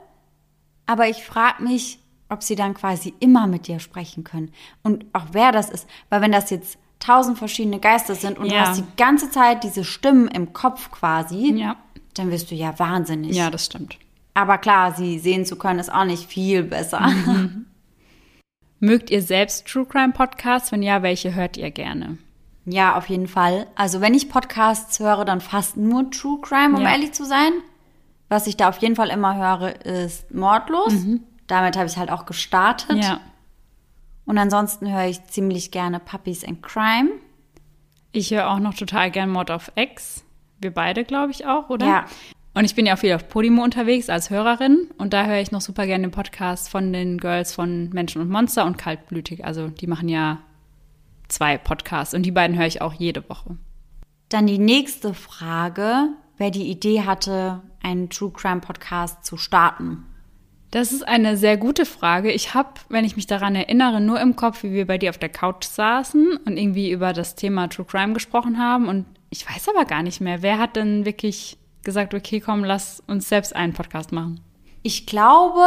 Aber 0.86 1.08
ich 1.08 1.24
frage 1.24 1.62
mich, 1.62 2.00
ob 2.28 2.42
sie 2.42 2.56
dann 2.56 2.74
quasi 2.74 3.14
immer 3.20 3.46
mit 3.46 3.68
dir 3.68 3.78
sprechen 3.78 4.24
können. 4.24 4.52
Und 4.82 5.06
auch 5.12 5.26
wer 5.32 5.52
das 5.52 5.70
ist. 5.70 5.88
Weil 6.08 6.20
wenn 6.20 6.32
das 6.32 6.50
jetzt 6.50 6.78
tausend 6.98 7.38
verschiedene 7.38 7.78
Geister 7.78 8.14
sind 8.14 8.38
und 8.38 8.46
Ja. 8.46 8.52
du 8.64 8.68
hast 8.68 8.78
die 8.80 8.84
ganze 8.96 9.30
Zeit 9.30 9.64
diese 9.64 9.84
Stimmen 9.84 10.28
im 10.28 10.52
Kopf 10.52 10.90
quasi, 10.90 11.52
Ja. 11.52 11.76
dann 12.14 12.30
wirst 12.30 12.50
du 12.50 12.54
ja 12.54 12.78
wahnsinnig. 12.78 13.36
Ja, 13.36 13.50
das 13.50 13.66
stimmt. 13.66 13.98
Aber 14.34 14.58
klar, 14.58 14.92
sie 14.94 15.18
sehen 15.18 15.46
zu 15.46 15.56
können, 15.56 15.78
ist 15.78 15.92
auch 15.92 16.04
nicht 16.04 16.24
viel 16.28 16.62
besser. 16.62 17.00
Mhm. 17.08 17.66
Mögt 18.80 19.10
ihr 19.10 19.22
selbst 19.22 19.66
True 19.66 19.86
Crime 19.86 20.12
Podcasts? 20.12 20.70
Wenn 20.72 20.82
ja, 20.82 21.02
welche 21.02 21.34
hört 21.34 21.56
ihr 21.56 21.70
gerne? 21.70 22.18
Ja, 22.66 22.96
auf 22.96 23.08
jeden 23.08 23.28
Fall. 23.28 23.66
Also 23.76 24.00
wenn 24.00 24.12
ich 24.12 24.28
Podcasts 24.28 24.98
höre, 24.98 25.24
dann 25.24 25.40
fast 25.40 25.76
nur 25.76 26.10
True 26.10 26.40
Crime, 26.42 26.76
um 26.76 26.82
Ja. 26.82 26.90
ehrlich 26.90 27.12
zu 27.12 27.24
sein. 27.24 27.52
Was 28.28 28.46
ich 28.48 28.56
da 28.56 28.68
auf 28.68 28.78
jeden 28.78 28.96
Fall 28.96 29.08
immer 29.10 29.36
höre, 29.36 29.84
ist 29.86 30.34
Mordlos. 30.34 30.92
Damit 31.46 31.76
habe 31.76 31.86
ich 31.86 31.96
halt 31.96 32.10
auch 32.10 32.26
gestartet. 32.26 32.96
Mhm. 32.96 33.02
Ja. 33.02 33.20
Und 34.26 34.38
ansonsten 34.38 34.92
höre 34.92 35.06
ich 35.06 35.24
ziemlich 35.24 35.70
gerne 35.70 36.00
Puppies 36.00 36.44
and 36.44 36.62
Crime. 36.62 37.10
Ich 38.12 38.32
höre 38.32 38.50
auch 38.50 38.58
noch 38.58 38.74
total 38.74 39.10
gern 39.10 39.30
Mod 39.30 39.50
of 39.50 39.72
X. 39.76 40.24
Wir 40.60 40.72
beide, 40.72 41.04
glaube 41.04 41.30
ich, 41.32 41.46
auch, 41.46 41.70
oder? 41.70 41.86
Ja. 41.86 42.04
Und 42.54 42.64
ich 42.64 42.74
bin 42.74 42.86
ja 42.86 42.94
auch 42.94 42.98
viel 42.98 43.12
auf 43.12 43.28
Podimo 43.28 43.62
unterwegs 43.62 44.08
als 44.08 44.30
Hörerin. 44.30 44.88
Und 44.96 45.12
da 45.12 45.26
höre 45.26 45.40
ich 45.40 45.52
noch 45.52 45.60
super 45.60 45.86
gerne 45.86 46.08
den 46.08 46.10
Podcast 46.10 46.70
von 46.70 46.92
den 46.92 47.18
Girls 47.18 47.54
von 47.54 47.90
Menschen 47.90 48.22
und 48.22 48.30
Monster 48.30 48.64
und 48.64 48.78
Kaltblütig. 48.78 49.44
Also 49.44 49.68
die 49.68 49.86
machen 49.86 50.08
ja 50.08 50.38
zwei 51.28 51.58
Podcasts. 51.58 52.14
Und 52.14 52.22
die 52.22 52.30
beiden 52.30 52.56
höre 52.56 52.66
ich 52.66 52.80
auch 52.80 52.94
jede 52.94 53.28
Woche. 53.28 53.56
Dann 54.30 54.46
die 54.46 54.58
nächste 54.58 55.12
Frage, 55.14 56.08
wer 56.38 56.50
die 56.50 56.68
Idee 56.70 57.02
hatte, 57.02 57.62
einen 57.82 58.08
True 58.08 58.32
Crime 58.32 58.60
Podcast 58.60 59.24
zu 59.24 59.36
starten. 59.36 60.06
Das 60.70 60.92
ist 60.92 61.06
eine 61.06 61.36
sehr 61.36 61.56
gute 61.56 61.86
Frage. 61.86 62.32
Ich 62.32 62.52
habe, 62.54 62.70
wenn 62.88 63.04
ich 63.04 63.16
mich 63.16 63.26
daran 63.26 63.54
erinnere, 63.54 64.00
nur 64.00 64.20
im 64.20 64.36
Kopf, 64.36 64.62
wie 64.62 64.72
wir 64.72 64.86
bei 64.86 64.98
dir 64.98 65.10
auf 65.10 65.18
der 65.18 65.28
Couch 65.28 65.64
saßen 65.64 66.38
und 66.44 66.56
irgendwie 66.56 66.90
über 66.90 67.12
das 67.12 67.34
Thema 67.36 67.68
True 67.68 67.86
Crime 67.86 68.12
gesprochen 68.14 68.58
haben. 68.58 68.88
Und 68.88 69.06
ich 69.30 69.48
weiß 69.48 69.68
aber 69.68 69.84
gar 69.84 70.02
nicht 70.02 70.20
mehr, 70.20 70.42
wer 70.42 70.58
hat 70.58 70.76
denn 70.76 71.04
wirklich 71.04 71.56
gesagt, 71.84 72.14
okay, 72.14 72.40
komm, 72.40 72.64
lass 72.64 73.02
uns 73.06 73.28
selbst 73.28 73.54
einen 73.54 73.72
Podcast 73.74 74.10
machen. 74.12 74.40
Ich 74.82 75.06
glaube, 75.06 75.62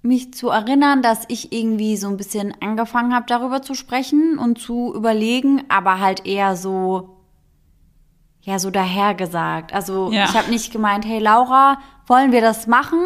mich 0.00 0.32
zu 0.32 0.48
erinnern, 0.48 1.02
dass 1.02 1.24
ich 1.28 1.52
irgendwie 1.52 1.96
so 1.96 2.08
ein 2.08 2.16
bisschen 2.16 2.54
angefangen 2.62 3.14
habe, 3.14 3.26
darüber 3.26 3.62
zu 3.62 3.74
sprechen 3.74 4.38
und 4.38 4.58
zu 4.58 4.94
überlegen, 4.94 5.64
aber 5.68 5.98
halt 5.98 6.24
eher 6.26 6.56
so, 6.56 7.16
ja, 8.42 8.58
so 8.58 8.70
dahergesagt. 8.70 9.72
Also 9.72 10.12
Ja. 10.12 10.26
ich 10.26 10.34
habe 10.34 10.50
nicht 10.50 10.72
gemeint, 10.72 11.04
hey 11.04 11.18
Laura, 11.18 11.78
wollen 12.06 12.32
wir 12.32 12.42
das 12.42 12.66
machen? 12.66 13.00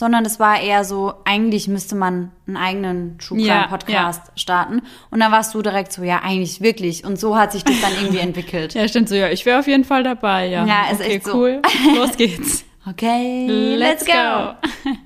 Sondern 0.00 0.24
es 0.24 0.40
war 0.40 0.58
eher 0.58 0.84
so, 0.84 1.12
eigentlich 1.26 1.68
müsste 1.68 1.94
man 1.94 2.32
einen 2.46 2.56
eigenen 2.56 3.18
True 3.18 3.38
Ja, 3.38 3.64
Crime 3.64 3.68
Podcast 3.68 4.32
starten. 4.34 4.80
Und 5.10 5.20
dann 5.20 5.30
warst 5.30 5.52
du 5.52 5.60
direkt 5.60 5.92
so, 5.92 6.02
ja, 6.02 6.22
eigentlich 6.22 6.62
wirklich. 6.62 7.04
Und 7.04 7.20
so 7.20 7.36
hat 7.36 7.52
sich 7.52 7.64
das 7.64 7.78
dann 7.82 7.92
irgendwie 7.92 8.18
entwickelt. 8.20 8.72
Ja, 8.72 8.88
stimmt 8.88 9.10
so, 9.10 9.14
ja, 9.14 9.28
ich 9.28 9.44
wäre 9.44 9.58
auf 9.58 9.66
jeden 9.66 9.84
Fall 9.84 10.02
dabei, 10.02 10.46
ja. 10.46 10.64
Ja, 10.64 10.90
ist 10.90 11.02
okay, 11.02 11.16
echt 11.16 11.26
so. 11.26 11.34
cool. 11.34 11.60
Los 11.96 12.16
geht's. 12.16 12.64
Okay, 12.88 13.74
let's 13.76 14.06
go. 14.06 14.54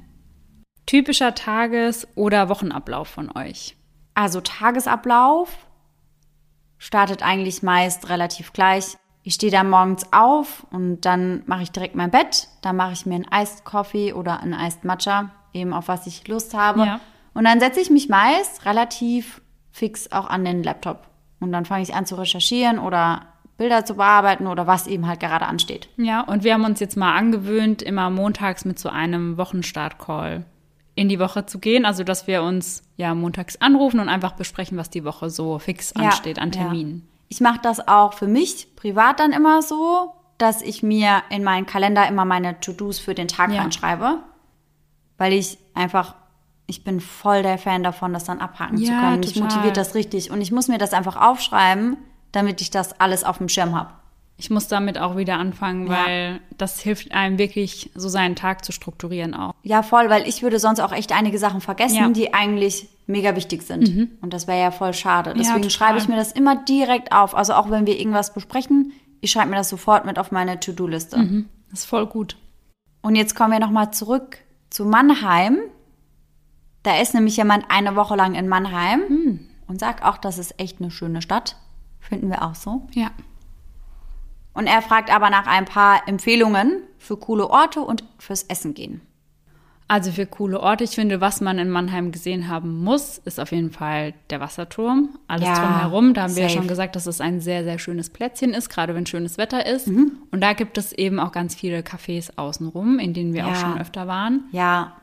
Typischer 0.86 1.34
Tages- 1.34 2.07
oder 2.14 2.49
Wochenablauf 2.49 3.09
von 3.09 3.36
euch. 3.36 3.76
Also 4.14 4.40
Tagesablauf 4.42 5.49
startet 6.78 7.24
eigentlich 7.24 7.64
meist 7.64 8.11
relativ 8.11 8.53
gleich. 8.53 8.97
Ich 9.27 9.35
stehe 9.35 9.51
dann 9.51 9.70
morgens 9.70 10.12
auf 10.12 10.66
und 10.70 11.01
dann 11.07 11.43
mache 11.47 11.62
ich 11.62 11.72
direkt 11.72 11.97
mein 11.97 12.11
Bett. 12.11 12.49
Dann 12.61 12.77
mache 12.77 12.93
ich 12.93 13.07
mir 13.07 13.14
einen 13.14 13.27
Iced 13.33 13.64
Coffee 13.64 14.12
oder 14.12 14.41
einen 14.41 14.53
Iced 14.53 14.85
Matcha, 14.85 15.31
eben 15.55 15.72
auf 15.72 15.89
was 15.89 16.07
ich 16.07 16.29
Lust 16.29 16.53
habe. 16.53 16.85
Ja. 16.85 17.01
Und 17.33 17.45
dann 17.45 17.59
setze 17.59 17.81
ich 17.81 17.89
mich 17.89 18.11
meist 18.11 18.66
relativ 18.66 19.41
fix 19.72 20.12
auch 20.12 20.29
an 20.29 20.45
den 20.45 20.62
Laptop. 20.62 21.09
Und 21.41 21.53
dann 21.53 21.64
fange 21.64 21.83
ich 21.83 21.95
an 21.95 22.05
zu 22.05 22.16
recherchieren 22.16 22.79
oder 22.79 23.22
Bilder 23.57 23.87
zu 23.87 23.95
bearbeiten 23.95 24.47
oder 24.47 24.66
was 24.66 24.87
eben 24.87 25.07
halt 25.07 25.20
gerade 25.20 25.47
ansteht. 25.47 25.89
Ja, 25.97 26.20
und 26.20 26.45
wir 26.45 26.53
haben 26.53 26.64
uns 26.64 26.81
jetzt 26.81 26.97
mal 26.97 27.16
angewöhnt, 27.16 27.81
immer 27.81 28.11
montags 28.11 28.66
mit 28.66 28.79
so 28.79 28.91
einem 28.91 29.39
Wochenstart-Call 29.39 30.45
in 30.97 31.09
die 31.09 31.18
Woche 31.18 31.47
zu 31.47 31.59
gehen. 31.59 31.87
Also, 31.87 32.05
dass 32.05 32.27
wir 32.27 32.43
uns 32.43 32.83
ja 32.97 33.14
montags 33.14 33.57
anrufen 33.57 34.01
und 34.01 34.11
einfach 34.11 34.33
besprechen, 34.33 34.77
was 34.77 34.91
die 34.91 35.05
Woche 35.05 35.31
so 35.31 35.59
fix 35.59 35.95
ansteht 35.95 36.39
an 36.39 36.53
ja. 36.53 36.70
Ich 37.29 37.41
mache 37.41 37.61
das 37.62 37.87
auch 37.89 38.12
für 38.14 38.27
mich 38.27 38.75
privat 38.77 39.20
dann 39.20 39.33
immer 39.33 39.62
so, 39.62 40.12
dass 40.39 40.62
ich 40.62 40.83
mir 40.83 41.22
in 41.31 41.45
meinen 41.45 41.66
Kalender 41.66 42.07
immer 42.09 42.25
meine 42.25 42.59
To-Dos 42.61 42.99
für 42.99 43.14
den 43.14 43.29
Tag 43.29 43.51
Ja. 43.53 43.62
reinschreibe. 43.62 44.18
Weil 45.16 45.33
ich 45.33 45.59
einfach, 45.75 46.14
ich 46.66 46.83
bin 46.85 47.01
voll 47.01 47.43
der 47.43 47.59
Fan 47.59 47.83
davon, 47.83 48.12
das 48.12 48.25
dann 48.25 48.41
abhaken 48.41 48.79
zu 48.79 48.85
Ja, 48.85 49.01
können. 49.01 49.20
Mich 49.20 49.33
total. 49.35 49.49
motiviert 49.49 49.77
das 49.77 49.95
richtig. 49.95 50.31
Und 50.31 50.41
ich 50.41 50.51
muss 50.53 50.68
mir 50.68 50.79
das 50.79 50.93
einfach 50.93 51.16
aufschreiben, 51.20 51.97
damit 52.33 52.61
ich 52.61 52.70
das 52.70 53.01
alles 53.01 53.22
auf 53.25 53.39
dem 53.39 53.49
Schirm 53.49 53.75
habe. 53.77 53.91
Ich 54.37 54.51
muss 54.51 54.66
damit 54.66 54.99
auch 54.99 55.16
wieder 55.16 55.39
anfangen, 55.39 55.87
Ja. 55.87 56.05
weil 56.05 56.41
das 56.59 56.81
hilft 56.81 57.12
einem 57.12 57.39
wirklich, 57.39 57.93
so 57.95 58.09
seinen 58.09 58.35
Tag 58.35 58.64
zu 58.64 58.72
strukturieren 58.72 59.33
auch. 59.35 59.55
Ja, 59.62 59.85
voll, 59.85 60.11
weil 60.11 60.27
ich 60.27 60.43
würde 60.43 60.59
sonst 60.59 60.81
auch 60.81 60.91
echt 60.93 61.12
einige 61.12 61.39
Sachen 61.39 61.61
vergessen, 61.61 61.97
Ja. 61.97 62.09
Die 62.09 62.35
eigentlich 62.35 62.89
mega 63.07 63.37
wichtig 63.37 63.63
sind. 63.63 63.89
Und 64.23 64.33
das 64.33 64.47
wäre 64.47 64.61
ja 64.61 64.71
voll 64.71 64.95
schade. 64.95 65.35
Deswegen 65.37 65.63
total. 65.63 65.71
schreibe 65.71 65.99
ich 65.99 66.09
mir 66.09 66.17
das 66.17 66.33
immer 66.33 66.57
direkt 66.65 67.13
auf. 67.13 67.35
Also 67.35 67.55
auch 67.55 67.71
wenn 67.71 67.87
wir 67.87 67.99
irgendwas 67.99 68.33
besprechen, 68.33 68.93
ich 69.21 69.31
schreibe 69.31 69.51
mir 69.51 69.57
das 69.57 69.69
sofort 69.69 70.05
mit 70.05 70.19
auf 70.19 70.33
meine 70.33 70.61
To-Do-Liste. 70.61 71.19
Mhm. 71.19 71.49
Das 71.71 71.81
ist 71.81 71.87
voll 71.87 72.07
gut. 72.07 72.37
Und 73.03 73.17
jetzt 73.17 73.35
kommen 73.35 73.53
wir 73.53 73.61
nochmal 73.61 73.93
zurück 73.93 74.39
zu 74.71 74.85
Mannheim. 74.85 75.59
Da 76.83 76.99
ist 77.01 77.15
nämlich 77.15 77.37
jemand 77.37 77.65
eine 77.69 77.97
Woche 77.97 78.17
lang 78.17 78.35
in 78.35 78.49
Mannheim 78.49 79.01
Hm. 79.09 79.41
und 79.67 79.81
sagt 79.81 80.05
auch, 80.05 80.19
das 80.19 80.39
ist 80.39 80.59
echt 80.59 80.81
eine 80.81 80.91
schöne 80.91 81.23
Stadt. 81.23 81.57
Finden 82.01 82.29
wir 82.29 82.43
auch 82.43 82.55
so. 82.55 82.87
Ja. 82.93 83.11
Und 84.53 84.67
er 84.67 84.83
fragt 84.83 85.13
aber 85.15 85.31
nach 85.31 85.47
ein 85.47 85.65
paar 85.65 86.07
Empfehlungen 86.07 86.83
für 86.99 87.17
coole 87.17 87.49
Orte 87.51 87.81
und 87.81 88.05
fürs 88.19 88.45
Essen 88.45 88.75
gehen. 88.75 89.01
Also 89.87 90.11
für 90.12 90.24
coole 90.26 90.61
Orte. 90.61 90.82
Ich 90.85 90.93
finde, 90.93 91.20
was 91.20 91.41
man 91.43 91.59
in 91.59 91.68
Mannheim 91.70 92.11
gesehen 92.11 92.49
haben 92.49 92.82
muss, 92.82 93.18
ist 93.18 93.39
auf 93.39 93.53
jeden 93.53 93.70
Fall 93.70 94.14
der 94.30 94.41
Wasserturm. 94.41 95.11
Alles 95.28 95.47
Ja, 95.47 95.55
drumherum. 95.55 96.14
Da 96.14 96.22
haben 96.22 96.35
wir 96.37 96.43
ja 96.45 96.49
safe. 96.49 96.61
schon 96.61 96.68
gesagt, 96.68 96.97
dass 96.97 97.07
es 97.07 97.20
ein 97.20 97.41
sehr, 97.41 97.64
sehr 97.64 97.78
schönes 97.78 98.09
Plätzchen 98.09 98.55
ist, 98.55 98.70
gerade 98.70 98.95
wenn 98.95 99.05
schönes 99.05 99.37
Wetter 99.37 99.66
ist. 99.66 99.87
Mhm. 99.87 100.12
Und 100.30 100.41
da 100.41 100.55
gibt 100.55 100.78
es 100.78 100.93
eben 100.95 101.20
auch 101.20 101.32
ganz 101.32 101.55
viele 101.55 101.80
Cafés 101.80 102.30
außenrum, 102.37 102.99
in 102.99 103.12
denen 103.12 103.35
wir 103.35 103.45
auch 103.47 103.51
Ja. 103.51 103.57
schon 103.57 103.78
öfter 103.80 104.07
waren. 104.07 104.45
Ja, 104.53 104.95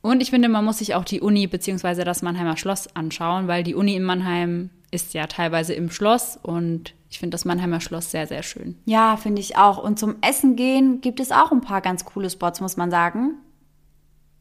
Und 0.00 0.22
ich 0.22 0.30
finde, 0.30 0.48
man 0.48 0.64
muss 0.64 0.78
sich 0.78 0.94
auch 0.94 1.04
die 1.04 1.20
Uni 1.20 1.48
bzw. 1.48 2.04
das 2.04 2.22
Mannheimer 2.22 2.56
Schloss 2.56 2.94
anschauen, 2.94 3.48
weil 3.48 3.64
die 3.64 3.74
Uni 3.74 3.96
in 3.96 4.04
Mannheim 4.04 4.70
ist 4.92 5.12
ja 5.12 5.26
teilweise 5.26 5.74
im 5.74 5.90
Schloss 5.90 6.38
und 6.40 6.94
ich 7.10 7.18
finde 7.18 7.34
das 7.34 7.44
Mannheimer 7.44 7.80
Schloss 7.80 8.12
sehr, 8.12 8.28
sehr 8.28 8.44
schön. 8.44 8.76
ja, 8.84 9.16
finde 9.16 9.40
ich 9.40 9.56
auch. 9.56 9.82
Und 9.82 9.98
zum 9.98 10.14
Essen 10.20 10.54
gehen 10.54 11.00
gibt 11.00 11.18
es 11.18 11.32
auch 11.32 11.50
ein 11.50 11.60
paar 11.60 11.80
ganz 11.80 12.04
coole 12.04 12.30
Spots, 12.30 12.60
muss 12.60 12.76
man 12.76 12.92
sagen. 12.92 13.32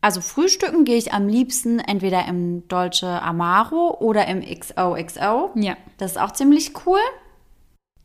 Also 0.02 0.22
frühstücken 0.22 0.86
gehe 0.86 0.98
ich 0.98 1.14
am 1.14 1.28
liebsten 1.28 1.80
entweder 1.80 2.28
im 2.28 2.68
Dolce 2.68 3.22
Amaro 3.22 3.98
oder 4.00 4.28
im 4.28 4.42
XOXO. 4.42 5.52
Ja. 5.56 5.76
Das 5.98 6.12
ist 6.12 6.18
auch 6.18 6.32
ziemlich 6.32 6.74
cool. 6.86 7.00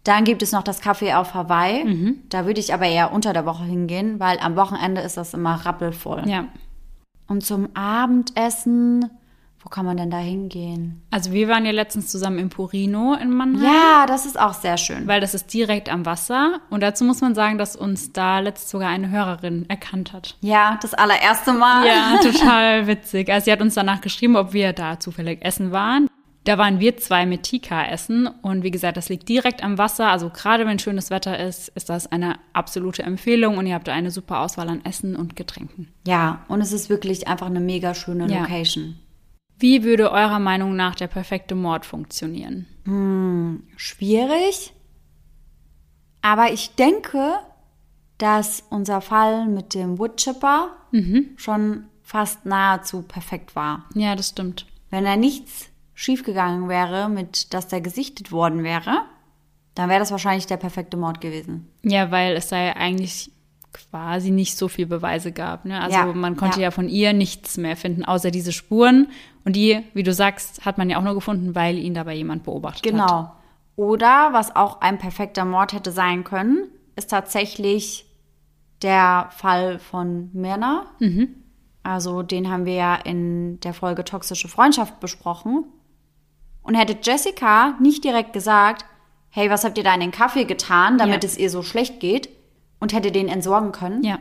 Dann 0.05 0.24
gibt 0.24 0.43
es 0.43 0.53
noch 0.53 0.64
das 0.64 0.82
Café 0.82 1.14
auf 1.14 1.34
Hawaii. 1.34 1.84
Mhm. 1.84 2.22
Da 2.28 2.47
würde 2.47 2.61
ich 2.61 2.74
aber 2.74 2.86
eher 2.86 3.12
unter 3.12 3.32
der 3.32 3.47
Woche 3.47 3.64
hingehen, 3.64 4.18
weil 4.18 4.38
am 4.40 4.57
Wochenende 4.57 5.01
ist 5.01 5.16
das 5.16 5.34
immer 5.34 5.55
rappelvoll. 5.55 6.24
Ja. 6.26 6.49
Und 7.28 7.45
zum 7.45 7.68
Abendessen, 7.74 9.09
wo 9.65 9.69
kann 9.69 9.87
man 9.87 9.97
denn 9.97 10.11
da 10.11 10.19
hingehen? 10.19 11.03
Also 11.11 11.31
wir 11.33 11.47
waren 11.49 11.65
ja 11.65 11.71
letztens 11.71 12.09
zusammen 12.09 12.39
im 12.39 12.49
Purino 12.49 13.15
in 13.15 13.31
Mannheim. 13.33 13.63
Ja, 13.65 14.07
das 14.07 14.27
ist 14.27 14.39
auch 14.39 14.55
sehr 14.55 14.77
schön. 14.77 15.07
Weil 15.07 15.21
das 15.21 15.35
ist 15.35 15.53
direkt 15.55 15.89
am 15.91 16.05
Wasser. 16.05 16.61
Und 16.69 16.83
dazu 16.83 17.05
muss 17.05 17.21
man 17.21 17.35
sagen, 17.37 17.59
dass 17.59 17.77
uns 17.77 18.13
da 18.13 18.41
letzt 18.41 18.69
sogar 18.71 18.89
eine 18.89 19.11
Hörerin 19.11 19.65
erkannt 19.69 20.13
hat. 20.13 20.37
Ja, 20.41 20.79
das 20.83 20.95
allererste 20.95 21.53
Mal. 21.53 21.87
Ja, 21.87 22.19
total 22.23 22.87
witzig. 22.89 23.31
Also 23.31 23.45
sie 23.45 23.53
hat 23.53 23.61
uns 23.61 23.75
danach 23.75 24.01
geschrieben, 24.01 24.35
ob 24.37 24.53
wir 24.53 24.73
da 24.73 24.99
zufällig 24.99 25.45
essen 25.45 25.71
waren. 25.71 26.09
Da 26.45 26.59
waren 26.59 26.81
wir 26.81 26.97
zwei 26.97 27.25
mit 27.25 27.45
Tika 27.45 27.85
essen. 27.85 28.27
Und 28.27 28.65
wie 28.65 28.73
gesagt, 28.73 28.97
das 28.97 29.09
liegt 29.09 29.29
direkt 29.29 29.63
am 29.63 29.79
Wasser. 29.79 30.09
Also 30.09 30.29
gerade 30.29 30.67
wenn 30.67 30.81
schönes 30.81 31.11
Wetter 31.11 31.39
ist, 31.39 31.69
ist 31.77 31.89
das 31.89 32.11
eine 32.11 32.35
absolute 32.53 33.05
Empfehlung. 33.05 33.59
Und 33.59 33.69
ihr 33.69 33.75
habt 33.77 33.87
da 33.87 33.93
eine 33.93 34.11
super 34.11 34.41
Auswahl 34.41 34.69
an 34.69 34.85
Essen 34.85 35.15
und 35.15 35.37
Getränken. 35.37 35.87
Ja, 36.05 36.41
und 36.49 36.61
es 36.61 36.73
ist 36.73 36.91
wirklich 36.91 37.29
einfach 37.29 37.47
eine 37.47 37.61
mega 37.61 37.95
schöne 37.95 38.27
Ja. 38.27 38.41
Location. 38.41 38.97
Wie 39.59 39.84
würde 39.84 40.11
eurer 40.11 40.38
Meinung 40.38 40.74
nach 40.76 40.94
der 40.94 41.07
perfekte 41.07 41.55
Mord 41.55 41.86
funktionieren? 41.86 42.66
Schwierig. 43.76 44.72
Aber 46.20 46.53
ich 46.53 46.74
denke, 46.74 47.34
dass 48.18 48.64
unser 48.70 49.00
Fall 49.00 49.46
mit 49.46 49.74
dem 49.74 49.98
Woodchipper 49.98 50.76
schon 51.36 51.84
fast 52.03 52.44
nahezu 52.44 53.03
perfekt 53.03 53.57
war. 53.57 53.86
Ja, 53.94 54.14
das 54.16 54.28
stimmt. 54.30 54.66
Wenn 54.90 55.05
da 55.05 55.16
nichts 55.16 55.70
schiefgegangen 55.94 56.68
wäre, 56.68 57.09
mit 57.09 57.55
dass 57.55 57.68
der 57.68 57.80
gesichtet 57.80 58.32
worden 58.32 58.62
wäre, 58.64 59.03
dann 59.74 59.88
wäre 59.88 60.00
das 60.00 60.11
wahrscheinlich 60.11 60.46
der 60.46 60.59
perfekte 60.59 60.96
Mord 60.96 61.20
gewesen. 61.20 61.68
Ja, 61.82 62.11
weil 62.11 62.36
es 62.36 62.48
sei 62.50 62.76
eigentlich 62.76 63.30
quasi 63.73 64.31
nicht 64.31 64.57
so 64.57 64.68
viel 64.68 64.87
Beweise 64.87 65.33
gab. 65.33 65.64
Ne? 65.64 65.81
Also 65.81 65.97
Ja, 65.97 66.07
man 66.07 66.37
konnte 66.37 66.59
ja. 66.61 66.64
ja. 66.64 66.70
von 66.70 66.89
ihr 66.89 67.12
nichts 67.12 67.57
mehr 67.57 67.77
finden, 67.77 68.05
außer 68.05 68.31
diese 68.31 68.53
Spuren. 68.53 69.09
Und 69.45 69.57
die, 69.57 69.83
wie 69.95 70.03
du 70.03 70.12
sagst, 70.12 70.64
hat 70.64 70.79
man 70.79 70.91
ja 70.91 70.99
auch 70.99 71.03
nur 71.03 71.14
gefunden, 71.14 71.55
weil 71.55 71.79
ihn 71.79 71.95
dabei 71.95 72.14
jemand 72.14 72.45
beobachtet 72.45 72.85
hat. 72.85 72.91
Genau. 72.93 73.33
Oder 73.77 74.29
was 74.33 74.55
auch 74.55 74.81
ein 74.83 74.99
perfekter 74.99 75.45
Mord 75.45 75.73
hätte 75.73 75.91
sein 75.93 76.25
können, 76.25 76.68
ist 76.97 77.11
tatsächlich 77.11 78.05
der 78.83 79.29
Fall 79.31 79.79
von 79.79 80.29
Mirna. 80.33 80.87
Also 81.83 82.23
den 82.23 82.51
haben 82.51 82.66
wir 82.66 82.75
ja 82.75 82.95
in 82.95 83.59
der 83.61 83.73
Folge 83.75 84.05
Toxische 84.05 84.49
Freundschaft 84.49 85.01
besprochen. 85.01 85.64
Und 86.62 86.75
hätte 86.75 86.97
Jessica 87.03 87.77
nicht 87.81 88.05
direkt 88.05 88.33
gesagt, 88.33 88.85
hey, 89.31 89.51
was 89.51 89.64
habt 89.64 89.79
ihr 89.79 89.85
da 89.85 89.95
in 89.95 90.01
den 90.01 90.11
Kaffee 90.12 90.45
getan, 90.45 90.99
damit 90.99 91.25
Ja. 91.25 91.29
es 91.29 91.39
ihr 91.39 91.51
so 91.51 91.62
schlecht 91.62 91.99
geht, 92.01 92.29
und 92.83 92.93
hätte 92.93 93.12
den 93.12 93.28
entsorgen 93.28 93.70
können. 93.70 94.03
Ja. 94.03 94.18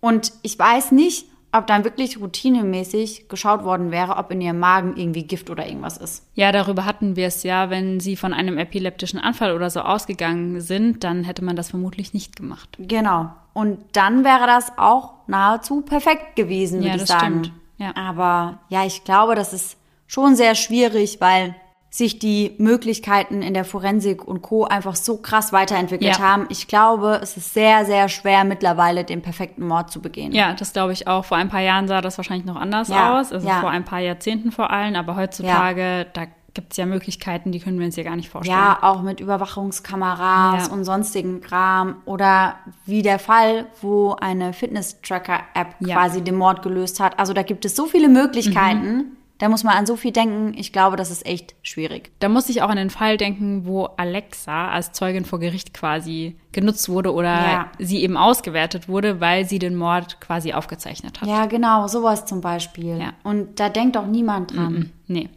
Und 0.00 0.32
ich 0.42 0.58
weiß 0.58 0.92
nicht, 0.92 1.24
ob 1.50 1.66
dann 1.66 1.82
wirklich 1.82 2.20
routinemäßig 2.20 3.30
geschaut 3.30 3.64
worden 3.64 3.90
wäre, 3.90 4.16
ob 4.18 4.30
in 4.30 4.42
ihrem 4.42 4.58
Magen 4.58 4.98
irgendwie 4.98 5.22
Gift 5.22 5.48
oder 5.48 5.66
irgendwas 5.66 5.96
ist. 5.96 6.26
Ja, 6.34 6.52
darüber 6.52 6.84
hatten 6.84 7.16
wir 7.16 7.26
es 7.26 7.44
ja. 7.44 7.70
Wenn 7.70 8.00
sie 8.00 8.16
von 8.16 8.34
einem 8.34 8.58
epileptischen 8.58 9.18
Anfall 9.18 9.54
oder 9.56 9.70
so 9.70 9.80
ausgegangen 9.80 10.60
sind, 10.60 11.04
dann 11.04 11.24
hätte 11.24 11.42
man 11.42 11.56
das 11.56 11.70
vermutlich 11.70 12.12
nicht 12.12 12.36
gemacht. 12.36 12.76
Genau. 12.78 13.30
Und 13.54 13.78
dann 13.92 14.24
wäre 14.24 14.46
das 14.46 14.70
auch 14.76 15.14
nahezu 15.26 15.80
perfekt 15.80 16.36
gewesen, 16.36 16.82
Ja, 16.82 16.90
würde 16.90 16.96
ich 17.04 17.08
das 17.08 17.18
sagen. 17.18 17.44
stimmt. 17.44 17.52
Ja. 17.78 17.96
Aber 17.96 18.58
ja, 18.68 18.84
ich 18.84 19.04
glaube, 19.04 19.34
das 19.34 19.54
ist 19.54 19.78
schon 20.06 20.36
sehr 20.36 20.54
schwierig, 20.54 21.18
weil 21.22 21.54
sich 21.90 22.18
die 22.18 22.54
Möglichkeiten 22.58 23.40
in 23.40 23.54
der 23.54 23.64
Forensik 23.64 24.26
und 24.28 24.42
Co. 24.42 24.64
einfach 24.64 24.94
so 24.94 25.16
krass 25.16 25.52
weiterentwickelt 25.52 26.18
Ja. 26.18 26.22
haben. 26.22 26.46
Ich 26.50 26.68
glaube, 26.68 27.18
es 27.22 27.36
ist 27.38 27.54
sehr, 27.54 27.86
sehr 27.86 28.08
schwer 28.10 28.44
mittlerweile 28.44 29.04
den 29.04 29.22
perfekten 29.22 29.66
Mord 29.66 29.90
zu 29.90 30.00
begehen. 30.02 30.32
Ja, 30.32 30.52
das 30.52 30.72
glaube 30.74 30.92
ich 30.92 31.06
auch. 31.08 31.24
Vor 31.24 31.38
ein 31.38 31.48
paar 31.48 31.62
Jahren 31.62 31.88
sah 31.88 32.00
das 32.02 32.18
wahrscheinlich 32.18 32.44
noch 32.46 32.56
anders 32.56 32.88
Ja, 32.88 33.18
aus. 33.18 33.32
Also 33.32 33.48
ja. 33.48 33.60
vor 33.60 33.70
ein 33.70 33.84
paar 33.84 34.00
Jahrzehnten 34.00 34.52
vor 34.52 34.70
allem. 34.70 34.96
Aber 34.96 35.16
heutzutage, 35.16 36.06
da 36.12 36.26
gibt 36.54 36.72
es 36.72 36.76
ja 36.76 36.86
Möglichkeiten, 36.86 37.52
die 37.52 37.60
können 37.60 37.78
wir 37.78 37.86
uns 37.86 37.96
ja 37.96 38.02
gar 38.02 38.16
nicht 38.16 38.28
vorstellen. 38.28 38.58
Ja, 38.58 38.78
auch 38.82 39.00
mit 39.02 39.20
Überwachungskameras 39.20 40.68
und 40.68 40.84
sonstigen 40.84 41.40
Kram. 41.40 41.96
Oder 42.04 42.56
wie 42.84 43.02
der 43.02 43.18
Fall, 43.18 43.66
wo 43.80 44.14
eine 44.20 44.52
Fitness-Tracker-App 44.52 45.76
Ja. 45.80 45.94
quasi 45.96 46.22
den 46.22 46.34
Mord 46.36 46.62
gelöst 46.62 47.00
hat. 47.00 47.18
Also 47.18 47.32
da 47.32 47.42
gibt 47.42 47.64
es 47.64 47.74
so 47.76 47.86
viele 47.86 48.08
Möglichkeiten. 48.08 49.16
Da 49.38 49.48
muss 49.48 49.62
man 49.62 49.76
an 49.76 49.86
so 49.86 49.94
viel 49.94 50.10
denken. 50.10 50.52
Ich 50.58 50.72
glaube, 50.72 50.96
das 50.96 51.12
ist 51.12 51.24
echt 51.24 51.54
schwierig. 51.62 52.10
Da 52.18 52.28
muss 52.28 52.48
ich 52.48 52.60
auch 52.62 52.68
an 52.70 52.76
den 52.76 52.90
Fall 52.90 53.16
denken, 53.16 53.66
wo 53.66 53.84
Alexa 53.84 54.68
als 54.68 54.90
Zeugin 54.92 55.24
vor 55.24 55.38
Gericht 55.38 55.72
quasi 55.72 56.36
genutzt 56.50 56.88
wurde 56.88 57.12
oder 57.12 57.28
Ja. 57.30 57.70
sie 57.78 58.02
eben 58.02 58.16
ausgewertet 58.16 58.88
wurde, 58.88 59.20
weil 59.20 59.44
sie 59.44 59.60
den 59.60 59.76
Mord 59.76 60.20
quasi 60.20 60.52
aufgezeichnet 60.54 61.20
hat. 61.20 61.28
Ja, 61.28 61.46
genau, 61.46 61.86
sowas 61.86 62.26
zum 62.26 62.40
Beispiel. 62.40 62.98
Ja. 62.98 63.12
Und 63.22 63.60
da 63.60 63.68
denkt 63.68 63.96
auch 63.96 64.06
niemand 64.06 64.56
dran. 64.56 64.72
Mhm. 64.72 64.90
Nee. 65.06 65.28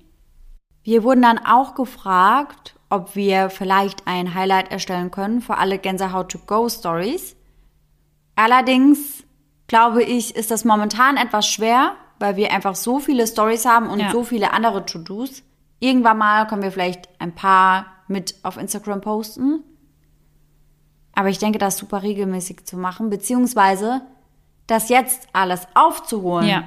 Wir 0.84 1.04
wurden 1.04 1.22
dann 1.22 1.38
auch 1.38 1.76
gefragt, 1.76 2.76
ob 2.89 3.16
wir 3.16 3.52
vielleicht 3.52 4.08
ein 4.08 4.34
Highlight 4.34 4.72
erstellen 4.72 5.12
können 5.12 5.41
für 5.41 5.58
alle 5.60 5.78
Gänsehaut-to-go-Stories. 5.78 7.36
Allerdings, 8.36 9.24
glaube 9.68 10.04
ich, 10.04 10.36
ist 10.36 10.52
das 10.52 10.66
momentan 10.66 11.18
etwas 11.18 11.47
schwer, 11.47 11.93
weil 12.22 12.36
wir 12.38 12.51
einfach 12.53 12.76
so 12.76 12.99
viele 12.99 13.28
Stories 13.28 13.65
haben 13.65 13.88
und 13.88 13.99
Ja. 13.99 14.11
so 14.11 14.24
viele 14.24 14.53
andere 14.53 14.86
To-Dos. 14.86 15.43
Irgendwann 15.80 16.17
mal 16.19 16.45
können 16.47 16.61
wir 16.63 16.72
vielleicht 16.72 17.09
ein 17.19 17.34
paar 17.34 17.88
mit 18.07 18.36
auf 18.43 18.57
Instagram 18.57 19.01
posten. 19.01 19.63
Aber 21.13 21.30
ich 21.30 21.39
denke, 21.39 21.57
das 21.59 21.78
super 21.78 22.03
regelmäßig 22.03 22.65
zu 22.65 22.78
machen, 22.78 23.09
beziehungsweise 23.09 24.01
das 24.67 24.89
jetzt 24.89 25.28
alles 25.34 25.67
aufzuholen. 25.74 26.47
Ja. 26.47 26.63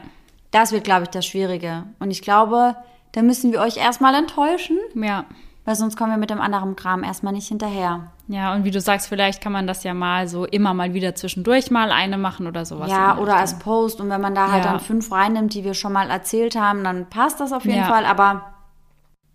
Das 0.50 0.72
wird, 0.72 0.84
glaube 0.84 1.04
ich, 1.04 1.08
das 1.08 1.24
Schwierige. 1.26 1.84
Und 1.98 2.10
ich 2.10 2.20
glaube, 2.22 2.76
da 3.12 3.22
müssen 3.22 3.52
wir 3.52 3.60
euch 3.60 3.76
erstmal 3.78 4.14
enttäuschen, 4.14 4.78
Ja. 4.94 5.24
Weil 5.64 5.74
sonst 5.76 5.96
kommen 5.96 6.10
wir 6.10 6.18
mit 6.18 6.30
dem 6.30 6.40
anderen 6.40 6.76
Kram 6.76 7.02
erstmal 7.04 7.32
nicht 7.32 7.48
hinterher. 7.48 8.12
Ja, 8.28 8.54
und 8.54 8.64
wie 8.64 8.70
du 8.70 8.80
sagst, 8.80 9.08
vielleicht 9.08 9.40
kann 9.42 9.52
man 9.52 9.66
das 9.66 9.82
ja 9.84 9.94
mal 9.94 10.28
so 10.28 10.44
immer 10.44 10.74
mal 10.74 10.94
wieder 10.94 11.14
zwischendurch 11.14 11.70
mal 11.70 11.90
eine 11.90 12.18
machen 12.18 12.46
oder 12.46 12.64
sowas. 12.64 12.90
ja, 12.90 13.18
oder 13.18 13.36
als. 13.36 13.58
Post. 13.58 14.00
Und 14.00 14.10
wenn 14.10 14.20
man 14.20 14.34
da 14.34 14.50
halt 14.50 14.64
Ja. 14.64 14.72
dann 14.72 14.80
fünf 14.80 15.10
reinnimmt, 15.12 15.54
die 15.54 15.64
wir 15.64 15.74
schon 15.74 15.92
mal 15.92 16.10
erzählt 16.10 16.56
haben, 16.56 16.84
dann 16.84 17.08
passt 17.08 17.40
das 17.40 17.52
auf 17.52 17.64
jeden 17.64 17.78
Ja. 17.78 17.84
Fall. 17.88 18.04
Aber 18.06 18.54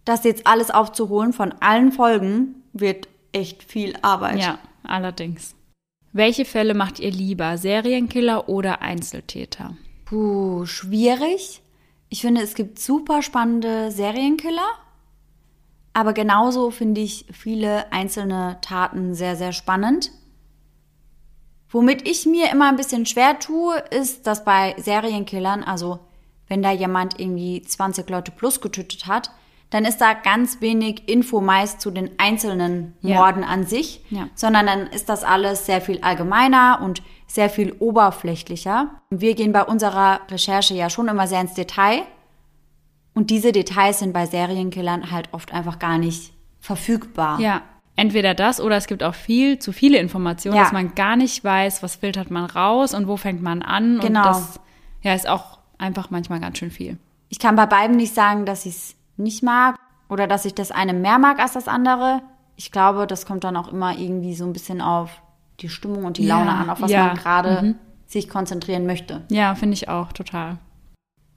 das 0.06 0.24
jetzt 0.24 0.48
alles 0.48 0.72
aufzuholen 0.72 1.34
von 1.34 1.54
allen 1.60 1.92
Folgen 1.92 2.64
wird 2.74 3.08
echt 3.32 3.64
viel 3.64 3.96
Arbeit. 4.02 4.40
Ja, 4.40 4.58
allerdings. 4.84 5.56
Welche 6.14 6.46
Fälle 6.46 6.74
macht 6.74 7.00
ihr 7.00 7.12
lieber? 7.12 7.58
Serienkiller 7.60 8.50
oder 8.50 8.82
Einzeltäter? 8.82 9.76
Puh, 10.06 10.66
schwierig. 10.66 11.62
Ich 12.10 12.22
finde, 12.22 12.42
es 12.42 12.56
gibt 12.56 12.80
super 12.80 13.22
spannende 13.22 13.92
Serienkiller. 13.92 14.68
Aber 15.94 16.14
genauso 16.14 16.72
finde 16.72 17.02
ich 17.02 17.26
viele 17.32 17.92
einzelne 17.92 18.58
Taten 18.62 19.16
sehr, 19.16 19.36
sehr 19.36 19.52
spannend. 19.54 20.12
Womit 21.72 22.08
ich 22.08 22.26
mir 22.26 22.52
immer 22.52 22.70
ein 22.70 22.78
bisschen 22.78 23.06
schwer 23.06 23.38
tue, 23.40 23.78
ist, 23.92 24.26
dass 24.26 24.44
bei 24.44 24.76
Serienkillern, 24.78 25.64
also 25.64 26.00
wenn 26.48 26.64
da 26.64 26.72
jemand 26.72 27.20
irgendwie 27.20 27.62
20 27.62 28.10
Leute 28.10 28.32
plus 28.32 28.60
getötet 28.60 29.06
hat, 29.06 29.30
dann 29.70 29.86
ist 29.86 30.00
da 30.02 30.14
ganz 30.14 30.62
wenig 30.62 31.08
Info 31.08 31.42
meist 31.42 31.80
zu 31.80 31.92
den 31.92 32.10
einzelnen 32.18 32.96
Ja. 33.02 33.18
Morden 33.18 33.44
an 33.44 33.66
sich, 33.68 34.04
Ja. 34.10 34.28
sondern 34.34 34.66
dann 34.66 34.88
ist 34.88 35.10
das 35.10 35.24
alles 35.24 35.68
sehr 35.68 35.80
viel 35.80 36.02
allgemeiner 36.02 36.80
und 36.84 37.04
sehr 37.28 37.52
viel 37.52 37.74
oberflächlicher. 37.74 38.90
Wir 39.12 39.36
gehen 39.36 39.52
bei 39.52 39.64
unserer 39.64 40.22
Recherche 40.32 40.74
ja 40.74 40.90
schon 40.90 41.08
immer 41.08 41.28
sehr 41.28 41.42
ins 41.42 41.54
Detail. 41.54 42.02
Und 43.20 43.32
diese 43.32 43.52
Details 43.52 44.00
sind 44.00 44.14
bei 44.14 44.26
Serienkillern 44.26 45.12
halt 45.12 45.28
oft 45.34 45.54
einfach 45.54 45.78
gar 45.78 45.98
nicht 45.98 46.32
verfügbar. 46.62 47.38
Ja, 47.42 47.64
entweder 47.98 48.34
das 48.34 48.62
oder 48.62 48.78
es 48.78 48.88
gibt 48.88 49.04
auch 49.04 49.14
viel 49.14 49.60
zu 49.60 49.74
viele 49.74 49.98
Informationen, 49.98 50.56
Ja. 50.56 50.64
dass 50.64 50.72
man 50.72 50.96
gar 50.96 51.18
nicht 51.18 51.44
weiß, 51.44 51.84
was 51.84 51.98
filtert 51.98 52.32
man 52.32 52.46
raus 52.46 52.94
und 52.94 53.10
wo 53.10 53.18
fängt 53.18 53.42
man 53.42 53.62
an. 53.62 54.00
Genau. 54.00 54.20
Und 54.22 54.26
das 54.26 54.60
ja, 55.02 55.14
ist 55.14 55.28
auch 55.28 55.60
einfach 55.78 56.12
manchmal 56.12 56.40
ganz 56.40 56.60
schön 56.60 56.72
viel. 56.72 56.98
Ich 57.28 57.40
kann 57.40 57.58
bei 57.58 57.66
beiden 57.66 57.98
nicht 57.98 58.16
sagen, 58.16 58.46
dass 58.46 58.66
ich 58.66 58.76
es 58.76 58.96
nicht 59.18 59.44
mag 59.44 59.76
oder 60.08 60.26
dass 60.26 60.46
ich 60.46 60.56
das 60.56 60.72
eine 60.72 60.94
mehr 60.94 61.20
mag 61.20 61.40
als 61.40 61.52
das 61.52 61.68
andere. 61.68 62.22
Ich 62.56 62.72
glaube, 62.72 63.06
das 63.06 63.26
kommt 63.26 63.44
dann 63.44 63.58
auch 63.58 63.68
immer 63.68 63.98
irgendwie 63.98 64.34
so 64.34 64.46
ein 64.46 64.54
bisschen 64.54 64.80
auf 64.80 65.22
die 65.60 65.68
Stimmung 65.68 66.06
und 66.06 66.20
die 66.20 66.26
Ja, 66.26 66.38
Laune 66.38 66.54
an, 66.54 66.70
auf 66.70 66.80
was 66.80 66.90
man 66.90 67.18
gerade 67.18 67.62
mhm. 67.62 67.76
sich 68.08 68.30
konzentrieren 68.30 68.86
möchte. 68.86 69.24
Ja, 69.30 69.56
finde 69.56 69.74
ich 69.74 69.90
auch 69.90 70.14
total. 70.14 70.58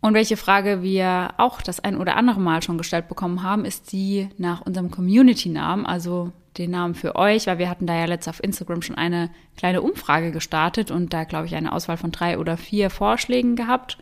Und 0.03 0.15
welche 0.15 0.37
Frage 0.37 0.83
wir 0.83 1.31
auch 1.39 1.63
das 1.63 1.81
ein 1.81 1.97
oder 1.97 2.17
andere 2.17 2.41
Mal 2.41 2.61
schon 2.61 2.77
gestellt 2.77 3.09
bekommen 3.09 3.45
haben, 3.45 3.65
ist 3.65 3.93
die 3.93 4.29
nach 4.37 4.61
unserem 4.61 4.91
Community-Namen, 4.91 5.87
also 5.87 6.33
den 6.59 6.73
Namen 6.73 6.95
für 6.95 7.15
euch, 7.17 7.47
weil 7.47 7.59
wir 7.59 7.71
hatten 7.71 7.87
da 7.87 7.95
ja 7.95 8.05
letztes 8.05 8.35
auf 8.35 8.45
Instagram 8.45 8.83
schon 8.83 8.97
eine 8.97 9.31
kleine 9.57 9.81
Umfrage 9.81 10.33
gestartet 10.33 10.91
und 10.91 11.15
da, 11.15 11.23
glaube 11.25 11.47
ich, 11.47 11.55
eine 11.55 11.73
Auswahl 11.73 11.97
von 11.97 12.11
drei 12.11 12.39
oder 12.39 12.57
vier 12.57 12.91
Vorschlägen 12.91 13.55
gehabt. 13.57 13.97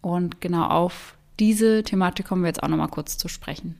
Und 0.00 0.40
genau 0.40 0.64
auf 0.68 1.16
diese 1.40 1.82
Thematik 1.82 2.26
kommen 2.28 2.42
wir 2.42 2.48
jetzt 2.48 2.62
auch 2.62 2.68
nochmal 2.68 2.88
kurz 2.88 3.18
zu 3.18 3.28
sprechen. 3.28 3.78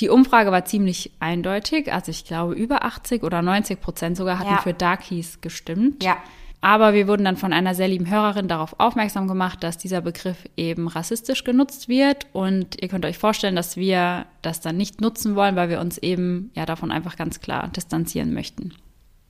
Die 0.00 0.08
Umfrage 0.08 0.50
war 0.50 0.64
ziemlich 0.64 1.12
eindeutig, 1.20 1.92
also 1.92 2.10
ich 2.10 2.24
glaube 2.24 2.54
über 2.54 2.82
80 2.84 3.22
oder 3.22 3.42
90 3.42 3.80
Prozent 3.80 4.16
sogar 4.16 4.38
hatten 4.38 4.50
Ja. 4.54 4.58
für 4.58 4.74
Darkies 4.74 5.40
gestimmt. 5.40 6.02
Ja. 6.02 6.16
Aber 6.64 6.94
wir 6.94 7.06
wurden 7.08 7.26
dann 7.26 7.36
von 7.36 7.52
einer 7.52 7.74
sehr 7.74 7.88
lieben 7.88 8.08
Hörerin 8.08 8.48
darauf 8.48 8.80
aufmerksam 8.80 9.28
gemacht, 9.28 9.62
dass 9.62 9.76
dieser 9.76 10.00
Begriff 10.00 10.48
eben 10.56 10.88
rassistisch 10.88 11.44
genutzt 11.44 11.90
wird. 11.90 12.26
Und 12.32 12.80
ihr 12.80 12.88
könnt 12.88 13.04
euch 13.04 13.18
vorstellen, 13.18 13.54
dass 13.54 13.76
wir 13.76 14.24
das 14.40 14.62
dann 14.62 14.78
nicht 14.78 15.02
nutzen 15.02 15.36
wollen, 15.36 15.56
weil 15.56 15.68
wir 15.68 15.78
uns 15.78 15.98
eben 15.98 16.50
ja 16.54 16.64
davon 16.64 16.90
einfach 16.90 17.16
ganz 17.16 17.42
klar 17.42 17.68
distanzieren 17.68 18.32
möchten. 18.32 18.72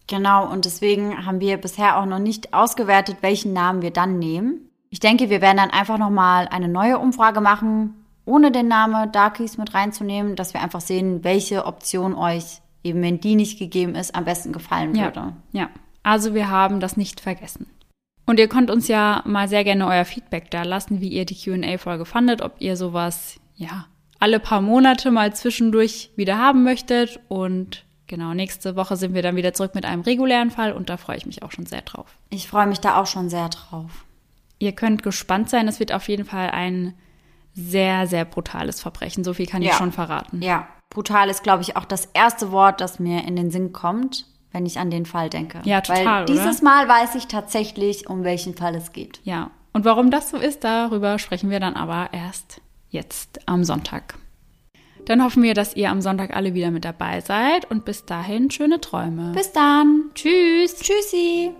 Genau, 0.06 0.48
und 0.48 0.64
deswegen 0.64 1.26
haben 1.26 1.40
wir 1.40 1.56
bisher 1.56 1.98
auch 1.98 2.06
noch 2.06 2.20
nicht 2.20 2.54
ausgewertet, 2.54 3.16
welchen 3.22 3.52
Namen 3.52 3.82
wir 3.82 3.90
dann 3.90 4.20
nehmen. 4.20 4.70
Ich 4.90 5.00
denke, 5.00 5.28
wir 5.28 5.40
werden 5.40 5.56
dann 5.56 5.70
einfach 5.70 5.98
nochmal 5.98 6.46
eine 6.52 6.68
neue 6.68 7.00
Umfrage 7.00 7.40
machen, 7.40 7.94
ohne 8.26 8.52
den 8.52 8.68
Namen 8.68 9.10
Darkies 9.10 9.58
mit 9.58 9.74
reinzunehmen, 9.74 10.36
dass 10.36 10.54
wir 10.54 10.62
einfach 10.62 10.80
sehen, 10.80 11.24
welche 11.24 11.66
Option 11.66 12.14
euch, 12.14 12.60
eben 12.84 13.02
wenn 13.02 13.18
die 13.18 13.34
nicht 13.34 13.58
gegeben 13.58 13.96
ist, 13.96 14.14
am 14.14 14.24
besten 14.24 14.52
gefallen 14.52 14.94
würde. 14.94 15.32
Ja, 15.50 15.62
ja. 15.62 15.68
Also 16.04 16.34
wir 16.34 16.48
haben 16.48 16.78
das 16.78 16.96
nicht 16.96 17.20
vergessen. 17.20 17.66
Und 18.26 18.38
ihr 18.38 18.48
könnt 18.48 18.70
uns 18.70 18.86
ja 18.88 19.22
mal 19.26 19.48
sehr 19.48 19.64
gerne 19.64 19.86
euer 19.86 20.04
Feedback 20.04 20.50
da 20.50 20.62
lassen, 20.62 21.00
wie 21.00 21.08
ihr 21.08 21.24
die 21.26 21.34
Q&A-Folge 21.36 22.04
fandet, 22.04 22.40
ob 22.40 22.54
ihr 22.60 22.76
sowas, 22.76 23.38
ja, 23.56 23.86
alle 24.20 24.38
paar 24.40 24.60
Monate 24.62 25.10
mal 25.10 25.34
zwischendurch 25.34 26.10
wieder 26.16 26.38
haben 26.38 26.62
möchtet. 26.62 27.20
Und 27.28 27.84
genau, 28.06 28.32
nächste 28.32 28.76
Woche 28.76 28.96
sind 28.96 29.12
wir 29.14 29.22
dann 29.22 29.36
wieder 29.36 29.52
zurück 29.52 29.74
mit 29.74 29.84
einem 29.84 30.02
regulären 30.02 30.50
Fall 30.50 30.72
und 30.72 30.88
da 30.88 30.96
freue 30.96 31.16
ich 31.18 31.26
mich 31.26 31.42
auch 31.42 31.52
schon 31.52 31.66
sehr 31.66 31.82
drauf. 31.82 32.16
Ich 32.30 32.48
freue 32.48 32.66
mich 32.66 32.80
da 32.80 32.96
auch 33.00 33.06
schon 33.06 33.28
sehr 33.28 33.48
drauf. 33.50 34.04
Ihr 34.58 34.72
könnt 34.72 35.02
gespannt 35.02 35.50
sein, 35.50 35.68
es 35.68 35.80
wird 35.80 35.92
auf 35.92 36.08
jeden 36.08 36.24
Fall 36.24 36.50
ein 36.50 36.94
sehr, 37.54 38.06
sehr 38.06 38.24
brutales 38.24 38.80
Verbrechen. 38.80 39.24
So 39.24 39.34
viel 39.34 39.46
kann 39.46 39.62
ich 39.62 39.68
Ja. 39.68 39.74
schon 39.74 39.92
verraten. 39.92 40.40
Ja, 40.42 40.66
brutal 40.90 41.28
ist, 41.28 41.42
glaube 41.42 41.62
ich, 41.62 41.76
auch 41.76 41.84
das 41.84 42.06
erste 42.06 42.52
Wort, 42.52 42.80
das 42.80 42.98
mir 42.98 43.24
in 43.24 43.36
den 43.36 43.50
Sinn 43.50 43.72
kommt, 43.72 44.26
wenn 44.54 44.64
ich 44.64 44.78
an 44.78 44.90
den 44.90 45.04
Fall 45.04 45.28
denke. 45.28 45.60
Ja, 45.64 45.80
total, 45.80 46.04
Weil 46.04 46.24
dieses 46.26 46.62
Mal 46.62 46.88
weiß 46.88 47.16
ich 47.16 47.26
tatsächlich, 47.26 48.08
um 48.08 48.24
welchen 48.24 48.54
Fall 48.54 48.74
es 48.76 48.92
geht. 48.92 49.20
Ja. 49.24 49.50
Und 49.72 49.84
warum 49.84 50.10
das 50.10 50.30
so 50.30 50.36
ist, 50.36 50.62
darüber 50.62 51.18
sprechen 51.18 51.50
wir 51.50 51.58
dann 51.58 51.74
aber 51.74 52.10
erst 52.12 52.60
jetzt 52.88 53.40
am 53.46 53.64
Sonntag. 53.64 54.14
Dann 55.04 55.22
hoffen 55.22 55.42
wir, 55.42 55.52
dass 55.52 55.76
ihr 55.76 55.90
am 55.90 56.00
Sonntag 56.00 56.34
alle 56.34 56.54
wieder 56.54 56.70
mit 56.70 56.84
dabei 56.84 57.20
seid 57.20 57.70
und 57.70 57.84
bis 57.84 58.06
dahin 58.06 58.50
schöne 58.50 58.80
Träume. 58.80 59.32
Bis 59.34 59.52
dann. 59.52 60.10
Tschüss. 60.14 60.76
Tschüssi. 60.78 61.52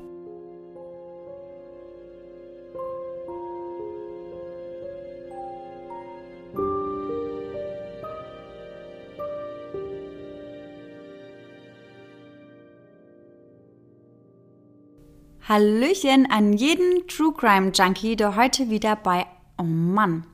Hallöchen 15.47 16.27
an 16.31 16.55
jeden 16.55 17.07
True 17.07 17.35
Crime 17.37 17.71
Junkie, 17.75 18.17
der 18.17 18.35
heute 18.35 18.71
wieder 18.71 18.97
bei. 18.97 19.27
Oh 19.59 19.63
Mann. 19.63 20.25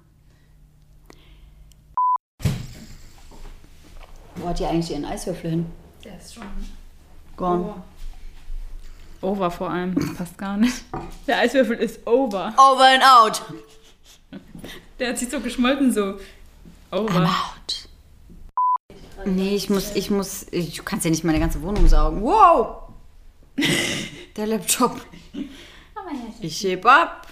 Wo 4.37 4.49
hat 4.49 4.61
die 4.61 4.67
eigentlich 4.67 4.93
ihren 4.93 5.05
Eiswürfel 5.05 5.51
hin? 5.51 5.67
Der 6.05 6.17
ist 6.17 6.35
schon 6.35 6.45
Gone. 7.37 7.83
over 9.21 9.51
vor 9.51 9.71
allem. 9.71 9.95
Passt 10.17 10.39
gar 10.39 10.57
nicht. 10.57 10.85
Der 11.27 11.39
Eiswürfel 11.39 11.77
ist 11.79 12.07
over. 12.07 12.55
Over 12.57 12.85
and 12.85 13.03
out. 13.03 13.43
Der 15.01 15.09
hat 15.09 15.19
sich 15.19 15.29
so 15.29 15.41
geschmolzen, 15.41 15.93
so 15.93 16.21
over. 16.93 17.25
Out. 17.25 17.89
Nee, 19.25 19.57
ich 19.57 19.69
muss, 19.71 19.97
ich 19.97 20.11
muss, 20.11 20.47
ich, 20.53 20.77
du 20.77 20.85
kannst 20.85 21.05
ja 21.05 21.11
nicht 21.11 21.25
meine 21.25 21.41
ganze 21.41 21.61
Wohnung 21.63 21.89
saugen. 21.89 22.23
Wow! 22.23 22.90
Der 24.37 24.47
Laptop. 24.47 25.01
Ich 26.41 26.63
heb 26.63 26.87
ab. 26.87 27.27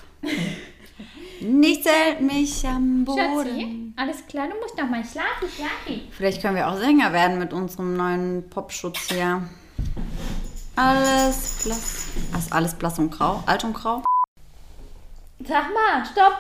Nichts 1.41 1.87
hält 1.87 2.21
mich 2.21 2.67
am 2.67 3.05
Boden. 3.05 3.23
Schatzi, 3.27 3.93
alles 3.97 4.27
klar, 4.27 4.49
du 4.49 4.59
musst 4.61 4.77
noch 4.77 4.89
mal 4.89 5.05
schlafen, 5.05 5.49
schlafen. 5.55 6.03
Vielleicht 6.11 6.43
können 6.43 6.57
wir 6.57 6.69
auch 6.69 6.77
Sänger 6.77 7.13
werden 7.13 7.39
mit 7.39 7.53
unserem 7.53 7.97
neuen 7.97 8.49
Popschutz 8.51 9.09
hier. 9.09 9.49
Alles 10.75 11.63
blass. 11.65 12.07
Also 12.33 12.51
alles 12.51 12.75
blass 12.75 12.99
und 12.99 13.11
grau. 13.11 13.43
Alt 13.47 13.65
und 13.65 13.75
grau. 13.75 14.03
Sag 15.45 15.67
mal, 15.73 16.05
stopp. 16.05 16.37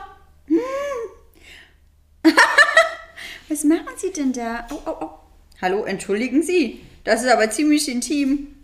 Was 3.48 3.64
machen 3.64 3.86
Sie 3.96 4.12
denn 4.12 4.32
da? 4.32 4.66
Au, 4.70 4.90
au, 4.90 5.04
au. 5.04 5.18
Hallo, 5.62 5.84
entschuldigen 5.84 6.42
Sie. 6.42 6.84
Das 7.04 7.22
ist 7.22 7.30
aber 7.30 7.50
ziemlich 7.50 7.88
intim. 7.88 8.54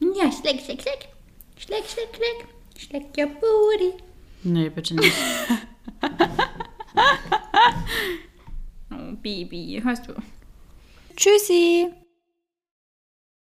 Ja, 0.00 0.32
schleck, 0.32 0.60
schleck, 0.60 0.80
schleck. 0.82 1.08
Schleck, 1.56 1.84
schleck, 1.86 2.08
schleck. 2.16 2.46
Schleck 2.78 3.18
your 3.18 3.28
booty. 3.28 4.02
Nee, 4.42 4.68
bitte 4.70 4.94
nicht. 4.94 5.14
Oh, 8.92 9.12
Baby, 9.22 9.80
hörst 9.84 10.08
du? 10.08 10.14
Tschüssi. 11.16 11.88